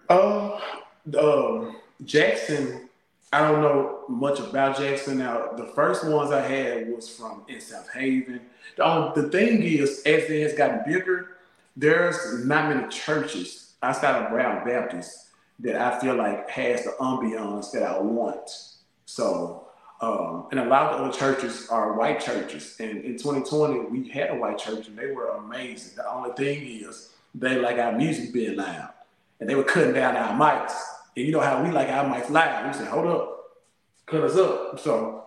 Uh, 0.08 0.60
um, 1.18 1.76
Jackson, 2.04 2.89
I 3.32 3.40
don't 3.40 3.60
know 3.60 4.00
much 4.08 4.40
about 4.40 4.76
Jackson. 4.76 5.18
Now, 5.18 5.52
the 5.56 5.66
first 5.66 6.04
ones 6.04 6.32
I 6.32 6.40
had 6.40 6.88
was 6.88 7.08
from 7.08 7.44
in 7.48 7.60
South 7.60 7.88
Haven. 7.92 8.40
The, 8.76 8.84
only, 8.84 9.22
the 9.22 9.28
thing 9.28 9.62
is, 9.62 10.02
as 10.04 10.24
it 10.24 10.42
has 10.42 10.54
gotten 10.54 10.82
bigger, 10.84 11.36
there's 11.76 12.44
not 12.44 12.74
many 12.74 12.88
churches 12.88 13.74
outside 13.82 14.20
of 14.22 14.30
Brown 14.30 14.66
Baptist 14.66 15.28
that 15.60 15.76
I 15.76 16.00
feel 16.00 16.16
like 16.16 16.50
has 16.50 16.84
the 16.84 16.90
ambiance 17.00 17.70
that 17.70 17.84
I 17.84 18.00
want. 18.00 18.50
So, 19.06 19.68
um, 20.00 20.46
and 20.50 20.58
a 20.58 20.64
lot 20.64 20.92
of 20.92 20.98
the 20.98 21.04
other 21.04 21.16
churches 21.16 21.68
are 21.68 21.92
white 21.92 22.20
churches. 22.20 22.76
And 22.80 23.04
in 23.04 23.16
2020, 23.16 23.90
we 23.90 24.08
had 24.08 24.30
a 24.30 24.34
white 24.34 24.58
church 24.58 24.88
and 24.88 24.98
they 24.98 25.12
were 25.12 25.28
amazing. 25.28 25.94
The 25.96 26.10
only 26.10 26.32
thing 26.32 26.66
is, 26.66 27.10
they 27.34 27.58
like 27.58 27.78
our 27.78 27.92
music 27.92 28.32
being 28.32 28.56
loud 28.56 28.90
and 29.38 29.48
they 29.48 29.54
were 29.54 29.62
cutting 29.62 29.92
down 29.92 30.16
our 30.16 30.32
mics. 30.32 30.72
And 31.16 31.26
you 31.26 31.32
know 31.32 31.40
how 31.40 31.62
we 31.62 31.70
like 31.70 31.88
our 31.88 32.04
mics 32.04 32.30
loud. 32.30 32.66
We 32.66 32.72
said, 32.72 32.88
hold 32.88 33.06
up, 33.06 33.42
cut 34.06 34.22
us 34.22 34.36
up. 34.36 34.78
So 34.80 35.24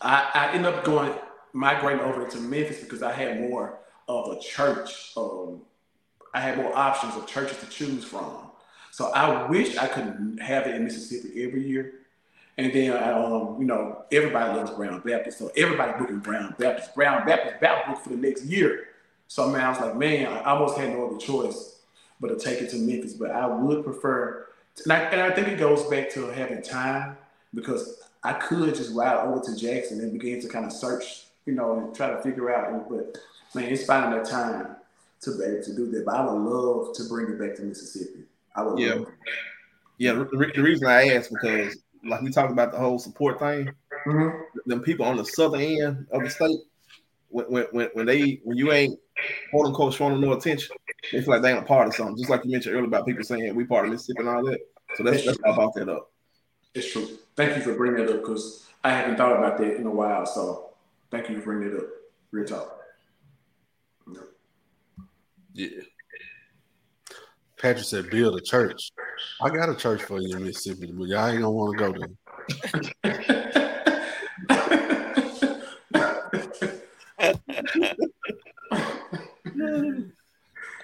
I, 0.00 0.30
I 0.34 0.52
ended 0.52 0.72
up 0.72 0.84
going, 0.84 1.12
migrating 1.52 2.00
over 2.00 2.26
to 2.26 2.38
Memphis 2.38 2.80
because 2.80 3.02
I 3.02 3.12
had 3.12 3.40
more 3.40 3.78
of 4.08 4.36
a 4.36 4.40
church. 4.40 5.12
Um, 5.16 5.62
I 6.34 6.40
had 6.40 6.56
more 6.56 6.76
options 6.76 7.14
of 7.16 7.26
churches 7.26 7.58
to 7.58 7.66
choose 7.66 8.04
from. 8.04 8.50
So 8.90 9.10
I 9.10 9.46
wish 9.48 9.76
I 9.76 9.86
could 9.86 10.38
have 10.40 10.66
it 10.66 10.74
in 10.74 10.84
Mississippi 10.84 11.44
every 11.44 11.66
year. 11.66 11.94
And 12.58 12.72
then, 12.72 12.92
um, 12.92 13.56
you 13.58 13.64
know, 13.64 14.04
everybody 14.12 14.54
loves 14.54 14.70
Brown 14.72 15.00
Baptist. 15.00 15.38
So 15.38 15.50
everybody 15.56 15.98
booking 15.98 16.18
Brown 16.18 16.54
Baptist. 16.58 16.94
Brown 16.94 17.26
Baptist 17.26 17.56
about 17.56 17.86
book 17.86 18.02
for 18.02 18.10
the 18.10 18.16
next 18.16 18.44
year. 18.44 18.88
So 19.28 19.48
man, 19.48 19.62
I 19.62 19.70
was 19.70 19.80
like, 19.80 19.96
man, 19.96 20.26
I 20.26 20.50
almost 20.50 20.76
had 20.76 20.90
no 20.90 21.08
other 21.08 21.16
choice 21.16 21.80
but 22.20 22.28
to 22.28 22.36
take 22.36 22.60
it 22.60 22.70
to 22.70 22.76
Memphis. 22.76 23.14
But 23.14 23.30
I 23.30 23.46
would 23.46 23.82
prefer, 23.82 24.48
and 24.84 24.92
I, 24.92 24.98
and 24.98 25.20
I 25.20 25.30
think 25.30 25.48
it 25.48 25.58
goes 25.58 25.84
back 25.84 26.10
to 26.10 26.26
having 26.26 26.62
time 26.62 27.16
because 27.54 28.02
I 28.24 28.34
could 28.34 28.74
just 28.74 28.94
ride 28.94 29.16
over 29.26 29.44
to 29.44 29.56
Jackson 29.56 30.00
and 30.00 30.12
begin 30.12 30.40
to 30.40 30.48
kind 30.48 30.64
of 30.64 30.72
search, 30.72 31.26
you 31.46 31.54
know, 31.54 31.78
and 31.78 31.94
try 31.94 32.10
to 32.10 32.22
figure 32.22 32.54
out. 32.54 32.88
But 32.88 33.18
man, 33.54 33.70
it's 33.70 33.84
finding 33.84 34.18
that 34.18 34.28
time 34.28 34.76
to 35.22 35.38
be 35.38 35.44
able 35.44 35.62
to 35.62 35.74
do 35.74 35.90
that. 35.90 36.04
But 36.04 36.14
I 36.14 36.24
would 36.24 36.38
love 36.38 36.94
to 36.96 37.04
bring 37.04 37.28
it 37.28 37.38
back 37.38 37.56
to 37.56 37.62
Mississippi. 37.62 38.24
I 38.54 38.62
would. 38.62 38.78
Yeah. 38.78 39.00
Yeah. 39.98 40.12
The, 40.14 40.50
the, 40.54 40.62
reason 40.62 40.86
I 40.86 41.14
asked 41.14 41.32
because, 41.32 41.78
like 42.04 42.22
we 42.22 42.30
talked 42.30 42.52
about 42.52 42.72
the 42.72 42.78
whole 42.78 42.98
support 42.98 43.38
thing, 43.38 43.70
mm-hmm. 44.06 44.38
them 44.66 44.80
people 44.80 45.04
on 45.04 45.16
the 45.16 45.24
southern 45.24 45.60
end 45.60 46.06
of 46.10 46.22
the 46.22 46.30
state, 46.30 46.58
when, 47.28 47.64
when, 47.70 47.88
when 47.92 48.06
they 48.06 48.40
when 48.44 48.56
you 48.56 48.72
ain't 48.72 48.98
quote 49.50 49.66
unquote 49.66 49.94
showing 49.94 50.12
them 50.12 50.20
no 50.20 50.32
attention, 50.32 50.74
they 51.10 51.20
feel 51.20 51.30
like 51.30 51.42
they 51.42 51.50
ain't 51.50 51.62
a 51.62 51.66
part 51.66 51.88
of 51.88 51.94
something. 51.94 52.16
Just 52.16 52.30
like 52.30 52.44
you 52.44 52.50
mentioned 52.50 52.74
earlier 52.74 52.86
about 52.86 53.06
people 53.06 53.24
saying 53.24 53.54
we 53.54 53.64
part 53.64 53.84
of 53.84 53.92
Mississippi 53.92 54.20
and 54.20 54.28
all 54.28 54.44
that. 54.44 54.60
So 54.96 55.04
that's 55.04 55.24
that's 55.24 55.38
how 55.44 55.52
I 55.52 55.54
brought 55.54 55.74
that 55.74 55.88
up. 55.88 56.10
It's 56.74 56.90
true. 56.90 57.06
Thank 57.36 57.56
you 57.56 57.62
for 57.62 57.74
bringing 57.74 58.00
it 58.00 58.10
up 58.10 58.20
because 58.20 58.66
I 58.82 58.90
haven't 58.90 59.16
thought 59.16 59.36
about 59.36 59.58
that 59.58 59.76
in 59.76 59.86
a 59.86 59.90
while. 59.90 60.26
So 60.26 60.70
thank 61.10 61.28
you 61.28 61.38
for 61.38 61.44
bringing 61.52 61.76
it 61.76 61.78
up. 61.78 61.86
Real 62.30 62.46
talk. 62.46 62.78
Yeah. 65.54 65.68
Patrick 67.58 67.84
said, 67.84 68.10
build 68.10 68.36
a 68.36 68.40
church. 68.40 68.90
I 69.40 69.48
got 69.50 69.68
a 69.68 69.76
church 69.76 70.02
for 70.02 70.20
you 70.20 70.36
in 70.36 70.44
Mississippi, 70.44 70.90
but 70.92 71.06
y'all 71.06 71.28
ain't 71.28 71.42
gonna 71.42 71.50
want 71.50 71.78
to 71.78 71.84
go 71.84 71.92
there. 71.92 72.08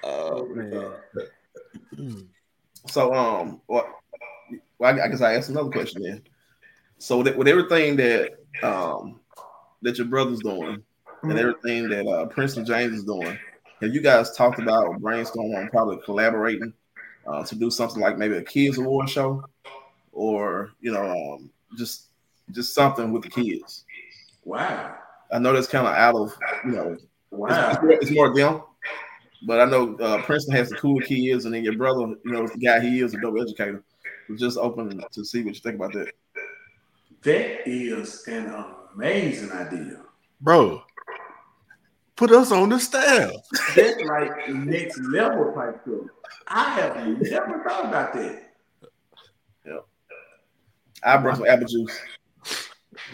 oh 0.05 0.48
man. 0.59 2.29
So 2.87 3.13
um 3.13 3.61
what 3.67 3.87
well, 4.79 4.99
I 4.99 5.09
guess 5.09 5.21
I 5.21 5.35
asked 5.35 5.51
another 5.51 5.71
question 5.71 6.03
then. 6.03 6.23
So 6.99 7.19
with, 7.19 7.37
with 7.37 7.49
everything 7.49 7.97
that 7.97 8.39
um 8.63 9.21
that 9.83 9.99
your 9.99 10.07
brother's 10.07 10.39
doing 10.39 10.77
mm-hmm. 10.79 11.31
and 11.31 11.39
everything 11.39 11.89
that 11.91 12.07
uh 12.07 12.27
Princeton 12.27 12.65
James 12.65 12.95
is 12.95 13.05
doing, 13.05 13.37
have 13.81 13.95
you 13.95 14.01
guys 14.01 14.37
talked 14.37 14.59
about 14.59 15.01
brainstorming 15.01 15.57
on 15.57 15.69
probably 15.69 15.99
collaborating 16.05 16.73
uh, 17.27 17.45
to 17.45 17.55
do 17.55 17.71
something 17.71 18.01
like 18.01 18.19
maybe 18.19 18.37
a 18.37 18.43
kids 18.43 18.79
award 18.79 19.09
show 19.09 19.45
or 20.13 20.73
you 20.81 20.93
know 20.93 21.11
um, 21.11 21.51
just 21.77 22.07
just 22.51 22.75
something 22.75 23.13
with 23.13 23.23
the 23.23 23.29
kids? 23.29 23.85
Wow. 24.45 24.97
I 25.31 25.39
know 25.39 25.53
that's 25.53 25.69
kind 25.69 25.87
of 25.87 25.95
out 25.95 26.15
of 26.17 26.35
you 26.65 26.73
know 26.73 26.97
wow. 27.31 27.79
it's, 27.85 28.07
it's, 28.07 28.11
more, 28.11 28.35
them, 28.35 28.63
but 29.43 29.61
I 29.61 29.65
know 29.65 29.97
uh, 29.97 30.23
Princeton 30.23 30.55
has 30.57 30.71
the 30.71 30.77
cooler 30.77 31.03
kids, 31.03 31.45
and 31.45 31.55
then 31.55 31.65
your 31.65 31.77
brother, 31.77 32.01
you 32.25 32.33
know, 32.33 32.47
the 32.47 32.59
guy 32.59 32.81
he 32.81 33.01
is, 33.01 33.15
a 33.15 33.21
dope 33.21 33.37
educator. 33.41 33.83
We're 34.29 34.37
just 34.37 34.59
open 34.59 35.03
to 35.13 35.25
see 35.25 35.43
what 35.43 35.55
you 35.55 35.61
think 35.61 35.77
about 35.77 35.93
that. 35.95 36.13
That 37.23 37.69
is 37.69 38.27
an 38.29 38.53
amazing 38.95 39.51
idea, 39.53 40.03
bro. 40.41 40.83
Put 42.17 42.33
us 42.33 42.51
on 42.51 42.69
the 42.69 42.81
staff. 42.81 43.31
That's 43.77 44.03
like 44.03 44.49
next 44.49 44.99
level 45.03 45.53
type 45.53 45.81
stuff. 45.83 46.11
I 46.49 46.71
have 46.81 46.97
never 47.21 47.63
thought 47.63 47.85
about 47.87 48.13
that. 48.15 48.55
Yeah. 49.65 49.79
I 51.05 51.17
brought 51.19 51.37
some 51.37 51.47
apple 51.47 51.69
juice. 51.69 51.97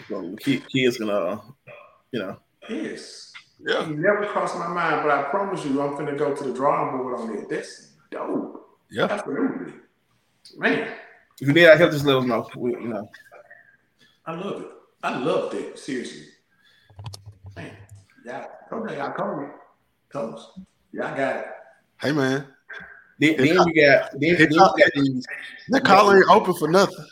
So 0.09 0.35
kids 0.37 0.97
gonna, 0.97 1.41
you 2.11 2.19
know. 2.19 2.37
Yes. 2.67 3.31
Yeah. 3.65 3.89
It 3.89 3.97
never 3.97 4.27
crossed 4.27 4.57
my 4.59 4.67
mind, 4.67 5.01
but 5.01 5.11
I 5.11 5.23
promise 5.23 5.65
you, 5.65 5.81
I'm 5.81 5.95
gonna 5.95 6.15
go 6.15 6.35
to 6.35 6.43
the 6.43 6.53
drawing 6.53 6.97
board 6.97 7.19
on 7.19 7.35
it. 7.35 7.49
That's 7.49 7.93
dope. 8.11 8.79
Yeah. 8.91 9.07
Absolutely. 9.09 9.73
Man. 10.55 10.93
If 11.41 11.47
you 11.47 11.53
need 11.53 11.65
our 11.65 11.75
help, 11.75 11.91
just 11.91 12.05
let 12.05 12.17
us 12.17 12.25
know. 12.25 12.47
We, 12.55 12.71
you 12.73 12.87
know. 12.89 13.09
I 14.25 14.35
love 14.35 14.61
it. 14.61 14.67
I 15.03 15.17
love 15.17 15.51
that. 15.51 15.79
Seriously. 15.79 16.27
Man. 17.55 17.71
Yeah. 18.23 18.45
Okay, 18.71 19.01
I 19.01 19.11
covered 19.11 19.45
it. 19.45 19.51
Close. 20.09 20.59
Yeah, 20.93 21.11
I 21.11 21.17
got 21.17 21.35
it. 21.37 21.45
Hey 21.99 22.11
man. 22.11 22.45
Then, 23.17 23.37
then 23.37 23.47
you 23.47 23.55
got 23.55 24.11
then, 24.11 24.35
then 24.37 24.51
you 24.51 24.57
got 24.57 24.75
these. 24.93 25.25
The 25.69 25.81
collar 25.81 26.17
ain't 26.17 26.29
open 26.29 26.53
for 26.53 26.67
nothing. 26.67 27.05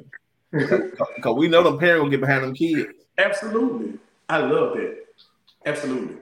Cause 1.22 1.36
we 1.36 1.48
know 1.48 1.62
them 1.62 1.78
parents 1.78 2.02
will 2.02 2.10
get 2.10 2.20
behind 2.20 2.44
them 2.44 2.54
kids. 2.54 2.92
Absolutely. 3.18 3.98
I 4.28 4.38
love 4.38 4.76
that. 4.76 5.04
Absolutely. 5.66 6.16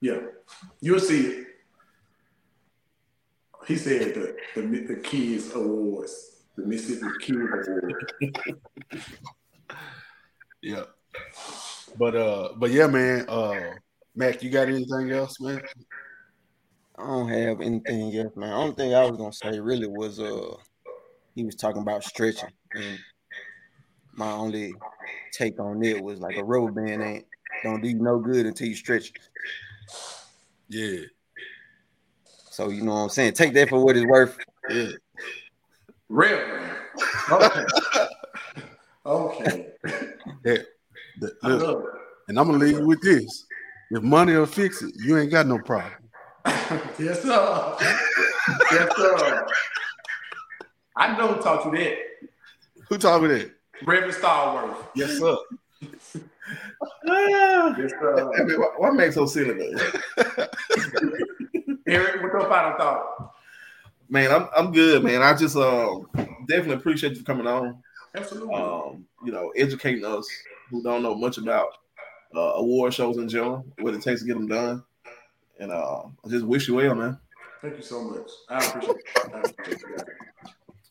Yeah. 0.00 0.20
You'll 0.80 1.00
see 1.00 1.26
it. 1.26 1.46
He 3.66 3.76
said 3.76 4.14
the, 4.14 4.36
the, 4.54 4.60
the 4.60 4.96
Kids 4.96 5.54
Awards, 5.54 6.42
the 6.56 6.66
Mississippi 6.66 7.06
Kids 7.20 7.68
Awards. 7.68 8.04
yeah. 10.62 10.82
But 11.98 12.16
uh, 12.16 12.48
but 12.56 12.70
yeah, 12.70 12.88
man. 12.88 13.24
Uh, 13.28 13.74
Mac, 14.16 14.42
you 14.42 14.50
got 14.50 14.68
anything 14.68 15.10
else, 15.10 15.40
man? 15.40 15.60
I 16.96 17.06
don't 17.06 17.28
have 17.28 17.60
anything 17.60 18.16
else, 18.16 18.36
man. 18.36 18.52
Only 18.52 18.74
thing 18.74 18.94
I 18.94 19.04
was 19.04 19.16
gonna 19.16 19.32
say 19.32 19.58
really 19.58 19.88
was 19.88 20.20
uh, 20.20 20.54
he 21.34 21.44
was 21.44 21.56
talking 21.56 21.82
about 21.82 22.04
stretching, 22.04 22.50
and 22.74 22.98
my 24.16 24.30
only 24.30 24.74
take 25.32 25.58
on 25.58 25.82
it 25.82 26.02
was 26.02 26.20
like 26.20 26.36
a 26.36 26.44
rubber 26.44 26.70
band 26.70 27.02
ain't 27.02 27.26
don't 27.64 27.80
do 27.80 27.88
you 27.88 27.98
no 27.98 28.18
good 28.18 28.46
until 28.46 28.68
you 28.68 28.74
stretch. 28.74 29.12
Yeah. 30.68 31.00
So 32.50 32.68
you 32.68 32.82
know 32.82 32.92
what 32.92 33.00
I'm 33.00 33.08
saying? 33.08 33.32
Take 33.32 33.54
that 33.54 33.70
for 33.70 33.82
what 33.82 33.96
it's 33.96 34.06
worth. 34.06 34.36
Yeah. 34.68 34.88
Real 36.08 36.36
man. 36.46 36.76
Okay. 37.32 37.64
okay. 39.06 39.66
Yeah. 40.44 40.58
look, 41.42 41.84
and 42.28 42.38
I'm 42.38 42.46
gonna 42.46 42.58
leave 42.58 42.78
you 42.78 42.86
with 42.86 43.00
this. 43.00 43.46
If 43.90 44.02
money 44.02 44.34
will 44.34 44.46
fix 44.46 44.82
it, 44.82 44.94
you 44.96 45.16
ain't 45.16 45.30
got 45.30 45.46
no 45.46 45.58
problem. 45.58 45.92
yes, 46.98 47.22
sir. 47.22 47.76
yes, 47.80 48.96
sir. 48.96 49.46
I 50.96 51.16
know 51.16 51.34
who 51.34 51.42
taught 51.42 51.64
you 51.64 51.78
that. 51.78 51.96
Who 52.88 52.98
taught 52.98 53.22
me 53.22 53.28
that? 53.28 53.52
Reverend 53.84 54.14
Starworth. 54.14 54.76
Yes, 54.94 55.18
sir. 55.18 55.36
yes, 57.06 57.90
sir. 57.90 58.32
I 58.34 58.44
mean, 58.44 58.60
what, 58.60 58.80
what 58.80 58.94
makes 58.94 59.14
so 59.14 59.26
silly, 59.26 59.74
Eric, 61.86 62.22
what's 62.22 62.32
your 62.32 62.48
final 62.48 62.78
thought? 62.78 63.34
Man, 64.08 64.30
I'm 64.32 64.48
I'm 64.56 64.72
good, 64.72 65.02
man. 65.02 65.22
I 65.22 65.34
just 65.34 65.56
um 65.56 66.06
definitely 66.46 66.74
appreciate 66.74 67.16
you 67.16 67.24
coming 67.24 67.46
on. 67.46 67.82
Absolutely. 68.14 68.54
Um, 68.54 69.06
you 69.24 69.32
know, 69.32 69.50
educating 69.56 70.04
us 70.04 70.28
who 70.70 70.82
don't 70.82 71.02
know 71.02 71.14
much 71.14 71.38
about 71.38 71.68
uh, 72.34 72.52
award 72.56 72.94
shows 72.94 73.16
in 73.16 73.28
general, 73.28 73.64
what 73.80 73.94
it 73.94 74.02
takes 74.02 74.20
to 74.20 74.26
get 74.26 74.34
them 74.34 74.46
done. 74.46 74.84
And 75.58 75.70
uh, 75.70 76.02
I 76.24 76.28
just 76.28 76.44
wish 76.44 76.68
you 76.68 76.74
well, 76.74 76.94
man. 76.94 77.18
Thank 77.60 77.76
you 77.76 77.82
so 77.82 78.04
much. 78.04 78.30
I 78.48 78.64
appreciate 78.64 78.96
it. 78.96 79.34
I 79.34 79.40
appreciate 79.40 80.00
it. 80.00 80.08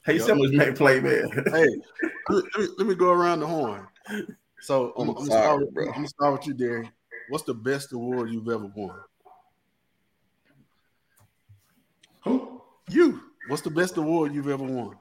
Hey, 0.06 0.20
so 0.20 0.36
much 0.36 0.52
man 0.52 0.76
play, 0.76 1.00
man. 1.00 1.30
hey, 1.52 1.68
let 2.30 2.44
me, 2.58 2.68
let 2.78 2.88
me, 2.88 2.96
go 2.96 3.12
around 3.12 3.40
the 3.40 3.48
horn. 3.48 3.88
So 4.60 4.94
I'm, 4.98 5.10
I'm, 5.10 5.16
sorry, 5.26 5.28
start 5.28 5.60
with, 5.60 5.88
I'm, 5.88 5.94
gonna 5.94 6.08
start 6.08 6.34
with 6.34 6.48
you, 6.48 6.56
Darren. 6.56 6.90
What's 7.30 7.46
the 7.46 7.54
best 7.54 7.94
award 7.94 8.30
you've 8.30 8.50
ever 8.50 8.66
won? 8.76 9.00
Who? 12.26 12.62
You. 12.90 13.22
What's 13.48 13.62
the 13.62 13.70
best 13.70 13.98
award 13.98 14.34
you've 14.34 14.50
ever 14.50 14.64
won? 14.64 14.98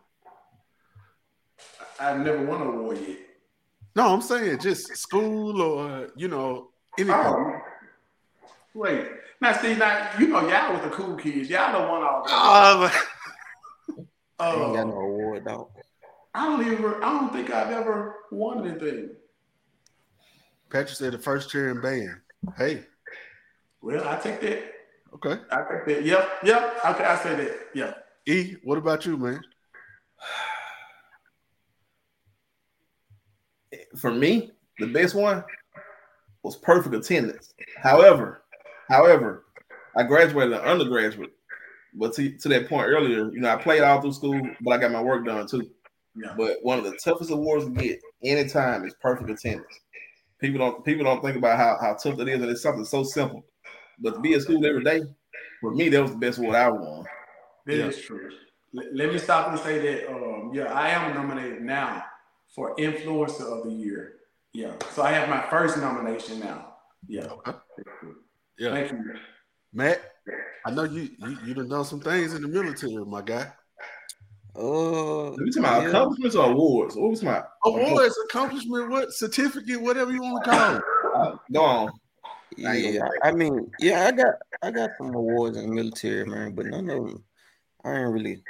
I've 1.98 2.20
never 2.20 2.44
won 2.44 2.62
an 2.62 2.68
award 2.68 2.98
yet. 3.06 3.18
No, 3.94 4.14
I'm 4.14 4.22
saying 4.22 4.60
just 4.60 4.96
school 4.96 5.60
or 5.60 6.08
you 6.16 6.28
know 6.28 6.70
anything. 6.98 7.14
Oh, 7.14 7.60
wait. 8.74 9.06
Now, 9.40 9.52
see, 9.52 9.74
now 9.74 10.10
you 10.18 10.28
know 10.28 10.48
y'all 10.48 10.72
with 10.72 10.84
the 10.84 10.90
cool 10.90 11.16
kids. 11.16 11.50
Y'all 11.50 11.72
don't 11.72 11.88
want 11.88 12.04
all 12.04 12.22
that. 12.22 12.30
Ah, 12.32 13.08
I 14.42 14.54
ain't 14.54 14.74
got 14.74 14.86
no 14.88 14.94
oh. 14.94 15.00
award 15.00 15.44
dog. 15.44 15.68
I 16.34 16.46
don't 16.46 16.66
even. 16.66 16.94
I 16.94 17.12
don't 17.12 17.32
think 17.32 17.50
I've 17.50 17.70
ever 17.70 18.16
won 18.30 18.66
anything. 18.66 19.10
Patrick 20.70 20.96
said 20.96 21.12
the 21.12 21.18
first 21.18 21.50
chair 21.50 21.70
in 21.70 21.80
band. 21.80 22.20
Hey, 22.56 22.84
Well, 23.82 24.08
I 24.08 24.16
take 24.16 24.40
that. 24.40 24.72
okay. 25.14 25.42
I 25.50 25.64
take 25.70 25.84
that. 25.86 26.04
Yep, 26.04 26.30
yep. 26.44 26.78
Okay, 26.84 27.04
I 27.04 27.16
say 27.16 27.36
that. 27.36 27.58
Yeah. 27.74 27.94
E, 28.26 28.56
what 28.64 28.78
about 28.78 29.04
you, 29.04 29.16
man? 29.16 29.42
For 33.98 34.12
me, 34.12 34.52
the 34.78 34.86
best 34.86 35.14
one 35.14 35.44
was 36.42 36.56
perfect 36.56 36.94
attendance. 36.94 37.52
However, 37.76 38.42
however, 38.88 39.44
I 39.94 40.04
graduated 40.04 40.54
an 40.54 40.60
undergraduate. 40.60 41.32
But 41.94 42.14
to, 42.14 42.30
to 42.38 42.48
that 42.48 42.68
point 42.68 42.88
earlier, 42.88 43.30
you 43.30 43.40
know, 43.40 43.50
I 43.50 43.56
played 43.56 43.82
all 43.82 44.00
through 44.00 44.14
school, 44.14 44.40
but 44.62 44.72
I 44.72 44.78
got 44.78 44.92
my 44.92 45.02
work 45.02 45.26
done 45.26 45.46
too. 45.46 45.70
Yeah. 46.14 46.34
But 46.36 46.58
one 46.62 46.78
of 46.78 46.84
the 46.84 46.98
toughest 47.02 47.30
awards 47.30 47.64
to 47.66 47.70
get 47.70 48.00
anytime 48.22 48.84
is 48.84 48.94
perfect 49.00 49.30
attendance. 49.30 49.80
People 50.40 50.58
don't 50.58 50.84
people 50.84 51.04
don't 51.04 51.22
think 51.22 51.36
about 51.36 51.58
how, 51.58 51.78
how 51.80 51.94
tough 51.94 52.18
it 52.18 52.28
is, 52.28 52.40
and 52.40 52.50
it's 52.50 52.62
something 52.62 52.84
so 52.84 53.02
simple. 53.02 53.44
But 53.98 54.14
to 54.14 54.20
be 54.20 54.34
at 54.34 54.42
school 54.42 54.64
every 54.66 54.82
day, 54.82 55.02
for 55.60 55.72
me, 55.72 55.88
that 55.90 56.02
was 56.02 56.10
the 56.12 56.18
best 56.18 56.38
award 56.38 56.56
I 56.56 56.68
won. 56.70 57.04
That 57.66 57.74
is 57.88 57.96
Yeah. 57.98 58.04
true. 58.04 58.30
Let, 58.72 58.94
let 58.94 59.12
me 59.12 59.18
stop 59.18 59.48
and 59.48 59.58
say 59.60 59.78
that. 59.78 60.10
Um, 60.10 60.50
yeah, 60.52 60.72
I 60.72 60.88
am 60.90 61.14
nominated 61.14 61.62
now 61.62 62.04
for 62.54 62.74
influencer 62.76 63.42
of 63.42 63.64
the 63.64 63.72
year. 63.72 64.14
Yeah. 64.52 64.72
So 64.92 65.02
I 65.02 65.12
have 65.12 65.28
my 65.28 65.48
first 65.48 65.78
nomination 65.78 66.40
now. 66.40 66.74
Yeah. 67.06 67.26
Okay. 67.26 67.52
Yeah. 68.58 68.70
Thank 68.72 68.92
you. 68.92 69.14
Matt, 69.72 70.11
I 70.64 70.70
know 70.70 70.84
you 70.84 71.10
you 71.18 71.38
you 71.44 71.54
done 71.54 71.68
done 71.68 71.84
some 71.84 72.00
things 72.00 72.34
in 72.34 72.42
the 72.42 72.48
military, 72.48 73.04
my 73.04 73.22
guy. 73.22 73.52
Uh, 74.54 75.32
We 75.32 75.50
talking 75.50 75.58
about 75.58 75.82
yeah. 75.82 75.88
accomplishments 75.88 76.36
or 76.36 76.50
awards? 76.50 76.94
What 76.94 77.10
was 77.10 77.22
my 77.22 77.42
Awards, 77.64 78.14
accomplishment, 78.28 78.90
what 78.90 79.12
certificate, 79.12 79.80
whatever 79.80 80.12
you 80.12 80.20
want 80.20 80.44
to 80.44 80.50
call 80.50 80.76
it. 80.76 80.82
Uh, 81.16 81.36
go 81.50 81.64
on. 81.64 81.92
I 82.66 82.74
Yeah, 82.74 83.08
I 83.22 83.32
mean, 83.32 83.70
yeah, 83.78 84.06
I 84.06 84.12
got 84.12 84.34
I 84.62 84.70
got 84.70 84.90
some 84.98 85.14
awards 85.14 85.56
in 85.56 85.68
the 85.68 85.74
military, 85.74 86.26
man, 86.26 86.54
but 86.54 86.66
none 86.66 86.90
of 86.90 87.06
them 87.06 87.24
I 87.84 87.98
ain't 87.98 88.12
really. 88.12 88.42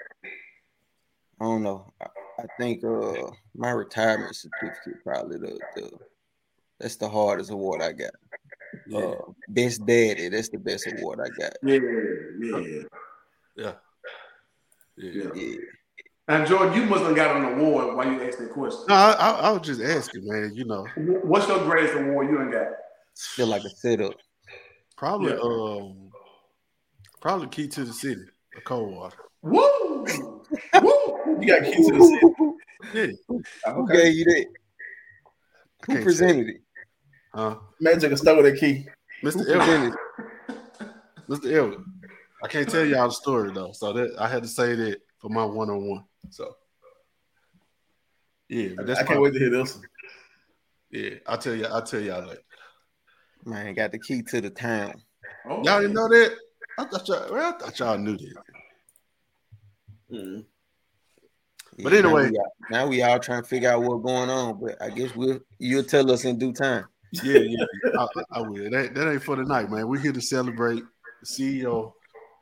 I 1.40 1.44
don't 1.44 1.62
know. 1.62 1.92
I, 2.00 2.06
I 2.40 2.46
think 2.58 2.84
uh 2.84 3.30
my 3.54 3.70
retirement 3.70 4.34
certificate 4.34 5.02
probably 5.04 5.38
the, 5.38 5.58
the 5.76 5.90
that's 6.80 6.96
the 6.96 7.08
hardest 7.08 7.50
award 7.50 7.80
I 7.80 7.92
got. 7.92 8.10
Yeah, 8.92 9.00
Uh, 9.00 9.32
best 9.48 9.84
daddy, 9.86 10.28
that's 10.28 10.48
the 10.50 10.58
best 10.58 10.86
award 10.92 11.20
I 11.24 11.28
got. 11.40 11.52
Yeah, 11.62 11.74
yeah, 11.74 12.00
yeah, 12.40 12.58
yeah. 13.56 13.72
yeah. 14.96 15.30
Yeah. 15.34 15.56
And 16.28 16.46
Jordan, 16.46 16.74
you 16.74 16.86
must 16.86 17.02
have 17.04 17.16
got 17.16 17.36
an 17.36 17.44
award 17.58 17.96
while 17.96 18.06
you 18.06 18.22
asked 18.22 18.38
that 18.38 18.50
question. 18.52 18.84
No, 18.88 18.94
I, 18.94 19.12
I, 19.12 19.30
I 19.30 19.50
was 19.50 19.62
just 19.62 19.80
asking, 19.80 20.26
man. 20.26 20.52
You 20.54 20.64
know, 20.66 20.86
What's 21.24 21.48
your 21.48 21.58
greatest 21.64 21.94
award 21.96 22.28
you 22.30 22.38
done 22.38 22.50
got? 22.50 22.68
Feel 23.16 23.46
like 23.48 23.64
a 23.64 23.70
setup. 23.70 24.14
probably 24.96 25.32
Yeah. 25.32 25.38
um, 25.40 26.10
probably 27.20 27.48
key 27.48 27.68
to 27.68 27.84
the 27.84 27.92
city, 27.92 28.22
a 28.56 28.60
Coldwater. 28.60 29.16
Woo! 29.42 30.04
Woo! 30.04 31.36
You 31.40 31.46
got 31.48 31.64
keys 31.64 31.86
to 31.88 31.92
the 31.98 32.04
city. 32.04 32.26
Yeah, 32.94 33.06
Who 33.74 33.86
gave 33.92 34.12
you 34.14 34.24
that? 34.24 34.46
Who 35.86 35.92
can't 35.92 36.04
presented 36.04 36.48
it? 36.48 36.60
Uh, 37.34 37.56
Magic 37.80 38.10
can 38.10 38.16
stole 38.16 38.42
that 38.42 38.58
key. 38.58 38.86
Mr. 39.22 39.44
Who 39.44 39.52
Elwood, 39.52 39.58
presented 39.66 39.94
it? 40.48 41.28
Mr. 41.28 41.52
Elwood. 41.52 41.84
I 42.42 42.48
can't 42.48 42.68
tell 42.68 42.84
y'all 42.84 43.08
the 43.08 43.14
story 43.14 43.52
though, 43.52 43.72
so 43.72 43.92
that 43.92 44.14
I 44.18 44.28
had 44.28 44.42
to 44.42 44.48
say 44.48 44.74
that 44.74 44.98
for 45.18 45.28
my 45.30 45.44
one 45.44 45.70
on 45.70 45.88
one. 45.88 46.04
So, 46.30 46.56
yeah, 48.48 48.70
but 48.76 48.86
that's 48.86 48.98
I 48.98 49.02
can't 49.02 49.08
probably- 49.18 49.30
wait 49.30 49.32
to 49.34 49.38
hear 49.38 49.50
this. 49.50 49.76
one. 49.76 49.84
Yeah, 50.90 51.10
I'll 51.26 51.38
tell 51.38 51.54
you. 51.54 51.66
I'll 51.66 51.82
tell 51.82 52.00
y'all 52.00 52.26
later. 52.26 52.40
Man, 53.44 53.74
got 53.74 53.92
the 53.92 53.98
key 53.98 54.22
to 54.22 54.40
the 54.40 54.50
town. 54.50 55.02
Okay. 55.46 55.62
Y'all 55.64 55.80
didn't 55.80 55.94
know 55.94 56.08
that? 56.08 56.34
I 56.78 56.84
thought 56.84 57.08
y'all. 57.08 57.32
Well, 57.32 57.54
I 57.54 57.58
thought 57.58 57.78
y'all 57.78 57.98
knew 57.98 58.16
that. 58.18 58.34
Mm. 60.12 60.44
But 61.82 61.92
Yeah, 61.92 61.98
anyway- 62.00 62.24
now 62.24 62.30
we, 62.30 62.36
all, 62.38 62.52
now 62.70 62.86
we 62.88 63.02
all 63.02 63.18
trying 63.18 63.42
to 63.42 63.48
figure 63.48 63.70
out 63.70 63.82
what's 63.82 64.04
going 64.04 64.28
on. 64.28 64.60
But 64.60 64.82
I 64.82 64.90
guess 64.90 65.14
we'll 65.16 65.40
you'll 65.58 65.84
tell 65.84 66.10
us 66.10 66.24
in 66.24 66.38
due 66.38 66.52
time. 66.52 66.84
Yeah, 67.12 67.40
yeah, 67.40 67.64
I, 67.98 68.06
I 68.30 68.40
will. 68.40 68.70
That, 68.70 68.94
that 68.94 69.12
ain't 69.12 69.22
for 69.22 69.36
tonight, 69.36 69.70
man. 69.70 69.86
We're 69.86 70.00
here 70.00 70.12
to 70.12 70.20
celebrate 70.20 70.82
the 71.20 71.26
CEO 71.26 71.92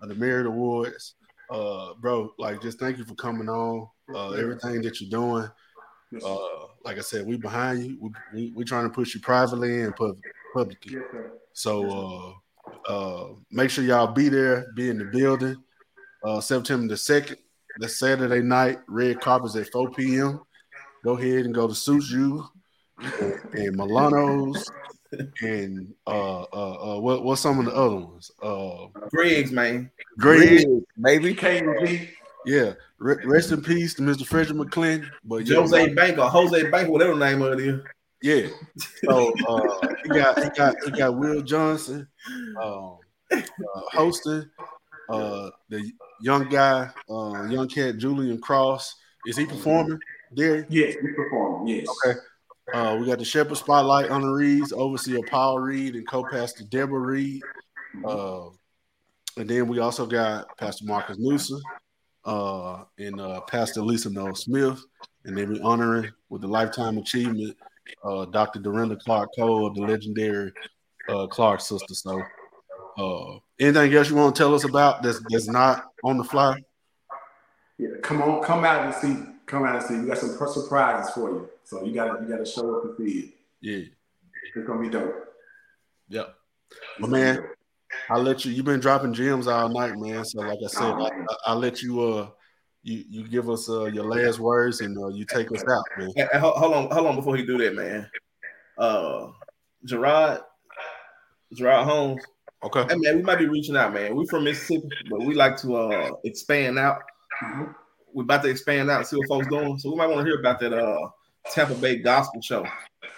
of 0.01 0.09
the 0.09 0.15
Merit 0.15 0.47
Awards. 0.47 1.15
Uh, 1.51 1.95
bro, 1.95 2.33
like 2.39 2.63
just 2.63 2.79
thank 2.79 2.97
you 2.97 3.05
for 3.05 3.15
coming 3.17 3.49
on. 3.49 3.89
Uh, 4.15 4.31
everything 4.31 4.81
that 4.83 5.01
you're 5.01 5.11
doing. 5.11 5.49
Uh, 6.25 6.67
like 6.85 6.99
I 6.99 7.01
said, 7.01 7.27
we 7.27 7.37
behind 7.37 7.85
you. 7.85 7.99
We 8.01 8.11
we, 8.33 8.53
we 8.55 8.65
trying 8.65 8.85
to 8.85 8.95
push 8.95 9.15
you 9.15 9.21
privately 9.21 9.83
and 9.83 9.95
pub- 9.97 10.19
publicly. 10.55 10.99
So 11.53 12.39
uh, 12.87 12.93
uh, 12.93 13.35
make 13.51 13.71
sure 13.71 13.85
y'all 13.85 14.13
be 14.13 14.29
there, 14.29 14.67
be 14.77 14.91
in 14.91 14.99
the 14.99 15.05
building. 15.05 15.57
Uh, 16.23 16.41
September 16.41 16.87
the 16.87 16.97
second, 16.97 17.39
that's 17.79 17.99
Saturday 17.99 18.43
night. 18.43 18.79
Red 18.87 19.21
carpets 19.21 19.57
at 19.57 19.73
4 19.73 19.91
p.m. 19.91 20.41
Go 21.05 21.17
ahead 21.17 21.47
and 21.47 21.55
go 21.55 21.67
to 21.67 21.75
Suits 21.75 22.11
You 22.11 22.45
and 23.53 23.77
Milano's 23.77 24.71
and 25.43 25.93
uh, 26.07 26.43
uh, 26.43 26.45
uh, 26.97 27.01
what 27.01 27.25
what's 27.25 27.41
some 27.41 27.59
of 27.59 27.65
the 27.65 27.75
other 27.75 27.97
ones? 27.97 28.31
Uh, 28.43 28.87
Griggs, 29.11 29.51
man. 29.51 29.91
Greg, 30.19 30.67
baby. 31.01 31.35
KG. 31.35 32.09
yeah. 32.47 32.73
Re- 32.99 33.25
rest 33.25 33.51
in 33.51 33.63
peace 33.63 33.95
to 33.95 34.03
Mr. 34.03 34.27
Frederick 34.27 34.59
McClin. 34.59 35.09
But 35.25 35.47
yeah, 35.47 35.57
Jose 35.57 35.95
Bank 35.95 36.19
or 36.19 36.29
Jose 36.29 36.71
Bank, 36.71 36.89
whatever 36.89 37.15
the 37.15 37.25
name 37.27 37.43
of 37.43 37.59
it 37.59 37.61
is. 37.61 37.81
Yeah. 38.23 38.49
So 39.05 39.33
uh, 39.49 39.89
he 40.03 40.09
got 40.11 40.43
he 40.43 40.51
got 40.51 40.75
he 40.85 40.91
got 40.91 41.17
Will 41.17 41.43
Johnson 41.43 42.07
um, 42.63 42.99
uh, 43.33 43.41
hosting. 43.93 44.49
Uh, 45.09 45.51
the 45.69 45.91
young 46.21 46.49
guy, 46.49 46.89
uh, 47.09 47.45
young 47.49 47.69
cat 47.69 47.97
Julian 47.97 48.41
Cross. 48.41 48.95
Is 49.27 49.37
he 49.37 49.45
performing 49.45 49.99
there? 50.31 50.67
Yes, 50.69 50.95
he's 51.01 51.15
performing. 51.17 51.67
Yes. 51.67 51.87
Okay. 52.07 52.19
Uh, 52.73 52.97
we 52.99 53.07
got 53.07 53.19
the 53.19 53.25
Shepherd 53.25 53.57
Spotlight 53.57 54.11
honorees, 54.11 54.73
overseer 54.73 55.21
Paul 55.29 55.59
Reed 55.59 55.97
and 55.97 56.07
co-pastor 56.09 56.65
Deborah 56.65 57.01
Reed. 57.01 57.43
Uh, 58.05 58.47
and 59.37 59.49
then 59.49 59.67
we 59.67 59.79
also 59.79 60.07
got 60.07 60.57
Pastor 60.57 60.85
Marcus 60.85 61.17
Newsom 61.19 61.61
uh, 62.25 62.85
and 62.99 63.21
uh, 63.21 63.41
Pastor 63.43 63.81
Lisa 63.81 64.11
Noel 64.11 64.35
Smith. 64.35 64.81
And 65.25 65.37
then 65.37 65.51
we 65.51 65.61
honoring 65.61 66.11
with 66.29 66.43
the 66.43 66.49
Lifetime 66.49 66.99
Achievement 66.99 67.57
uh, 68.05 68.25
Dr. 68.27 68.61
Dorinda 68.61 68.97
Clark 68.97 69.31
Cole, 69.37 69.67
of 69.67 69.75
the 69.75 69.83
legendary 69.83 70.53
uh, 71.09 71.27
Clark 71.27 71.61
sister. 71.61 71.95
So, 71.95 72.23
anything 73.59 73.95
else 73.95 74.11
you 74.11 74.17
want 74.17 74.35
to 74.35 74.43
tell 74.43 74.55
us 74.55 74.65
about 74.65 75.03
that's, 75.03 75.21
that's 75.29 75.49
not 75.49 75.87
on 76.05 76.19
the 76.19 76.25
fly? 76.25 76.63
Yeah, 77.79 77.89
come 78.03 78.23
on, 78.23 78.43
come 78.43 78.65
out 78.65 78.85
and 78.85 78.95
see. 78.95 79.23
Come 79.47 79.65
out 79.65 79.77
and 79.77 79.85
see. 79.85 79.99
We 79.99 80.07
got 80.07 80.19
some 80.19 80.37
surprises 80.49 81.13
for 81.13 81.31
you. 81.31 81.49
So 81.71 81.85
you 81.85 81.95
gotta 81.95 82.21
you 82.21 82.29
gotta 82.29 82.45
show 82.45 82.79
up 82.79 82.85
and 82.85 82.97
see 82.97 83.19
it. 83.21 83.31
Yeah. 83.61 83.85
It's 84.57 84.67
gonna 84.67 84.81
be 84.81 84.89
dope. 84.89 85.15
Yep. 86.09 86.35
My 86.99 87.07
man, 87.09 87.45
I'll 88.09 88.23
let 88.23 88.45
you. 88.45 88.51
You've 88.51 88.65
been 88.65 88.81
dropping 88.81 89.15
gems 89.15 89.47
all 89.47 89.69
night, 89.69 89.97
man. 89.97 90.25
So, 90.25 90.41
like 90.41 90.59
I 90.65 90.67
said, 90.67 90.83
I, 90.83 91.11
I, 91.47 91.55
will 91.55 91.61
let 91.61 91.81
you. 91.81 92.01
Uh, 92.01 92.31
you 92.83 93.05
you 93.09 93.29
give 93.29 93.49
us 93.49 93.71
uh, 93.71 93.85
your 93.85 94.05
last 94.05 94.41
words 94.41 94.81
and 94.81 94.99
uh, 94.99 95.11
you 95.11 95.25
take 95.25 95.53
us 95.53 95.63
out, 95.71 95.85
man. 95.97 96.11
Hey, 96.17 96.27
hey, 96.33 96.39
hold, 96.41 96.57
hold 96.57 96.75
on, 96.75 96.91
hold 96.91 97.07
on 97.07 97.15
before 97.15 97.37
you 97.37 97.47
do 97.47 97.59
that, 97.59 97.77
man. 97.77 98.11
Uh, 98.77 99.29
Gerard, 99.85 100.41
Gerard 101.55 101.87
Holmes. 101.87 102.25
Okay. 102.65 102.83
Hey 102.89 102.97
man, 102.97 103.19
we 103.19 103.23
might 103.23 103.39
be 103.39 103.47
reaching 103.47 103.77
out, 103.77 103.95
man. 103.95 104.17
We 104.17 104.27
from 104.27 104.43
Mississippi, 104.43 104.89
but 105.09 105.21
we 105.21 105.35
like 105.35 105.57
to 105.59 105.77
uh 105.77 106.11
expand 106.25 106.81
out. 106.81 106.99
Mhm. 107.45 107.77
We're 108.13 108.25
about 108.25 108.43
to 108.43 108.49
expand 108.49 108.91
out 108.91 108.99
and 108.99 109.07
see 109.07 109.17
what 109.19 109.29
folks 109.29 109.47
doing. 109.47 109.79
So 109.79 109.91
we 109.91 109.97
might 109.97 110.09
want 110.09 110.19
to 110.19 110.25
hear 110.25 110.41
about 110.41 110.59
that 110.59 110.73
uh 110.73 111.09
Tampa 111.53 111.75
Bay 111.75 111.97
gospel 111.97 112.41
show. 112.41 112.67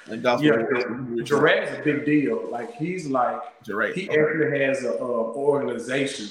And 0.06 0.22
gospel 0.22 0.46
Yeah, 0.46 0.54
Awards. 0.54 1.30
A 1.30 1.82
big 1.84 2.04
deal. 2.04 2.48
Like 2.50 2.74
he's 2.74 3.06
like 3.06 3.40
Gerard. 3.62 3.94
he 3.94 4.08
actually 4.10 4.58
has 4.60 4.84
a, 4.84 4.94
uh 4.98 5.32
organization, 5.34 6.28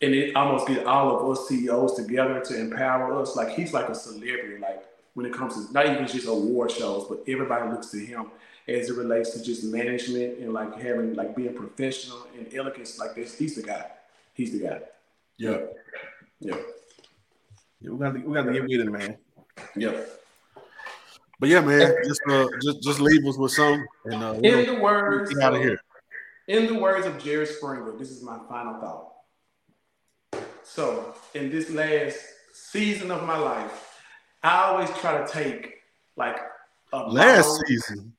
and 0.00 0.14
it 0.14 0.34
almost 0.34 0.66
get 0.66 0.86
all 0.86 1.16
of 1.16 1.30
us 1.30 1.48
CEOs 1.48 1.94
together 1.94 2.40
to 2.40 2.58
empower 2.58 3.20
us. 3.20 3.36
Like 3.36 3.50
he's 3.50 3.72
like 3.72 3.88
a 3.88 3.94
celebrity. 3.94 4.58
Like 4.58 4.84
when 5.14 5.26
it 5.26 5.32
comes 5.32 5.66
to 5.66 5.72
not 5.72 5.86
even 5.86 6.06
just 6.06 6.26
award 6.26 6.70
shows, 6.70 7.06
but 7.08 7.22
everybody 7.28 7.70
looks 7.70 7.90
to 7.90 7.98
him 7.98 8.30
as 8.68 8.90
it 8.90 8.96
relates 8.96 9.30
to 9.30 9.42
just 9.42 9.64
management 9.64 10.38
and 10.38 10.52
like 10.52 10.80
having 10.80 11.14
like 11.14 11.36
being 11.36 11.54
professional 11.54 12.26
and 12.36 12.52
elegance. 12.54 12.98
Like 12.98 13.14
this, 13.14 13.36
he's 13.38 13.56
the 13.56 13.62
guy. 13.62 13.86
He's 14.34 14.52
the 14.52 14.66
guy. 14.66 14.80
Yeah. 15.38 15.58
Yeah. 16.40 16.56
Yeah, 17.80 17.90
we 17.90 17.98
got 17.98 18.14
to 18.14 18.18
we 18.20 18.34
got 18.34 18.42
to 18.44 18.52
get 18.52 18.62
with 18.62 18.80
it, 18.80 18.90
man. 18.90 19.16
Yep. 19.76 20.15
But 21.38 21.48
yeah, 21.50 21.60
man, 21.60 21.94
just 22.04 22.20
uh, 22.28 22.46
just 22.62 22.82
just 22.82 23.00
leave 23.00 23.26
us 23.26 23.36
with 23.36 23.52
some 23.52 23.86
and 24.06 24.22
uh, 24.22 24.32
in 24.42 24.66
the 24.74 24.80
words 24.80 25.32
get 25.32 25.42
out 25.42 25.54
of 25.54 25.60
here. 25.60 25.78
In 26.48 26.66
the 26.66 26.74
words 26.80 27.06
of 27.06 27.18
Jerry 27.22 27.46
Springer, 27.46 27.92
this 27.98 28.10
is 28.10 28.22
my 28.22 28.38
final 28.48 28.80
thought. 28.80 29.12
So, 30.64 31.14
in 31.34 31.50
this 31.50 31.70
last 31.70 32.18
season 32.52 33.10
of 33.10 33.24
my 33.24 33.36
life, 33.36 34.00
I 34.42 34.64
always 34.64 34.90
try 34.98 35.18
to 35.24 35.30
take 35.30 35.74
like 36.16 36.38
a 36.92 36.98
last 37.08 37.46
bottle- 37.48 37.62
season. 37.66 38.12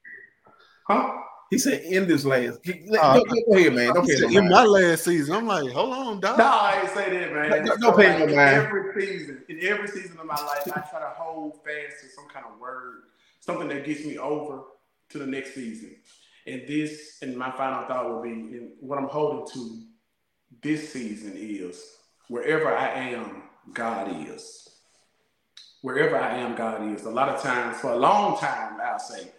huh? 0.88 1.14
He 1.50 1.58
said 1.58 1.82
in 1.84 2.08
this 2.08 2.26
last. 2.26 2.60
He- 2.64 2.86
Uh, 3.00 3.20
go, 3.20 3.24
go 3.50 3.58
ahead, 3.58 3.74
man. 3.74 3.94
Don't 3.94 4.06
pay 4.08 4.20
no 4.20 4.28
in 4.28 4.34
mind. 4.36 4.50
my 4.50 4.64
last 4.66 5.06
season, 5.06 5.34
I'm 5.36 5.48
like, 5.48 5.72
hold 5.72 5.94
on, 5.94 6.20
dog. 6.20 6.38
No, 6.38 6.46
I 6.46 6.82
ain't 6.84 6.90
say 6.94 7.10
that, 7.10 7.34
man. 7.34 7.50
Don't- 7.66 7.68
So, 7.68 7.76
don't 7.92 7.98
pay 7.98 8.10
like, 8.10 8.20
no 8.20 8.26
in 8.26 8.36
mind. 8.36 8.56
Every 8.58 9.02
season, 9.02 9.44
in 9.48 9.60
every 9.64 9.88
season 9.88 10.20
of 10.20 10.26
my 10.26 10.36
life, 10.36 10.64
I 10.68 10.82
try 10.82 11.00
to 11.00 11.14
hold 11.18 11.56
fast 11.64 12.02
to 12.04 12.10
some 12.10 12.26
kind 12.28 12.46
of 12.46 12.60
word, 12.60 13.04
something 13.48 13.70
that 13.70 13.86
gets 13.86 14.06
me 14.06 14.18
over 14.18 14.64
to 15.10 15.18
the 15.18 15.26
next 15.26 15.56
season. 15.56 15.96
And 16.46 16.68
this, 16.68 17.18
and 17.22 17.36
my 17.36 17.50
final 17.52 17.88
thought 17.88 18.10
will 18.10 18.22
be, 18.22 18.30
and 18.30 18.72
what 18.82 19.00
I'm 19.00 19.08
holding 19.08 19.48
to 19.54 19.82
this 20.62 20.92
season 20.94 21.34
is, 21.36 21.82
wherever 22.28 22.76
I 22.76 22.88
am, 22.88 23.44
God 23.74 24.28
is. 24.30 24.68
Wherever 25.82 26.18
I 26.18 26.36
am, 26.36 26.56
God 26.56 26.94
is. 26.94 27.06
A 27.06 27.10
lot 27.10 27.30
of 27.30 27.42
times, 27.42 27.80
for 27.80 27.92
a 27.92 27.98
long 27.98 28.38
time, 28.38 28.80
I'll 28.84 29.00
say, 29.00 29.30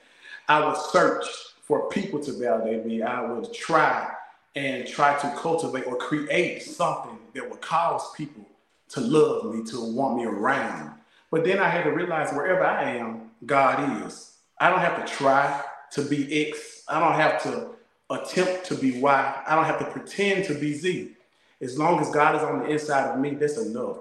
I 0.48 0.64
would 0.64 0.76
search 0.76 1.26
for 1.62 1.88
people 1.90 2.18
to 2.20 2.32
validate 2.32 2.86
me. 2.86 3.02
I 3.02 3.20
would 3.20 3.52
try 3.52 4.10
and 4.56 4.86
try 4.86 5.18
to 5.18 5.34
cultivate 5.36 5.86
or 5.86 5.96
create 5.96 6.62
something 6.62 7.18
that 7.34 7.48
would 7.48 7.60
cause 7.60 8.10
people 8.14 8.46
to 8.90 9.00
love 9.00 9.54
me, 9.54 9.62
to 9.64 9.80
want 9.80 10.16
me 10.16 10.24
around. 10.24 10.94
But 11.30 11.44
then 11.44 11.58
I 11.58 11.68
had 11.68 11.84
to 11.84 11.90
realize 11.90 12.32
wherever 12.32 12.64
I 12.64 12.92
am, 12.92 13.27
God 13.46 14.06
is. 14.06 14.36
I 14.60 14.70
don't 14.70 14.80
have 14.80 15.04
to 15.04 15.12
try 15.12 15.62
to 15.92 16.02
be 16.02 16.48
X. 16.48 16.82
I 16.88 17.00
don't 17.00 17.14
have 17.14 17.42
to 17.44 17.70
attempt 18.10 18.64
to 18.66 18.74
be 18.74 19.00
Y. 19.00 19.42
I 19.46 19.54
don't 19.54 19.64
have 19.64 19.78
to 19.78 19.86
pretend 19.86 20.44
to 20.46 20.54
be 20.54 20.72
Z. 20.72 21.12
As 21.60 21.78
long 21.78 22.00
as 22.00 22.10
God 22.10 22.36
is 22.36 22.42
on 22.42 22.60
the 22.60 22.66
inside 22.66 23.12
of 23.12 23.20
me, 23.20 23.30
that's 23.30 23.58
enough. 23.58 23.98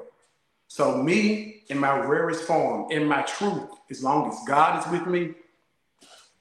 So 0.67 1.01
me 1.01 1.63
in 1.69 1.77
my 1.77 1.97
rarest 1.97 2.43
form, 2.43 2.91
in 2.91 3.05
my 3.05 3.21
truth, 3.23 3.69
as 3.89 4.03
long 4.03 4.29
as 4.29 4.37
God 4.45 4.85
is 4.85 4.91
with 4.91 5.07
me, 5.07 5.33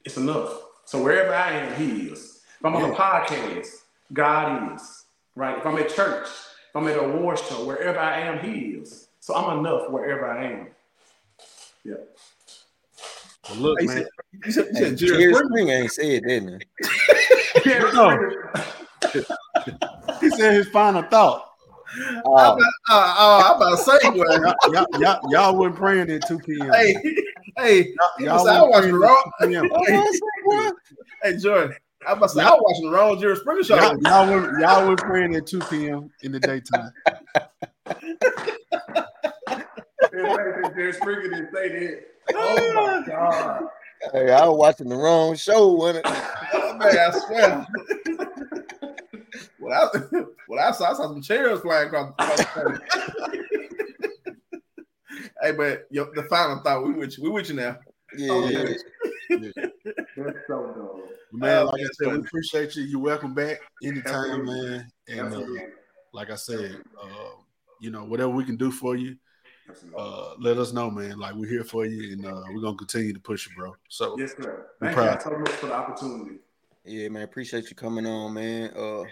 it's 0.05 0.17
enough. 0.17 0.61
So 0.85 1.03
wherever 1.03 1.33
I 1.33 1.51
am, 1.51 1.75
He 1.75 2.07
is. 2.07 2.41
If 2.59 2.65
I'm 2.65 2.75
on 2.75 2.91
a 2.91 2.95
podcast, 2.95 3.67
God 4.13 4.75
is. 4.75 5.05
Right? 5.35 5.57
If 5.57 5.65
I'm 5.65 5.77
at 5.77 5.93
church, 5.93 6.27
if 6.27 6.75
I'm 6.75 6.87
at 6.87 6.97
a 6.97 7.01
award 7.01 7.39
show, 7.39 7.65
wherever 7.65 7.99
I 7.99 8.21
am, 8.21 8.39
He 8.39 8.59
is. 8.69 9.07
So 9.19 9.35
I'm 9.35 9.59
enough 9.59 9.89
wherever 9.89 10.25
I 10.25 10.45
am. 10.45 10.67
Yeah. 11.83 11.95
Well, 13.49 13.57
look, 13.57 13.79
He 13.81 13.87
man. 13.87 13.97
said, 13.97 14.07
he 14.43 14.51
said, 14.51 14.67
he 14.67 14.73
said 14.73 14.97
Jerry 14.97 15.19
Jerry 15.19 15.33
Springer. 15.33 15.47
Springer 15.49 15.73
ain't 15.73 15.91
said 15.91 16.23
that, 16.23 16.43
man. 16.43 16.59
He 20.21 20.29
said 20.31 20.53
his 20.53 20.67
final 20.69 21.03
thought. 21.03 21.47
Oh, 22.25 22.33
Uh, 22.35 22.55
uh, 22.89 23.43
I'm 23.45 23.55
about 23.57 23.77
to 23.77 23.83
say, 23.83 23.97
boy. 24.11 24.23
Y'all, 24.23 24.55
y'all, 24.71 24.85
y'all, 24.99 25.19
y'all 25.31 25.57
weren't 25.57 25.75
praying 25.75 26.09
at 26.09 26.25
2 26.27 26.39
p.m. 26.39 26.73
hey, 26.73 26.93
hey, 27.57 27.93
y'all, 28.19 28.47
I 28.47 28.53
y'all 28.55 28.69
watched 28.69 28.85
weren't 28.87 28.93
the 28.93 28.99
wrong. 28.99 29.31
at 29.41 29.47
2 29.49 30.19
p.m. 30.49 30.75
Hey, 31.23 31.37
Jordan. 31.37 31.75
I'm 32.07 32.17
about 32.17 32.27
to 32.27 32.33
say, 32.35 32.41
I 32.43 32.49
was 32.51 32.61
watching 32.61 32.91
the 32.91 32.97
wrong 32.97 33.19
Jerry 33.19 33.35
Springer 33.35 33.63
show. 33.63 33.75
Y'all, 33.75 33.97
y'all, 34.01 34.27
were, 34.27 34.59
y'all 34.61 34.87
were 34.87 34.95
praying 34.95 35.35
at 35.35 35.47
2 35.47 35.59
p.m. 35.61 36.11
in 36.21 36.31
the 36.31 36.39
daytime. 36.39 36.91
Jerry 40.75 40.93
Springer 40.93 41.21
didn't 41.23 41.53
say 41.53 41.69
that. 41.69 42.03
Oh 42.33 42.73
my 42.75 43.07
God. 43.07 43.63
hey, 44.11 44.31
I 44.31 44.47
was 44.47 44.57
watching 44.57 44.89
the 44.89 44.95
wrong 44.95 45.35
show, 45.35 45.67
wasn't 45.73 46.05
it? 46.05 46.13
Oh, 46.53 46.77
man, 46.77 46.97
I 46.97 47.19
swear. 47.19 47.67
When 49.59 49.73
I, 49.73 49.87
when 50.47 50.59
I 50.59 50.71
saw, 50.71 50.91
I 50.91 50.93
saw 50.93 51.03
some 51.07 51.21
chairs 51.21 51.59
flying 51.61 51.87
across, 51.87 52.11
across 52.19 52.37
the 52.37 52.79
place. 53.25 53.41
Hey, 55.41 55.51
but 55.51 55.85
yo, 55.91 56.11
the 56.13 56.23
final 56.23 56.61
thought, 56.63 56.85
we 56.85 56.93
with 56.93 57.17
you. 57.17 57.23
We 57.23 57.29
with 57.29 57.49
you 57.49 57.55
now. 57.55 57.77
Yeah, 58.15 58.31
Okay. 58.33 58.75
yeah. 59.29 59.37
That's 60.15 60.37
so 60.47 60.73
dope. 60.75 61.11
Man, 61.31 61.57
Oh, 61.63 61.65
like 61.65 61.75
I 61.75 61.77
man, 61.83 61.89
said, 61.93 62.07
we 62.13 62.17
appreciate 62.19 62.75
you. 62.75 62.83
You're 62.83 62.99
welcome 63.01 63.33
back 63.33 63.59
anytime, 63.83 64.41
Absolutely. 64.41 64.69
man. 64.69 64.91
And 65.09 65.19
uh, 65.19 65.25
Absolutely. 65.25 65.59
like 66.13 66.29
I 66.31 66.35
said, 66.35 66.81
uh, 67.01 67.07
you 67.81 67.91
know, 67.91 68.05
whatever 68.05 68.29
we 68.29 68.45
can 68.45 68.57
do 68.57 68.71
for 68.71 68.95
you, 68.95 69.15
Absolutely. 69.15 69.26
Uh, 69.97 70.33
let 70.39 70.57
us 70.57 70.73
know, 70.73 70.89
man. 70.89 71.19
Like 71.19 71.35
we're 71.35 71.49
here 71.49 71.63
for 71.63 71.85
you, 71.85 72.13
and 72.13 72.25
uh, 72.25 72.43
we're 72.53 72.61
gonna 72.61 72.77
continue 72.77 73.13
to 73.13 73.19
push 73.19 73.47
you, 73.47 73.55
bro. 73.55 73.75
So 73.89 74.15
yes, 74.19 74.33
sir. 74.35 74.67
Thank 74.81 74.95
you 74.97 75.19
so 75.21 75.37
much 75.37 75.49
for 75.51 75.67
the 75.67 75.73
opportunity. 75.73 76.37
Yeah, 76.85 77.09
man. 77.09 77.23
Appreciate 77.23 77.69
you 77.69 77.75
coming 77.75 78.05
on, 78.05 78.33
man. 78.33 78.71
Uh, 78.75 79.03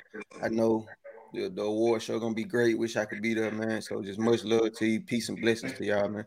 I 0.42 0.50
know 0.50 0.86
the, 1.34 1.50
the 1.50 1.62
award 1.64 2.02
show 2.02 2.20
gonna 2.20 2.34
be 2.34 2.44
great. 2.46 2.78
Wish 2.78 2.96
I 2.96 3.06
could 3.06 3.22
be 3.22 3.34
there, 3.34 3.52
man. 3.52 3.82
So 3.82 4.02
just 4.02 4.20
much 4.20 4.44
love 4.44 4.72
to 4.78 4.86
you. 4.86 5.02
Peace 5.02 5.30
and 5.30 5.40
blessings 5.42 5.74
to 5.74 5.86
y'all, 5.86 6.08
man. 6.08 6.26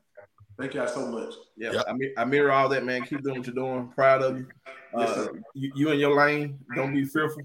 Thank 0.59 0.74
y'all 0.74 0.88
so 0.88 1.06
much. 1.06 1.34
Yeah, 1.56 1.72
Yep. 1.72 1.84
I, 1.88 1.92
mi- 1.92 2.12
I 2.18 2.24
mirror 2.24 2.50
all 2.50 2.68
that, 2.70 2.84
man. 2.84 3.02
Keep 3.05 3.22
doing 3.22 3.38
what 3.38 3.46
you're 3.46 3.55
doing. 3.55 3.88
Proud 3.94 4.22
of 4.22 4.38
you. 4.38 4.46
Yes, 4.96 5.09
Uh, 5.10 5.14
sir. 5.26 5.40
you, 5.55 5.72
you 5.76 5.90
in 5.92 6.00
your 6.00 6.16
lane. 6.16 6.59
Don't 6.74 6.92
be 6.92 7.05
fearful. 7.05 7.42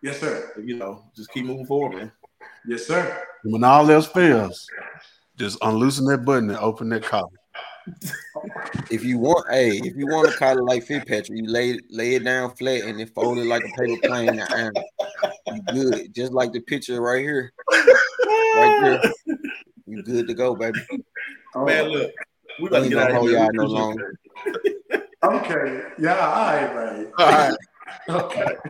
Yes, 0.00 0.20
sir. 0.20 0.52
You 0.64 0.76
know, 0.76 1.04
just 1.16 1.30
keep 1.32 1.44
moving 1.44 1.66
forward, 1.66 1.96
man. 1.96 2.12
Yes, 2.66 2.86
sir. 2.86 3.24
when 3.44 3.64
all 3.64 3.90
else 3.90 4.06
fails, 4.06 4.68
just 5.42 5.58
unloosen 5.62 6.04
that 6.04 6.24
button 6.24 6.50
and 6.50 6.58
open 6.60 6.88
that 6.90 7.02
collar. 7.02 7.26
If 8.92 9.02
you 9.04 9.18
want, 9.18 9.44
hey, 9.50 9.70
if 9.70 9.96
you 9.96 10.06
want 10.06 10.30
to 10.30 10.38
call 10.38 10.56
it 10.56 10.62
like 10.62 10.84
Fitzpatrick, 10.84 11.36
you 11.36 11.46
lay 11.48 11.80
lay 11.90 12.14
it 12.14 12.22
down 12.22 12.54
flat 12.54 12.84
and 12.84 13.00
then 13.00 13.08
fold 13.08 13.38
it 13.38 13.46
like 13.46 13.64
a 13.64 13.72
paper 13.76 13.96
plane 14.04 14.38
and 14.38 14.48
iron. 14.52 14.72
You 15.50 15.62
good, 15.72 16.14
just 16.14 16.32
like 16.32 16.52
the 16.52 16.60
picture 16.60 17.00
right 17.00 17.22
here, 17.22 17.52
right 17.72 18.76
there. 18.78 19.02
You 19.86 20.02
good 20.04 20.28
to 20.28 20.34
go, 20.34 20.54
baby. 20.54 20.78
Oh, 21.56 21.64
Man, 21.64 21.88
look, 21.88 22.12
we 22.60 22.68
about 22.68 22.78
to 22.78 22.84
Ain't 22.84 22.90
get 22.90 22.96
no 22.98 23.02
out 23.02 23.10
of 23.10 23.16
hold 23.16 23.30
here. 23.30 23.38
y'all 23.40 23.50
We 23.50 23.58
no 23.58 23.64
longer. 23.64 24.14
Okay. 25.24 25.82
Yeah, 25.98 26.18
all 26.18 26.54
right, 26.54 26.74
man. 26.74 27.12
All 27.18 27.26
right. 27.26 27.56
Okay. 28.08 28.56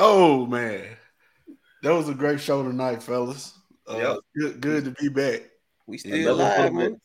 Oh 0.00 0.46
man, 0.46 0.84
that 1.82 1.94
was 1.94 2.08
a 2.08 2.14
great 2.14 2.40
show 2.40 2.62
tonight, 2.62 3.02
fellas. 3.02 3.54
Uh, 3.86 3.98
Yep. 3.98 4.18
good, 4.36 4.60
good 4.60 4.84
to 4.84 4.90
be 5.02 5.08
back. 5.08 5.42
We 5.86 5.98
still 5.98 6.34
love 6.34 6.38
alive, 6.58 6.72
the 6.72 6.78
man. 6.78 7.00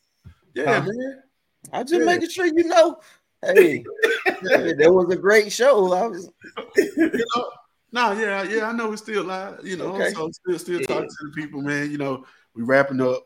Yeah, 0.54 0.80
Huh? 0.82 0.86
man. 0.86 1.24
I'm 1.72 1.86
just 1.88 2.00
Yeah. 2.00 2.06
making 2.06 2.30
sure 2.30 2.46
you 2.46 2.64
know. 2.66 3.00
Hey, 3.42 3.84
that 4.42 4.92
was 4.92 5.14
a 5.14 5.18
great 5.18 5.52
show. 5.52 5.92
I 5.94 6.08
was 6.08 6.30
you 6.78 7.26
know, 7.36 7.50
no, 7.92 8.12
yeah, 8.14 8.44
yeah, 8.44 8.68
I 8.68 8.72
know 8.72 8.90
we're 8.90 8.98
still 8.98 9.24
live, 9.24 9.66
you 9.66 9.78
know, 9.78 9.96
Okay. 9.96 10.12
so 10.12 10.30
still 10.32 10.60
still 10.60 10.80
Yeah. 10.80 10.86
talking 10.88 11.10
to 11.10 11.16
the 11.28 11.32
people, 11.42 11.62
man. 11.62 11.92
You 11.92 11.98
know, 11.98 12.26
we 12.56 12.64
wrapping 12.64 13.02
up. 13.02 13.24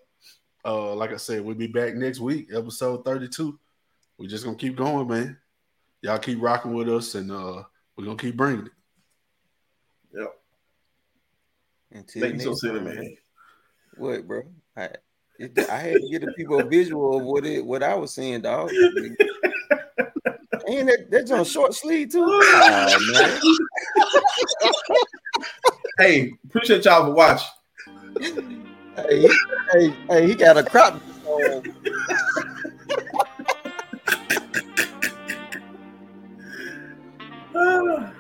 Uh, 0.66 0.94
like 0.96 1.12
I 1.14 1.18
said, 1.18 1.42
we'll 1.44 1.56
be 1.56 1.68
back 1.68 1.96
next 1.96 2.20
week, 2.20 2.50
episode 2.54 3.06
32. 3.06 3.58
We're 4.18 4.28
just 4.28 4.44
gonna 4.44 4.58
keep 4.58 4.76
going, 4.76 5.08
man. 5.08 5.38
Y'all 6.02 6.20
keep 6.20 6.42
rocking 6.42 6.74
with 6.74 6.90
us, 6.90 7.16
and 7.16 7.32
uh, 7.32 7.64
we're 7.96 8.06
gonna 8.06 8.18
keep 8.18 8.36
bringing 8.36 8.66
it. 8.66 8.72
Until 11.92 12.22
Make 12.22 12.34
me 12.36 12.44
so 12.44 12.50
next 12.50 12.62
silly, 12.62 12.80
time, 12.80 12.96
man. 12.96 13.18
What, 13.96 14.28
bro? 14.28 14.44
I 14.76 14.90
it, 15.40 15.58
I 15.70 15.78
had 15.78 15.94
to 16.02 16.10
give 16.10 16.22
the 16.22 16.32
people 16.34 16.60
a 16.60 16.68
visual 16.68 17.18
of 17.18 17.24
what 17.24 17.46
it 17.46 17.66
what 17.66 17.84
I 17.84 17.96
was 17.96 18.14
seeing, 18.14 18.42
dog. 18.42 18.72
And 20.68 20.90
that, 20.90 21.08
that's 21.10 21.32
on 21.32 21.46
short 21.46 21.74
sleeve 21.74 22.12
too. 22.12 22.26
Oh. 22.28 23.40
Hey, 26.00 26.32
appreciate 26.46 26.86
y'all 26.86 27.08
for 27.08 27.14
watching. 27.16 27.48
Hey, 28.96 29.22
he- 29.22 29.32
hey, 29.74 29.94
hey, 30.10 30.28
he 30.28 30.36
got 30.36 30.56
a 30.58 30.64
crop. 30.64 31.02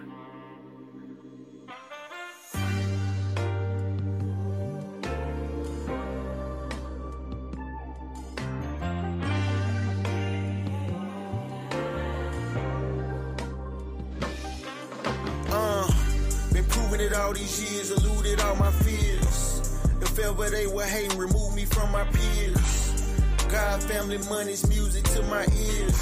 all 17.27 17.33
these 17.33 17.73
years, 17.73 17.91
eluded 17.91 18.39
all 18.39 18.55
my 18.55 18.71
fears. 18.71 19.59
If 20.01 20.17
ever 20.17 20.49
they 20.49 20.65
were 20.65 20.85
hating, 20.85 21.17
remove 21.17 21.53
me 21.55 21.65
from 21.65 21.91
my 21.91 22.05
peers. 22.05 23.03
God, 23.51 23.83
family, 23.83 24.17
money's 24.29 24.65
music 24.69 25.03
to 25.15 25.21
my 25.23 25.43
ears. 25.43 25.97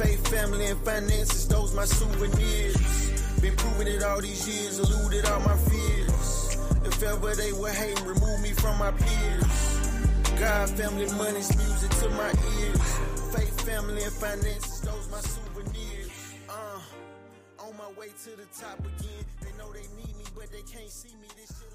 Faith, 0.00 0.26
family, 0.28 0.64
and 0.66 0.80
finances, 0.80 1.46
those 1.48 1.74
my 1.74 1.84
souvenirs. 1.84 2.78
Been 3.42 3.54
proving 3.56 3.88
it 3.88 4.02
all 4.02 4.22
these 4.22 4.48
years, 4.48 4.78
eluded 4.78 5.26
all 5.26 5.40
my 5.40 5.56
fears. 5.68 6.56
If 6.86 7.02
ever 7.02 7.34
they 7.34 7.52
were 7.52 7.68
hating, 7.68 8.02
remove 8.06 8.40
me 8.40 8.52
from 8.52 8.78
my 8.78 8.92
peers. 8.92 9.80
God, 10.40 10.70
family, 10.70 11.06
money's 11.12 11.54
music 11.58 11.90
to 11.90 12.08
my 12.10 12.32
ears. 12.56 13.34
Faith, 13.36 13.60
family, 13.66 14.02
and 14.02 14.12
finances, 14.14 14.80
those 14.80 15.10
my 15.10 15.20
souvenirs. 15.20 16.10
Uh, 16.48 16.80
on 17.66 17.76
my 17.76 18.00
way 18.00 18.08
to 18.24 18.30
the 18.30 18.46
top 18.58 18.78
again 18.78 19.39
know 19.60 19.72
they 19.72 19.86
need 20.00 20.16
me, 20.16 20.24
but 20.34 20.50
they 20.50 20.62
can't 20.62 20.88
see 20.88 21.14
me. 21.20 21.28
This 21.36 21.48
shit. 21.48 21.69